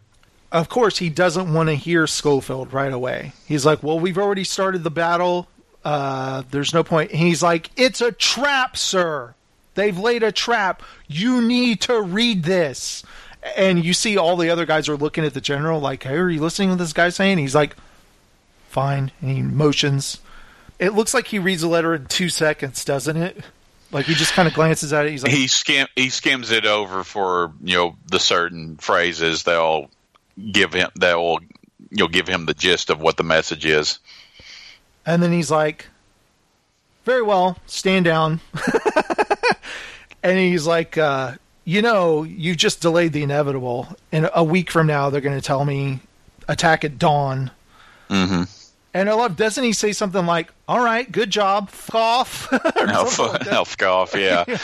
of 0.52 0.68
course 0.68 0.98
he 0.98 1.08
doesn't 1.08 1.52
want 1.52 1.68
to 1.68 1.74
hear 1.74 2.06
Schofield 2.06 2.72
right 2.72 2.92
away. 2.92 3.32
He's 3.46 3.64
like, 3.64 3.82
"Well, 3.82 4.00
we've 4.00 4.18
already 4.18 4.44
started 4.44 4.82
the 4.82 4.90
battle. 4.90 5.48
Uh, 5.84 6.42
there's 6.50 6.74
no 6.74 6.82
point." 6.82 7.10
And 7.12 7.20
he's 7.20 7.42
like, 7.42 7.70
"It's 7.76 8.00
a 8.00 8.10
trap, 8.12 8.76
sir. 8.76 9.34
They've 9.74 9.96
laid 9.96 10.22
a 10.22 10.32
trap. 10.32 10.82
You 11.06 11.40
need 11.40 11.80
to 11.82 12.00
read 12.02 12.42
this." 12.42 13.04
And 13.56 13.84
you 13.84 13.94
see 13.94 14.18
all 14.18 14.36
the 14.36 14.50
other 14.50 14.66
guys 14.66 14.88
are 14.88 14.96
looking 14.96 15.24
at 15.24 15.34
the 15.34 15.40
general 15.40 15.80
like, 15.80 16.02
"Hey, 16.02 16.16
are 16.16 16.28
you 16.28 16.40
listening 16.40 16.70
to 16.70 16.76
this 16.76 16.92
guy 16.92 17.08
saying?" 17.10 17.38
He's 17.38 17.54
like, 17.54 17.76
"Fine." 18.68 19.12
And 19.20 19.30
he 19.30 19.42
motions. 19.42 20.18
It 20.78 20.94
looks 20.94 21.14
like 21.14 21.28
he 21.28 21.38
reads 21.38 21.62
a 21.62 21.68
letter 21.68 21.94
in 21.94 22.06
two 22.06 22.28
seconds, 22.28 22.84
doesn't 22.84 23.16
it? 23.16 23.44
Like 23.92 24.06
he 24.06 24.14
just 24.14 24.32
kind 24.32 24.46
of 24.46 24.54
glances 24.54 24.92
at 24.92 25.06
it. 25.06 25.10
He's 25.10 25.22
like, 25.22 25.32
he 25.32 25.46
skim 25.46 25.86
he 25.96 26.10
skims 26.10 26.50
it 26.50 26.64
over 26.64 27.02
for 27.04 27.52
you 27.62 27.76
know 27.76 27.96
the 28.06 28.20
certain 28.20 28.76
phrases 28.76 29.42
they'll 29.42 29.90
give 30.52 30.72
him 30.72 30.88
that 30.96 31.16
will 31.16 31.40
you'll 31.90 32.08
give 32.08 32.28
him 32.28 32.46
the 32.46 32.54
gist 32.54 32.90
of 32.90 33.00
what 33.00 33.16
the 33.16 33.24
message 33.24 33.66
is. 33.66 33.98
And 35.04 35.22
then 35.22 35.32
he's 35.32 35.50
like, 35.50 35.86
very 37.04 37.22
well, 37.22 37.58
stand 37.66 38.04
down. 38.04 38.40
and 40.22 40.38
he's 40.38 40.66
like, 40.66 40.96
uh, 40.98 41.34
you 41.64 41.82
know, 41.82 42.22
you 42.22 42.54
just 42.54 42.80
delayed 42.80 43.12
the 43.12 43.22
inevitable. 43.22 43.88
And 44.12 44.30
a 44.34 44.44
week 44.44 44.70
from 44.70 44.86
now, 44.86 45.10
they're 45.10 45.20
going 45.20 45.38
to 45.38 45.44
tell 45.44 45.64
me 45.64 46.00
attack 46.48 46.84
at 46.84 46.98
dawn. 46.98 47.50
Mm-hmm. 48.08 48.42
And 48.92 49.08
I 49.08 49.14
love, 49.14 49.36
doesn't 49.36 49.62
he 49.62 49.72
say 49.72 49.92
something 49.92 50.26
like, 50.26 50.52
all 50.66 50.82
right, 50.84 51.10
good 51.10 51.30
job, 51.30 51.68
f 51.68 51.94
off? 51.94 52.52
Elf, 52.76 53.20
elf 53.48 53.82
off, 53.82 54.14
yeah. 54.16 54.44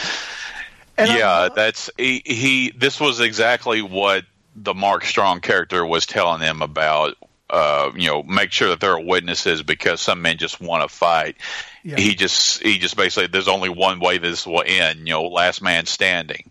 yeah, 0.99 1.49
that's 1.55 1.91
he, 1.97 2.23
he. 2.25 2.73
This 2.73 2.99
was 2.99 3.21
exactly 3.21 3.83
what 3.83 4.25
the 4.57 4.75
Mark 4.75 5.05
Strong 5.05 5.41
character 5.41 5.85
was 5.85 6.07
telling 6.07 6.41
him 6.41 6.63
about. 6.63 7.17
Uh, 7.49 7.93
you 7.95 8.09
know, 8.09 8.25
make 8.25 8.51
sure 8.51 8.71
that 8.71 8.81
there 8.81 8.91
are 8.91 9.01
witnesses 9.01 9.63
because 9.63 10.01
some 10.01 10.21
men 10.21 10.37
just 10.37 10.61
want 10.61 10.83
to 10.83 10.89
fight. 10.93 11.37
Yeah. 11.85 11.97
He 11.97 12.17
just 12.17 12.61
he 12.61 12.79
just 12.79 12.97
basically 12.97 13.29
there's 13.29 13.47
only 13.47 13.69
one 13.69 14.01
way 14.01 14.19
this 14.19 14.45
will 14.45 14.65
end. 14.67 15.01
You 15.01 15.15
know, 15.15 15.23
last 15.23 15.63
man 15.63 15.87
standing. 15.87 16.51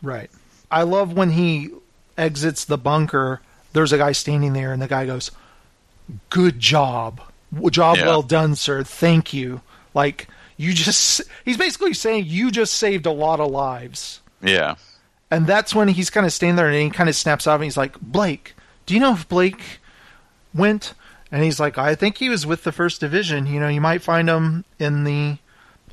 Right. 0.00 0.30
I 0.70 0.82
love 0.82 1.12
when 1.12 1.30
he 1.30 1.70
exits 2.16 2.64
the 2.64 2.78
bunker, 2.78 3.40
there's 3.72 3.92
a 3.92 3.98
guy 3.98 4.12
standing 4.12 4.52
there, 4.52 4.72
and 4.72 4.80
the 4.80 4.86
guy 4.86 5.06
goes, 5.06 5.32
Good 6.30 6.58
job. 6.58 7.20
Job 7.70 7.98
Yeah. 7.98 8.06
well 8.06 8.22
done, 8.22 8.54
sir. 8.56 8.82
Thank 8.82 9.32
you. 9.32 9.60
Like, 9.94 10.28
you 10.56 10.72
just, 10.72 11.22
he's 11.44 11.56
basically 11.56 11.94
saying, 11.94 12.24
You 12.26 12.50
just 12.50 12.74
saved 12.74 13.06
a 13.06 13.10
lot 13.12 13.40
of 13.40 13.50
lives. 13.50 14.20
Yeah. 14.42 14.76
And 15.30 15.46
that's 15.46 15.74
when 15.74 15.88
he's 15.88 16.10
kind 16.10 16.26
of 16.26 16.32
standing 16.32 16.56
there 16.56 16.66
and 16.68 16.76
he 16.76 16.90
kind 16.90 17.08
of 17.08 17.16
snaps 17.16 17.46
out 17.46 17.54
and 17.54 17.64
he's 17.64 17.76
like, 17.76 17.98
Blake, 18.00 18.54
do 18.84 18.94
you 18.94 19.00
know 19.00 19.12
if 19.14 19.28
Blake 19.28 19.62
went? 20.54 20.92
And 21.30 21.42
he's 21.42 21.58
like, 21.58 21.78
I 21.78 21.94
think 21.94 22.18
he 22.18 22.28
was 22.28 22.44
with 22.46 22.64
the 22.64 22.72
first 22.72 23.00
division. 23.00 23.46
You 23.46 23.58
know, 23.58 23.68
you 23.68 23.80
might 23.80 24.02
find 24.02 24.28
him 24.28 24.66
in 24.78 25.04
the, 25.04 25.38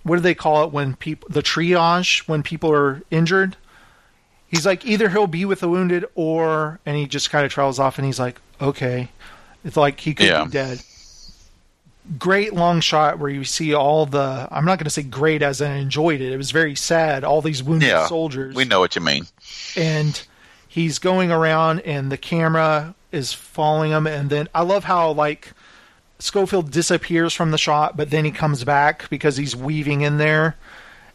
what 0.04 0.18
do 0.18 0.22
they 0.22 0.36
call 0.36 0.66
it 0.66 0.74
when 0.74 0.96
people, 0.98 1.30
the 1.32 1.42
triage, 1.42 2.28
when 2.28 2.44
people 2.44 2.70
are 2.74 3.02
injured? 3.12 3.56
He's 4.48 4.66
like, 4.66 4.86
either 4.86 5.08
he'll 5.08 5.28
be 5.28 5.46
with 5.46 5.62
the 5.62 5.70
wounded 5.70 6.06
or, 6.16 6.80
and 6.86 6.98
he 6.98 7.06
just 7.06 7.30
kind 7.30 7.46
of 7.46 7.52
travels 7.52 7.80
off 7.80 7.98
and 7.98 8.06
he's 8.06 8.20
like, 8.20 8.42
okay. 8.60 9.10
It's 9.66 9.78
like 9.78 10.00
he 10.00 10.14
could 10.14 10.28
Yeah. 10.28 10.46
be 10.46 10.52
dead. 10.52 10.82
Great 12.18 12.54
long 12.54 12.82
shot 12.82 13.20
where 13.20 13.30
you 13.30 13.44
see 13.44 13.74
all 13.74 14.06
the, 14.08 14.48
I'm 14.50 14.66
not 14.66 14.80
going 14.80 14.86
to 14.86 14.90
say 14.90 15.04
great 15.04 15.44
as 15.44 15.62
I 15.62 15.74
enjoyed 15.76 16.22
it. 16.22 16.32
It 16.32 16.38
was 16.38 16.50
very 16.50 16.74
sad. 16.76 17.24
All 17.24 17.42
these 17.42 17.62
wounded 17.62 17.90
Yeah. 17.90 18.08
soldiers 18.08 18.56
We 18.56 18.66
know 18.66 18.80
what 18.80 18.96
you 18.96 19.02
mean. 19.02 19.28
and 19.76 20.20
he's 20.68 20.98
going 20.98 21.32
around 21.32 21.82
and 21.82 22.12
the 22.12 22.18
camera 22.18 22.96
is 23.12 23.34
following 23.34 23.92
him 23.92 24.08
and 24.08 24.30
then 24.30 24.48
I 24.56 24.62
love 24.62 24.84
how 24.86 25.12
like 25.12 25.54
Schofield 26.20 26.72
disappears 26.72 27.34
from 27.34 27.52
the 27.52 27.58
shot 27.58 27.96
but 27.98 28.10
then 28.12 28.24
he 28.26 28.32
comes 28.32 28.64
back 28.64 29.08
because 29.10 29.38
he's 29.38 29.56
weaving 29.56 30.02
in 30.02 30.18
there 30.18 30.56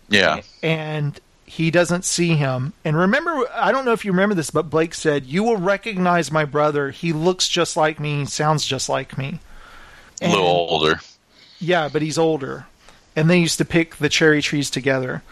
Yeah. 0.08 0.40
and 0.62 1.18
he 1.56 1.70
doesn't 1.70 2.04
see 2.04 2.34
him 2.34 2.72
and 2.84 2.96
remember 2.96 3.44
I 3.54 3.70
don't 3.72 3.84
know 3.84 3.92
if 3.92 4.04
you 4.04 4.10
remember 4.12 4.34
this 4.34 4.50
but 4.50 4.70
Blake 4.70 4.94
said 4.94 5.24
you 5.26 5.42
will 5.44 5.56
recognize 5.56 6.30
my 6.32 6.44
brother 6.44 6.90
he 6.90 7.12
looks 7.12 7.48
just 7.48 7.76
like 7.76 8.00
me 8.00 8.20
he 8.20 8.24
sounds 8.26 8.66
just 8.66 8.88
like 8.88 9.16
me 9.16 9.38
A 10.20 10.28
little 10.28 10.46
older. 10.46 11.00
yeah, 11.60 11.88
but 11.92 12.02
he's 12.02 12.18
older. 12.18 12.66
And 13.16 13.30
they 13.30 13.38
used 13.38 13.58
to 13.58 13.64
pick 13.64 13.96
the 13.96 14.08
cherry 14.08 14.42
trees 14.42 14.68
together. 14.70 15.22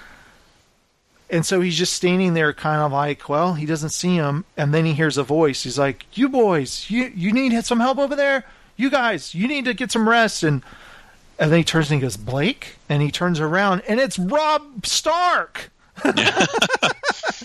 And 1.29 1.45
so 1.47 1.61
he's 1.61 1.77
just 1.79 1.95
standing 1.95 2.35
there 2.35 2.53
kind 2.53 2.81
of 2.83 2.93
like, 2.93 3.29
well, 3.29 3.55
he 3.55 3.65
doesn't 3.67 3.91
see 3.91 4.15
him. 4.17 4.45
And 4.57 4.73
then 4.73 4.85
he 4.85 4.93
hears 4.93 5.17
a 5.17 5.23
voice. 5.25 5.63
He's 5.65 5.79
like, 5.79 6.05
you 6.17 6.29
boys, 6.29 6.87
you, 6.91 7.11
you 7.15 7.33
need 7.33 7.53
some 7.65 7.81
help 7.81 7.99
over 7.99 8.15
there? 8.15 8.45
You 8.77 8.91
guys, 8.91 9.35
you 9.35 9.49
need 9.49 9.65
to 9.65 9.75
get 9.75 9.91
some 9.91 10.09
rest. 10.09 10.43
And, 10.43 10.63
and 11.39 11.51
then 11.51 11.59
he 11.59 11.65
turns 11.65 11.91
and 11.91 12.01
he 12.01 12.03
goes, 12.05 12.17
Blake? 12.17 12.77
And 12.89 13.03
he 13.03 13.11
turns 13.11 13.41
around 13.41 13.83
and 13.89 13.99
it's 13.99 14.19
Robb 14.19 14.85
Stark. 14.87 15.71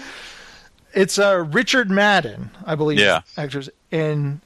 it's 0.93 1.19
uh, 1.19 1.45
Richard 1.51 1.89
Madden, 1.89 2.51
I 2.65 2.75
believe. 2.75 2.99
Yeah. 2.99 3.21
Actors. 3.37 3.69
And 3.91 4.41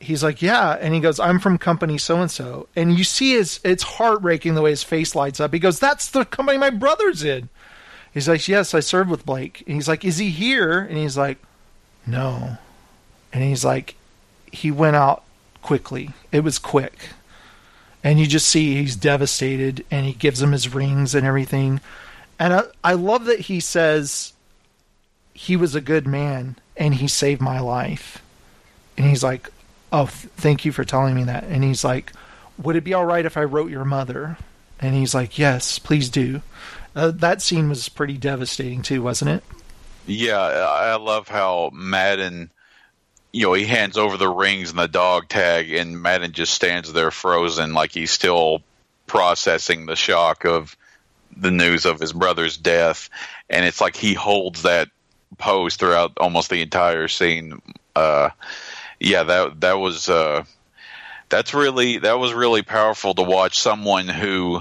he's 0.00 0.22
like, 0.22 0.42
yeah. 0.42 0.76
And 0.80 0.94
he 0.94 1.00
goes, 1.00 1.18
I'm 1.20 1.38
from 1.38 1.58
company 1.58 1.98
so 1.98 2.20
and 2.20 2.30
so. 2.30 2.68
And 2.76 2.96
you 2.96 3.04
see 3.04 3.32
his, 3.32 3.60
it's 3.64 3.82
heartbreaking 3.82 4.54
the 4.54 4.62
way 4.62 4.70
his 4.70 4.82
face 4.82 5.14
lights 5.14 5.40
up. 5.40 5.52
He 5.52 5.58
goes, 5.58 5.78
that's 5.78 6.10
the 6.10 6.24
company 6.24 6.58
my 6.58 6.70
brother's 6.70 7.24
in. 7.24 7.48
He's 8.12 8.28
like, 8.28 8.48
yes, 8.48 8.74
I 8.74 8.80
served 8.80 9.10
with 9.10 9.26
Blake. 9.26 9.62
And 9.66 9.74
he's 9.74 9.88
like, 9.88 10.04
is 10.04 10.18
he 10.18 10.30
here? 10.30 10.80
And 10.80 10.96
he's 10.96 11.16
like, 11.16 11.38
no. 12.06 12.58
And 13.32 13.44
he's 13.44 13.64
like, 13.64 13.96
he 14.50 14.70
went 14.70 14.96
out 14.96 15.24
quickly. 15.62 16.10
It 16.32 16.40
was 16.40 16.58
quick. 16.58 17.10
And 18.02 18.18
you 18.18 18.26
just 18.26 18.48
see 18.48 18.76
he's 18.76 18.96
devastated 18.96 19.84
and 19.90 20.06
he 20.06 20.12
gives 20.12 20.40
him 20.40 20.52
his 20.52 20.72
rings 20.72 21.14
and 21.14 21.26
everything. 21.26 21.80
And 22.38 22.54
I, 22.54 22.62
I 22.84 22.92
love 22.94 23.24
that 23.26 23.40
he 23.40 23.60
says 23.60 24.32
he 25.34 25.56
was 25.56 25.74
a 25.74 25.80
good 25.80 26.06
man 26.06 26.56
and 26.76 26.94
he 26.94 27.08
saved 27.08 27.40
my 27.40 27.60
life. 27.60 28.22
And 28.96 29.06
he's 29.06 29.24
like, 29.24 29.50
oh, 29.92 30.06
th- 30.06 30.32
thank 30.36 30.64
you 30.64 30.72
for 30.72 30.84
telling 30.84 31.14
me 31.14 31.24
that. 31.24 31.44
And 31.44 31.64
he's 31.64 31.84
like, 31.84 32.12
would 32.58 32.76
it 32.76 32.84
be 32.84 32.94
all 32.94 33.06
right 33.06 33.24
if 33.24 33.36
I 33.36 33.44
wrote 33.44 33.70
your 33.70 33.84
mother? 33.84 34.36
And 34.80 34.94
he's 34.94 35.14
like, 35.14 35.38
yes, 35.38 35.78
please 35.78 36.08
do. 36.08 36.42
Uh, 36.94 37.10
that 37.12 37.42
scene 37.42 37.68
was 37.68 37.88
pretty 37.88 38.16
devastating 38.16 38.82
too, 38.82 39.02
wasn't 39.02 39.30
it? 39.30 39.44
Yeah, 40.06 40.38
I 40.40 40.96
love 40.96 41.28
how 41.28 41.70
Madden, 41.74 42.50
you 43.32 43.42
know, 43.42 43.52
he 43.52 43.66
hands 43.66 43.98
over 43.98 44.16
the 44.16 44.28
rings 44.28 44.70
and 44.70 44.78
the 44.78 44.88
dog 44.88 45.28
tag, 45.28 45.70
and 45.70 46.00
Madden 46.00 46.32
just 46.32 46.54
stands 46.54 46.92
there 46.92 47.10
frozen, 47.10 47.74
like 47.74 47.92
he's 47.92 48.10
still 48.10 48.62
processing 49.06 49.84
the 49.84 49.96
shock 49.96 50.46
of 50.46 50.77
the 51.40 51.50
news 51.50 51.86
of 51.86 52.00
his 52.00 52.12
brother's 52.12 52.56
death, 52.56 53.08
and 53.48 53.64
it's 53.64 53.80
like 53.80 53.96
he 53.96 54.14
holds 54.14 54.62
that 54.62 54.88
pose 55.36 55.76
throughout 55.76 56.12
almost 56.18 56.50
the 56.50 56.62
entire 56.62 57.08
scene. 57.08 57.60
Uh, 57.94 58.30
yeah, 59.00 59.22
that 59.22 59.60
that 59.60 59.74
was 59.74 60.08
uh, 60.08 60.44
that's 61.28 61.54
really 61.54 61.98
that 61.98 62.18
was 62.18 62.32
really 62.32 62.62
powerful 62.62 63.14
to 63.14 63.22
watch 63.22 63.58
someone 63.58 64.08
who 64.08 64.60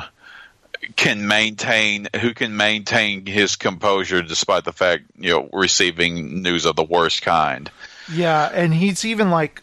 can 0.96 1.28
maintain 1.28 2.08
who 2.22 2.34
can 2.34 2.56
maintain 2.56 3.26
his 3.26 3.56
composure 3.56 4.22
despite 4.22 4.64
the 4.64 4.74
fact 4.74 5.04
you 5.18 5.32
know 5.32 5.50
receiving 5.54 6.42
news 6.42 6.66
of 6.66 6.76
the 6.76 6.84
worst 6.84 7.22
kind. 7.22 7.72
Yeah, 8.12 8.50
and 8.54 8.74
he's 8.74 9.04
even 9.04 9.32
like, 9.32 9.62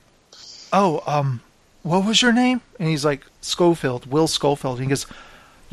"Oh, 0.72 1.02
um, 1.06 1.40
what 1.82 2.04
was 2.04 2.20
your 2.20 2.32
name?" 2.32 2.60
And 2.78 2.88
he's 2.88 3.04
like, 3.04 3.24
"Schofield, 3.40 4.06
Will 4.06 4.26
Schofield." 4.26 4.78
And 4.78 4.84
he 4.84 4.88
goes, 4.88 5.06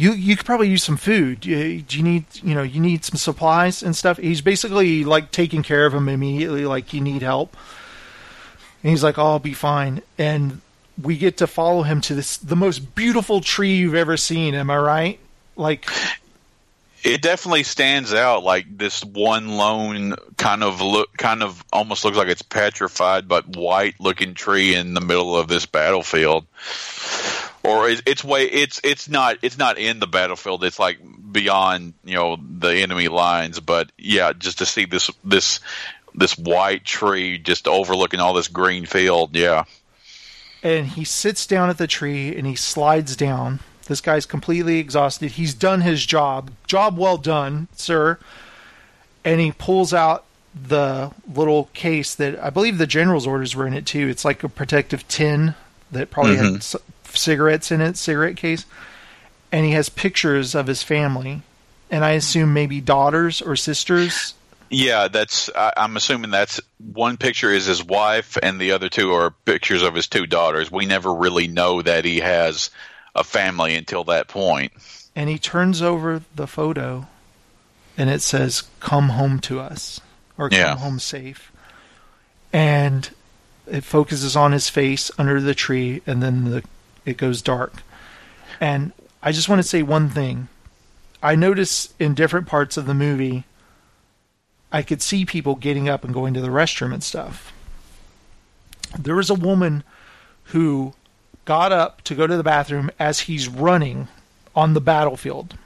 "You 0.02 0.14
you 0.14 0.36
could 0.36 0.46
probably 0.46 0.70
use 0.70 0.84
some 0.84 0.98
food. 0.98 1.46
You, 1.46 1.82
do 1.82 1.98
you 1.98 2.04
need 2.04 2.26
you 2.42 2.56
know 2.56 2.64
you 2.64 2.80
need 2.80 3.06
some 3.06 3.18
supplies 3.18 3.84
and 3.84 3.96
stuff?" 3.96 4.18
He's 4.18 4.42
basically 4.42 5.04
like 5.04 5.32
taking 5.32 5.62
care 5.64 5.86
of 5.86 5.94
him 5.94 6.10
immediately, 6.10 6.66
like 6.66 6.94
you 6.94 7.02
need 7.02 7.22
help. 7.22 7.56
And 8.84 8.90
he's 8.90 9.04
like, 9.04 9.20
oh, 9.20 9.26
"I'll 9.34 9.40
be 9.40 9.54
fine." 9.54 10.02
And 10.18 10.62
we 11.00 11.18
get 11.18 11.38
to 11.38 11.48
follow 11.48 11.84
him 11.84 12.02
to 12.02 12.16
this 12.16 12.38
the 12.38 12.56
most 12.56 12.96
beautiful 12.96 13.42
tree 13.42 13.76
you've 13.76 13.96
ever 13.96 14.18
seen. 14.18 14.56
Am 14.56 14.70
I 14.70 14.78
right? 14.78 15.20
Like 15.56 15.88
it 17.04 17.22
definitely 17.22 17.64
stands 17.64 18.14
out 18.14 18.44
like 18.44 18.66
this 18.78 19.04
one 19.04 19.50
lone 19.58 20.16
kind 20.38 20.64
of 20.64 20.82
look 20.82 21.16
kind 21.18 21.44
of 21.44 21.64
almost 21.72 22.06
looks 22.06 22.18
like 22.18 22.28
it's 22.28 22.42
petrified 22.42 23.28
but 23.28 23.56
white 23.56 23.96
looking 24.00 24.34
tree 24.34 24.76
in 24.76 24.94
the 24.94 25.02
middle 25.02 25.36
of 25.36 25.48
this 25.48 25.66
battlefield 25.66 26.46
or 27.64 27.90
it, 27.90 28.02
it's 28.06 28.24
way 28.24 28.44
it's 28.46 28.80
it's 28.84 29.08
not 29.10 29.38
it's 29.42 29.58
not 29.58 29.78
in 29.78 30.00
the 30.00 30.08
battlefield 30.08 30.64
it's 30.64 30.80
like 30.80 30.98
beyond 31.32 31.94
you 32.04 32.16
know 32.16 32.38
the 32.60 32.70
enemy 32.82 33.08
lines 33.08 33.60
but 33.60 33.92
yeah 33.98 34.34
just 34.34 34.58
to 34.60 34.66
see 34.66 34.86
this 34.86 35.10
this 35.24 35.60
this 36.16 36.38
white 36.38 36.84
tree 36.84 37.38
just 37.38 37.68
overlooking 37.68 38.20
all 38.20 38.34
this 38.34 38.48
green 38.48 38.86
field 38.86 39.36
yeah 39.36 39.64
and 40.64 40.88
he 40.88 41.04
sits 41.04 41.48
down 41.48 41.70
at 41.70 41.78
the 41.78 41.88
tree 41.88 42.36
and 42.36 42.46
he 42.46 42.56
slides 42.56 43.16
down 43.16 43.60
this 43.88 44.00
guy's 44.00 44.26
completely 44.26 44.78
exhausted. 44.78 45.32
He's 45.32 45.54
done 45.54 45.82
his 45.82 46.06
job. 46.06 46.52
Job 46.66 46.98
well 46.98 47.18
done, 47.18 47.68
sir. 47.76 48.20
And 49.26 49.42
he 49.42 49.52
pulls 49.52 49.94
out 49.94 50.24
the 50.56 51.12
little 51.34 51.66
case 51.74 52.16
that 52.16 52.40
I 52.42 52.52
believe 52.52 52.78
the 52.78 52.88
general's 52.88 53.28
orders 53.28 53.54
were 53.54 53.68
in 53.68 53.74
it 53.74 53.86
too. 53.86 54.08
It's 54.08 54.24
like 54.24 54.44
a 54.44 54.50
protective 54.50 55.06
tin 55.10 55.56
that 55.92 56.10
probably 56.10 56.38
Mhm. 56.38 56.54
had 56.74 56.82
cigarettes 57.18 57.72
in 57.72 57.82
it, 57.82 57.98
cigarette 57.98 58.38
case. 58.38 58.66
And 59.52 59.66
he 59.66 59.72
has 59.74 59.90
pictures 59.90 60.56
of 60.56 60.68
his 60.68 60.84
family. 60.84 61.42
And 61.90 62.06
I 62.06 62.12
assume 62.12 62.54
maybe 62.54 62.80
daughters 62.82 63.42
or 63.42 63.56
sisters. 63.56 64.34
Yeah, 64.70 65.10
that's. 65.10 65.50
I, 65.54 65.74
I'm 65.76 65.98
assuming 65.98 66.32
that's 66.32 66.62
one 66.94 67.18
picture 67.18 67.52
is 67.52 67.66
his 67.66 67.84
wife, 67.84 68.38
and 68.42 68.58
the 68.58 68.72
other 68.72 68.88
two 68.88 69.12
are 69.12 69.32
pictures 69.44 69.84
of 69.84 69.94
his 69.96 70.08
two 70.08 70.26
daughters. 70.26 70.72
We 70.72 70.86
never 70.86 71.14
really 71.14 71.48
know 71.48 71.82
that 71.82 72.06
he 72.06 72.20
has 72.20 72.70
a 73.14 73.26
family 73.26 73.76
until 73.76 74.06
that 74.06 74.30
point. 74.30 74.72
And 75.14 75.30
he 75.30 75.38
turns 75.38 75.82
over 75.82 76.22
the 76.34 76.48
photo 76.48 77.08
and 77.98 78.10
it 78.10 78.22
says, 78.22 78.64
Come 78.80 79.10
home 79.10 79.40
to 79.42 79.60
us 79.60 80.00
or 80.38 80.50
Come 80.50 80.58
Yeah. 80.58 80.78
home 80.78 81.00
safe. 81.00 81.52
And 82.54 83.10
it 83.68 83.84
focuses 83.84 84.36
on 84.36 84.52
his 84.54 84.70
face 84.70 85.12
under 85.18 85.40
the 85.42 85.56
tree 85.56 86.02
and 86.08 86.22
then 86.24 86.46
the 86.46 86.64
it 87.06 87.18
goes 87.18 87.42
dark. 87.42 87.84
And 88.60 88.92
I 89.24 89.32
just 89.32 89.50
want 89.50 89.62
to 89.62 89.68
say 89.68 89.84
one 89.84 90.10
thing. 90.10 90.48
I 91.24 91.36
notice 91.36 91.94
in 92.00 92.14
different 92.16 92.48
parts 92.48 92.78
of 92.78 92.86
the 92.86 92.94
movie 92.94 93.46
I 94.72 94.82
could 94.82 95.02
see 95.02 95.26
people 95.26 95.56
getting 95.56 95.90
up 95.90 96.04
and 96.04 96.14
going 96.14 96.34
to 96.34 96.42
the 96.42 96.48
restroom 96.48 96.94
and 96.94 97.04
stuff. 97.04 97.54
There 98.98 99.16
was 99.16 99.30
a 99.30 99.36
woman 99.36 99.84
who 100.46 100.94
got 101.46 101.72
up 101.72 102.02
to 102.04 102.16
go 102.16 102.26
to 102.26 102.38
the 102.38 102.44
bathroom 102.44 102.90
as 102.98 103.22
he's 103.22 103.48
running 103.48 104.08
on 104.56 104.74
the 104.74 104.82
battlefield. 104.82 105.58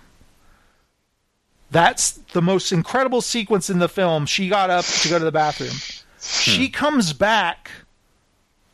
That's 1.70 2.12
the 2.12 2.42
most 2.42 2.72
incredible 2.72 3.22
sequence 3.22 3.70
in 3.70 3.80
the 3.80 3.90
film. 3.90 4.26
She 4.26 4.50
got 4.50 4.70
up 4.70 4.86
to 4.86 5.10
go 5.10 5.20
to 5.20 5.26
the 5.26 5.32
bathroom. 5.32 5.76
She 6.20 6.68
hmm. 6.68 6.72
comes 6.72 7.14
back 7.14 7.70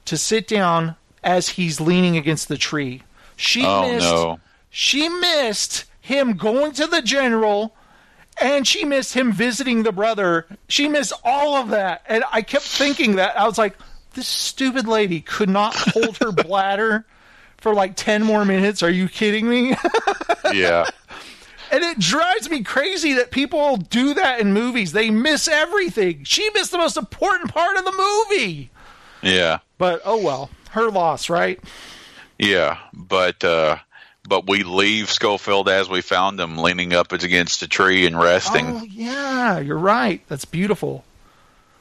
to 0.05 0.17
sit 0.17 0.47
down 0.47 0.95
as 1.23 1.49
he's 1.49 1.79
leaning 1.81 2.17
against 2.17 2.47
the 2.47 2.57
tree. 2.57 3.03
She 3.35 3.63
Oh, 3.65 3.81
missed 3.91 4.05
no. 4.05 4.39
she 4.69 5.07
missed 5.09 5.85
him 6.01 6.33
going 6.33 6.71
to 6.73 6.87
the 6.87 7.01
general 7.01 7.75
and 8.41 8.67
she 8.67 8.85
missed 8.85 9.13
him 9.13 9.31
visiting 9.31 9.83
the 9.83 9.91
brother. 9.91 10.47
She 10.67 10.87
missed 10.87 11.13
all 11.23 11.55
of 11.57 11.69
that. 11.69 12.03
And 12.07 12.23
I 12.31 12.41
kept 12.41 12.63
thinking 12.65 13.17
that. 13.17 13.39
I 13.39 13.45
was 13.45 13.57
like, 13.57 13.75
this 14.13 14.27
stupid 14.27 14.87
lady 14.87 15.21
could 15.21 15.49
not 15.49 15.75
hold 15.75 16.17
her 16.17 16.31
bladder 16.43 17.05
for 17.57 17.73
like 17.73 17.95
10 17.95 18.23
more 18.23 18.43
minutes. 18.45 18.81
Are 18.83 18.89
you 18.89 19.07
kidding 19.09 19.47
me? 19.49 19.75
Yeah. 20.53 20.85
and 21.71 21.81
it 21.81 21.97
drives 21.97 22.49
me 22.49 22.61
crazy 22.61 23.13
that 23.13 23.31
people 23.31 23.77
do 23.77 24.13
that 24.15 24.41
in 24.41 24.51
movies. 24.51 24.91
They 24.91 25.09
miss 25.09 25.47
everything. 25.47 26.25
She 26.25 26.49
missed 26.53 26.71
the 26.71 26.77
most 26.77 26.97
important 26.97 27.53
part 27.53 27.77
of 27.77 27.85
the 27.85 27.91
movie. 27.93 28.69
Yeah. 29.21 29.59
But 29.77 30.01
oh 30.03 30.17
well, 30.21 30.49
her 30.71 30.89
loss, 30.89 31.29
right? 31.29 31.59
Yeah, 32.37 32.77
but 32.93 33.43
uh, 33.43 33.77
but 34.27 34.47
we 34.49 34.63
leave 34.63 35.09
Schofield 35.11 35.69
as 35.69 35.89
we 35.89 36.01
found 36.01 36.39
him, 36.39 36.57
leaning 36.57 36.93
up 36.93 37.11
against 37.11 37.61
a 37.61 37.67
tree 37.67 38.05
and 38.05 38.19
resting. 38.19 38.65
Oh 38.67 38.83
yeah, 38.83 39.59
you're 39.59 39.77
right. 39.77 40.21
That's 40.27 40.45
beautiful. 40.45 41.03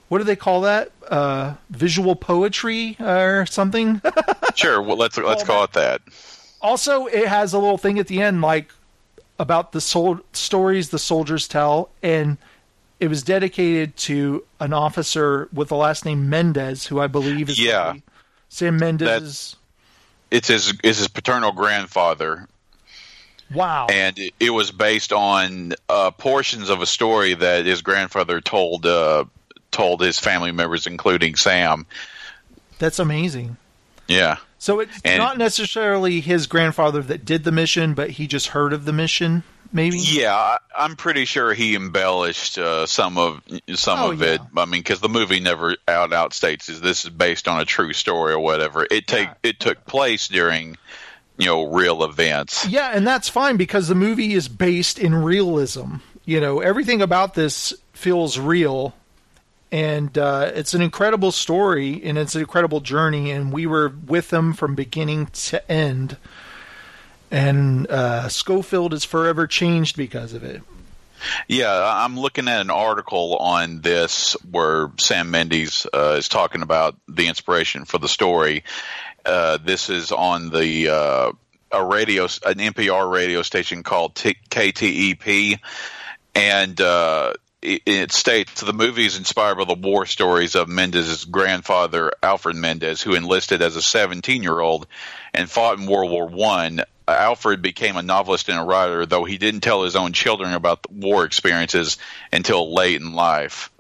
What 0.09 0.19
do 0.19 0.25
they 0.25 0.37
call 0.37 0.63
that? 0.63 0.91
Uh, 1.09 1.55
visual 1.71 2.17
poetry 2.17 2.97
or 3.01 3.47
something? 3.47 4.03
Sure, 4.57 4.83
well, 4.83 4.97
let's 4.97 5.17
let's 5.17 5.45
call 5.45 5.63
it 5.65 5.73
that. 5.75 6.03
also, 6.61 7.07
it 7.07 7.29
has 7.29 7.53
a 7.53 7.59
little 7.59 7.79
thing 7.79 8.01
at 8.01 8.09
the 8.09 8.21
end, 8.21 8.43
like 8.43 8.69
about 9.39 9.71
the 9.73 9.81
sol- 9.81 10.19
stories 10.33 10.91
the 10.91 10.99
soldiers 10.99 11.47
tell, 11.47 11.89
and 12.03 12.37
it 12.99 13.07
was 13.09 13.23
dedicated 13.23 13.97
to 13.97 14.45
an 14.59 14.73
officer 14.73 15.49
with 15.53 15.69
the 15.69 15.77
last 15.77 16.05
name 16.05 16.29
Mendes, 16.29 16.87
who 16.89 17.01
I 17.01 17.07
believe 17.07 17.49
is 17.49 17.61
Yeah. 17.61 17.85
probably 17.85 18.03
Sam 18.51 18.77
Mendes. 18.77 19.57
It's 20.31 20.49
his 20.49 20.75
it's 20.85 20.99
his 20.99 21.09
paternal 21.09 21.51
grandfather, 21.53 22.47
Wow. 23.53 23.87
and 23.91 24.17
it, 24.19 24.35
it 24.39 24.51
was 24.51 24.71
based 24.71 25.13
on 25.13 25.73
uh, 25.89 26.11
portions 26.13 26.69
of 26.69 26.83
a 26.83 26.87
story 26.87 27.35
that 27.35 27.65
his 27.65 27.81
grandfather 27.83 28.41
told 28.41 28.85
uh, 28.87 29.25
told 29.71 30.03
his 30.03 30.19
family 30.21 30.53
members, 30.53 30.87
including 30.87 31.35
Sam. 31.37 31.87
That's 32.79 32.99
amazing. 32.99 33.57
Yeah, 34.09 34.39
So 34.59 34.81
it's 34.81 35.01
And- 35.05 35.19
not 35.19 35.39
necessarily 35.39 36.21
his 36.21 36.47
grandfather 36.49 37.01
that 37.03 37.25
did 37.25 37.45
the 37.45 37.53
mission, 37.53 37.95
but 37.95 38.11
he 38.11 38.27
just 38.27 38.49
heard 38.49 38.73
of 38.73 38.85
the 38.85 38.93
mission, 38.93 39.45
maybe? 39.73 39.99
yeah, 39.99 40.57
I'm 40.77 40.97
pretty 40.97 41.25
sure 41.25 41.53
he 41.55 41.75
embellished 41.75 42.59
uh, 42.59 42.87
some 42.87 43.19
of 43.19 43.43
some 43.75 43.99
Oh, 43.99 44.11
of 44.13 44.23
it. 44.23 44.41
I 44.57 44.65
mean, 44.65 44.81
because 44.81 45.01
the 45.01 45.09
movie 45.09 45.41
never 45.41 45.77
out 45.89 46.13
out 46.13 46.33
states 46.33 46.69
is 46.69 46.81
this 46.81 47.05
is 47.05 47.11
based 47.11 47.49
on 47.49 47.61
a 47.61 47.65
true 47.65 47.93
story 47.93 48.33
or 48.33 48.39
whatever. 48.41 48.87
It 48.91 49.07
take 49.07 49.29
it 49.43 49.61
took 49.61 49.85
place 49.87 50.29
during 50.29 50.77
you 51.39 51.47
know 51.47 51.65
real 51.65 52.05
events. 52.05 52.67
Yeah, 52.69 52.91
and 52.95 53.07
that's 53.07 53.29
fine 53.29 53.57
because 53.57 53.89
the 53.89 53.95
movie 53.95 54.35
is 54.35 54.49
based 54.49 54.99
in 54.99 55.15
realism. 55.15 55.97
You 56.25 56.41
know, 56.41 56.61
everything 56.61 57.01
about 57.03 57.35
this 57.35 57.73
feels 57.93 58.39
real, 58.39 58.95
and 59.73 60.17
uh, 60.17 60.51
it's 60.55 60.75
an 60.75 60.83
incredible 60.83 61.33
story 61.33 62.01
and 62.05 62.19
it's 62.19 62.35
an 62.35 62.41
incredible 62.43 62.81
journey. 62.81 63.31
And 63.31 63.53
we 63.53 63.67
were 63.67 63.93
with 64.07 64.31
them 64.31 64.53
from 64.53 64.75
beginning 64.75 65.27
to 65.27 65.71
end. 65.71 66.17
And 67.31 67.87
uh, 67.89 68.29
Schofield 68.29 68.93
is 68.93 69.05
forever 69.05 69.47
changed 69.47 69.97
because 69.97 70.33
of 70.33 70.43
it. 70.43 70.63
Yeah, 71.49 71.83
I'm 71.87 72.19
looking 72.19 72.49
at 72.49 72.61
an 72.61 72.71
article 72.71 73.37
on 73.37 73.83
this 73.83 74.35
where 74.51 74.91
Sam 74.99 75.31
Mendes 75.31 75.87
uh, 75.93 76.17
is 76.19 76.29
talking 76.29 76.63
about 76.63 76.97
the 77.09 77.29
inspiration 77.29 77.85
for 77.85 77.99
the 77.99 78.09
story. 78.09 78.65
Uh, 79.25 79.59
this 79.59 79.91
is 79.91 80.13
on 80.13 80.49
the 80.51 80.89
uh, 80.89 81.33
a 81.73 81.85
radio, 81.85 82.25
an 82.25 82.59
NPR 82.59 83.11
radio 83.11 83.43
station 83.43 83.83
called 83.83 84.15
T- 84.15 84.37
KTEP, 84.51 85.61
and 86.35 86.81
uh, 86.81 87.35
it, 87.63 87.83
it 87.87 88.13
states 88.13 88.61
the 88.61 88.73
movie 88.73 89.07
is 89.07 89.19
inspired 89.19 89.57
by 89.57 89.65
the 89.65 89.75
war 89.75 90.07
stories 90.07 90.55
of 90.55 90.69
Mendes's 90.69 91.25
grandfather 91.25 92.13
Alfred 92.23 92.57
Mendes, 92.57 93.03
who 93.03 93.15
enlisted 93.15 93.63
as 93.63 93.77
a 93.77 93.83
17 93.83 94.43
year 94.43 94.59
old 94.59 94.87
and 95.35 95.51
fought 95.51 95.79
in 95.79 95.87
World 95.87 96.11
War 96.11 96.27
One. 96.27 96.83
Alfred 97.15 97.63
became 97.63 97.97
a 97.97 98.03
novelist 98.03 98.49
and 98.49 98.59
a 98.59 98.65
writer, 98.65 99.07
though 99.07 99.25
he 99.25 99.39
didn't 99.39 99.61
tell 99.61 99.85
his 99.85 99.97
own 99.97 100.13
children 100.13 100.53
about 100.53 100.83
the 100.83 100.89
war 100.93 101.25
experiences 101.25 101.99
until 102.33 102.75
late 102.75 103.01
in 103.01 103.15
life. 103.15 103.71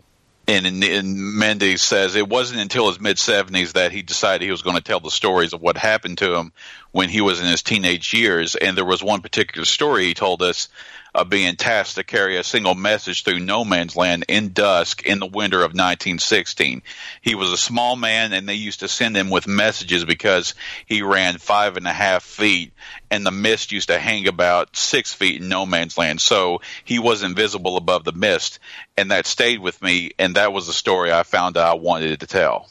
And, 0.48 0.66
in, 0.66 0.82
and 0.82 1.16
Mendes 1.16 1.80
says 1.80 2.16
it 2.16 2.28
wasn't 2.28 2.60
until 2.60 2.88
his 2.88 3.00
mid 3.00 3.18
70s 3.18 3.74
that 3.74 3.92
he 3.92 4.02
decided 4.02 4.44
he 4.44 4.50
was 4.50 4.62
going 4.62 4.76
to 4.76 4.82
tell 4.82 4.98
the 4.98 5.10
stories 5.10 5.52
of 5.52 5.60
what 5.60 5.76
happened 5.76 6.18
to 6.18 6.34
him 6.34 6.52
when 6.90 7.08
he 7.08 7.20
was 7.20 7.40
in 7.40 7.46
his 7.46 7.62
teenage 7.62 8.12
years. 8.12 8.56
And 8.56 8.76
there 8.76 8.84
was 8.84 9.02
one 9.02 9.22
particular 9.22 9.64
story 9.64 10.06
he 10.06 10.14
told 10.14 10.42
us 10.42 10.68
of 11.14 11.28
being 11.28 11.56
tasked 11.56 11.96
to 11.96 12.04
carry 12.04 12.36
a 12.36 12.44
single 12.44 12.74
message 12.74 13.24
through 13.24 13.40
no 13.40 13.64
man's 13.64 13.96
land 13.96 14.24
in 14.28 14.52
dusk 14.52 15.04
in 15.04 15.18
the 15.18 15.26
winter 15.26 15.58
of 15.58 15.70
1916. 15.70 16.82
He 17.20 17.34
was 17.34 17.52
a 17.52 17.56
small 17.56 17.96
man, 17.96 18.32
and 18.32 18.48
they 18.48 18.54
used 18.54 18.80
to 18.80 18.88
send 18.88 19.16
him 19.16 19.30
with 19.30 19.46
messages 19.46 20.04
because 20.04 20.54
he 20.86 21.02
ran 21.02 21.38
five 21.38 21.76
and 21.76 21.86
a 21.86 21.92
half 21.92 22.22
feet, 22.22 22.72
and 23.10 23.24
the 23.24 23.30
mist 23.30 23.72
used 23.72 23.88
to 23.88 23.98
hang 23.98 24.28
about 24.28 24.76
six 24.76 25.12
feet 25.12 25.40
in 25.40 25.48
no 25.48 25.66
man's 25.66 25.98
land. 25.98 26.20
So 26.20 26.60
he 26.84 26.98
was 26.98 27.22
invisible 27.22 27.76
above 27.76 28.04
the 28.04 28.12
mist, 28.12 28.58
and 28.96 29.10
that 29.10 29.26
stayed 29.26 29.60
with 29.60 29.80
me, 29.82 30.12
and 30.18 30.36
that 30.36 30.52
was 30.52 30.66
the 30.66 30.72
story 30.72 31.12
I 31.12 31.22
found 31.22 31.56
out 31.56 31.70
I 31.70 31.74
wanted 31.74 32.20
to 32.20 32.26
tell. 32.26 32.68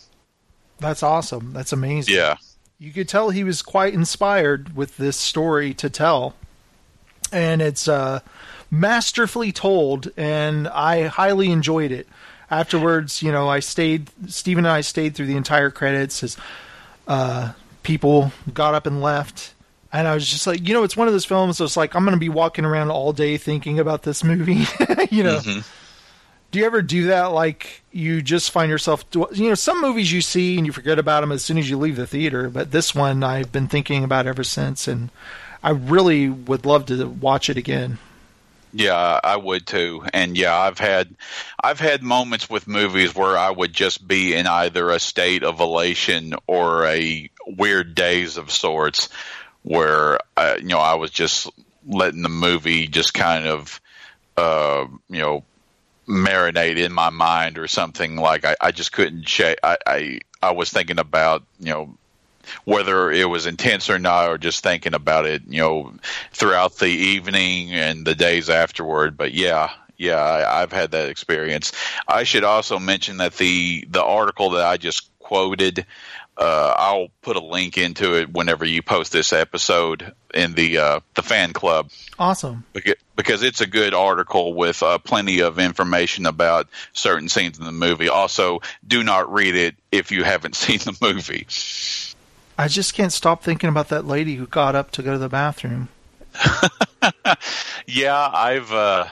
That's 0.80 1.03
awesome. 1.03 1.52
That's 1.53 1.74
amazing. 1.74 2.16
Yeah. 2.16 2.38
You 2.78 2.94
could 2.94 3.10
tell 3.10 3.30
he 3.30 3.44
was 3.44 3.61
quite 3.61 3.94
inspired 3.94 4.76
with 4.76 4.95
this 4.95 5.18
story 5.18 5.74
to 5.74 5.90
tell. 5.90 6.36
And 7.31 7.61
it's 7.61 7.88
uh, 7.88 8.19
masterfully 8.72 9.51
told, 9.51 10.10
and 10.18 10.68
I 10.68 11.07
highly 11.07 11.51
enjoyed 11.51 11.91
it. 11.91 12.07
Afterwards, 12.51 13.22
you 13.22 13.31
know, 13.31 13.47
I 13.47 13.60
stayed, 13.60 14.10
Stephen 14.27 14.65
and 14.65 14.72
I 14.72 14.81
stayed 14.81 15.15
through 15.15 15.27
the 15.27 15.35
entire 15.38 15.69
credits 15.69 16.23
as 16.23 16.38
uh, 17.07 17.51
people 17.84 18.31
got 18.53 18.73
up 18.73 18.85
and 18.88 19.01
left. 19.01 19.53
And 19.93 20.07
I 20.07 20.14
was 20.14 20.27
just 20.27 20.45
like, 20.47 20.68
you 20.68 20.73
know, 20.73 20.84
it's 20.84 20.97
one 20.97 21.07
of 21.07 21.14
those 21.14 21.26
films 21.26 21.57
that's 21.60 21.77
like, 21.77 21.95
I'm 21.95 22.03
going 22.06 22.15
to 22.15 22.19
be 22.19 22.30
walking 22.30 22.65
around 22.65 22.89
all 22.91 23.14
day 23.14 23.38
thinking 23.38 23.80
about 23.80 24.03
this 24.03 24.23
movie. 24.23 24.53
you 25.11 25.23
know, 25.23 25.38
Mhm. 25.39 25.64
do 26.51 26.60
you 26.60 26.65
ever 26.65 26.81
do 26.81 27.07
that? 27.07 27.26
Like, 27.26 27.81
you 27.91 28.22
just 28.23 28.49
find 28.51 28.69
yourself, 28.69 29.06
you 29.14 29.49
know, 29.49 29.56
some 29.56 29.81
movies 29.81 30.11
you 30.11 30.22
see 30.22 30.57
and 30.57 30.65
you 30.65 30.72
forget 30.72 30.97
about 30.99 31.22
them 31.22 31.31
as 31.31 31.43
soon 31.43 31.57
as 31.60 31.69
you 31.69 31.77
leave 31.77 31.95
the 31.95 32.06
theater, 32.07 32.49
but 32.49 32.72
this 32.72 32.93
one 32.95 33.23
I've 33.23 33.51
been 33.51 33.68
thinking 33.68 34.03
about 34.03 34.26
ever 34.27 34.43
since, 34.43 34.88
and 34.88 35.10
I 35.64 35.72
really 35.72 36.30
would 36.30 36.65
love 36.65 36.86
to 36.88 37.06
watch 37.07 37.49
it 37.49 37.57
again. 37.57 37.98
Yeah, 38.72 39.19
I 39.23 39.36
would 39.36 39.65
too. 39.65 40.03
And 40.14 40.38
yeah, 40.38 40.57
I've 40.57 40.77
had 40.77 41.15
I've 41.61 41.80
had 41.80 42.03
moments 42.03 42.49
with 42.49 42.68
movies 42.68 43.15
where 43.15 43.38
I 43.38 43.49
would 43.49 43.73
just 43.73 44.07
be 44.07 44.36
in 44.36 44.45
either 44.45 44.91
a 44.91 44.99
state 44.99 45.44
of 45.44 45.60
elation 45.60 46.36
or 46.45 46.86
a 46.86 47.30
weird 47.48 47.95
daze 47.95 48.38
of 48.38 48.52
sorts 48.52 49.10
where 49.64 50.19
uh, 50.38 50.57
you 50.60 50.68
know 50.68 50.80
I 50.80 50.95
was 50.95 51.11
just 51.11 51.49
letting 51.88 52.22
the 52.22 52.30
movie 52.30 52.88
just 52.88 53.14
kind 53.14 53.48
of 53.48 53.81
uh, 54.38 54.86
you 55.10 55.19
know 55.19 55.44
marinate 56.07 56.77
in 56.77 56.94
my 56.94 57.10
mind 57.10 57.57
or 57.57 57.68
something 57.68 58.15
like 58.15 58.45
I, 58.45 58.56
I 58.61 58.72
just 58.72 58.91
couldn't 58.91 59.27
shake 59.27 59.60
I, 59.64 59.77
I 59.86 60.19
I 60.41 60.52
was 60.52 60.69
thinking 60.72 60.99
about 60.99 61.44
you 61.60 61.72
know 61.72 61.98
whether 62.65 63.11
it 63.11 63.30
was 63.30 63.45
intense 63.45 63.89
or 63.89 63.99
not, 63.99 64.30
or 64.30 64.38
just 64.38 64.63
thinking 64.63 64.93
about 64.93 65.26
it, 65.26 65.43
you 65.47 65.59
know, 65.59 65.93
throughout 66.31 66.77
the 66.77 66.88
evening 66.88 67.71
and 67.71 68.05
the 68.05 68.15
days 68.15 68.49
afterward. 68.49 69.17
But 69.17 69.34
yeah, 69.34 69.71
yeah, 69.97 70.15
I, 70.15 70.61
I've 70.61 70.71
had 70.71 70.91
that 70.91 71.09
experience. 71.09 71.71
I 72.07 72.23
should 72.23 72.43
also 72.43 72.80
mention 72.80 73.17
that 73.17 73.34
the 73.38 73.85
the 73.89 74.03
article 74.03 74.51
that 74.51 74.65
I 74.65 74.77
just 74.77 75.09
quoted, 75.19 75.85
uh, 76.38 76.73
I'll 76.77 77.09
put 77.21 77.35
a 77.35 77.41
link 77.41 77.77
into 77.77 78.15
it 78.15 78.31
whenever 78.31 78.65
you 78.65 78.81
post 78.81 79.11
this 79.11 79.34
episode 79.34 80.13
in 80.34 80.53
the 80.53 80.77
uh, 80.77 80.99
the 81.15 81.21
fan 81.21 81.53
club 81.53 81.89
Awesome. 82.17 82.65
because, 83.15 83.43
it's 83.43 83.61
a 83.61 83.67
good 83.67 83.93
article 83.93 84.53
with 84.53 84.81
uh, 84.84 84.97
plenty 84.97 85.39
of 85.41 85.59
information 85.59 86.26
about 86.26 86.67
certain 86.93 87.30
scenes 87.30 87.59
in 87.59 87.65
the 87.65 87.71
movie. 87.71 88.09
Also, 88.09 88.61
do 88.88 89.03
not 89.03 89.31
read 89.31 89.55
it 89.55 89.76
if 89.91 90.11
you 90.11 90.23
haven't 90.23 90.55
seen 90.63 90.80
the 90.80 90.97
movie. 91.01 91.45
I 92.60 92.68
just 92.68 92.94
can't 92.94 93.14
stop 93.14 93.41
thinking 93.41 93.69
about 93.69 93.88
that 93.90 94.06
lady 94.06 94.36
who 94.36 94.45
got 94.45 94.76
up 94.76 94.91
to 94.91 95.02
go 95.02 95.14
to 95.14 95.18
the 95.18 95.30
bathroom. 95.30 95.88
Yeah, 97.90 98.30
I've. 98.31 98.72
Uh, 98.72 99.07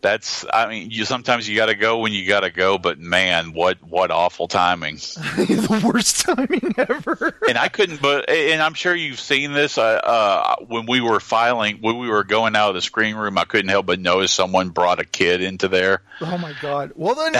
that's. 0.00 0.44
I 0.50 0.68
mean, 0.68 0.90
you 0.90 1.04
sometimes 1.04 1.48
you 1.48 1.56
got 1.56 1.66
to 1.66 1.74
go 1.74 1.98
when 1.98 2.12
you 2.12 2.26
got 2.26 2.40
to 2.40 2.50
go, 2.50 2.78
but 2.78 2.98
man, 2.98 3.52
what 3.52 3.82
what 3.82 4.10
awful 4.10 4.48
timing! 4.48 4.96
the 5.36 5.82
worst 5.84 6.20
timing 6.20 6.74
ever. 6.78 7.36
and 7.48 7.58
I 7.58 7.68
couldn't. 7.68 8.00
But 8.00 8.30
and 8.30 8.62
I'm 8.62 8.74
sure 8.74 8.94
you've 8.94 9.20
seen 9.20 9.52
this. 9.52 9.76
Uh, 9.76 10.00
uh, 10.02 10.56
when 10.66 10.86
we 10.86 11.00
were 11.00 11.20
filing, 11.20 11.78
when 11.78 11.98
we 11.98 12.08
were 12.08 12.24
going 12.24 12.56
out 12.56 12.70
of 12.70 12.74
the 12.76 12.80
screen 12.80 13.14
room, 13.14 13.36
I 13.36 13.44
couldn't 13.44 13.68
help 13.68 13.86
but 13.86 14.00
notice 14.00 14.32
someone 14.32 14.70
brought 14.70 15.00
a 15.00 15.04
kid 15.04 15.42
into 15.42 15.68
there. 15.68 16.00
Oh 16.22 16.38
my 16.38 16.54
god. 16.62 16.92
Well, 16.94 17.14
then 17.14 17.34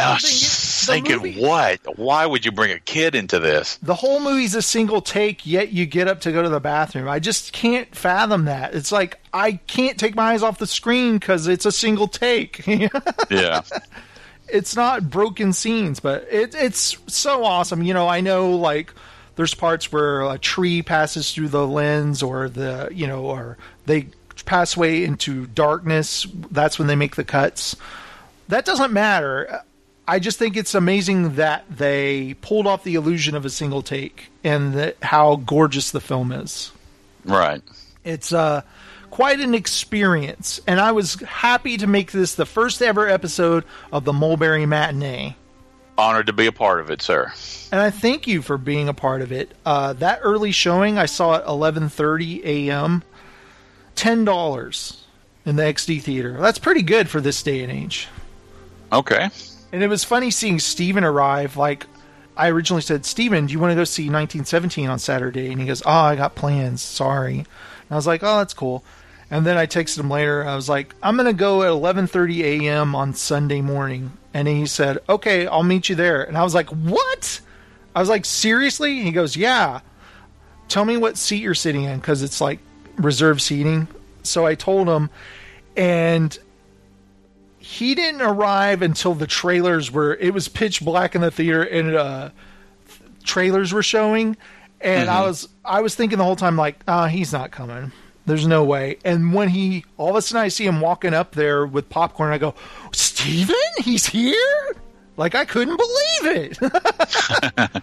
And 0.89 0.97
I 0.97 1.01
the 1.01 1.13
was 1.15 1.21
thing 1.21 1.33
is, 1.33 1.33
just 1.33 1.33
the 1.33 1.39
thinking, 1.39 1.41
movie- 1.41 1.47
what? 1.87 1.99
Why 1.99 2.27
would 2.27 2.45
you 2.45 2.53
bring 2.53 2.73
a 2.73 2.79
kid 2.81 3.15
into 3.15 3.39
this? 3.39 3.77
The 3.83 3.95
whole 3.95 4.21
movie's 4.21 4.55
a 4.55 4.63
single 4.63 5.01
take, 5.01 5.47
yet 5.47 5.73
you 5.73 5.87
get 5.87 6.09
up 6.09 6.21
to 6.23 6.33
go 6.33 6.43
to 6.43 6.49
the 6.49 6.61
bathroom. 6.61 7.09
I 7.09 7.19
just 7.19 7.53
can't 7.53 7.95
fathom 7.95 8.47
that. 8.47 8.75
It's 8.75 8.91
like 8.93 9.19
I 9.33 9.53
can't 9.53 9.99
take 9.99 10.15
my 10.15 10.33
eyes 10.33 10.43
off 10.43 10.59
the 10.59 10.67
screen 10.67 11.19
because 11.19 11.47
it's 11.47 11.67
a 11.67 11.73
single 11.73 12.09
take. 12.09 12.65
Yeah. 13.31 13.63
it's 14.49 14.75
not 14.77 15.11
broken 15.11 15.53
scenes, 15.53 16.01
but 16.01 16.27
it, 16.31 16.55
it's 16.55 16.97
so 17.07 17.45
awesome. 17.45 17.83
You 17.83 17.93
know, 17.95 18.09
I 18.09 18.21
know 18.21 18.53
like 18.57 18.93
there's 19.37 19.55
parts 19.55 19.93
where 19.93 20.23
a 20.23 20.39
tree 20.39 20.83
passes 20.83 21.33
through 21.35 21.49
the 21.49 21.67
lens, 21.67 22.23
or 22.23 22.49
the 22.49 22.89
you 22.93 23.07
know, 23.07 23.25
or 23.25 23.59
they 23.87 24.09
pass 24.47 24.77
away 24.77 25.05
into 25.05 25.47
darkness. 25.49 26.27
That's 26.51 26.79
when 26.79 26.89
they 26.89 26.97
make 26.97 27.17
the 27.17 27.25
cuts. 27.25 27.77
That 28.49 28.65
doesn't 28.65 28.93
matter. 28.93 29.61
I 30.09 30.19
just 30.21 30.39
think 30.39 30.57
it's 30.57 30.75
amazing 30.75 31.35
that 31.35 31.67
they 31.69 32.33
pulled 32.41 32.67
off 32.67 32.83
the 32.83 32.95
illusion 32.95 33.37
of 33.37 33.45
a 33.45 33.51
single 33.51 33.83
take 33.83 34.31
and 34.43 34.73
that 34.73 34.97
how 35.03 35.37
gorgeous 35.37 35.91
the 35.91 36.01
film 36.01 36.33
is. 36.33 36.73
Right. 37.27 37.61
It's 38.05 38.33
uh, 38.33 38.63
quite 39.11 39.39
an 39.41 39.55
experience, 39.55 40.63
and 40.67 40.81
I 40.81 40.93
was 40.93 41.17
happy 41.17 41.77
to 41.77 41.87
make 41.87 42.11
this 42.11 42.37
the 42.37 42.47
first 42.47 42.81
ever 42.81 43.07
episode 43.07 43.65
of 43.93 44.07
the 44.07 44.15
Mulberry 44.15 44.65
Matinee. 44.65 45.37
Honored 45.99 46.29
to 46.29 46.33
be 46.33 46.47
a 46.47 46.53
part 46.53 46.81
of 46.81 46.91
it, 46.91 47.03
sir. 47.03 47.31
And 47.71 47.79
I 47.79 47.91
thank 47.91 48.27
you 48.27 48.41
for 48.41 48.57
being 48.57 48.89
a 48.89 48.95
part 48.95 49.21
of 49.21 49.31
it. 49.31 49.55
Uh, 49.67 49.93
that 49.95 50.21
early 50.23 50.53
showing 50.53 50.97
I 50.97 51.05
saw 51.05 51.35
at 51.35 51.45
11:30 51.45 52.45
a.m. 52.45 53.03
Ten 53.95 54.25
dollars 54.25 55.05
in 55.45 55.57
the 55.57 55.65
XD 55.65 56.01
theater. 56.01 56.39
That's 56.41 56.59
pretty 56.59 56.83
good 56.83 57.11
for 57.11 57.21
this 57.21 57.43
day 57.43 57.63
and 57.63 57.71
age. 57.71 58.09
Okay. 58.91 59.29
And 59.73 59.83
it 59.83 59.89
was 59.89 60.05
funny 60.05 60.31
seeing 60.31 60.59
Steven 60.59 61.05
arrive. 61.05 61.57
Like, 61.57 61.87
I 62.37 62.51
originally 62.51 62.83
said, 62.83 63.05
Steven, 63.05 63.47
do 63.47 63.53
you 63.53 63.59
want 63.59 63.73
to 63.73 63.75
go 63.75 63.85
see 63.85 64.05
1917 64.05 64.89
on 64.89 64.99
Saturday? 64.99 65.51
And 65.51 65.61
he 65.61 65.67
goes, 65.67 65.83
Oh, 65.85 65.91
I 65.91 66.17
got 66.17 66.37
plans. 66.37 66.81
Sorry. 66.81 67.39
And 67.39 67.47
I 67.91 67.97
was 67.97 68.07
like, 68.07 68.23
Oh, 68.23 68.39
that's 68.39 68.55
cool. 68.55 68.85
And 69.31 69.45
then 69.45 69.59
I 69.59 69.67
texted 69.67 69.99
him 69.99 70.09
later. 70.09 70.47
I 70.47 70.55
was 70.55 70.69
like, 70.69 70.95
I'm 71.03 71.17
going 71.17 71.27
to 71.27 71.35
go 71.35 71.63
at 71.63 71.69
11:30 71.69 72.63
a.m. 72.63 72.95
on 72.95 73.13
Sunday 73.13 73.61
morning. 73.61 74.13
And 74.33 74.47
he 74.49 74.67
said, 74.67 74.99
Okay, 75.09 75.47
I'll 75.47 75.65
meet 75.65 75.89
you 75.89 75.97
there. 75.97 76.23
And 76.23 76.39
I 76.39 76.45
was 76.45 76.55
like, 76.55 76.69
What? 76.71 77.41
I 77.95 78.01
was 78.01 78.09
like, 78.09 78.25
Seriously? 78.25 78.99
And 78.99 79.07
he 79.07 79.13
goes, 79.13 79.37
Yeah. 79.37 79.81
Tell 80.69 80.85
me 80.85 80.97
what 80.97 81.17
seat 81.17 81.43
you're 81.43 81.55
sitting 81.55 81.85
in 81.85 81.99
because 81.99 82.23
it's 82.23 82.41
like 82.41 82.61
reserved 82.97 83.41
seating. 83.41 83.89
So 84.23 84.47
I 84.47 84.55
told 84.55 84.87
him, 84.89 85.09
and 85.77 86.39
he 87.71 87.95
didn't 87.95 88.23
arrive 88.23 88.81
until 88.81 89.13
the 89.13 89.27
trailers 89.27 89.91
were 89.93 90.15
it 90.15 90.33
was 90.33 90.49
pitch 90.49 90.81
black 90.81 91.15
in 91.15 91.21
the 91.21 91.31
theater 91.31 91.63
and 91.63 91.95
uh 91.95 92.31
trailers 93.25 93.75
were 93.75 93.83
showing. 93.83 94.39
And 94.81 95.11
I 95.11 95.21
Mhm. 95.21 95.27
was 95.27 95.49
I 95.67 95.81
was 95.83 95.95
thinking 95.95 96.17
the 96.17 96.25
whole 96.25 96.35
time 96.37 96.57
like 96.57 96.81
ah 96.89 97.09
he's 97.09 97.31
not 97.31 97.51
coming. 97.51 97.93
There's 98.25 98.47
no 98.47 98.65
way. 98.65 98.97
And 99.05 99.35
when 99.35 99.51
he 99.51 99.85
all 99.99 100.09
of 100.11 100.17
a 100.17 100.23
sudden 100.23 100.43
I 100.43 100.49
see 100.49 100.65
him 100.65 100.81
walking 100.81 101.13
up 101.13 101.33
there 101.33 101.67
with 101.67 101.91
popcorn 101.91 102.33
I 102.33 102.39
go 102.39 102.55
Steven 102.93 103.55
he's 103.81 104.07
here? 104.07 104.77
Like 105.19 105.35
I 105.35 105.45
couldn't 105.45 105.77
believe 105.77 106.59
it. 106.63 107.83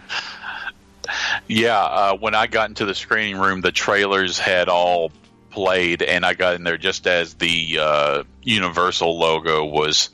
Yeah, 1.46 1.78
uh, 1.78 2.16
when 2.16 2.34
I 2.34 2.48
got 2.48 2.68
into 2.68 2.84
the 2.84 2.94
screening 2.94 3.38
room, 3.38 3.60
the 3.60 3.70
trailers 3.70 4.40
had 4.40 4.68
all 4.68 5.12
played, 5.56 6.02
and 6.02 6.26
I 6.26 6.34
got 6.34 6.54
in 6.54 6.64
there 6.64 6.76
just 6.76 7.06
as 7.06 7.32
the 7.32 7.78
uh, 7.80 8.24
Universal 8.42 9.18
logo 9.18 9.64
was 9.64 10.10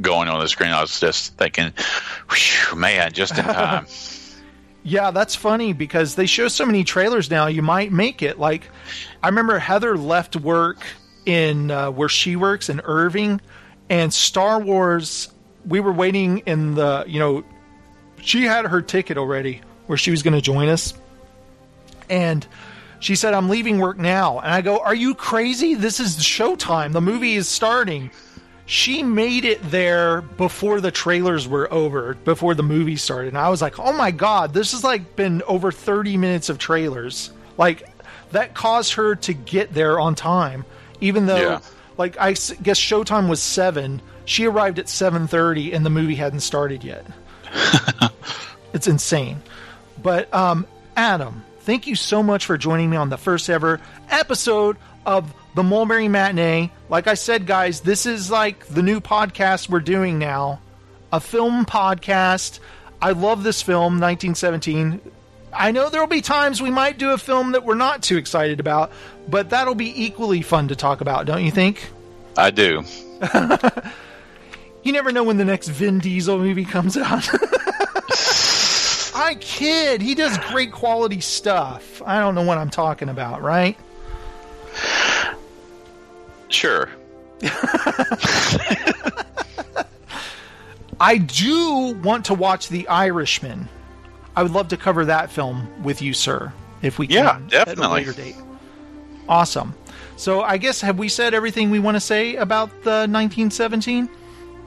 going 0.00 0.30
on 0.30 0.40
the 0.40 0.48
screen. 0.48 0.70
I 0.70 0.80
was 0.80 0.98
just 0.98 1.36
thinking, 1.36 1.70
man, 2.74 3.12
just 3.12 3.36
in 3.36 3.44
time. 3.44 3.86
Yeah, 4.88 5.10
that's 5.10 5.34
funny 5.34 5.72
because 5.72 6.14
they 6.14 6.26
show 6.26 6.46
so 6.46 6.64
many 6.64 6.84
trailers 6.84 7.28
now. 7.28 7.48
You 7.48 7.60
might 7.60 7.90
make 7.90 8.22
it. 8.22 8.38
Like, 8.38 8.70
I 9.20 9.26
remember 9.26 9.58
Heather 9.58 9.96
left 9.96 10.36
work 10.36 10.78
in 11.24 11.72
uh, 11.72 11.90
where 11.90 12.08
she 12.08 12.36
works 12.36 12.68
in 12.68 12.80
Irving, 12.84 13.40
and 13.90 14.14
Star 14.14 14.60
Wars. 14.60 15.28
We 15.66 15.80
were 15.80 15.92
waiting 15.92 16.38
in 16.46 16.76
the, 16.76 17.02
you 17.08 17.18
know, 17.18 17.42
she 18.22 18.44
had 18.44 18.64
her 18.64 18.80
ticket 18.80 19.18
already 19.18 19.60
where 19.88 19.98
she 19.98 20.12
was 20.12 20.22
going 20.22 20.34
to 20.34 20.40
join 20.40 20.68
us, 20.68 20.94
and 22.08 22.46
she 23.06 23.14
said, 23.14 23.34
"I'm 23.34 23.48
leaving 23.48 23.78
work 23.78 23.98
now." 23.98 24.40
And 24.40 24.52
I 24.52 24.62
go, 24.62 24.78
"Are 24.78 24.94
you 24.94 25.14
crazy? 25.14 25.74
This 25.74 26.00
is 26.00 26.16
showtime. 26.16 26.92
The 26.92 27.00
movie 27.00 27.36
is 27.36 27.46
starting." 27.48 28.10
She 28.68 29.04
made 29.04 29.44
it 29.44 29.60
there 29.70 30.22
before 30.22 30.80
the 30.80 30.90
trailers 30.90 31.46
were 31.46 31.72
over, 31.72 32.14
before 32.24 32.56
the 32.56 32.64
movie 32.64 32.96
started. 32.96 33.28
And 33.28 33.38
I 33.38 33.48
was 33.48 33.62
like, 33.62 33.78
"Oh 33.78 33.92
my 33.92 34.10
god, 34.10 34.52
this 34.52 34.72
has 34.72 34.82
like 34.82 35.14
been 35.14 35.40
over 35.46 35.70
30 35.70 36.16
minutes 36.16 36.48
of 36.48 36.58
trailers." 36.58 37.30
Like 37.56 37.88
that 38.32 38.54
caused 38.54 38.94
her 38.94 39.14
to 39.14 39.32
get 39.32 39.72
there 39.72 40.00
on 40.00 40.16
time, 40.16 40.64
even 41.00 41.26
though 41.26 41.36
Yeah. 41.36 41.60
Like 41.96 42.16
I 42.18 42.32
guess 42.32 42.80
showtime 42.80 43.28
was 43.28 43.40
seven. 43.40 44.02
She 44.24 44.46
arrived 44.46 44.80
at 44.80 44.88
seven 44.88 45.28
thirty, 45.28 45.72
and 45.72 45.86
the 45.86 45.90
movie 45.90 46.16
hadn't 46.16 46.40
started 46.40 46.82
yet. 46.82 47.06
it's 48.72 48.88
insane. 48.88 49.40
But 50.02 50.32
um, 50.34 50.66
Adam, 50.96 51.44
thank 51.66 51.86
you 51.86 51.94
so 51.94 52.22
much 52.22 52.46
for 52.46 52.56
joining 52.56 52.88
me 52.88 52.96
on 52.96 53.10
the 53.10 53.18
first 53.18 53.50
ever 53.50 53.80
episode 54.08 54.76
of 55.04 55.34
the 55.54 55.62
Mulberry 55.62 56.08
Matinee. 56.08 56.70
Like 56.88 57.06
I 57.06 57.14
said, 57.14 57.46
guys, 57.46 57.80
this 57.80 58.06
is 58.06 58.30
like 58.30 58.66
the 58.68 58.82
new 58.82 59.00
podcast 59.00 59.68
we're 59.68 59.80
doing 59.80 60.18
now, 60.18 60.60
a 61.12 61.20
film 61.20 61.66
podcast. 61.66 62.60
I 63.02 63.10
love 63.10 63.42
this 63.42 63.60
film, 63.60 64.00
1917. 64.00 65.00
I 65.52 65.70
know 65.72 65.90
there'll 65.90 66.06
be 66.06 66.22
times 66.22 66.62
we 66.62 66.70
might 66.70 66.96
do 66.96 67.10
a 67.10 67.18
film 67.18 67.52
that 67.52 67.64
we're 67.64 67.74
not 67.74 68.02
too 68.02 68.16
excited 68.16 68.60
about, 68.60 68.92
but 69.28 69.50
that'll 69.50 69.74
be 69.74 70.04
equally 70.04 70.40
fun 70.42 70.68
to 70.68 70.76
talk 70.76 71.02
about, 71.02 71.26
don't 71.26 71.44
you 71.44 71.50
think? 71.50 71.90
I 72.36 72.50
do. 72.50 72.84
You 74.86 74.92
never 74.92 75.10
know 75.10 75.24
when 75.24 75.36
the 75.36 75.44
next 75.44 75.66
Vin 75.66 75.98
Diesel 75.98 76.38
movie 76.38 76.64
comes 76.64 76.96
out. 76.96 77.28
I 79.18 79.34
kid. 79.36 80.02
He 80.02 80.14
does 80.14 80.36
great 80.50 80.72
quality 80.72 81.20
stuff. 81.20 82.02
I 82.04 82.18
don't 82.18 82.34
know 82.34 82.42
what 82.42 82.58
I'm 82.58 82.68
talking 82.70 83.08
about, 83.08 83.40
right? 83.42 83.76
Sure. 86.48 86.90
I 91.00 91.18
do 91.18 91.94
want 92.02 92.26
to 92.26 92.34
watch 92.34 92.68
The 92.68 92.86
Irishman. 92.88 93.68
I 94.34 94.42
would 94.42 94.52
love 94.52 94.68
to 94.68 94.76
cover 94.76 95.04
that 95.06 95.30
film 95.30 95.82
with 95.82 96.02
you, 96.02 96.12
sir, 96.12 96.52
if 96.82 96.98
we 96.98 97.06
Yeah, 97.06 97.32
can. 97.32 97.48
definitely. 97.48 97.84
At 97.84 97.90
a 97.90 97.94
later 97.94 98.12
date. 98.12 98.36
Awesome. 99.28 99.74
So 100.16 100.42
I 100.42 100.56
guess 100.56 100.80
have 100.82 100.98
we 100.98 101.08
said 101.08 101.34
everything 101.34 101.70
we 101.70 101.78
want 101.78 101.96
to 101.96 102.00
say 102.00 102.36
about 102.36 102.68
the 102.84 103.06
1917? 103.08 104.08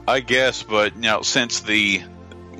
I 0.06 0.20
guess, 0.20 0.62
but 0.62 0.94
you 0.96 1.02
know, 1.02 1.22
since 1.22 1.60
the 1.60 2.02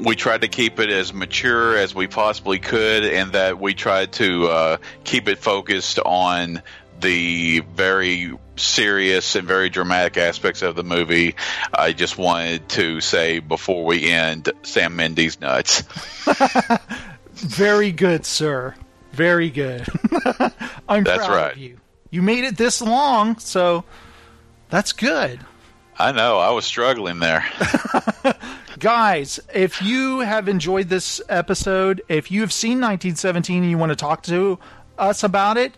we 0.05 0.17
tried 0.17 0.43
to 0.43 0.49
keep 0.49 0.81
it 0.81 0.91
as 0.91 1.13
mature 1.13 1.77
as 1.77 1.95
we 1.95 2.07
possibly 2.07 2.59
could, 2.59 3.05
and 3.05 3.33
that 3.33 3.61
we 3.61 3.75
tried 3.75 4.13
to 4.15 4.47
uh, 4.49 4.77
keep 5.05 5.29
it 5.29 5.39
focused 5.39 5.99
on 5.99 6.63
the 7.01 7.61
very 7.75 8.37
serious 8.57 9.35
and 9.35 9.47
very 9.47 9.71
dramatic 9.71 10.17
aspects 10.17 10.63
of 10.63 10.77
the 10.77 10.85
movie, 10.85 11.35
I 11.73 11.93
just 11.93 12.19
wanted 12.19 12.69
to 12.71 13.01
say 13.01 13.39
before 13.39 13.85
we 13.85 14.11
end, 14.11 14.51
Sam 14.63 14.97
Mendes 14.97 15.41
nuts. 15.41 15.83
Very 17.33 17.91
good, 17.91 18.27
sir. 18.27 18.75
Very 19.13 19.51
good. 19.51 19.87
I'm 20.89 21.05
That's 21.05 21.27
proud 21.27 21.31
right. 21.31 21.53
of 21.53 21.59
you. 21.59 21.79
You 22.11 22.23
made 22.23 22.45
it 22.45 22.57
this 22.57 22.83
long, 22.83 23.39
so 23.39 23.85
that's 24.69 24.93
good. 24.93 25.41
I 26.01 26.13
know 26.13 26.39
I 26.39 26.49
was 26.51 26.65
struggling 26.65 27.19
there. 27.19 27.45
Guys, 28.79 29.39
if 29.53 29.83
you 29.83 30.21
have 30.21 30.49
enjoyed 30.49 30.89
this 30.89 31.21
episode, 31.29 32.01
if 32.09 32.31
you 32.31 32.41
have 32.41 32.55
seen 32.55 32.81
1917 32.81 33.63
and 33.63 33.71
you 33.71 33.77
want 33.77 33.91
to 33.91 33.97
talk 33.97 34.23
to 34.23 34.59
us 34.99 35.23
about 35.23 35.59
it, 35.59 35.75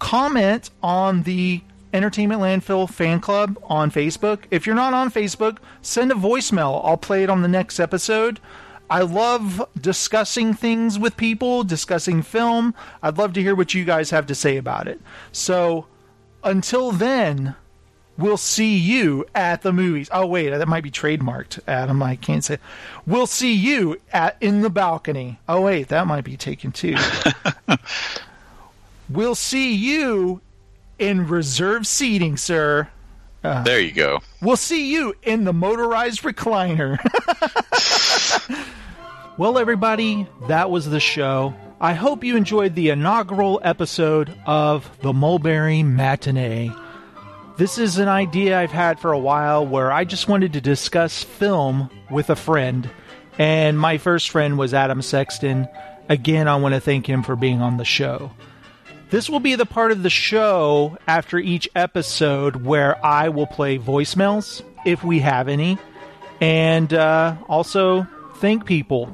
comment 0.00 0.70
on 0.82 1.22
the 1.22 1.62
Entertainment 1.92 2.40
Landfill 2.40 2.90
fan 2.90 3.20
club 3.20 3.56
on 3.62 3.92
Facebook. 3.92 4.40
If 4.50 4.66
you're 4.66 4.74
not 4.74 4.94
on 4.94 5.12
Facebook, 5.12 5.58
send 5.80 6.10
a 6.10 6.16
voicemail. 6.16 6.84
I'll 6.84 6.96
play 6.96 7.22
it 7.22 7.30
on 7.30 7.42
the 7.42 7.48
next 7.48 7.78
episode. 7.78 8.40
I 8.90 9.02
love 9.02 9.64
discussing 9.80 10.54
things 10.54 10.98
with 10.98 11.16
people, 11.16 11.62
discussing 11.62 12.22
film. 12.22 12.74
I'd 13.00 13.16
love 13.16 13.32
to 13.34 13.40
hear 13.40 13.54
what 13.54 13.74
you 13.74 13.84
guys 13.84 14.10
have 14.10 14.26
to 14.26 14.34
say 14.34 14.56
about 14.56 14.88
it. 14.88 15.00
So, 15.30 15.86
until 16.42 16.90
then, 16.90 17.54
we'll 18.18 18.36
see 18.36 18.76
you 18.76 19.26
at 19.34 19.62
the 19.62 19.72
movies. 19.72 20.08
Oh 20.12 20.26
wait, 20.26 20.50
that 20.50 20.68
might 20.68 20.84
be 20.84 20.90
trademarked, 20.90 21.60
Adam. 21.66 22.02
I 22.02 22.16
can't 22.16 22.44
say. 22.44 22.58
We'll 23.06 23.26
see 23.26 23.54
you 23.54 24.00
at 24.12 24.36
in 24.40 24.62
the 24.62 24.70
balcony. 24.70 25.38
Oh 25.48 25.62
wait, 25.62 25.88
that 25.88 26.06
might 26.06 26.24
be 26.24 26.36
taken 26.36 26.72
too. 26.72 26.96
we'll 29.08 29.34
see 29.34 29.74
you 29.74 30.40
in 30.98 31.26
reserve 31.26 31.86
seating, 31.86 32.36
sir. 32.36 32.88
Uh, 33.42 33.62
there 33.64 33.80
you 33.80 33.92
go. 33.92 34.20
We'll 34.40 34.56
see 34.56 34.92
you 34.92 35.14
in 35.22 35.44
the 35.44 35.52
motorized 35.52 36.22
recliner. 36.22 36.98
well, 39.36 39.58
everybody, 39.58 40.28
that 40.46 40.70
was 40.70 40.88
the 40.88 41.00
show. 41.00 41.54
I 41.80 41.94
hope 41.94 42.22
you 42.22 42.36
enjoyed 42.36 42.76
the 42.76 42.90
inaugural 42.90 43.60
episode 43.64 44.32
of 44.46 44.88
the 45.00 45.12
Mulberry 45.12 45.82
Matinee. 45.82 46.70
This 47.62 47.78
is 47.78 47.98
an 47.98 48.08
idea 48.08 48.58
I've 48.58 48.72
had 48.72 48.98
for 48.98 49.12
a 49.12 49.18
while 49.20 49.64
where 49.64 49.92
I 49.92 50.04
just 50.04 50.26
wanted 50.26 50.54
to 50.54 50.60
discuss 50.60 51.22
film 51.22 51.90
with 52.10 52.28
a 52.28 52.34
friend, 52.34 52.90
and 53.38 53.78
my 53.78 53.98
first 53.98 54.30
friend 54.30 54.58
was 54.58 54.74
Adam 54.74 55.00
Sexton. 55.00 55.68
Again, 56.08 56.48
I 56.48 56.56
want 56.56 56.74
to 56.74 56.80
thank 56.80 57.08
him 57.08 57.22
for 57.22 57.36
being 57.36 57.62
on 57.62 57.76
the 57.76 57.84
show. 57.84 58.32
This 59.10 59.30
will 59.30 59.38
be 59.38 59.54
the 59.54 59.64
part 59.64 59.92
of 59.92 60.02
the 60.02 60.10
show 60.10 60.98
after 61.06 61.38
each 61.38 61.68
episode 61.76 62.66
where 62.66 62.98
I 63.06 63.28
will 63.28 63.46
play 63.46 63.78
voicemails, 63.78 64.64
if 64.84 65.04
we 65.04 65.20
have 65.20 65.46
any, 65.46 65.78
and 66.40 66.92
uh, 66.92 67.36
also 67.48 68.08
thank 68.38 68.66
people 68.66 69.08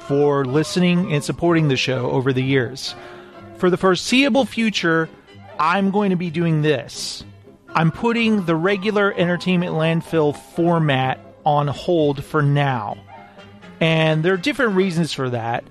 for 0.00 0.44
listening 0.44 1.10
and 1.10 1.24
supporting 1.24 1.68
the 1.68 1.78
show 1.78 2.10
over 2.10 2.34
the 2.34 2.44
years. 2.44 2.94
For 3.56 3.70
the 3.70 3.78
foreseeable 3.78 4.44
future, 4.44 5.08
I'm 5.58 5.90
going 5.90 6.10
to 6.10 6.16
be 6.16 6.28
doing 6.28 6.60
this. 6.60 7.24
I'm 7.74 7.90
putting 7.90 8.44
the 8.44 8.54
regular 8.54 9.12
entertainment 9.12 9.72
landfill 9.72 10.36
format 10.36 11.18
on 11.44 11.66
hold 11.66 12.24
for 12.24 12.42
now. 12.42 12.96
And 13.80 14.24
there 14.24 14.34
are 14.34 14.38
different 14.38 14.76
reasons 14.76 15.12
for 15.12 15.30
that. 15.30 15.64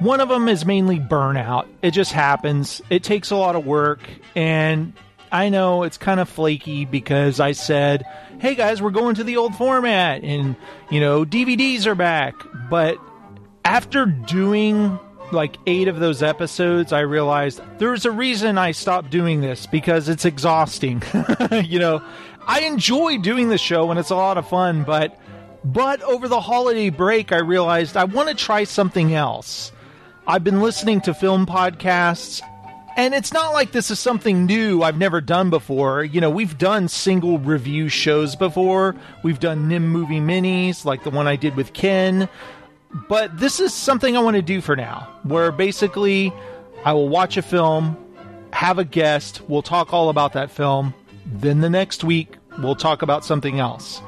One 0.00 0.20
of 0.20 0.28
them 0.28 0.48
is 0.48 0.64
mainly 0.64 0.98
burnout. 0.98 1.66
It 1.82 1.90
just 1.92 2.12
happens. 2.12 2.80
It 2.90 3.02
takes 3.02 3.30
a 3.30 3.36
lot 3.36 3.56
of 3.56 3.66
work. 3.66 4.00
And 4.34 4.92
I 5.32 5.48
know 5.48 5.82
it's 5.82 5.98
kind 5.98 6.20
of 6.20 6.28
flaky 6.28 6.84
because 6.84 7.40
I 7.40 7.52
said, 7.52 8.04
hey 8.38 8.54
guys, 8.54 8.80
we're 8.82 8.90
going 8.90 9.14
to 9.16 9.24
the 9.24 9.36
old 9.36 9.54
format. 9.54 10.22
And, 10.22 10.56
you 10.90 11.00
know, 11.00 11.24
DVDs 11.24 11.86
are 11.86 11.94
back. 11.94 12.34
But 12.68 12.98
after 13.64 14.06
doing 14.06 14.98
like 15.32 15.56
eight 15.66 15.88
of 15.88 15.98
those 16.00 16.22
episodes, 16.22 16.92
I 16.92 17.00
realized 17.00 17.60
there's 17.78 18.04
a 18.04 18.10
reason 18.10 18.58
I 18.58 18.72
stopped 18.72 19.10
doing 19.10 19.40
this 19.40 19.66
because 19.66 20.08
it's 20.08 20.24
exhausting. 20.24 21.02
you 21.64 21.78
know, 21.78 22.02
I 22.46 22.60
enjoy 22.60 23.18
doing 23.18 23.48
the 23.48 23.58
show 23.58 23.90
and 23.90 23.98
it's 23.98 24.10
a 24.10 24.16
lot 24.16 24.38
of 24.38 24.48
fun, 24.48 24.84
but 24.84 25.18
but 25.64 26.02
over 26.02 26.26
the 26.26 26.40
holiday 26.40 26.90
break, 26.90 27.32
I 27.32 27.38
realized 27.38 27.96
I 27.96 28.04
want 28.04 28.28
to 28.28 28.34
try 28.34 28.64
something 28.64 29.14
else. 29.14 29.72
I've 30.26 30.44
been 30.44 30.62
listening 30.62 31.00
to 31.02 31.14
film 31.14 31.44
podcasts, 31.44 32.40
and 32.96 33.14
it's 33.14 33.32
not 33.32 33.52
like 33.52 33.72
this 33.72 33.90
is 33.90 33.98
something 33.98 34.46
new 34.46 34.82
I've 34.82 34.96
never 34.96 35.20
done 35.20 35.50
before. 35.50 36.04
You 36.04 36.20
know, 36.20 36.30
we've 36.30 36.56
done 36.56 36.88
single 36.88 37.38
review 37.38 37.88
shows 37.88 38.36
before, 38.36 38.96
we've 39.22 39.40
done 39.40 39.68
NIM 39.68 39.88
movie 39.88 40.20
minis, 40.20 40.84
like 40.84 41.04
the 41.04 41.10
one 41.10 41.26
I 41.26 41.36
did 41.36 41.56
with 41.56 41.72
Ken. 41.72 42.28
But 43.08 43.38
this 43.38 43.60
is 43.60 43.72
something 43.72 44.16
I 44.16 44.20
want 44.20 44.36
to 44.36 44.42
do 44.42 44.60
for 44.60 44.74
now, 44.74 45.08
where 45.22 45.52
basically 45.52 46.32
I 46.84 46.92
will 46.92 47.08
watch 47.08 47.36
a 47.36 47.42
film, 47.42 47.96
have 48.52 48.78
a 48.78 48.84
guest, 48.84 49.42
we'll 49.48 49.62
talk 49.62 49.92
all 49.92 50.08
about 50.08 50.32
that 50.32 50.50
film, 50.50 50.94
then 51.24 51.60
the 51.60 51.70
next 51.70 52.02
week 52.02 52.36
we'll 52.58 52.74
talk 52.74 53.02
about 53.02 53.24
something 53.24 53.60
else. 53.60 54.02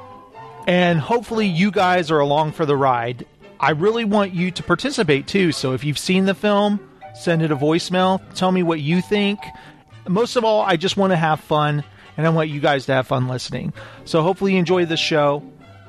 And 0.67 0.99
hopefully 0.99 1.47
you 1.47 1.71
guys 1.71 2.11
are 2.11 2.19
along 2.19 2.53
for 2.53 2.67
the 2.67 2.77
ride. 2.77 3.27
I 3.61 3.71
really 3.71 4.05
want 4.05 4.35
you 4.35 4.51
to 4.51 4.63
participate 4.63 5.27
too. 5.27 5.53
So 5.53 5.73
if 5.73 5.85
you've 5.85 5.99
seen 5.99 6.25
the 6.25 6.35
film, 6.35 6.81
send 7.15 7.43
it 7.43 7.51
a 7.51 7.57
voicemail. 7.57 8.21
Tell 8.35 8.51
me 8.51 8.63
what 8.63 8.81
you 8.81 9.01
think. 9.01 9.39
Most 10.09 10.37
of 10.37 10.45
all, 10.45 10.63
I 10.63 10.77
just 10.77 10.97
want 10.97 11.13
to 11.13 11.17
have 11.17 11.41
fun 11.41 11.85
and 12.17 12.27
I 12.27 12.31
want 12.31 12.49
you 12.49 12.61
guys 12.61 12.87
to 12.87 12.95
have 12.95 13.07
fun 13.07 13.29
listening. 13.29 13.73
So 14.05 14.23
hopefully 14.23 14.53
you 14.53 14.59
enjoy 14.59 14.87
this 14.87 15.01
show. 15.01 15.43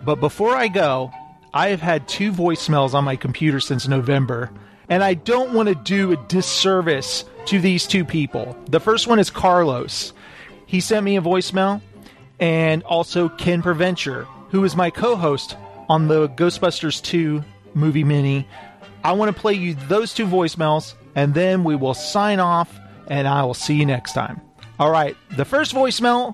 But 0.03 0.20
before 0.20 0.56
I 0.56 0.68
go, 0.68 1.11
I 1.53 1.69
have 1.69 1.81
had 1.81 2.07
two 2.07 2.31
voicemails 2.31 2.95
on 2.95 3.03
my 3.03 3.15
computer 3.15 3.59
since 3.59 3.88
November, 3.88 4.49
and 4.89 5.03
I 5.03 5.13
don't 5.13 5.53
want 5.53 5.69
to 5.69 5.75
do 5.75 6.11
a 6.11 6.17
disservice 6.27 7.25
to 7.45 7.59
these 7.59 7.85
two 7.85 8.03
people. 8.03 8.57
The 8.69 8.80
first 8.80 9.07
one 9.07 9.19
is 9.19 9.30
Carlos. 9.30 10.13
He 10.65 10.80
sent 10.80 11.05
me 11.05 11.15
a 11.15 11.21
voicemail, 11.21 11.80
and 12.39 12.81
also 12.84 13.30
Ken 13.30 13.61
Preventure, 13.61 14.25
who 14.49 14.63
is 14.63 14.75
my 14.75 14.89
co 14.89 15.15
host 15.15 15.55
on 15.89 16.07
the 16.07 16.27
Ghostbusters 16.30 17.01
2 17.03 17.43
movie 17.75 18.03
mini. 18.03 18.47
I 19.03 19.11
want 19.11 19.35
to 19.35 19.39
play 19.39 19.53
you 19.53 19.75
those 19.75 20.13
two 20.13 20.25
voicemails, 20.25 20.95
and 21.13 21.35
then 21.35 21.63
we 21.63 21.75
will 21.75 21.93
sign 21.93 22.39
off, 22.39 22.80
and 23.07 23.27
I 23.27 23.43
will 23.43 23.53
see 23.53 23.75
you 23.75 23.85
next 23.85 24.13
time. 24.13 24.41
All 24.80 24.89
right, 24.89 25.15
the 25.38 25.45
first 25.45 25.75
voicemail 25.75 26.34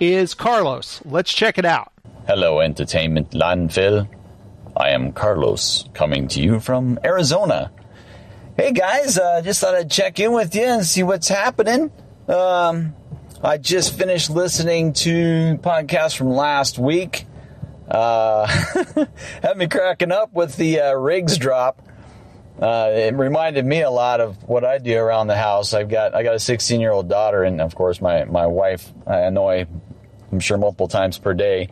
is 0.00 0.34
Carlos. 0.34 1.00
Let's 1.04 1.32
check 1.32 1.56
it 1.56 1.64
out. 1.64 1.92
Hello, 2.26 2.60
Entertainment 2.60 3.30
Landfill. 3.30 4.08
I 4.80 4.90
am 4.90 5.12
Carlos, 5.12 5.84
coming 5.92 6.26
to 6.28 6.40
you 6.40 6.58
from 6.58 6.98
Arizona. 7.04 7.70
Hey 8.56 8.72
guys, 8.72 9.18
uh, 9.18 9.42
just 9.42 9.60
thought 9.60 9.74
I'd 9.74 9.90
check 9.90 10.18
in 10.18 10.32
with 10.32 10.54
you 10.54 10.62
and 10.62 10.86
see 10.86 11.02
what's 11.02 11.28
happening. 11.28 11.92
Um, 12.26 12.94
I 13.42 13.58
just 13.58 13.98
finished 13.98 14.30
listening 14.30 14.94
to 14.94 15.58
podcast 15.60 16.16
from 16.16 16.30
last 16.30 16.78
week. 16.78 17.26
Uh, 17.90 18.46
had 19.42 19.58
me 19.58 19.68
cracking 19.68 20.12
up 20.12 20.32
with 20.32 20.56
the 20.56 20.80
uh, 20.80 20.94
Riggs 20.94 21.36
drop. 21.36 21.86
Uh, 22.58 22.88
it 22.90 23.14
reminded 23.14 23.66
me 23.66 23.82
a 23.82 23.90
lot 23.90 24.22
of 24.22 24.42
what 24.44 24.64
I 24.64 24.78
do 24.78 24.96
around 24.96 25.26
the 25.26 25.36
house. 25.36 25.74
I've 25.74 25.90
got 25.90 26.14
I 26.14 26.22
got 26.22 26.36
a 26.36 26.40
16 26.40 26.80
year 26.80 26.92
old 26.92 27.06
daughter, 27.06 27.42
and 27.42 27.60
of 27.60 27.74
course 27.74 28.00
my 28.00 28.24
my 28.24 28.46
wife 28.46 28.90
I 29.06 29.18
annoy, 29.18 29.66
I'm 30.32 30.40
sure 30.40 30.56
multiple 30.56 30.88
times 30.88 31.18
per 31.18 31.34
day, 31.34 31.68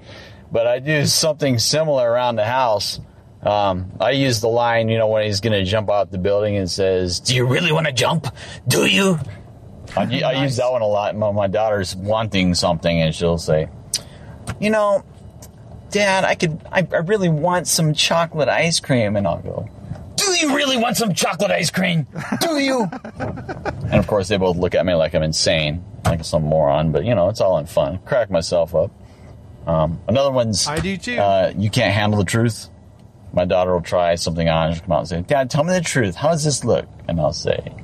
but 0.50 0.66
I 0.66 0.78
do 0.78 1.06
something 1.06 1.58
similar 1.58 2.10
around 2.10 2.36
the 2.36 2.44
house. 2.44 3.00
Um, 3.42 3.92
I 4.00 4.12
use 4.12 4.40
the 4.40 4.48
line, 4.48 4.88
you 4.88 4.98
know, 4.98 5.06
when 5.08 5.24
he's 5.24 5.40
going 5.40 5.52
to 5.52 5.64
jump 5.64 5.90
out 5.90 6.10
the 6.10 6.18
building 6.18 6.56
and 6.56 6.68
says, 6.68 7.20
"Do 7.20 7.34
you 7.34 7.46
really 7.46 7.72
want 7.72 7.86
to 7.86 7.92
jump? 7.92 8.26
Do 8.66 8.86
you?" 8.86 9.18
I, 9.96 10.02
I 10.22 10.42
use 10.42 10.56
that 10.56 10.70
one 10.70 10.82
a 10.82 10.86
lot. 10.86 11.16
My, 11.16 11.30
my 11.30 11.46
daughter's 11.46 11.94
wanting 11.94 12.54
something, 12.54 13.00
and 13.00 13.14
she'll 13.14 13.38
say, 13.38 13.68
"You 14.60 14.70
know, 14.70 15.04
Dad, 15.90 16.24
I 16.24 16.34
could, 16.34 16.60
I, 16.70 16.86
I 16.92 16.98
really 16.98 17.28
want 17.28 17.68
some 17.68 17.94
chocolate 17.94 18.48
ice 18.48 18.80
cream," 18.80 19.16
and 19.16 19.26
I'll 19.26 19.40
go, 19.40 19.68
"Do 20.16 20.24
you 20.40 20.56
really 20.56 20.76
want 20.76 20.96
some 20.96 21.14
chocolate 21.14 21.52
ice 21.52 21.70
cream? 21.70 22.06
Do 22.40 22.58
you?" 22.58 22.88
and 23.18 23.94
of 23.94 24.06
course, 24.08 24.28
they 24.28 24.36
both 24.36 24.56
look 24.56 24.74
at 24.74 24.84
me 24.84 24.94
like 24.94 25.14
I'm 25.14 25.22
insane, 25.22 25.84
like 26.04 26.24
some 26.24 26.42
moron. 26.42 26.90
But 26.90 27.04
you 27.04 27.14
know, 27.14 27.28
it's 27.28 27.40
all 27.40 27.58
in 27.58 27.66
fun. 27.66 28.00
Crack 28.04 28.30
myself 28.30 28.74
up. 28.74 28.90
Um, 29.68 30.00
another 30.08 30.30
one's 30.30 30.66
I 30.66 30.80
do 30.80 30.96
too. 30.96 31.18
Uh, 31.18 31.52
you 31.56 31.68
can't 31.68 31.92
handle 31.92 32.18
the 32.18 32.24
truth. 32.24 32.70
My 33.34 33.44
daughter 33.44 33.74
will 33.74 33.82
try 33.82 34.14
something 34.14 34.48
on, 34.48 34.72
she'll 34.72 34.82
come 34.82 34.92
out 34.92 34.98
and 35.00 35.08
say, 35.08 35.20
Dad, 35.20 35.50
tell 35.50 35.62
me 35.62 35.74
the 35.74 35.82
truth. 35.82 36.14
How 36.14 36.30
does 36.30 36.42
this 36.42 36.64
look? 36.64 36.86
And 37.06 37.20
I'll 37.20 37.34
say, 37.34 37.74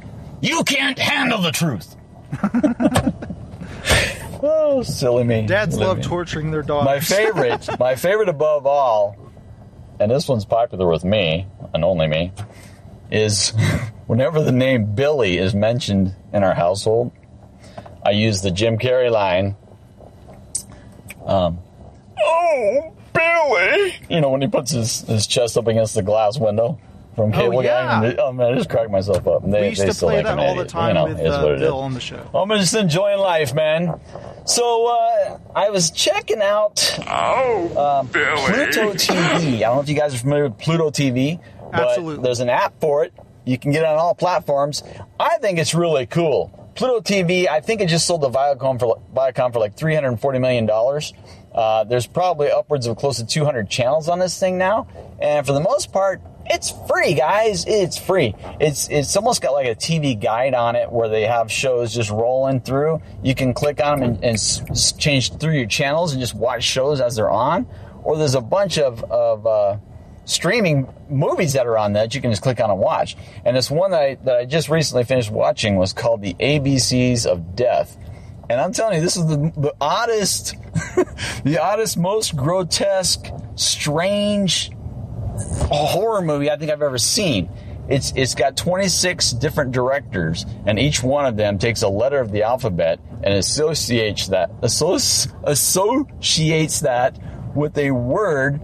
You 0.40 0.64
can't 0.64 0.98
handle 0.98 1.42
the 1.42 1.52
truth. 1.52 1.94
oh, 4.42 4.82
silly 4.82 5.24
me. 5.24 5.46
Dads 5.46 5.74
Silly 5.74 5.86
love 5.86 5.98
me. 5.98 6.04
torturing 6.04 6.50
their 6.50 6.62
dogs. 6.62 6.86
My 6.86 7.00
favorite, 7.00 7.68
my 7.78 7.96
favorite 7.96 8.30
above 8.30 8.66
all, 8.66 9.16
and 10.00 10.10
this 10.10 10.26
one's 10.26 10.46
popular 10.46 10.88
with 10.88 11.04
me, 11.04 11.46
and 11.74 11.84
only 11.84 12.06
me, 12.06 12.32
is 13.10 13.50
whenever 14.06 14.42
the 14.42 14.52
name 14.52 14.94
Billy 14.94 15.36
is 15.36 15.54
mentioned 15.54 16.14
in 16.32 16.42
our 16.42 16.54
household, 16.54 17.12
I 18.02 18.12
use 18.12 18.40
the 18.40 18.50
Jim 18.50 18.78
Carrey 18.78 19.10
line. 19.10 19.54
Um, 21.26 21.58
oh, 22.22 22.92
Billy! 23.12 23.94
You 24.08 24.20
know, 24.20 24.30
when 24.30 24.42
he 24.42 24.48
puts 24.48 24.70
his, 24.72 25.02
his 25.02 25.26
chest 25.26 25.56
up 25.56 25.66
against 25.66 25.94
the 25.94 26.02
glass 26.02 26.38
window 26.38 26.78
from 27.14 27.32
Oh, 27.32 27.36
Cable 27.36 27.62
yeah. 27.62 28.00
Guy. 28.12 28.16
Oh, 28.18 28.32
man, 28.32 28.52
I 28.52 28.56
just 28.56 28.68
crack 28.68 28.90
myself 28.90 29.26
up. 29.28 29.42
They, 29.48 29.60
we 29.62 29.68
used 29.68 29.82
they 29.82 29.86
to 29.86 29.94
still 29.94 30.08
play 30.08 30.16
like 30.16 30.24
that 30.26 30.32
an 30.32 30.38
all 30.40 30.56
the 30.56 30.64
time 30.64 30.88
you 30.88 30.94
know, 30.94 31.04
with 31.06 31.20
uh, 31.20 31.40
what 31.42 31.52
it 31.52 31.54
is. 31.56 31.60
Bill 31.60 31.78
on 31.78 31.94
the 31.94 32.00
show. 32.00 32.28
I'm 32.34 32.48
just 32.50 32.74
enjoying 32.74 33.18
life, 33.18 33.54
man. 33.54 34.00
So 34.46 34.86
uh, 34.86 35.38
I 35.54 35.70
was 35.70 35.90
checking 35.90 36.42
out 36.42 36.98
um, 37.08 38.08
Pluto 38.08 38.92
TV. 38.94 39.56
I 39.56 39.58
don't 39.60 39.76
know 39.76 39.80
if 39.82 39.88
you 39.88 39.94
guys 39.94 40.14
are 40.14 40.18
familiar 40.18 40.48
with 40.48 40.58
Pluto 40.58 40.90
TV, 40.90 41.40
but 41.70 41.88
Absolutely. 41.88 42.22
there's 42.24 42.40
an 42.40 42.48
app 42.50 42.80
for 42.80 43.04
it. 43.04 43.12
You 43.44 43.58
can 43.58 43.72
get 43.72 43.82
it 43.82 43.86
on 43.88 43.96
all 43.96 44.14
platforms. 44.14 44.82
I 45.20 45.38
think 45.38 45.58
it's 45.58 45.74
really 45.74 46.06
cool. 46.06 46.50
Pluto 46.74 47.00
TV. 47.00 47.46
I 47.46 47.60
think 47.60 47.80
it 47.80 47.88
just 47.88 48.06
sold 48.06 48.22
to 48.22 48.28
Viacom 48.28 48.80
for 48.80 48.98
Viacom 49.14 49.52
for 49.52 49.60
like 49.60 49.76
340 49.76 50.38
million 50.40 50.66
dollars. 50.66 51.12
Uh, 51.54 51.84
there's 51.84 52.06
probably 52.06 52.50
upwards 52.50 52.86
of 52.86 52.96
close 52.96 53.18
to 53.18 53.26
200 53.26 53.68
channels 53.70 54.08
on 54.08 54.18
this 54.18 54.38
thing 54.38 54.58
now, 54.58 54.86
and 55.20 55.46
for 55.46 55.52
the 55.52 55.60
most 55.60 55.92
part, 55.92 56.20
it's 56.46 56.72
free, 56.88 57.14
guys. 57.14 57.64
It's 57.66 57.96
free. 57.96 58.34
It's 58.60 58.88
it's 58.88 59.16
almost 59.16 59.40
got 59.40 59.52
like 59.52 59.66
a 59.66 59.74
TV 59.74 60.20
guide 60.20 60.54
on 60.54 60.76
it 60.76 60.90
where 60.90 61.08
they 61.08 61.22
have 61.22 61.50
shows 61.50 61.94
just 61.94 62.10
rolling 62.10 62.60
through. 62.60 63.00
You 63.22 63.34
can 63.34 63.54
click 63.54 63.82
on 63.82 64.00
them 64.00 64.18
and, 64.22 64.24
and 64.24 64.98
change 64.98 65.38
through 65.38 65.54
your 65.54 65.66
channels 65.66 66.12
and 66.12 66.20
just 66.20 66.34
watch 66.34 66.62
shows 66.62 67.00
as 67.00 67.16
they're 67.16 67.30
on. 67.30 67.66
Or 68.02 68.18
there's 68.18 68.34
a 68.34 68.42
bunch 68.42 68.78
of 68.78 69.02
of 69.04 69.46
uh, 69.46 69.78
streaming 70.24 70.86
movies 71.08 71.52
that 71.54 71.66
are 71.66 71.78
on 71.78 71.94
that 71.94 72.14
you 72.14 72.20
can 72.20 72.30
just 72.30 72.42
click 72.42 72.60
on 72.60 72.70
and 72.70 72.78
watch. 72.78 73.16
And 73.44 73.56
this 73.56 73.70
one 73.70 73.90
that 73.92 74.02
I, 74.02 74.14
that 74.24 74.36
I 74.36 74.44
just 74.44 74.68
recently 74.68 75.04
finished 75.04 75.30
watching 75.30 75.76
was 75.76 75.92
called 75.92 76.22
The 76.22 76.34
ABCs 76.34 77.26
of 77.26 77.56
Death. 77.56 77.96
And 78.48 78.60
I'm 78.60 78.72
telling 78.72 78.96
you, 78.96 79.00
this 79.00 79.16
is 79.16 79.26
the, 79.26 79.52
the 79.56 79.74
oddest, 79.80 80.54
the 81.44 81.58
oddest, 81.60 81.96
most 81.96 82.36
grotesque, 82.36 83.26
strange 83.54 84.70
horror 85.70 86.20
movie 86.22 86.50
I 86.50 86.56
think 86.56 86.70
I've 86.70 86.82
ever 86.82 86.98
seen. 86.98 87.48
It's 87.88 88.12
it's 88.16 88.34
got 88.34 88.56
26 88.56 89.32
different 89.32 89.72
directors, 89.72 90.46
and 90.64 90.78
each 90.78 91.02
one 91.02 91.26
of 91.26 91.36
them 91.36 91.58
takes 91.58 91.82
a 91.82 91.88
letter 91.88 92.18
of 92.18 92.32
the 92.32 92.44
alphabet 92.44 92.98
and 93.22 93.34
associates 93.34 94.28
that 94.28 94.50
associates 94.62 95.30
that 96.80 97.18
with 97.54 97.76
a 97.76 97.90
word 97.90 98.60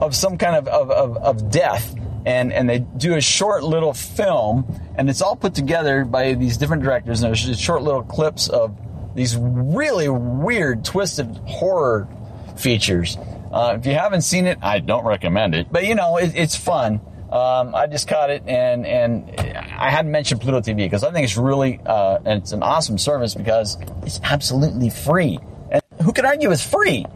of 0.00 0.14
some 0.14 0.38
kind 0.38 0.56
of, 0.56 0.68
of, 0.68 0.90
of, 0.90 1.16
of 1.18 1.50
death. 1.50 1.94
And, 2.24 2.52
and 2.52 2.70
they 2.70 2.78
do 2.78 3.16
a 3.16 3.20
short 3.20 3.64
little 3.64 3.92
film, 3.92 4.80
and 4.96 5.10
it's 5.10 5.22
all 5.22 5.34
put 5.34 5.54
together 5.54 6.04
by 6.04 6.34
these 6.34 6.56
different 6.56 6.84
directors, 6.84 7.20
and 7.22 7.34
there's 7.34 7.60
short 7.60 7.82
little 7.82 8.04
clips 8.04 8.48
of 8.48 8.76
these 9.14 9.36
really 9.36 10.08
weird, 10.08 10.84
twisted 10.84 11.36
horror 11.46 12.08
features. 12.56 13.16
Uh, 13.52 13.76
if 13.78 13.86
you 13.86 13.92
haven't 13.92 14.22
seen 14.22 14.46
it, 14.46 14.58
I 14.62 14.78
don't 14.78 15.04
recommend 15.04 15.54
it, 15.54 15.68
but 15.70 15.86
you 15.86 15.94
know, 15.94 16.16
it, 16.16 16.32
it's 16.34 16.56
fun. 16.56 17.00
Um, 17.30 17.74
I 17.74 17.86
just 17.86 18.08
caught 18.08 18.30
it, 18.30 18.42
and 18.46 18.86
and 18.86 19.30
I 19.40 19.90
hadn't 19.90 20.10
mentioned 20.10 20.42
Pluto 20.42 20.60
TV 20.60 20.76
because 20.76 21.02
I 21.02 21.10
think 21.12 21.24
it's 21.24 21.36
really 21.36 21.80
uh, 21.84 22.18
and 22.24 22.42
it's 22.42 22.52
an 22.52 22.62
awesome 22.62 22.98
service 22.98 23.34
because 23.34 23.78
it's 24.02 24.20
absolutely 24.22 24.90
free. 24.90 25.38
And 25.70 25.82
who 26.02 26.12
can 26.12 26.26
argue 26.26 26.50
it's 26.50 26.64
free? 26.64 27.06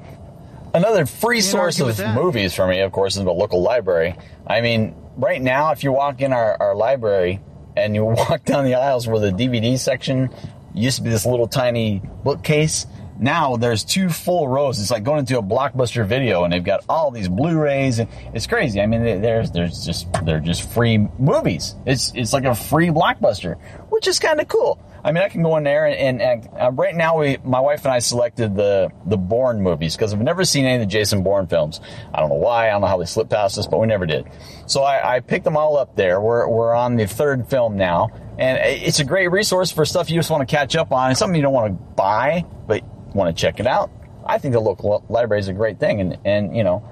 Another 0.72 1.06
free 1.06 1.40
source 1.40 1.80
of 1.80 1.98
movies 2.14 2.54
for 2.54 2.66
me, 2.66 2.80
of 2.80 2.92
course, 2.92 3.16
is 3.16 3.24
the 3.24 3.32
local 3.32 3.62
library. 3.62 4.14
I 4.46 4.60
mean, 4.60 4.94
right 5.16 5.40
now, 5.40 5.72
if 5.72 5.82
you 5.84 5.92
walk 5.92 6.20
in 6.20 6.32
our, 6.32 6.56
our 6.60 6.74
library 6.74 7.40
and 7.76 7.94
you 7.94 8.04
walk 8.04 8.44
down 8.44 8.64
the 8.64 8.74
aisles 8.74 9.06
where 9.06 9.20
the 9.20 9.30
DVD 9.30 9.78
section 9.78 10.30
used 10.76 10.98
to 10.98 11.02
be 11.02 11.10
this 11.10 11.26
little 11.26 11.48
tiny 11.48 12.02
bookcase, 12.22 12.86
now 13.18 13.56
there's 13.56 13.84
two 13.84 14.08
full 14.08 14.46
rows. 14.48 14.80
It's 14.80 14.90
like 14.90 15.04
going 15.04 15.20
into 15.20 15.38
a 15.38 15.42
blockbuster 15.42 16.06
video, 16.06 16.44
and 16.44 16.52
they've 16.52 16.62
got 16.62 16.84
all 16.88 17.10
these 17.10 17.28
Blu-rays, 17.28 17.98
and 17.98 18.08
it's 18.34 18.46
crazy. 18.46 18.80
I 18.80 18.86
mean, 18.86 19.02
there's 19.02 19.50
there's 19.50 19.84
just 19.84 20.06
they're 20.24 20.40
just 20.40 20.70
free 20.72 20.98
movies. 21.18 21.74
It's 21.86 22.12
it's 22.14 22.32
like 22.32 22.44
a 22.44 22.54
free 22.54 22.88
blockbuster, 22.88 23.58
which 23.88 24.06
is 24.06 24.18
kind 24.18 24.40
of 24.40 24.48
cool. 24.48 24.78
I 25.06 25.12
mean, 25.12 25.22
I 25.22 25.28
can 25.28 25.44
go 25.44 25.56
in 25.56 25.62
there 25.62 25.86
and, 25.86 26.20
and, 26.20 26.20
and 26.20 26.60
uh, 26.60 26.72
right 26.72 26.92
now 26.92 27.20
we, 27.20 27.36
my 27.44 27.60
wife 27.60 27.84
and 27.84 27.94
I 27.94 28.00
selected 28.00 28.56
the 28.56 28.90
the 29.06 29.16
Bourne 29.16 29.62
movies 29.62 29.94
because 29.94 30.12
I've 30.12 30.20
never 30.20 30.44
seen 30.44 30.64
any 30.64 30.74
of 30.74 30.80
the 30.80 30.86
Jason 30.86 31.22
Bourne 31.22 31.46
films. 31.46 31.80
I 32.12 32.18
don't 32.18 32.28
know 32.28 32.34
why. 32.34 32.66
I 32.66 32.70
don't 32.72 32.80
know 32.80 32.88
how 32.88 32.98
they 32.98 33.04
slipped 33.04 33.30
past 33.30 33.56
us, 33.56 33.68
but 33.68 33.78
we 33.78 33.86
never 33.86 34.04
did. 34.04 34.26
So 34.66 34.82
I, 34.82 35.16
I 35.16 35.20
picked 35.20 35.44
them 35.44 35.56
all 35.56 35.76
up 35.76 35.94
there. 35.94 36.20
We're 36.20 36.48
we're 36.48 36.74
on 36.74 36.96
the 36.96 37.06
third 37.06 37.48
film 37.48 37.76
now, 37.76 38.08
and 38.36 38.58
it's 38.58 38.98
a 38.98 39.04
great 39.04 39.28
resource 39.28 39.70
for 39.70 39.84
stuff 39.84 40.10
you 40.10 40.18
just 40.18 40.28
want 40.28 40.46
to 40.46 40.52
catch 40.52 40.74
up 40.74 40.90
on. 40.90 41.12
It's 41.12 41.20
something 41.20 41.36
you 41.36 41.42
don't 41.42 41.54
want 41.54 41.68
to 41.68 41.94
buy, 41.94 42.44
but 42.66 42.82
want 43.14 43.34
to 43.34 43.40
check 43.40 43.60
it 43.60 43.66
out. 43.68 43.92
I 44.26 44.38
think 44.38 44.54
the 44.54 44.60
local 44.60 45.04
library 45.08 45.38
is 45.38 45.46
a 45.46 45.52
great 45.52 45.78
thing, 45.78 46.00
and 46.00 46.18
and 46.24 46.56
you 46.56 46.64
know, 46.64 46.82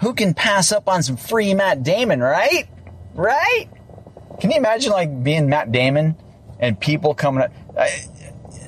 who 0.00 0.12
can 0.12 0.34
pass 0.34 0.72
up 0.72 0.88
on 0.88 1.04
some 1.04 1.16
free 1.16 1.54
Matt 1.54 1.84
Damon, 1.84 2.18
right? 2.18 2.66
Right? 3.14 3.68
Can 4.40 4.50
you 4.50 4.56
imagine 4.56 4.90
like 4.90 5.22
being 5.22 5.48
Matt 5.48 5.70
Damon 5.70 6.16
and 6.62 6.80
people 6.80 7.12
coming 7.14 7.42
up? 7.42 7.52
I, 7.78 8.06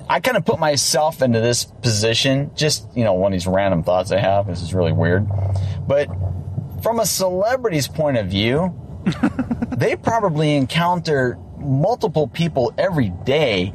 I 0.07 0.21
kind 0.21 0.37
of 0.37 0.45
put 0.45 0.59
myself 0.59 1.23
into 1.23 1.41
this 1.41 1.65
position, 1.65 2.51
just 2.55 2.87
you 2.95 3.05
know, 3.05 3.15
one 3.15 3.33
of 3.33 3.37
these 3.37 3.47
random 3.47 3.83
thoughts 3.83 4.13
I 4.13 4.19
have. 4.19 4.47
This 4.47 4.61
is 4.61 4.75
really 4.75 4.93
weird, 4.93 5.27
but 5.89 6.09
from 6.83 7.01
a 7.01 7.07
celebrity's 7.07 7.89
point 7.89 8.19
of 8.19 8.27
view, 8.27 8.79
they 9.77 9.97
probably 9.97 10.55
encounter 10.55 11.39
multiple 11.59 12.29
people 12.29 12.75
every 12.77 13.09
day 13.09 13.73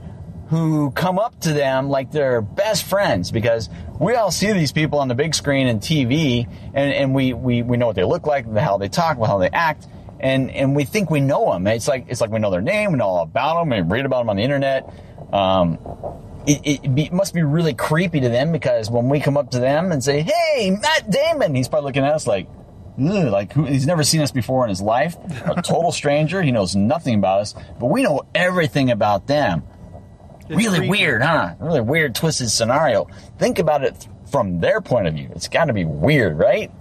who 0.50 0.92
come 0.92 1.20
up 1.20 1.40
to 1.42 1.54
them 1.54 1.90
like 1.90 2.12
they're 2.12 2.42
best 2.42 2.84
friends 2.84 3.32
because 3.32 3.70
we 4.00 4.16
all 4.16 4.32
see 4.32 4.52
these 4.52 4.72
people 4.72 5.00
on 5.00 5.08
the 5.08 5.16
big 5.16 5.36
screen 5.36 5.68
and 5.68 5.80
TV 5.80 6.48
and, 6.74 6.94
and 6.94 7.14
we, 7.14 7.34
we, 7.34 7.62
we 7.62 7.78
know 7.78 7.88
what 7.88 7.96
they 7.96 8.04
look 8.04 8.26
like, 8.26 8.52
how 8.58 8.78
they 8.78 8.90
talk, 8.90 9.18
how 9.20 9.38
they 9.38 9.50
act, 9.50 9.88
and, 10.20 10.52
and 10.52 10.76
we 10.76 10.86
think 10.86 11.10
we 11.10 11.22
know 11.22 11.52
them. 11.52 11.68
It's 11.68 11.88
like, 11.88 12.06
it's 12.10 12.22
like 12.22 12.30
we 12.30 12.40
know 12.40 12.52
their 12.52 12.62
name, 12.62 12.92
we 12.92 12.98
know 12.98 13.06
all 13.06 13.24
about 13.24 13.60
them, 13.60 13.70
we 13.70 13.82
read 13.82 14.06
about 14.06 14.20
them 14.20 14.30
on 14.30 14.36
the 14.38 14.44
internet. 14.44 14.94
Um, 15.32 15.78
it, 16.48 16.84
it, 16.84 16.96
be, 16.96 17.10
must 17.12 17.34
be 17.34 17.44
really 17.44 17.74
creepy 17.74 18.20
to 18.22 18.30
them 18.30 18.52
because 18.52 18.90
when 18.90 19.10
we 19.10 19.20
come 19.20 19.38
up 19.38 19.52
to 19.52 19.60
them 19.60 19.92
and 19.92 20.04
say, 20.04 20.22
"Hey, 20.22 20.72
Matt 20.72 21.10
Damon," 21.10 21.54
he's 21.54 21.68
probably 21.68 21.88
looking 21.90 22.04
at 22.04 22.14
us 22.14 22.26
like, 22.26 22.48
like 22.98 23.54
who, 23.54 23.66
he's 23.66 23.86
never 23.86 24.04
seen 24.04 24.22
us 24.22 24.32
before 24.32 24.64
in 24.64 24.70
his 24.70 24.82
life. 24.82 25.16
A 25.46 25.62
total 25.64 25.92
stranger. 25.92 26.42
He 26.42 26.52
knows 26.52 26.76
nothing 26.76 27.16
about 27.16 27.42
us, 27.42 27.56
but 27.80 27.88
we 27.88 28.04
know 28.04 28.24
everything 28.34 28.90
about 28.90 29.28
them. 29.28 29.64
really 30.50 30.90
weird, 30.90 31.22
huh? 31.22 31.56
Really 31.60 31.82
weird, 31.82 32.16
twisted 32.16 32.50
scenario. 32.50 33.08
Think 33.38 33.60
about 33.60 33.84
it 33.84 34.08
from 34.32 34.60
their 34.60 34.82
point 34.82 35.08
of 35.08 35.14
view. 35.14 35.30
It's 35.36 35.48
got 35.48 35.66
to 35.66 35.74
be 35.74 35.86
weird, 35.86 36.38
right? 36.38 36.72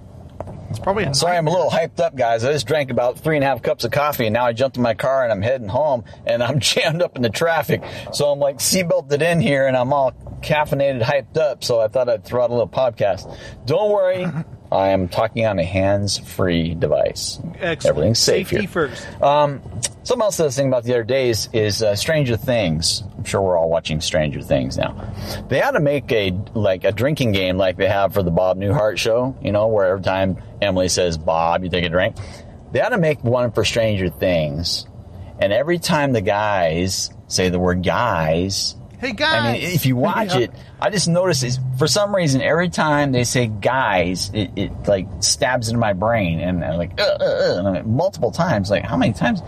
It's 0.71 0.79
probably 0.79 1.05
a 1.05 1.15
Sorry, 1.15 1.37
I'm 1.37 1.47
a 1.47 1.51
little 1.51 1.71
hyped 1.71 1.99
up, 2.01 2.15
guys. 2.15 2.45
I 2.45 2.53
just 2.53 2.67
drank 2.67 2.91
about 2.91 3.19
three 3.19 3.37
and 3.37 3.45
a 3.45 3.49
half 3.49 3.63
cups 3.63 3.85
of 3.85 3.91
coffee, 3.91 4.27
and 4.27 4.35
now 4.35 4.45
I 4.45 4.53
jumped 4.53 4.77
in 4.77 4.83
my 4.83 4.95
car 4.95 5.23
and 5.23 5.33
I'm 5.33 5.41
heading 5.41 5.69
home, 5.69 6.05
and 6.27 6.43
I'm 6.43 6.61
jammed 6.61 7.03
up 7.03 7.17
in 7.17 7.23
the 7.23 7.31
traffic. 7.31 7.83
So 8.13 8.31
I'm 8.31 8.39
like 8.39 8.59
seatbelted 8.59 9.23
in 9.23 9.41
here, 9.41 9.67
and 9.67 9.77
I'm 9.77 9.93
all 9.93 10.13
caffeinated, 10.43 11.03
hyped 11.03 11.39
up. 11.39 11.65
So 11.65 11.81
I 11.81 11.89
thought 11.89 12.09
I'd 12.09 12.25
throw 12.25 12.45
out 12.45 12.51
a 12.51 12.53
little 12.53 12.69
podcast. 12.69 13.35
Don't 13.67 13.91
worry, 13.91 14.27
I 14.71 14.89
am 14.89 15.09
talking 15.09 15.47
on 15.47 15.59
a 15.59 15.65
hands-free 15.65 16.75
device. 16.75 17.41
Excellent. 17.59 17.87
Everything's 17.87 18.19
safe 18.19 18.49
Safety 18.49 18.67
here. 18.67 18.69
first. 18.69 19.23
Um, 19.23 19.63
something 20.03 20.23
else 20.23 20.39
I 20.41 20.45
was 20.45 20.57
thinking 20.57 20.71
about 20.71 20.85
the 20.85 20.93
other 20.93 21.05
days 21.05 21.49
is 21.53 21.83
uh, 21.83 21.97
Stranger 21.97 22.37
Things. 22.37 23.03
I'm 23.17 23.25
sure 23.25 23.41
we're 23.41 23.59
all 23.59 23.71
watching 23.71 24.01
Stranger 24.01 24.43
Things 24.43 24.77
now. 24.77 25.13
They 25.49 25.63
ought 25.63 25.71
to 25.73 25.81
make 25.81 26.13
a 26.13 26.33
like 26.55 26.85
a 26.85 26.93
drinking 26.93 27.33
game 27.33 27.57
like 27.57 27.77
they 27.77 27.89
have 27.89 28.13
for 28.13 28.23
the 28.23 28.31
Bob 28.31 28.59
Newhart 28.59 28.99
show. 28.99 29.37
You 29.43 29.53
know, 29.53 29.69
where 29.69 29.87
every 29.87 30.03
time 30.03 30.43
Emily 30.61 30.89
says 30.89 31.17
Bob, 31.17 31.65
you 31.65 31.71
take 31.71 31.85
a 31.85 31.89
drink. 31.89 32.17
They 32.73 32.83
ought 32.83 32.91
to 32.91 32.99
make 32.99 33.25
one 33.25 33.53
for 33.53 33.65
Stranger 33.65 34.11
Things, 34.11 34.87
and 35.39 35.53
every 35.53 35.79
time 35.79 36.13
the 36.13 36.21
guys 36.21 37.11
say 37.27 37.49
the 37.49 37.59
word 37.59 37.83
guys. 37.83 38.75
Hey 39.01 39.13
guys! 39.13 39.43
I 39.45 39.53
mean, 39.53 39.63
if 39.63 39.87
you 39.87 39.95
watch 39.95 40.35
Yeah. 40.35 40.41
it, 40.41 40.51
I 40.81 40.91
just 40.91 41.07
noticed 41.07 41.45
is 41.45 41.61
for 41.79 41.87
some 41.87 42.15
reason 42.15 42.41
every 42.43 42.69
time 42.69 43.13
they 43.13 43.23
say 43.23 43.47
guys, 43.47 44.31
it, 44.35 44.51
it 44.57 44.73
like 44.89 45.07
stabs 45.21 45.69
into 45.69 45.79
my 45.79 45.93
brain, 45.93 46.41
and 46.41 46.65
I'm 46.65 46.77
like, 46.79 47.01
uh, 47.01 47.05
uh, 47.05 47.25
uh, 47.25 47.55
and 47.59 47.65
like, 47.65 47.87
multiple 47.87 48.33
times. 48.33 48.71
Like, 48.71 48.85
how 48.85 48.97
many 48.97 49.13
times? 49.13 49.41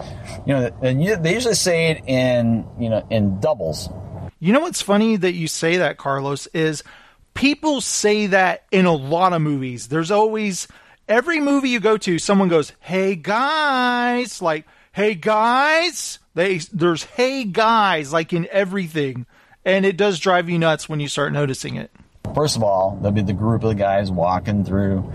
You 0.46 0.54
know, 0.54 0.70
and 0.82 1.02
you, 1.02 1.16
they 1.16 1.34
usually 1.34 1.54
say 1.56 1.90
it 1.90 2.02
in 2.06 2.64
you 2.78 2.88
know 2.90 3.04
in 3.10 3.40
doubles. 3.40 3.88
You 4.38 4.52
know 4.52 4.60
what's 4.60 4.82
funny 4.82 5.16
that 5.16 5.32
you 5.32 5.48
say 5.48 5.78
that, 5.78 5.98
Carlos, 5.98 6.46
is 6.48 6.84
people 7.34 7.80
say 7.80 8.28
that 8.28 8.64
in 8.70 8.86
a 8.86 8.94
lot 8.94 9.32
of 9.32 9.42
movies. 9.42 9.88
There's 9.88 10.12
always 10.12 10.68
every 11.08 11.40
movie 11.40 11.70
you 11.70 11.80
go 11.80 11.96
to, 11.96 12.20
someone 12.20 12.48
goes, 12.48 12.72
"Hey 12.78 13.16
guys," 13.16 14.40
like, 14.40 14.64
"Hey 14.92 15.16
guys." 15.16 16.20
They 16.34 16.58
there's 16.72 17.02
"Hey 17.02 17.42
guys" 17.44 18.12
like 18.12 18.32
in 18.32 18.46
everything, 18.52 19.26
and 19.64 19.84
it 19.84 19.96
does 19.96 20.18
drive 20.18 20.48
you 20.48 20.58
nuts 20.58 20.88
when 20.88 21.00
you 21.00 21.08
start 21.08 21.32
noticing 21.32 21.76
it. 21.76 21.90
First 22.34 22.56
of 22.56 22.62
all, 22.62 22.98
there'll 23.00 23.12
be 23.12 23.22
the 23.22 23.32
group 23.32 23.62
of 23.62 23.70
the 23.70 23.74
guys 23.74 24.10
walking 24.10 24.64
through, 24.64 25.10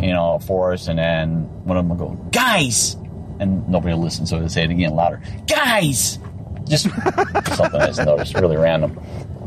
you 0.00 0.12
know, 0.12 0.34
a 0.34 0.40
forest, 0.40 0.88
and 0.88 0.98
then 0.98 1.42
one 1.64 1.76
of 1.76 1.86
them 1.86 1.96
will 1.96 2.08
go, 2.08 2.14
"Guys," 2.30 2.94
and 3.38 3.68
nobody 3.68 3.94
will 3.94 4.02
listen, 4.02 4.26
so 4.26 4.40
they 4.40 4.48
say 4.48 4.64
it 4.64 4.70
again 4.70 4.94
louder, 4.94 5.20
"Guys." 5.46 6.18
Just 6.64 6.84
something 7.54 7.80
I 7.80 7.86
just 7.86 8.04
noticed, 8.04 8.34
really 8.34 8.56
random. 8.56 8.98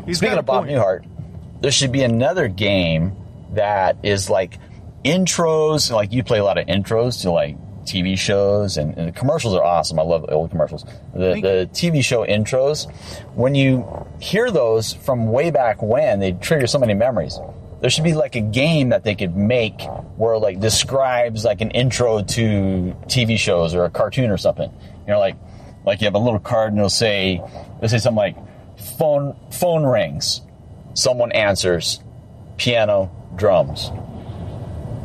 He's 0.05 0.17
Speaking 0.17 0.37
of 0.37 0.45
Bob 0.45 0.65
point. 0.65 0.75
Newhart, 0.75 1.05
there 1.61 1.71
should 1.71 1.91
be 1.91 2.03
another 2.03 2.47
game 2.47 3.15
that 3.53 3.97
is 4.03 4.29
like 4.29 4.59
intros. 5.05 5.89
Like 5.91 6.11
you 6.11 6.23
play 6.23 6.39
a 6.39 6.43
lot 6.43 6.57
of 6.57 6.67
intros 6.67 7.21
to 7.21 7.31
like 7.31 7.55
TV 7.83 8.17
shows, 8.17 8.77
and, 8.77 8.97
and 8.97 9.07
the 9.07 9.11
commercials 9.11 9.53
are 9.53 9.63
awesome. 9.63 9.99
I 9.99 10.03
love 10.03 10.23
the 10.23 10.33
old 10.33 10.51
commercials. 10.51 10.83
The 11.13 11.39
the 11.41 11.69
TV 11.73 12.03
show 12.03 12.25
intros, 12.25 12.91
when 13.35 13.55
you 13.55 13.85
hear 14.19 14.51
those 14.51 14.93
from 14.93 15.31
way 15.31 15.51
back 15.51 15.81
when, 15.81 16.19
they 16.19 16.31
trigger 16.33 16.67
so 16.67 16.79
many 16.79 16.93
memories. 16.93 17.39
There 17.81 17.89
should 17.89 18.05
be 18.05 18.13
like 18.13 18.35
a 18.35 18.41
game 18.41 18.89
that 18.89 19.03
they 19.03 19.13
could 19.13 19.35
make 19.35 19.81
where 20.15 20.35
it, 20.35 20.39
like 20.39 20.59
describes 20.61 21.43
like 21.43 21.59
an 21.59 21.71
intro 21.71 22.23
to 22.23 22.95
TV 23.07 23.37
shows 23.37 23.75
or 23.75 23.83
a 23.83 23.89
cartoon 23.89 24.31
or 24.31 24.37
something. 24.37 24.71
You 25.05 25.13
know, 25.13 25.19
like 25.19 25.35
like 25.85 25.99
you 26.01 26.05
have 26.05 26.15
a 26.15 26.19
little 26.19 26.39
card 26.39 26.71
and 26.71 26.79
it'll 26.79 26.89
say 26.89 27.41
it'll 27.77 27.89
say 27.89 27.97
something 27.97 28.15
like 28.15 28.37
phone 28.97 29.35
phone 29.51 29.85
rings, 29.85 30.41
someone 30.93 31.31
answers, 31.33 31.99
piano, 32.57 33.11
drums, 33.35 33.91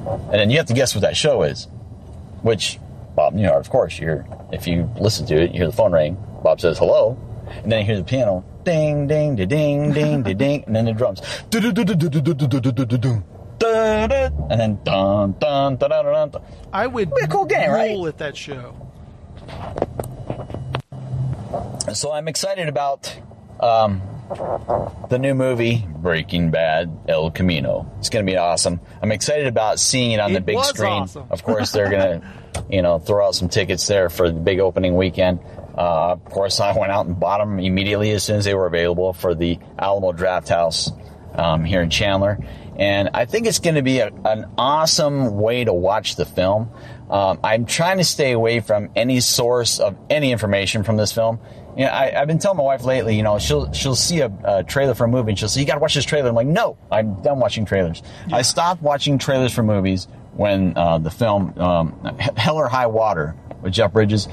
and 0.08 0.34
then 0.34 0.50
you 0.50 0.58
have 0.58 0.66
to 0.66 0.74
guess 0.74 0.94
what 0.94 1.02
that 1.02 1.16
show 1.16 1.42
is. 1.42 1.66
Which, 2.48 2.80
Bob 3.14 3.34
Newhart, 3.34 3.60
of 3.60 3.68
course, 3.68 3.98
you're 3.98 4.26
if 4.50 4.66
you 4.66 4.90
listen 4.98 5.26
to 5.26 5.34
it, 5.34 5.50
you 5.52 5.58
hear 5.58 5.66
the 5.66 5.72
phone 5.76 5.92
ring. 5.92 6.16
Bob 6.42 6.62
says 6.62 6.78
hello, 6.78 7.14
and 7.62 7.70
then 7.70 7.80
you 7.80 7.84
hear 7.84 7.96
the 7.98 8.04
piano 8.04 8.42
ding, 8.64 9.06
ding, 9.06 9.36
da, 9.36 9.44
ding, 9.44 9.92
ding, 9.92 10.22
da, 10.22 10.32
ding, 10.32 10.64
and 10.66 10.74
then 10.74 10.86
the 10.86 10.94
drums 10.94 11.20
and 14.50 14.58
then 14.58 14.78
dun 14.82 15.32
dun 15.38 15.76
dun 15.76 15.90
dun 15.90 16.30
dun. 16.30 16.42
I 16.72 16.86
would 16.86 17.14
be 17.14 17.20
a 17.20 17.26
cool 17.26 17.44
game, 17.44 17.70
roll 17.70 18.04
right? 18.04 18.08
at 18.08 18.16
that 18.16 18.34
show. 18.34 18.74
So 21.92 22.12
I'm 22.12 22.28
excited 22.28 22.70
about 22.70 23.14
um, 23.60 24.00
the 25.08 25.18
new 25.18 25.34
movie 25.34 25.86
Breaking 25.88 26.50
Bad 26.50 26.90
El 27.08 27.30
Camino. 27.30 27.90
It's 27.98 28.10
going 28.10 28.26
to 28.26 28.30
be 28.30 28.36
awesome. 28.36 28.80
I'm 29.00 29.10
excited 29.10 29.46
about 29.46 29.80
seeing 29.80 30.12
it 30.12 30.20
on 30.20 30.32
the 30.32 30.40
big 30.40 30.62
screen. 30.64 30.90
awesome. 30.90 31.26
Of 31.30 31.42
course, 31.42 31.72
they're 31.72 31.90
going 31.90 32.20
to, 32.54 32.64
you 32.68 32.82
know, 32.82 32.98
throw 32.98 33.26
out 33.26 33.34
some 33.34 33.48
tickets 33.48 33.86
there 33.86 34.10
for 34.10 34.30
the 34.30 34.38
big 34.38 34.60
opening 34.60 34.96
weekend. 34.96 35.40
Uh, 35.76 36.12
of 36.12 36.24
course, 36.26 36.60
I 36.60 36.76
went 36.76 36.92
out 36.92 37.06
and 37.06 37.18
bought 37.18 37.38
them 37.38 37.58
immediately 37.58 38.10
as 38.10 38.24
soon 38.24 38.36
as 38.36 38.44
they 38.44 38.54
were 38.54 38.66
available 38.66 39.12
for 39.12 39.34
the 39.34 39.58
Alamo 39.78 40.12
Drafthouse 40.12 40.90
um, 41.38 41.64
here 41.64 41.80
in 41.80 41.88
Chandler. 41.88 42.38
And 42.76 43.10
I 43.14 43.24
think 43.24 43.46
it's 43.46 43.58
going 43.58 43.76
to 43.76 43.82
be 43.82 44.00
a, 44.00 44.08
an 44.24 44.46
awesome 44.58 45.36
way 45.36 45.64
to 45.64 45.72
watch 45.72 46.16
the 46.16 46.24
film. 46.24 46.70
Um, 47.10 47.40
I'm 47.42 47.64
trying 47.64 47.98
to 47.98 48.04
stay 48.04 48.32
away 48.32 48.60
from 48.60 48.90
any 48.94 49.20
source 49.20 49.80
of 49.80 49.96
any 50.10 50.32
information 50.32 50.84
from 50.84 50.96
this 50.96 51.12
film. 51.12 51.40
You 51.78 51.84
know, 51.84 51.90
I, 51.90 52.20
I've 52.20 52.26
been 52.26 52.38
telling 52.38 52.58
my 52.58 52.64
wife 52.64 52.84
lately, 52.84 53.16
you 53.16 53.22
know, 53.22 53.38
she'll 53.38 53.72
she'll 53.72 53.94
see 53.94 54.20
a, 54.20 54.32
a 54.44 54.64
trailer 54.64 54.94
for 54.94 55.04
a 55.04 55.08
movie 55.08 55.30
and 55.30 55.38
she'll 55.38 55.48
say, 55.48 55.60
"You 55.60 55.66
got 55.66 55.74
to 55.74 55.80
watch 55.80 55.94
this 55.94 56.04
trailer." 56.04 56.28
I'm 56.28 56.34
like, 56.34 56.46
"No, 56.46 56.76
I'm 56.90 57.22
done 57.22 57.38
watching 57.38 57.64
trailers." 57.64 58.02
I 58.32 58.42
stopped 58.42 58.82
watching 58.82 59.16
trailers 59.16 59.54
for 59.54 59.62
movies 59.62 60.08
when 60.34 60.76
uh, 60.76 60.98
the 60.98 61.10
film 61.10 61.58
um, 61.58 61.92
Hell 62.36 62.56
or 62.56 62.68
High 62.68 62.88
Water 62.88 63.36
with 63.62 63.72
Jeff 63.72 63.92
Bridges 63.92 64.28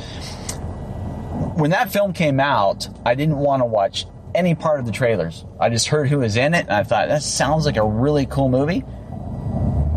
when 1.56 1.72
that 1.72 1.92
film 1.92 2.14
came 2.14 2.40
out, 2.40 2.88
I 3.06 3.16
didn't 3.16 3.38
want 3.38 3.62
to 3.62 3.66
watch 3.66 4.06
any 4.34 4.56
part 4.56 4.80
of 4.80 4.86
the 4.86 4.92
trailers. 4.92 5.46
I 5.60 5.70
just 5.70 5.88
heard 5.88 6.10
who 6.10 6.20
was 6.20 6.36
in 6.36 6.54
it, 6.54 6.66
and 6.66 6.72
I 6.72 6.84
thought 6.84 7.08
that 7.08 7.24
sounds 7.24 7.66
like 7.66 7.78
a 7.78 7.86
really 7.86 8.26
cool 8.26 8.50
movie. 8.50 8.84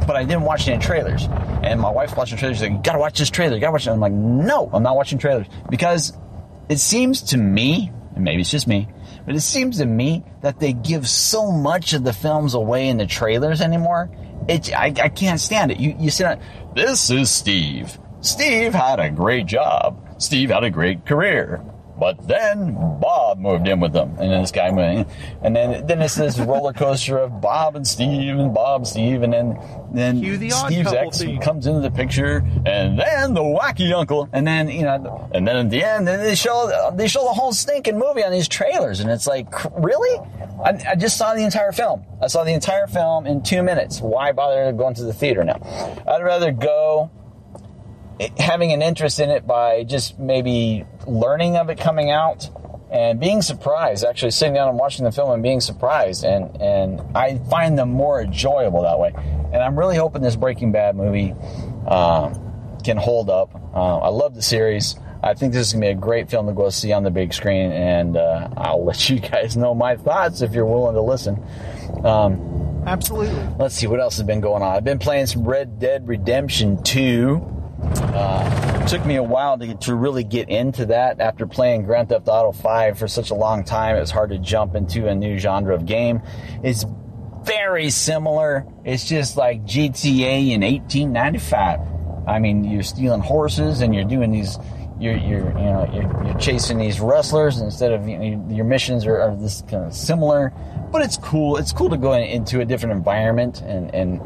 But 0.07 0.17
I 0.17 0.25
didn't 0.25 0.43
watch 0.43 0.69
any 0.69 0.81
trailers. 0.81 1.29
And 1.63 1.81
my 1.81 1.91
wife 1.91 2.17
watching 2.17 2.39
trailers. 2.39 2.59
She's 2.59 2.63
like, 2.63 2.73
"You 2.73 2.81
gotta 2.83 2.99
watch 2.99 3.19
this 3.19 3.31
trailer. 3.31 3.55
You 3.55 3.61
gotta 3.61 3.73
watch 3.73 3.87
it." 3.87 3.91
I'm 3.91 4.01
like, 4.01 4.13
"No, 4.13 4.71
I'm 4.73 4.83
not 4.83 4.97
watching 4.97 5.19
trailers 5.19 5.47
because 5.69 6.17
it 6.69 6.79
seems 6.79 7.23
to 7.23 7.39
me, 7.39 7.91
and 8.15 8.25
maybe 8.25 8.41
it's 8.41 8.51
just 8.51 8.67
me, 8.67 8.89
but 9.25 9.35
it 9.35 9.41
seems 9.41 9.79
to 9.79 9.87
me 9.87 10.25
that 10.43 10.59
they 10.59 10.73
give 10.73 11.09
so 11.09 11.51
much 11.51 11.93
of 11.93 12.05
the 12.05 12.13
films 12.13 12.55
away 12.55 12.89
in 12.89 12.97
the 12.97 13.07
trailers 13.07 13.61
anymore. 13.61 14.11
It, 14.49 14.75
I, 14.75 14.87
I 14.87 15.09
can't 15.09 15.41
stand 15.41 15.73
it. 15.73 15.79
You, 15.79 15.95
you 15.99 16.11
on, 16.25 16.41
this 16.75 17.11
is 17.11 17.31
Steve. 17.31 17.99
Steve 18.21 18.75
had 18.75 19.01
a 19.01 19.11
great 19.11 19.47
job. 19.47 20.05
Steve 20.19 20.51
had 20.51 20.65
a 20.65 20.71
great 20.71 21.07
career. 21.07 21.63
But 21.99 22.27
then 22.29 22.75
Bob 23.01 23.39
moved 23.39 23.67
in 23.67 23.81
with 23.81 23.93
them, 23.93 24.11
and 24.19 24.31
then 24.31 24.41
this 24.43 24.53
guy 24.53 24.71
moved 24.71 25.11
in. 25.11 25.17
And 25.43 25.57
then, 25.57 25.87
then 25.87 26.01
it's 26.01 26.15
this 26.15 26.39
roller 26.39 26.73
coaster 26.73 27.19
of 27.19 27.41
Bob 27.41 27.75
and 27.77 27.87
Steve 27.87 28.39
and 28.39 28.55
Bob, 28.55 28.87
Steve, 28.87 29.23
and 29.23 29.33
then, 29.33 29.59
then 29.93 30.21
Cue 30.21 30.37
the 30.37 30.53
Odd 30.53 30.67
Steve's 30.67 30.91
Couple 30.91 31.09
ex 31.09 31.19
theme. 31.19 31.41
comes 31.41 31.67
into 31.67 31.81
the 31.81 31.91
picture, 31.91 32.45
and 32.65 32.99
then 32.99 33.35
the 33.35 33.43
wacky 33.43 33.93
uncle, 33.93 34.29
and 34.33 34.47
then 34.47 34.69
you 34.69 34.83
know, 34.83 35.29
and 35.35 35.47
then 35.47 35.57
at 35.57 35.71
the 35.71 35.83
end, 35.83 36.07
then 36.07 36.21
they 36.21 36.35
show 36.35 36.93
they 36.95 37.09
show 37.09 37.25
the 37.25 37.33
whole 37.33 37.53
stinking 37.53 37.99
movie 37.99 38.23
on 38.23 38.31
these 38.33 38.49
trailers, 38.49 39.01
and 39.01 39.11
it's 39.11 39.27
like, 39.27 39.49
really? 39.77 40.19
I, 40.65 40.91
I 40.91 40.95
just 40.97 41.17
saw 41.17 41.35
the 41.35 41.45
entire 41.45 41.73
film. 41.73 42.05
I 42.21 42.27
saw 42.27 42.43
the 42.45 42.53
entire 42.53 42.87
film 42.87 43.27
in 43.27 43.43
two 43.43 43.63
minutes. 43.63 44.01
Why 44.01 44.33
bother 44.33 44.73
going 44.73 44.95
to 44.95 45.05
the 45.05 45.13
theater 45.13 45.45
now? 45.45 45.61
I'd 46.07 46.23
rather 46.23 46.51
go 46.51 47.11
having 48.39 48.73
an 48.73 48.83
interest 48.83 49.21
in 49.21 49.31
it 49.31 49.47
by 49.47 49.85
just 49.85 50.19
maybe 50.19 50.85
learning 51.07 51.57
of 51.57 51.71
it 51.71 51.79
coming 51.79 52.11
out 52.11 52.51
and 52.91 53.21
being 53.21 53.43
surprised 53.43 54.05
actually 54.05 54.31
sitting 54.31 54.55
down 54.55 54.69
and 54.69 54.79
watching 54.79 55.05
the 55.05 55.13
film 55.13 55.31
and 55.31 55.43
being 55.43 55.61
surprised 55.61 56.25
and 56.25 56.61
and 56.61 57.01
i 57.17 57.39
find 57.51 57.79
them 57.79 57.91
more 57.91 58.23
enjoyable 58.23 58.83
that 58.83 58.99
way 58.99 59.13
and 59.53 59.57
i'm 59.57 59.79
really 59.79 59.97
hoping 59.97 60.23
this 60.23 60.37
breaking 60.37 60.73
bad 60.73 60.97
movie 60.97 61.35
uh, 61.87 62.33
can 62.85 62.97
hold 62.97 63.29
up 63.29 63.55
uh, 63.75 63.99
i 63.99 64.09
love 64.09 64.35
the 64.35 64.43
series 64.43 64.97
i 65.23 65.35
think 65.35 65.53
this 65.53 65.69
is 65.69 65.73
going 65.75 65.83
to 65.83 65.87
be 65.89 65.91
a 65.91 65.95
great 65.95 66.31
film 66.31 66.47
to 66.47 66.53
go 66.53 66.71
see 66.71 66.93
on 66.93 67.03
the 67.03 67.11
big 67.11 67.33
screen 67.35 67.71
and 67.73 68.17
uh, 68.17 68.49
i'll 68.57 68.85
let 68.87 69.09
you 69.09 69.21
guys 69.21 69.57
know 69.57 69.75
my 69.75 69.95
thoughts 69.95 70.41
if 70.41 70.53
you're 70.53 70.67
willing 70.67 70.95
to 70.95 71.03
listen 71.03 71.45
um, 72.05 72.59
Absolutely. 72.87 73.35
Let's 73.59 73.75
see 73.75 73.87
what 73.87 74.01
else 74.01 74.17
has 74.17 74.27
been 74.27 74.41
going 74.41 74.63
on. 74.63 74.75
I've 74.75 74.85
been 74.85 74.99
playing 74.99 75.27
some 75.27 75.45
Red 75.45 75.79
Dead 75.79 76.09
Redemption 76.09 76.83
2. 76.83 77.58
Uh, 77.83 78.87
took 78.87 79.05
me 79.05 79.17
a 79.17 79.23
while 79.23 79.59
to, 79.59 79.75
to 79.75 79.95
really 79.95 80.25
get 80.25 80.49
into 80.49 80.87
that. 80.87 81.21
After 81.21 81.47
playing 81.47 81.85
Grand 81.85 82.09
Theft 82.09 82.27
Auto 82.27 82.53
5 82.53 82.99
for 82.99 83.07
such 83.07 83.31
a 83.31 83.35
long 83.35 83.65
time, 83.65 83.97
it 83.97 84.01
was 84.01 84.11
hard 84.11 84.31
to 84.31 84.39
jump 84.39 84.75
into 84.75 85.09
a 85.09 85.15
new 85.15 85.39
genre 85.39 85.75
of 85.75 85.87
game. 85.87 86.23
It's 86.63 86.85
very 87.43 87.91
similar. 87.91 88.67
It's 88.85 89.09
just 89.09 89.37
like 89.37 89.65
GTA 89.65 90.51
in 90.51 90.63
1895. 90.63 91.81
I 92.27 92.39
mean, 92.39 92.65
you're 92.65 92.83
stealing 92.83 93.21
horses 93.21 93.81
and 93.81 93.95
you're 93.95 94.05
doing 94.05 94.31
these. 94.31 94.59
You're, 95.01 95.17
you're 95.17 95.47
you 95.57 95.65
know 95.65 95.89
you're, 95.93 96.27
you're 96.27 96.39
chasing 96.39 96.77
these 96.77 96.99
wrestlers 96.99 97.61
instead 97.61 97.93
of 97.93 98.09
you 98.09 98.19
know, 98.19 98.55
your 98.55 98.65
missions 98.65 99.07
are, 99.07 99.21
are 99.21 99.37
this 99.37 99.63
kind 99.63 99.85
of 99.85 99.95
similar, 99.95 100.53
but 100.91 101.03
it's 101.03 101.17
cool. 101.17 101.57
It's 101.57 101.73
cool 101.73 101.89
to 101.91 101.97
go 101.97 102.15
in- 102.15 102.25
into 102.25 102.61
a 102.61 102.65
different 102.65 102.97
environment 102.97 103.61
and 103.61 103.95
and 103.95 104.21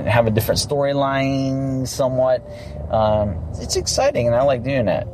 and 0.00 0.08
have 0.08 0.26
a 0.26 0.30
different 0.30 0.60
storyline 0.60 1.86
somewhat. 1.86 2.46
Um, 2.90 3.52
it's 3.60 3.76
exciting, 3.76 4.26
and 4.26 4.34
I 4.36 4.42
like 4.42 4.62
doing 4.62 4.86
that. 4.86 5.06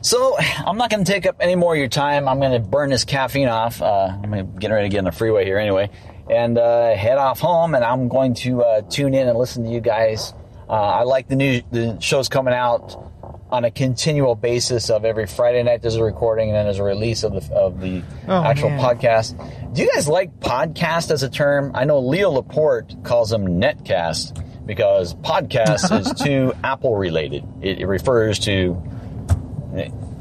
So 0.00 0.36
I'm 0.38 0.76
not 0.76 0.90
going 0.90 1.04
to 1.04 1.10
take 1.10 1.26
up 1.26 1.36
any 1.40 1.56
more 1.56 1.74
of 1.74 1.78
your 1.78 1.88
time. 1.88 2.28
I'm 2.28 2.38
going 2.38 2.52
to 2.52 2.60
burn 2.60 2.90
this 2.90 3.04
caffeine 3.04 3.48
off. 3.48 3.82
Uh, 3.82 4.16
I'm 4.22 4.30
getting 4.56 4.74
ready 4.74 4.88
to 4.88 4.92
get 4.92 4.98
on 4.98 5.04
the 5.04 5.12
freeway 5.12 5.44
here 5.44 5.58
anyway, 5.58 5.90
and 6.30 6.56
uh, 6.56 6.94
head 6.94 7.18
off 7.18 7.40
home. 7.40 7.74
And 7.74 7.84
I'm 7.84 8.08
going 8.08 8.34
to 8.34 8.62
uh, 8.62 8.82
tune 8.82 9.14
in 9.14 9.28
and 9.28 9.38
listen 9.38 9.64
to 9.64 9.70
you 9.70 9.80
guys. 9.80 10.34
Uh, 10.68 10.72
I 10.72 11.02
like 11.04 11.28
the 11.28 11.36
new 11.36 11.62
the 11.70 11.98
shows 12.00 12.28
coming 12.28 12.54
out 12.54 13.07
on 13.50 13.64
a 13.64 13.70
continual 13.70 14.34
basis 14.34 14.90
of 14.90 15.04
every 15.04 15.26
Friday 15.26 15.62
night 15.62 15.80
there's 15.82 15.96
a 15.96 16.04
recording 16.04 16.48
and 16.50 16.56
then 16.56 16.66
there's 16.66 16.78
a 16.78 16.82
release 16.84 17.24
of 17.24 17.32
the 17.32 17.54
of 17.54 17.80
the 17.80 18.02
Oh, 18.26 18.42
actual 18.44 18.70
man. 18.70 18.80
podcast. 18.80 19.74
Do 19.74 19.82
you 19.82 19.90
guys 19.94 20.06
like 20.08 20.38
podcast 20.40 21.10
as 21.10 21.22
a 21.22 21.30
term? 21.30 21.72
I 21.74 21.84
know 21.84 21.98
Leo 22.00 22.30
Laporte 22.30 22.94
calls 23.04 23.30
them 23.30 23.60
netcast 23.60 24.44
because 24.66 25.14
podcast 25.14 25.98
is 26.00 26.12
too 26.22 26.52
Apple 26.62 26.96
related. 26.96 27.44
It, 27.62 27.80
it 27.80 27.86
refers 27.86 28.38
to 28.40 28.74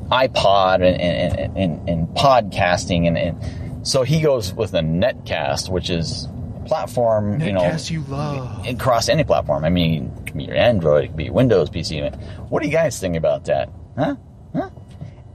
iPod 0.10 0.76
and 0.76 1.02
and, 1.02 1.58
and, 1.58 1.90
and 1.90 2.08
podcasting 2.10 3.08
and, 3.08 3.18
and 3.18 3.88
so 3.88 4.04
he 4.04 4.22
goes 4.22 4.54
with 4.54 4.74
a 4.74 4.80
netcast, 4.82 5.70
which 5.70 5.90
is 5.90 6.28
platform 6.68 7.39
you 7.41 7.52
know 7.53 7.76
you 7.85 8.02
love. 8.02 8.68
across 8.68 9.10
any 9.10 9.23
platform. 9.23 9.64
I 9.65 9.69
mean, 9.69 10.11
it 10.19 10.27
can 10.27 10.38
be 10.38 10.44
your 10.45 10.56
Android, 10.56 11.03
it 11.06 11.07
can 11.07 11.18
be 11.18 11.30
Windows 11.30 11.69
PC. 11.69 12.14
What 12.49 12.61
do 12.61 12.68
you 12.68 12.73
guys 12.73 12.99
think 12.99 13.15
about 13.15 13.45
that? 13.45 13.69
Huh? 13.98 14.15
Huh? 14.53 14.69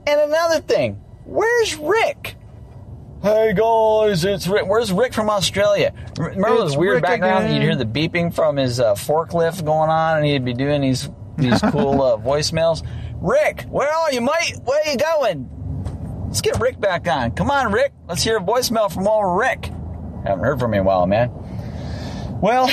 And 0.07 0.21
another 0.21 0.59
thing, 0.61 1.01
where's 1.25 1.75
Rick? 1.75 2.35
Hey 3.21 3.53
guys, 3.53 4.25
it's 4.25 4.47
Rick. 4.47 4.65
Where's 4.67 4.91
Rick 4.91 5.13
from 5.13 5.29
Australia? 5.29 5.93
Remember 6.17 6.49
It's 6.49 6.57
those 6.59 6.77
weird 6.77 6.95
Rick 6.95 7.03
background? 7.03 7.45
again. 7.45 7.55
You'd 7.55 7.61
hear 7.63 7.75
the 7.77 7.85
beeping 7.85 8.33
from 8.33 8.57
his 8.57 8.81
uh, 8.81 8.95
forklift 8.95 9.63
going 9.63 9.89
on, 9.89 10.17
and 10.17 10.25
he'd 10.25 10.43
be 10.43 10.53
doing 10.53 10.81
these 10.81 11.09
these 11.37 11.61
cool 11.71 12.01
uh, 12.01 12.17
voicemails. 12.17 12.85
Rick, 13.21 13.61
where 13.69 13.87
are 13.89 14.11
you, 14.11 14.19
mate? 14.19 14.55
Where 14.65 14.77
are 14.85 14.91
you 14.91 14.97
going? 14.97 15.49
Let's 16.25 16.41
get 16.41 16.59
Rick 16.59 16.81
back 16.81 17.07
on. 17.07 17.31
Come 17.31 17.49
on, 17.49 17.71
Rick. 17.71 17.93
Let's 18.09 18.23
hear 18.23 18.37
a 18.37 18.41
voicemail 18.41 18.91
from 18.91 19.07
old 19.07 19.39
Rick. 19.39 19.69
Haven't 20.23 20.43
heard 20.43 20.59
from 20.59 20.73
him 20.73 20.81
in 20.81 20.81
a 20.81 20.83
while, 20.83 21.07
man. 21.07 21.31
Well, 22.41 22.69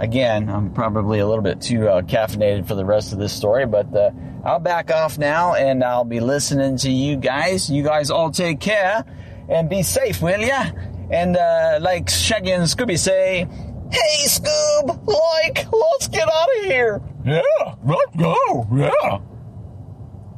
again, 0.00 0.48
I'm 0.48 0.72
probably 0.72 1.18
a 1.18 1.26
little 1.26 1.42
bit 1.42 1.60
too 1.60 1.88
uh, 1.88 2.02
caffeinated 2.02 2.66
for 2.66 2.74
the 2.74 2.84
rest 2.84 3.12
of 3.12 3.18
this 3.18 3.32
story, 3.32 3.66
but 3.66 3.94
uh, 3.94 4.10
I'll 4.44 4.58
back 4.58 4.90
off 4.90 5.18
now 5.18 5.54
and 5.54 5.84
I'll 5.84 6.04
be 6.04 6.20
listening 6.20 6.78
to 6.78 6.90
you 6.90 7.16
guys. 7.16 7.68
You 7.68 7.82
guys 7.82 8.10
all 8.10 8.30
take 8.30 8.60
care 8.60 9.04
and 9.48 9.68
be 9.68 9.82
safe, 9.82 10.22
will 10.22 10.40
ya? 10.40 10.64
And 11.10 11.36
uh, 11.36 11.78
like 11.82 12.08
Shaggy 12.08 12.52
and 12.52 12.64
Scooby 12.64 12.98
say, 12.98 13.46
Hey, 13.90 14.26
Scoob, 14.26 15.06
like, 15.06 15.70
let's 15.70 16.08
get 16.08 16.26
out 16.26 16.48
of 16.58 16.64
here. 16.64 17.02
Yeah, 17.26 17.42
let's 17.84 18.16
go. 18.16 18.66
Yeah. 18.74 19.18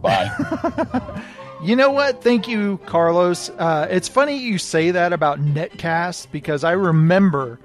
Bye. 0.03 1.23
You 1.65 1.77
know 1.77 1.91
what? 1.91 2.23
Thank 2.23 2.47
you, 2.47 2.79
Carlos. 2.85 3.49
Uh, 3.49 3.89
it's 3.91 4.07
funny 4.07 4.37
you 4.37 4.59
say 4.59 4.91
that 4.91 5.15
about 5.15 5.41
Netcast 5.41 6.31
because 6.31 6.63
I 6.63 6.73
remember 6.73 7.59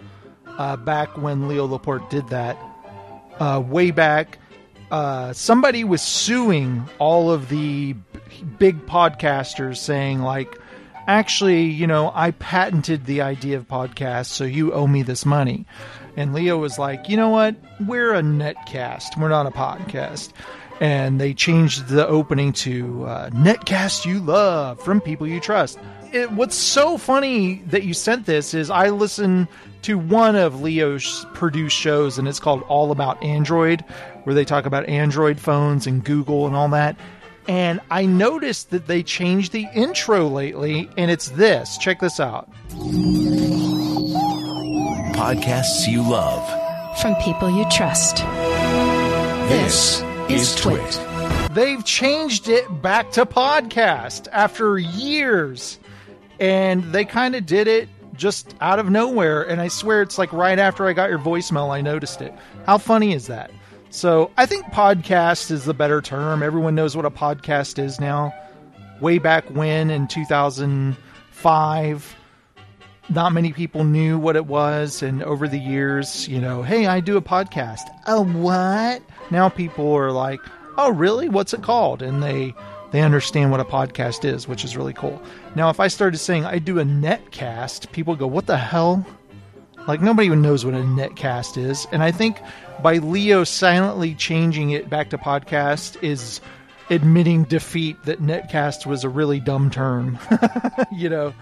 uh, 0.46 0.78
back 0.78 1.18
when 1.18 1.50
Leo 1.50 1.66
Laporte 1.66 2.10
did 2.10 2.30
that, 2.30 2.58
uh, 3.42 3.62
way 3.66 3.92
back, 3.92 4.38
uh, 4.90 5.34
somebody 5.34 5.84
was 5.84 6.02
suing 6.02 6.88
all 6.98 7.30
of 7.30 7.50
the 7.50 7.94
big 8.58 8.86
podcasters 8.86 9.76
saying, 9.80 10.22
like, 10.22 10.58
actually, 11.06 11.64
you 11.64 11.86
know, 11.86 12.14
I 12.16 12.32
patented 12.32 13.06
the 13.06 13.20
idea 13.20 13.58
of 13.58 13.68
podcasts, 13.68 14.28
so 14.28 14.46
you 14.46 14.72
owe 14.72 14.88
me 14.88 15.04
this 15.04 15.26
money. 15.26 15.66
And 16.16 16.34
Leo 16.34 16.58
was 16.58 16.80
like, 16.80 17.10
you 17.10 17.18
know 17.18 17.30
what? 17.30 17.56
We're 17.86 18.14
a 18.14 18.22
netcast, 18.22 19.20
we're 19.20 19.28
not 19.28 19.46
a 19.46 19.52
podcast. 19.52 20.32
And 20.80 21.20
they 21.20 21.34
changed 21.34 21.88
the 21.88 22.08
opening 22.08 22.54
to 22.54 23.06
uh, 23.06 23.30
Netcast 23.32 24.06
You 24.06 24.20
Love 24.20 24.80
from 24.82 25.02
People 25.02 25.28
You 25.28 25.40
Trust. 25.40 25.78
It, 26.14 26.32
what's 26.32 26.56
so 26.56 26.98
funny 26.98 27.62
that 27.68 27.84
you 27.84 27.94
sent 27.94 28.26
this 28.26 28.54
is 28.54 28.70
I 28.70 28.90
listened 28.90 29.48
to 29.84 29.98
one 29.98 30.36
of 30.36 30.62
Leo's 30.62 31.26
produced 31.34 31.76
shows, 31.76 32.18
and 32.18 32.28
it's 32.28 32.40
called 32.40 32.64
All 32.64 32.92
About 32.92 33.22
Android, 33.24 33.82
where 34.24 34.34
they 34.34 34.46
talk 34.46 34.66
about 34.66 34.88
Android 34.88 35.40
phones 35.40 35.86
and 35.86 36.04
Google 36.04 36.48
and 36.48 36.56
all 36.56 36.70
that. 36.70 36.98
And 37.48 37.80
I 37.90 38.06
noticed 38.06 38.70
that 38.72 38.88
they 38.88 39.02
changed 39.04 39.52
the 39.52 39.68
intro 39.74 40.28
lately, 40.28 40.90
and 40.98 41.10
it's 41.10 41.30
this. 41.30 41.78
Check 41.78 42.00
this 42.00 42.20
out. 42.20 42.50
Podcasts 45.16 45.88
you 45.88 46.02
love. 46.08 47.00
From 47.02 47.16
people 47.16 47.50
you 47.50 47.66
trust. 47.70 48.18
This 49.50 50.04
is 50.30 50.54
TWiT. 50.56 51.00
They've 51.52 51.84
changed 51.84 52.48
it 52.50 52.82
back 52.82 53.12
to 53.14 53.26
podcast 53.26 54.28
after 54.32 54.78
years. 54.78 55.80
And 56.40 56.84
they 56.94 57.04
kind 57.04 57.34
of 57.36 57.48
did 57.48 57.68
it 57.68 57.90
just 58.14 58.54
out 58.62 58.80
of 58.80 58.90
nowhere. 58.90 59.44
And 59.44 59.60
I 59.60 59.68
swear 59.70 60.02
it's 60.04 60.18
like 60.18 60.32
right 60.32 60.58
after 60.60 60.88
I 60.88 60.94
got 60.94 61.10
your 61.10 61.20
voicemail, 61.20 61.72
I 61.72 61.82
noticed 61.82 62.22
it. 62.22 62.34
How 62.66 62.78
funny 62.78 63.14
is 63.14 63.28
that? 63.28 63.52
So 63.90 64.32
I 64.38 64.46
think 64.46 64.66
podcast 64.68 65.50
is 65.50 65.66
the 65.66 65.74
better 65.74 66.02
term. 66.02 66.44
Everyone 66.44 66.76
knows 66.76 66.96
what 66.96 67.06
a 67.06 67.12
podcast 67.12 67.84
is 67.84 68.00
now. 68.00 68.32
Way 69.02 69.18
back 69.18 69.50
when 69.50 69.90
in 69.90 70.08
2005, 70.08 72.16
not 73.10 73.34
many 73.34 73.52
people 73.54 73.84
knew 73.84 74.18
what 74.18 74.36
it 74.36 74.46
was. 74.46 75.02
And 75.02 75.24
over 75.24 75.48
the 75.48 75.60
years, 75.60 76.28
you 76.28 76.40
know, 76.40 76.62
hey, 76.62 76.86
I 76.86 77.00
do 77.00 77.18
a 77.18 77.22
podcast. 77.22 77.82
A 78.06 78.22
what? 78.22 79.02
Now 79.32 79.50
people 79.50 79.94
are 79.94 80.12
like, 80.12 80.40
oh, 80.78 80.92
really? 80.92 81.30
What's 81.30 81.54
it 81.54 81.62
called? 81.62 82.02
And 82.02 82.22
they 82.22 82.54
they 82.92 83.02
understand 83.02 83.52
what 83.52 83.60
a 83.60 83.66
podcast 83.66 84.26
is, 84.26 84.48
which 84.48 84.64
is 84.64 84.76
really 84.76 84.94
cool. 84.94 85.22
Now, 85.56 85.70
if 85.70 85.80
I 85.80 85.88
started 85.88 86.18
saying 86.18 86.46
I 86.46 86.58
do 86.58 86.80
a 86.80 86.84
netcast, 86.84 87.92
people 87.92 88.16
go, 88.16 88.26
what 88.26 88.48
the 88.48 88.58
hell? 88.58 89.06
Like 89.88 90.02
nobody 90.02 90.26
even 90.26 90.42
knows 90.42 90.66
what 90.66 90.74
a 90.74 90.78
netcast 90.78 91.58
is. 91.58 91.88
And 91.92 92.04
I 92.04 92.12
think 92.12 92.40
by 92.82 92.98
Leo 92.98 93.44
silently 93.44 94.16
changing 94.16 94.72
it 94.72 94.90
back 94.90 95.10
to 95.12 95.18
podcast 95.18 96.02
is 96.04 96.42
admitting 96.90 97.44
defeat 97.44 98.04
that 98.06 98.22
netcast 98.22 98.86
was 98.86 99.04
a 99.04 99.10
really 99.10 99.40
dumb 99.40 99.70
term. 99.70 100.18
you 100.92 101.10
know. 101.10 101.34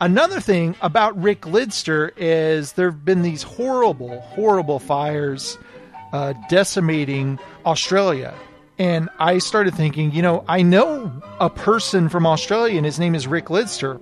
Another 0.00 0.40
thing 0.40 0.76
about 0.82 1.20
Rick 1.20 1.42
Lidster 1.42 2.10
is 2.18 2.74
there 2.74 2.90
have 2.90 3.04
been 3.04 3.22
these 3.22 3.42
horrible, 3.42 4.20
horrible 4.20 4.78
fires 4.78 5.56
uh, 6.12 6.34
decimating 6.50 7.38
Australia. 7.64 8.34
And 8.78 9.08
I 9.18 9.38
started 9.38 9.74
thinking, 9.74 10.12
you 10.12 10.20
know, 10.20 10.44
I 10.48 10.60
know 10.60 11.10
a 11.40 11.48
person 11.48 12.10
from 12.10 12.26
Australia, 12.26 12.76
and 12.76 12.84
his 12.84 12.98
name 12.98 13.14
is 13.14 13.26
Rick 13.26 13.46
Lidster. 13.46 13.98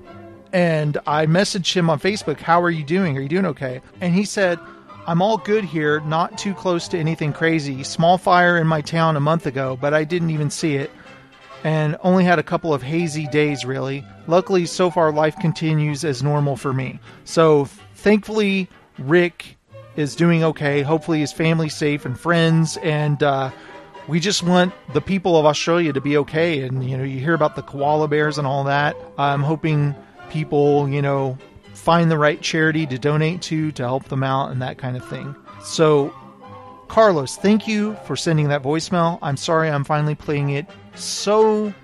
And 0.53 0.99
I 1.07 1.27
messaged 1.27 1.75
him 1.75 1.89
on 1.89 2.01
Facebook, 2.01 2.41
How 2.41 2.61
are 2.61 2.71
you 2.71 2.85
doing? 2.85 3.17
Are 3.17 3.21
you 3.21 3.29
doing 3.29 3.47
okay? 3.47 3.81
And 4.01 4.13
he 4.13 4.25
said, 4.25 4.59
I'm 5.07 5.23
all 5.23 5.39
good 5.39 5.65
here, 5.65 6.01
not 6.01 6.39
too 6.39 6.55
close 6.55 6.89
to 6.89 6.99
anything 6.99 7.33
crazy. 7.33 7.85
Small 7.85 8.19
fire 8.19 8.57
in 8.59 8.67
my 8.67 8.81
town 8.81 9.17
a 9.17 9.21
month 9.21 9.47
ago, 9.47 9.79
but 9.81 9.95
I 9.95 10.03
didn't 10.03 10.31
even 10.31 10.51
see 10.51 10.75
it 10.75 10.91
and 11.65 11.97
only 12.03 12.25
had 12.25 12.39
a 12.39 12.43
couple 12.43 12.73
of 12.73 12.83
hazy 12.83 13.27
days 13.27 13.65
really. 13.65 14.05
Luckily, 14.27 14.67
so 14.67 14.91
far 14.91 15.11
life 15.11 15.37
continues 15.39 16.05
as 16.05 16.23
normal 16.23 16.57
for 16.57 16.73
me. 16.73 17.01
So, 17.25 17.65
thankfully, 17.95 18.69
Rick 18.99 19.57
is 19.97 20.15
doing 20.15 20.45
okay. 20.45 20.83
Hopefully, 20.83 21.21
his 21.21 21.33
family's 21.33 21.75
safe 21.75 22.05
and 22.05 22.19
friends, 22.19 22.77
and 22.79 23.23
uh, 23.23 23.51
we 24.07 24.21
just 24.21 24.43
want 24.43 24.73
the 24.93 25.01
people 25.01 25.37
of 25.37 25.47
Australia 25.47 25.93
to 25.93 26.01
be 26.01 26.17
okay. 26.19 26.63
And 26.63 26.89
you 26.89 26.97
know, 26.97 27.05
you 27.05 27.19
hear 27.19 27.35
about 27.35 27.57
the 27.57 27.63
koala 27.63 28.09
bears 28.09 28.39
and 28.39 28.47
all 28.47 28.65
that. 28.65 28.97
I'm 29.19 29.43
hoping 29.43 29.95
people, 30.31 30.89
you 30.89 31.01
know, 31.01 31.39
find 31.73 32.11
the 32.11 32.19
right 32.19 32.41
charity 32.41 32.87
to 32.87 32.99
donate 32.99 33.41
to 33.43 33.73
to 33.73 33.83
help 33.83 34.05
them 34.09 34.23
out 34.23 34.51
and 34.51 34.61
that 34.63 34.79
kind 34.79 34.97
of 34.97 35.09
thing. 35.09 35.35
So, 35.63 36.15
Carlos, 36.95 37.35
thank 37.35 37.67
you 37.67 37.97
for 38.05 38.15
sending 38.15 38.47
that 38.51 38.63
voicemail. 38.63 39.19
I'm 39.21 39.37
sorry 39.37 39.69
I'm 39.69 39.83
finally 39.83 40.15
playing 40.15 40.51
it 40.51 40.65
so 40.95 41.75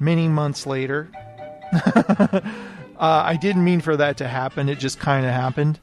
many 0.00 0.26
months 0.26 0.66
later. 0.66 1.08
uh, 1.72 2.40
I 2.98 3.38
didn't 3.40 3.62
mean 3.62 3.80
for 3.80 3.96
that 3.96 4.16
to 4.16 4.26
happen. 4.26 4.68
It 4.68 4.80
just 4.80 4.98
kind 4.98 5.24
of 5.24 5.30
happened. 5.30 5.78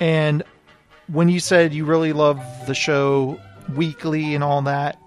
And 0.00 0.42
when 1.08 1.28
you 1.28 1.38
said 1.38 1.74
you 1.74 1.84
really 1.84 2.14
love 2.14 2.42
the 2.66 2.74
show 2.74 3.38
weekly 3.76 4.34
and 4.34 4.42
all 4.42 4.62
that, 4.62 4.98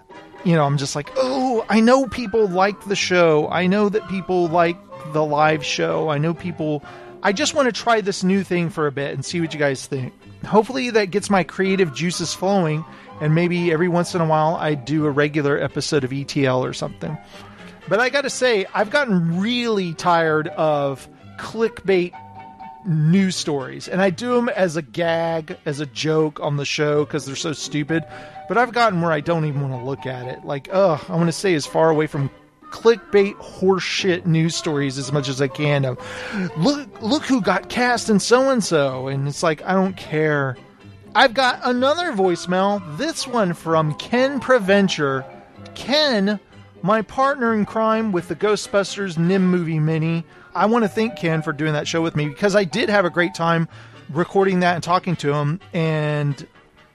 you 0.44 0.56
know, 0.56 0.64
I'm 0.64 0.78
just 0.78 0.95
like, 0.95 1.10
oh, 1.15 1.65
I 1.69 1.80
know 1.80 2.06
people 2.06 2.48
like 2.48 2.86
the 2.86 2.95
show. 2.95 3.49
I 3.49 3.65
know 3.65 3.90
that 3.90 4.07
people 4.10 4.48
like 4.48 4.78
the 5.11 5.26
live 5.26 5.65
show. 5.65 6.10
I 6.10 6.19
know 6.19 6.36
people. 6.36 6.84
I 7.23 7.34
just 7.34 7.56
want 7.56 7.65
to 7.65 7.72
try 7.72 8.02
this 8.02 8.23
new 8.23 8.44
thing 8.44 8.69
for 8.69 8.86
a 8.86 8.91
bit 8.91 9.11
and 9.15 9.26
see 9.26 9.41
what 9.41 9.56
you 9.56 9.60
guys 9.60 9.88
think. 9.88 10.14
Hopefully, 10.45 10.89
that 10.89 11.11
gets 11.11 11.30
my 11.30 11.43
creative 11.43 11.93
juices 11.93 12.34
flowing, 12.34 12.84
and 13.19 13.35
maybe 13.35 13.72
every 13.72 13.88
once 13.88 14.15
in 14.15 14.22
a 14.22 14.26
while 14.26 14.55
I 14.55 14.73
do 14.73 15.05
a 15.05 15.11
regular 15.11 15.59
episode 15.59 16.03
of 16.03 16.11
ETL 16.11 16.63
or 16.63 16.73
something. 16.73 17.18
But 17.88 17.99
I 17.99 18.09
got 18.09 18.22
to 18.22 18.30
say, 18.30 18.65
I've 18.73 18.89
gotten 18.89 19.39
really 19.39 19.93
tired 19.93 20.47
of 20.49 21.07
clickbait 21.38 22.13
news 22.85 23.35
stories, 23.35 23.88
and 23.88 24.01
I 24.01 24.09
do 24.09 24.35
them 24.35 24.49
as 24.49 24.76
a 24.76 24.81
gag, 24.81 25.57
as 25.65 25.80
a 25.80 25.85
joke 25.85 26.39
on 26.39 26.57
the 26.57 26.65
show 26.65 27.05
because 27.05 27.26
they're 27.26 27.35
so 27.35 27.53
stupid. 27.53 28.03
But 28.47 28.57
I've 28.57 28.73
gotten 28.73 29.01
where 29.01 29.11
I 29.11 29.22
don't 29.22 29.45
even 29.45 29.61
want 29.61 29.81
to 29.81 29.88
look 29.88 30.05
at 30.05 30.27
it. 30.27 30.43
Like, 30.43 30.68
ugh, 30.72 31.03
I 31.07 31.15
want 31.15 31.27
to 31.27 31.31
stay 31.31 31.53
as 31.53 31.65
far 31.65 31.89
away 31.89 32.07
from 32.07 32.30
clickbait 32.72 33.35
horseshit 33.35 34.26
news 34.26 34.56
stories 34.56 34.98
as 34.98 35.11
much 35.11 35.30
as 35.30 35.41
I 35.41 35.48
can. 35.48 35.85
Of 35.85 35.99
look, 36.57 37.02
look 37.02 37.23
who 37.23 37.41
got 37.41 37.69
cast 37.69 38.10
in 38.10 38.19
so 38.19 38.49
and 38.49 38.64
so, 38.64 39.07
and 39.07 39.27
it's 39.27 39.43
like 39.43 39.61
I 39.64 39.73
don't 39.73 39.95
care. 39.95 40.57
I've 41.14 41.34
got 41.34 41.60
another 41.64 42.14
voicemail. 42.14 42.98
This 42.98 43.27
one 43.27 43.53
from 43.53 43.93
Ken 43.95 44.39
Preventure. 44.39 45.26
Ken, 45.76 46.39
my 46.81 47.02
partner 47.02 47.53
in 47.53 47.65
crime 47.65 48.11
with 48.11 48.27
the 48.27 48.35
Ghostbusters 48.35 49.18
Nim 49.18 49.45
movie 49.45 49.80
mini. 49.80 50.23
I 50.56 50.65
want 50.65 50.84
to 50.84 50.89
thank 50.89 51.18
Ken 51.18 51.41
for 51.41 51.53
doing 51.53 51.73
that 51.73 51.88
show 51.88 52.02
with 52.02 52.15
me 52.15 52.27
because 52.27 52.56
I 52.56 52.64
did 52.64 52.89
have 52.89 53.06
a 53.06 53.10
great 53.10 53.34
time 53.34 53.68
recording 54.10 54.61
that 54.61 54.76
and 54.76 54.84
talking 54.84 55.15
to 55.18 55.34
him, 55.34 55.60
and 55.73 56.45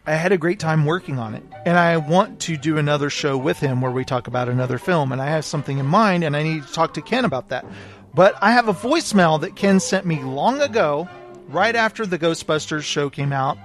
I 0.06 0.14
had 0.14 0.30
a 0.30 0.38
great 0.38 0.60
time 0.60 0.86
working 0.86 1.18
on 1.18 1.34
it. 1.34 1.42
And 1.64 1.76
I 1.76 1.96
want 1.96 2.38
to 2.42 2.56
do 2.56 2.78
another 2.78 3.10
show 3.10 3.36
with 3.36 3.58
him 3.58 3.80
where 3.80 3.90
we 3.90 4.04
talk 4.04 4.28
about 4.28 4.48
another 4.48 4.78
film, 4.78 5.10
and 5.10 5.20
I 5.20 5.26
have 5.26 5.44
something 5.44 5.78
in 5.78 5.86
mind, 5.86 6.22
and 6.22 6.36
I 6.36 6.44
need 6.44 6.64
to 6.64 6.72
talk 6.72 6.94
to 6.94 7.02
Ken 7.02 7.24
about 7.24 7.48
that. 7.48 7.66
But 8.14 8.36
I 8.40 8.52
have 8.52 8.68
a 8.68 8.72
voicemail 8.72 9.40
that 9.40 9.56
Ken 9.56 9.80
sent 9.80 10.06
me 10.06 10.22
long 10.22 10.60
ago, 10.62 11.08
right 11.48 11.74
after 11.74 12.06
the 12.06 12.18
Ghostbusters 12.18 12.84
show 12.84 13.10
came 13.10 13.32
out. 13.32 13.58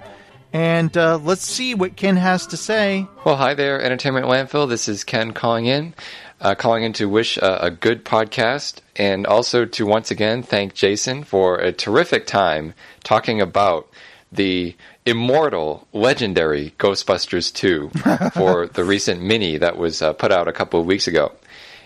And 0.51 0.97
uh, 0.97 1.17
let's 1.19 1.45
see 1.45 1.75
what 1.75 1.95
Ken 1.95 2.17
has 2.17 2.47
to 2.47 2.57
say. 2.57 3.07
Well, 3.23 3.37
hi 3.37 3.53
there, 3.53 3.79
Entertainment 3.79 4.25
Landfill. 4.25 4.67
This 4.67 4.89
is 4.89 5.03
Ken 5.03 5.31
calling 5.31 5.67
in, 5.67 5.93
uh, 6.41 6.55
calling 6.55 6.83
in 6.83 6.93
to 6.93 7.07
wish 7.07 7.37
a 7.37 7.69
good 7.69 8.03
podcast 8.03 8.79
and 8.95 9.25
also 9.25 9.63
to 9.65 9.85
once 9.85 10.11
again 10.11 10.43
thank 10.43 10.73
Jason 10.73 11.23
for 11.23 11.57
a 11.57 11.71
terrific 11.71 12.25
time 12.25 12.73
talking 13.03 13.39
about 13.39 13.87
the 14.31 14.75
immortal, 15.05 15.87
legendary 15.93 16.73
Ghostbusters 16.77 17.53
2 17.53 17.89
for 18.33 18.67
the 18.67 18.83
recent 18.83 19.21
mini 19.21 19.57
that 19.57 19.77
was 19.77 20.01
uh, 20.01 20.13
put 20.13 20.31
out 20.31 20.47
a 20.47 20.53
couple 20.53 20.79
of 20.79 20.85
weeks 20.85 21.07
ago. 21.07 21.31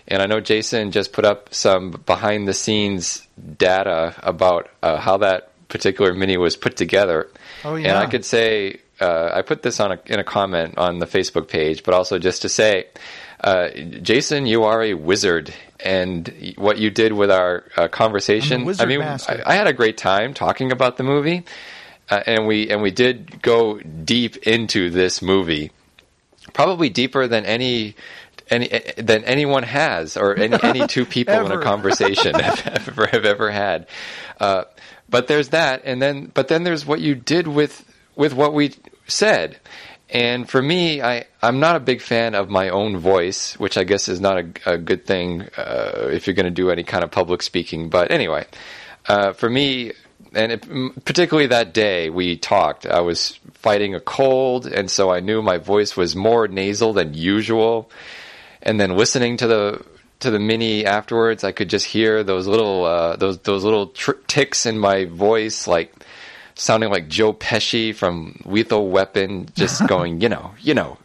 And 0.08 0.22
I 0.22 0.26
know 0.26 0.40
Jason 0.40 0.92
just 0.92 1.12
put 1.12 1.24
up 1.24 1.52
some 1.52 1.90
behind 1.90 2.46
the 2.46 2.54
scenes 2.54 3.26
data 3.58 4.14
about 4.22 4.70
uh, 4.82 4.98
how 4.98 5.16
that 5.18 5.50
particular 5.68 6.14
mini 6.14 6.36
was 6.36 6.56
put 6.56 6.76
together. 6.76 7.28
Oh, 7.64 7.74
yeah. 7.74 7.88
And. 7.88 7.98
I 7.98 8.06
could 8.06 8.24
say, 8.24 8.80
uh, 9.00 9.30
I 9.34 9.42
put 9.42 9.62
this 9.62 9.80
on 9.80 9.92
a, 9.92 9.98
in 10.06 10.20
a 10.20 10.24
comment 10.24 10.78
on 10.78 11.00
the 11.00 11.06
Facebook 11.06 11.48
page, 11.48 11.82
but 11.82 11.94
also 11.94 12.18
just 12.18 12.42
to 12.42 12.48
say, 12.48 12.86
uh, 13.40 13.68
Jason, 13.68 14.46
you 14.46 14.64
are 14.64 14.82
a 14.82 14.94
wizard, 14.94 15.52
and 15.80 16.54
what 16.56 16.78
you 16.78 16.90
did 16.90 17.12
with 17.12 17.30
our 17.30 17.64
uh, 17.76 17.88
conversation. 17.88 18.58
I'm 18.58 18.62
a 18.62 18.66
wizard 18.66 18.84
I 18.84 18.88
mean. 18.88 19.02
I, 19.02 19.42
I 19.44 19.54
had 19.54 19.66
a 19.66 19.72
great 19.72 19.98
time 19.98 20.34
talking 20.34 20.72
about 20.72 20.96
the 20.96 21.02
movie, 21.02 21.44
uh, 22.10 22.22
and 22.26 22.46
we 22.46 22.70
and 22.70 22.82
we 22.82 22.90
did 22.90 23.42
go 23.42 23.78
deep 23.78 24.36
into 24.46 24.90
this 24.90 25.22
movie, 25.22 25.70
probably 26.52 26.88
deeper 26.88 27.26
than 27.26 27.44
any. 27.44 27.94
Any 28.48 28.68
than 28.96 29.24
anyone 29.24 29.64
has, 29.64 30.16
or 30.16 30.36
any, 30.38 30.56
any 30.62 30.86
two 30.86 31.04
people 31.16 31.34
in 31.44 31.50
a 31.50 31.60
conversation 31.60 32.32
have 32.38 32.88
ever 32.88 33.06
have 33.08 33.24
ever 33.24 33.50
had. 33.50 33.88
Uh, 34.38 34.66
but 35.08 35.26
there's 35.26 35.48
that, 35.48 35.82
and 35.84 36.00
then 36.00 36.30
but 36.32 36.46
then 36.46 36.62
there's 36.62 36.86
what 36.86 37.00
you 37.00 37.16
did 37.16 37.48
with 37.48 37.84
with 38.14 38.34
what 38.34 38.54
we 38.54 38.72
said. 39.08 39.58
And 40.08 40.48
for 40.48 40.62
me, 40.62 41.02
I, 41.02 41.24
I'm 41.42 41.58
not 41.58 41.76
a 41.76 41.80
big 41.80 42.00
fan 42.00 42.34
of 42.34 42.48
my 42.48 42.68
own 42.68 42.96
voice, 42.96 43.58
which 43.58 43.76
I 43.76 43.84
guess 43.84 44.08
is 44.08 44.20
not 44.20 44.38
a, 44.38 44.74
a 44.74 44.78
good 44.78 45.04
thing 45.04 45.42
uh, 45.56 46.08
if 46.12 46.26
you're 46.26 46.34
going 46.34 46.44
to 46.44 46.50
do 46.50 46.70
any 46.70 46.84
kind 46.84 47.02
of 47.02 47.10
public 47.10 47.42
speaking. 47.42 47.88
But 47.88 48.12
anyway, 48.12 48.46
uh, 49.08 49.32
for 49.32 49.50
me, 49.50 49.92
and 50.36 50.52
it, 50.52 51.04
particularly 51.04 51.48
that 51.48 51.72
day 51.72 52.10
we 52.10 52.36
talked, 52.36 52.86
I 52.86 53.00
was 53.00 53.40
fighting 53.54 53.94
a 53.94 54.00
cold, 54.00 54.66
and 54.66 54.90
so 54.90 55.10
I 55.10 55.20
knew 55.20 55.42
my 55.42 55.58
voice 55.58 55.96
was 55.96 56.14
more 56.14 56.46
nasal 56.46 56.92
than 56.92 57.14
usual. 57.14 57.90
And 58.62 58.80
then 58.80 58.96
listening 58.96 59.38
to 59.38 59.46
the 59.46 59.86
to 60.20 60.30
the 60.30 60.38
mini 60.38 60.86
afterwards, 60.86 61.44
I 61.44 61.52
could 61.52 61.68
just 61.68 61.86
hear 61.86 62.22
those 62.22 62.46
little 62.46 62.84
uh, 62.84 63.16
those 63.16 63.38
those 63.38 63.64
little 63.64 63.88
tr- 63.88 64.12
ticks 64.26 64.66
in 64.66 64.78
my 64.78 65.06
voice, 65.06 65.66
like 65.66 65.92
sounding 66.54 66.90
like 66.90 67.08
Joe 67.08 67.32
Pesci 67.32 67.94
from 67.94 68.40
Lethal 68.44 68.88
Weapon, 68.90 69.48
just 69.54 69.86
going, 69.88 70.20
you 70.20 70.28
know, 70.28 70.54
you 70.60 70.74
know, 70.74 70.98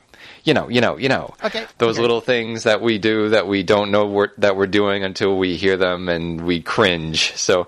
you 0.43 0.53
know, 0.53 0.69
you 0.69 0.81
know, 0.81 0.97
you 0.97 1.09
know. 1.09 1.33
Okay. 1.43 1.65
Those 1.77 1.99
little 1.99 2.21
things 2.21 2.63
that 2.63 2.81
we 2.81 2.97
do 2.97 3.29
that 3.29 3.47
we 3.47 3.63
don't 3.63 3.91
know 3.91 4.07
we're, 4.07 4.31
that 4.37 4.55
we're 4.55 4.67
doing 4.67 5.03
until 5.03 5.37
we 5.37 5.55
hear 5.55 5.77
them 5.77 6.09
and 6.09 6.41
we 6.41 6.61
cringe. 6.61 7.33
So, 7.35 7.67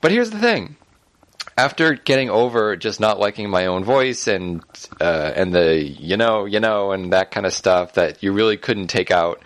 but 0.00 0.10
here's 0.10 0.30
the 0.30 0.38
thing. 0.38 0.76
After 1.60 1.92
getting 1.92 2.30
over 2.30 2.74
just 2.74 3.00
not 3.00 3.20
liking 3.20 3.50
my 3.50 3.66
own 3.66 3.84
voice 3.84 4.26
and 4.28 4.62
uh, 4.98 5.32
and 5.36 5.54
the 5.54 5.76
you 5.84 6.16
know 6.16 6.46
you 6.46 6.58
know 6.58 6.92
and 6.92 7.12
that 7.12 7.30
kind 7.32 7.44
of 7.44 7.52
stuff 7.52 7.92
that 7.94 8.22
you 8.22 8.32
really 8.32 8.56
couldn't 8.56 8.86
take 8.86 9.10
out, 9.10 9.42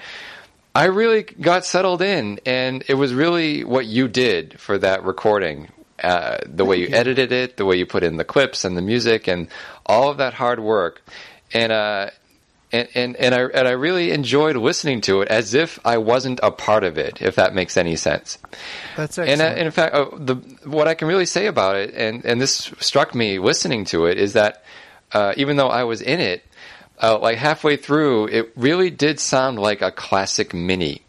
I 0.77 0.85
really 0.85 1.25
got 1.25 1.65
settled 1.65 2.03
in, 2.03 2.39
and 2.47 2.85
it 2.87 2.95
was 2.95 3.13
really 3.13 3.65
what 3.65 3.87
you 3.87 4.07
did 4.07 4.61
for 4.61 4.79
that 4.79 5.03
recording. 5.03 5.73
Uh, 6.01 6.39
the 6.47 6.65
way 6.65 6.77
you 6.77 6.89
edited 6.93 7.33
it, 7.33 7.57
the 7.57 7.65
way 7.65 7.77
you 7.77 7.87
put 7.87 8.05
in 8.05 8.17
the 8.17 8.25
clips 8.25 8.65
and 8.65 8.77
the 8.77 8.83
music, 8.83 9.27
and 9.27 9.49
all 9.85 10.09
of 10.09 10.19
that 10.19 10.35
hard 10.35 10.61
work, 10.61 11.03
and 11.53 11.73
uh, 11.73 12.11
and 12.75 12.89
and 12.95 13.17
and 13.17 13.35
I 13.35 13.43
and 13.59 13.69
I 13.69 13.73
really 13.73 14.11
enjoyed 14.11 14.57
listening 14.57 15.01
to 15.03 15.23
it 15.23 15.29
as 15.29 15.55
if 15.55 15.79
I 15.85 15.99
wasn't 15.99 16.41
a 16.43 16.51
part 16.51 16.85
of 16.85 16.99
it. 16.99 17.23
If 17.23 17.37
that 17.37 17.55
makes 17.55 17.77
any 17.77 17.97
sense. 17.97 18.39
That's 18.97 19.17
And, 19.19 19.29
excellent. 19.29 19.59
uh, 19.59 19.63
in 19.63 19.71
fact, 19.71 19.95
uh, 19.95 20.07
the 20.19 20.35
what 20.65 20.89
I 20.89 20.95
can 20.95 21.09
really 21.09 21.27
say 21.27 21.47
about 21.47 21.77
it, 21.77 21.95
and 21.95 22.25
and 22.25 22.41
this 22.41 22.73
struck 22.81 23.15
me 23.15 23.39
listening 23.39 23.85
to 23.87 24.07
it, 24.07 24.19
is 24.19 24.33
that 24.35 24.65
uh, 25.13 25.33
even 25.37 25.57
though 25.57 25.69
I 25.69 25.85
was 25.85 26.01
in 26.03 26.21
it, 26.21 26.45
uh, 27.01 27.19
like 27.19 27.39
halfway 27.39 27.77
through, 27.77 28.27
it 28.29 28.53
really 28.57 28.91
did 28.91 29.21
sound 29.21 29.59
like 29.59 29.81
a 29.81 29.91
classic 29.93 30.53
mini. 30.53 31.04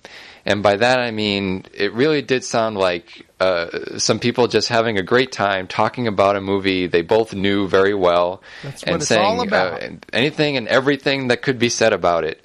And 0.45 0.61
by 0.61 0.75
that 0.75 0.99
I 0.99 1.11
mean 1.11 1.65
it 1.73 1.93
really 1.93 2.21
did 2.21 2.43
sound 2.43 2.77
like 2.77 3.25
uh, 3.39 3.97
some 3.97 4.19
people 4.19 4.47
just 4.47 4.69
having 4.69 4.97
a 4.97 5.03
great 5.03 5.31
time 5.31 5.67
talking 5.67 6.07
about 6.07 6.35
a 6.35 6.41
movie 6.41 6.87
they 6.87 7.01
both 7.01 7.33
knew 7.33 7.67
very 7.67 7.93
well, 7.93 8.41
and 8.85 9.03
saying 9.03 9.25
all 9.25 9.41
about. 9.41 9.83
Uh, 9.83 9.89
anything 10.13 10.55
and 10.55 10.67
everything 10.67 11.27
that 11.27 11.41
could 11.41 11.59
be 11.59 11.69
said 11.69 11.91
about 11.91 12.23
it. 12.23 12.41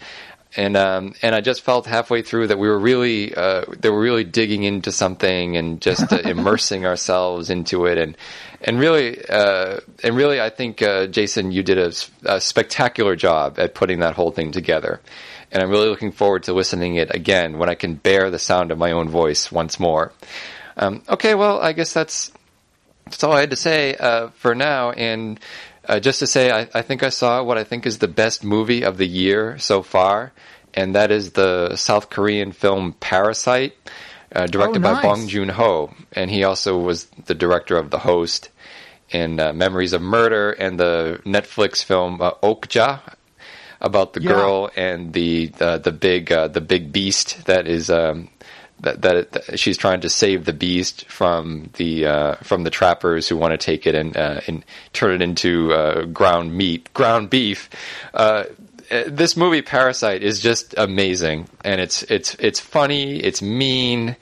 And 0.56 0.76
um, 0.76 1.14
and 1.22 1.32
I 1.32 1.42
just 1.42 1.60
felt 1.62 1.86
halfway 1.86 2.22
through 2.22 2.48
that 2.48 2.58
we 2.58 2.66
were 2.66 2.78
really 2.78 3.32
uh, 3.32 3.66
they 3.78 3.88
were 3.88 4.00
really 4.00 4.24
digging 4.24 4.64
into 4.64 4.90
something 4.90 5.56
and 5.56 5.80
just 5.80 6.12
uh, 6.12 6.18
immersing 6.24 6.86
ourselves 6.86 7.50
into 7.50 7.86
it 7.86 7.98
and 7.98 8.16
and 8.60 8.80
really 8.80 9.24
uh, 9.28 9.78
and 10.02 10.16
really 10.16 10.40
I 10.40 10.50
think 10.50 10.82
uh, 10.82 11.06
Jason 11.06 11.52
you 11.52 11.62
did 11.62 11.78
a 12.24 12.40
spectacular 12.40 13.14
job 13.14 13.60
at 13.60 13.74
putting 13.74 14.00
that 14.00 14.14
whole 14.14 14.32
thing 14.32 14.50
together. 14.50 15.00
And 15.52 15.62
I'm 15.62 15.70
really 15.70 15.88
looking 15.88 16.12
forward 16.12 16.44
to 16.44 16.52
listening 16.52 16.96
it 16.96 17.14
again 17.14 17.58
when 17.58 17.68
I 17.68 17.74
can 17.74 17.94
bear 17.94 18.30
the 18.30 18.38
sound 18.38 18.70
of 18.70 18.78
my 18.78 18.92
own 18.92 19.08
voice 19.08 19.50
once 19.50 19.80
more. 19.80 20.12
Um, 20.76 21.02
okay, 21.08 21.34
well 21.34 21.60
I 21.60 21.72
guess 21.72 21.92
that's 21.92 22.32
that's 23.04 23.24
all 23.24 23.32
I 23.32 23.40
had 23.40 23.50
to 23.50 23.56
say 23.56 23.96
uh, 23.96 24.28
for 24.28 24.54
now. 24.54 24.92
And 24.92 25.40
uh, 25.88 25.98
just 25.98 26.20
to 26.20 26.26
say, 26.26 26.50
I, 26.50 26.68
I 26.72 26.82
think 26.82 27.02
I 27.02 27.08
saw 27.08 27.42
what 27.42 27.58
I 27.58 27.64
think 27.64 27.86
is 27.86 27.98
the 27.98 28.08
best 28.08 28.44
movie 28.44 28.84
of 28.84 28.96
the 28.96 29.06
year 29.06 29.58
so 29.58 29.82
far, 29.82 30.32
and 30.74 30.94
that 30.94 31.10
is 31.10 31.32
the 31.32 31.74
South 31.74 32.10
Korean 32.10 32.52
film 32.52 32.92
Parasite, 33.00 33.74
uh, 34.34 34.46
directed 34.46 34.84
Oh, 34.84 34.94
by. 34.94 35.02
Bong 35.02 35.26
Joon 35.26 35.48
Ho, 35.48 35.92
and 36.12 36.30
he 36.30 36.44
also 36.44 36.78
was 36.78 37.06
the 37.26 37.34
director 37.34 37.76
of 37.76 37.90
The 37.90 37.98
Host 37.98 38.50
and 39.12 39.40
uh, 39.40 39.52
Memories 39.52 39.92
of 39.92 40.02
Murder, 40.02 40.52
and 40.52 40.78
the 40.78 41.20
Netflix 41.24 41.82
film 41.82 42.20
uh, 42.20 42.34
Okja 42.42 43.00
about 43.80 44.12
the 44.12 44.20
Yeah. 44.22 44.32
girl 44.32 44.70
and 44.76 45.12
the 45.12 45.52
uh, 45.60 45.78
the 45.78 45.92
big 45.92 46.30
uh, 46.32 46.48
the 46.48 46.60
big 46.60 46.92
beast 46.92 47.46
that 47.46 47.66
is 47.66 47.90
um, 47.90 48.28
that, 48.80 49.02
that 49.02 49.32
that 49.32 49.58
she's 49.58 49.76
trying 49.76 50.00
to 50.02 50.08
save 50.08 50.44
the 50.44 50.52
beast 50.52 51.06
from 51.06 51.70
the 51.74 52.06
uh, 52.06 52.34
from 52.42 52.64
the 52.64 52.70
trappers 52.70 53.28
who 53.28 53.36
want 53.36 53.52
to 53.52 53.58
take 53.58 53.86
it 53.86 53.94
and 53.94 54.16
uh, 54.16 54.40
and 54.46 54.64
turn 54.92 55.14
it 55.14 55.22
into 55.22 55.72
uh, 55.72 56.04
ground 56.06 56.54
meat, 56.54 56.92
ground 56.94 57.30
beef. 57.30 57.68
Uh, 58.14 58.44
uh, 58.90 59.04
this 59.06 59.36
movie 59.36 59.62
Parasite 59.62 60.22
is 60.22 60.40
just 60.40 60.74
amazing, 60.76 61.48
and 61.64 61.80
it's 61.80 62.02
it's 62.04 62.34
it's 62.36 62.58
funny, 62.58 63.18
it's 63.20 63.40
mean, 63.40 64.16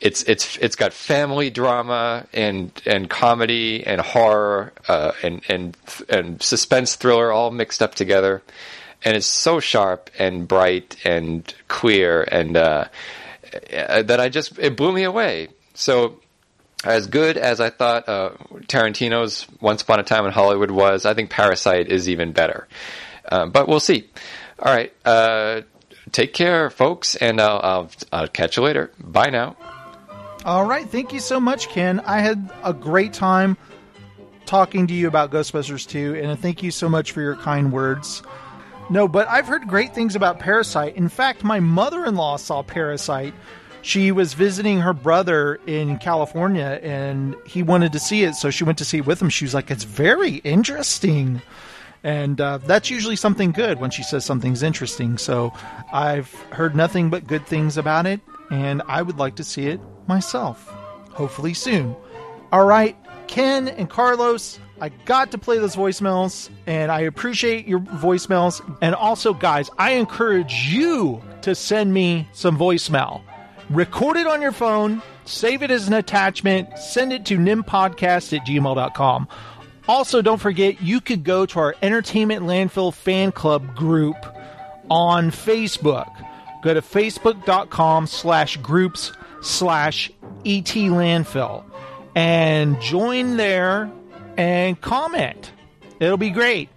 it's 0.00 0.24
it's 0.24 0.56
it's 0.56 0.74
got 0.74 0.92
family 0.92 1.50
drama 1.50 2.26
and 2.32 2.72
and 2.84 3.08
comedy 3.08 3.86
and 3.86 4.00
horror 4.00 4.72
uh, 4.88 5.12
and 5.22 5.42
and 5.48 5.76
and 6.08 6.42
suspense 6.42 6.96
thriller 6.96 7.30
all 7.30 7.52
mixed 7.52 7.80
up 7.80 7.94
together, 7.94 8.42
and 9.04 9.16
it's 9.16 9.26
so 9.26 9.60
sharp 9.60 10.10
and 10.18 10.46
bright 10.46 10.96
and 11.04 11.52
queer 11.68 12.22
and 12.22 12.56
uh, 12.56 12.84
uh, 13.72 14.02
that 14.02 14.20
I 14.20 14.28
just 14.28 14.58
it 14.58 14.76
blew 14.76 14.92
me 14.92 15.04
away. 15.04 15.48
So 15.74 16.20
as 16.84 17.06
good 17.06 17.36
as 17.36 17.60
I 17.60 17.70
thought 17.70 18.08
uh, 18.08 18.30
Tarantino's 18.66 19.46
Once 19.60 19.82
Upon 19.82 20.00
a 20.00 20.02
Time 20.02 20.26
in 20.26 20.32
Hollywood 20.32 20.70
was, 20.70 21.06
I 21.06 21.14
think 21.14 21.30
Parasite 21.30 21.88
is 21.88 22.08
even 22.08 22.32
better. 22.32 22.66
Um, 23.30 23.50
but 23.50 23.68
we'll 23.68 23.80
see. 23.80 24.08
All 24.58 24.72
right, 24.72 24.92
uh, 25.04 25.62
take 26.10 26.34
care, 26.34 26.70
folks, 26.70 27.16
and 27.16 27.40
I'll, 27.40 27.60
I'll 27.62 27.90
I'll 28.12 28.28
catch 28.28 28.56
you 28.56 28.62
later. 28.62 28.90
Bye 28.98 29.30
now. 29.30 29.56
All 30.44 30.64
right, 30.64 30.88
thank 30.88 31.12
you 31.12 31.20
so 31.20 31.38
much, 31.38 31.68
Ken. 31.68 32.00
I 32.00 32.18
had 32.20 32.50
a 32.64 32.72
great 32.72 33.12
time 33.12 33.56
talking 34.44 34.88
to 34.88 34.94
you 34.94 35.06
about 35.06 35.30
Ghostbusters 35.30 35.88
2, 35.88 36.16
and 36.16 36.38
thank 36.38 36.62
you 36.62 36.70
so 36.70 36.88
much 36.88 37.12
for 37.12 37.20
your 37.20 37.36
kind 37.36 37.72
words. 37.72 38.22
No, 38.92 39.08
but 39.08 39.26
I've 39.26 39.46
heard 39.46 39.66
great 39.66 39.94
things 39.94 40.16
about 40.16 40.38
Parasite. 40.38 40.96
In 40.96 41.08
fact, 41.08 41.44
my 41.44 41.60
mother 41.60 42.04
in 42.04 42.14
law 42.14 42.36
saw 42.36 42.62
Parasite. 42.62 43.32
She 43.80 44.12
was 44.12 44.34
visiting 44.34 44.80
her 44.80 44.92
brother 44.92 45.58
in 45.66 45.96
California 45.96 46.78
and 46.82 47.34
he 47.46 47.62
wanted 47.62 47.92
to 47.92 47.98
see 47.98 48.24
it, 48.24 48.34
so 48.34 48.50
she 48.50 48.64
went 48.64 48.76
to 48.78 48.84
see 48.84 48.98
it 48.98 49.06
with 49.06 49.22
him. 49.22 49.30
She 49.30 49.46
was 49.46 49.54
like, 49.54 49.70
It's 49.70 49.84
very 49.84 50.36
interesting. 50.44 51.40
And 52.04 52.38
uh, 52.38 52.58
that's 52.58 52.90
usually 52.90 53.16
something 53.16 53.52
good 53.52 53.80
when 53.80 53.90
she 53.90 54.02
says 54.02 54.26
something's 54.26 54.62
interesting. 54.62 55.16
So 55.16 55.54
I've 55.90 56.30
heard 56.50 56.76
nothing 56.76 57.08
but 57.08 57.26
good 57.26 57.46
things 57.46 57.78
about 57.78 58.04
it, 58.04 58.20
and 58.50 58.82
I 58.88 59.00
would 59.00 59.16
like 59.16 59.36
to 59.36 59.44
see 59.44 59.68
it 59.68 59.80
myself. 60.06 60.68
Hopefully 61.12 61.54
soon. 61.54 61.96
All 62.52 62.66
right, 62.66 62.94
Ken 63.26 63.68
and 63.68 63.88
Carlos, 63.88 64.58
I 64.82 64.88
got 64.88 65.30
to 65.30 65.38
play 65.38 65.58
those 65.58 65.76
voicemails, 65.76 66.50
and 66.66 66.90
I 66.90 67.02
appreciate 67.02 67.68
your 67.68 67.78
voicemails. 67.78 68.60
And 68.80 68.96
also, 68.96 69.32
guys, 69.32 69.70
I 69.78 69.92
encourage 69.92 70.74
you 70.74 71.22
to 71.42 71.54
send 71.54 71.94
me 71.94 72.28
some 72.32 72.58
voicemail. 72.58 73.22
Record 73.70 74.16
it 74.16 74.26
on 74.26 74.42
your 74.42 74.50
phone, 74.50 75.00
save 75.24 75.62
it 75.62 75.70
as 75.70 75.86
an 75.86 75.94
attachment, 75.94 76.76
send 76.76 77.12
it 77.12 77.24
to 77.26 77.38
nimpodcast 77.38 78.36
at 78.36 78.44
gmail.com. 78.44 79.28
Also, 79.86 80.20
don't 80.20 80.40
forget, 80.40 80.82
you 80.82 81.00
could 81.00 81.22
go 81.22 81.46
to 81.46 81.60
our 81.60 81.76
Entertainment 81.80 82.42
Landfill 82.42 82.92
fan 82.92 83.30
club 83.30 83.76
group 83.76 84.16
on 84.90 85.30
Facebook. 85.30 86.10
Go 86.60 86.74
to 86.74 86.82
facebook.com 86.82 88.08
slash 88.08 88.56
groups 88.56 89.12
slash 89.42 90.10
ET 90.44 90.64
Landfill 90.64 91.62
and 92.16 92.80
join 92.80 93.36
there 93.36 93.88
and 94.36 94.80
comment. 94.80 95.52
It'll 96.00 96.16
be 96.16 96.30
great. 96.30 96.68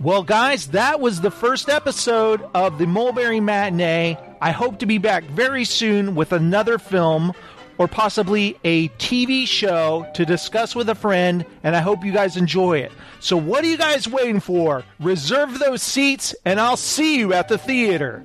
Well, 0.00 0.22
guys, 0.22 0.68
that 0.68 1.00
was 1.00 1.20
the 1.20 1.30
first 1.30 1.68
episode 1.68 2.42
of 2.54 2.78
the 2.78 2.86
Mulberry 2.86 3.40
Matinee. 3.40 4.18
I 4.40 4.50
hope 4.50 4.80
to 4.80 4.86
be 4.86 4.98
back 4.98 5.22
very 5.24 5.64
soon 5.64 6.16
with 6.16 6.32
another 6.32 6.78
film 6.78 7.32
or 7.78 7.86
possibly 7.86 8.58
a 8.64 8.88
TV 8.90 9.46
show 9.46 10.06
to 10.14 10.26
discuss 10.26 10.74
with 10.74 10.88
a 10.88 10.94
friend, 10.94 11.44
and 11.62 11.76
I 11.76 11.80
hope 11.80 12.04
you 12.04 12.12
guys 12.12 12.36
enjoy 12.36 12.78
it. 12.78 12.92
So, 13.20 13.36
what 13.36 13.64
are 13.64 13.68
you 13.68 13.78
guys 13.78 14.08
waiting 14.08 14.40
for? 14.40 14.84
Reserve 14.98 15.58
those 15.58 15.82
seats, 15.82 16.34
and 16.44 16.60
I'll 16.60 16.76
see 16.76 17.18
you 17.18 17.32
at 17.32 17.48
the 17.48 17.58
theater. 17.58 18.24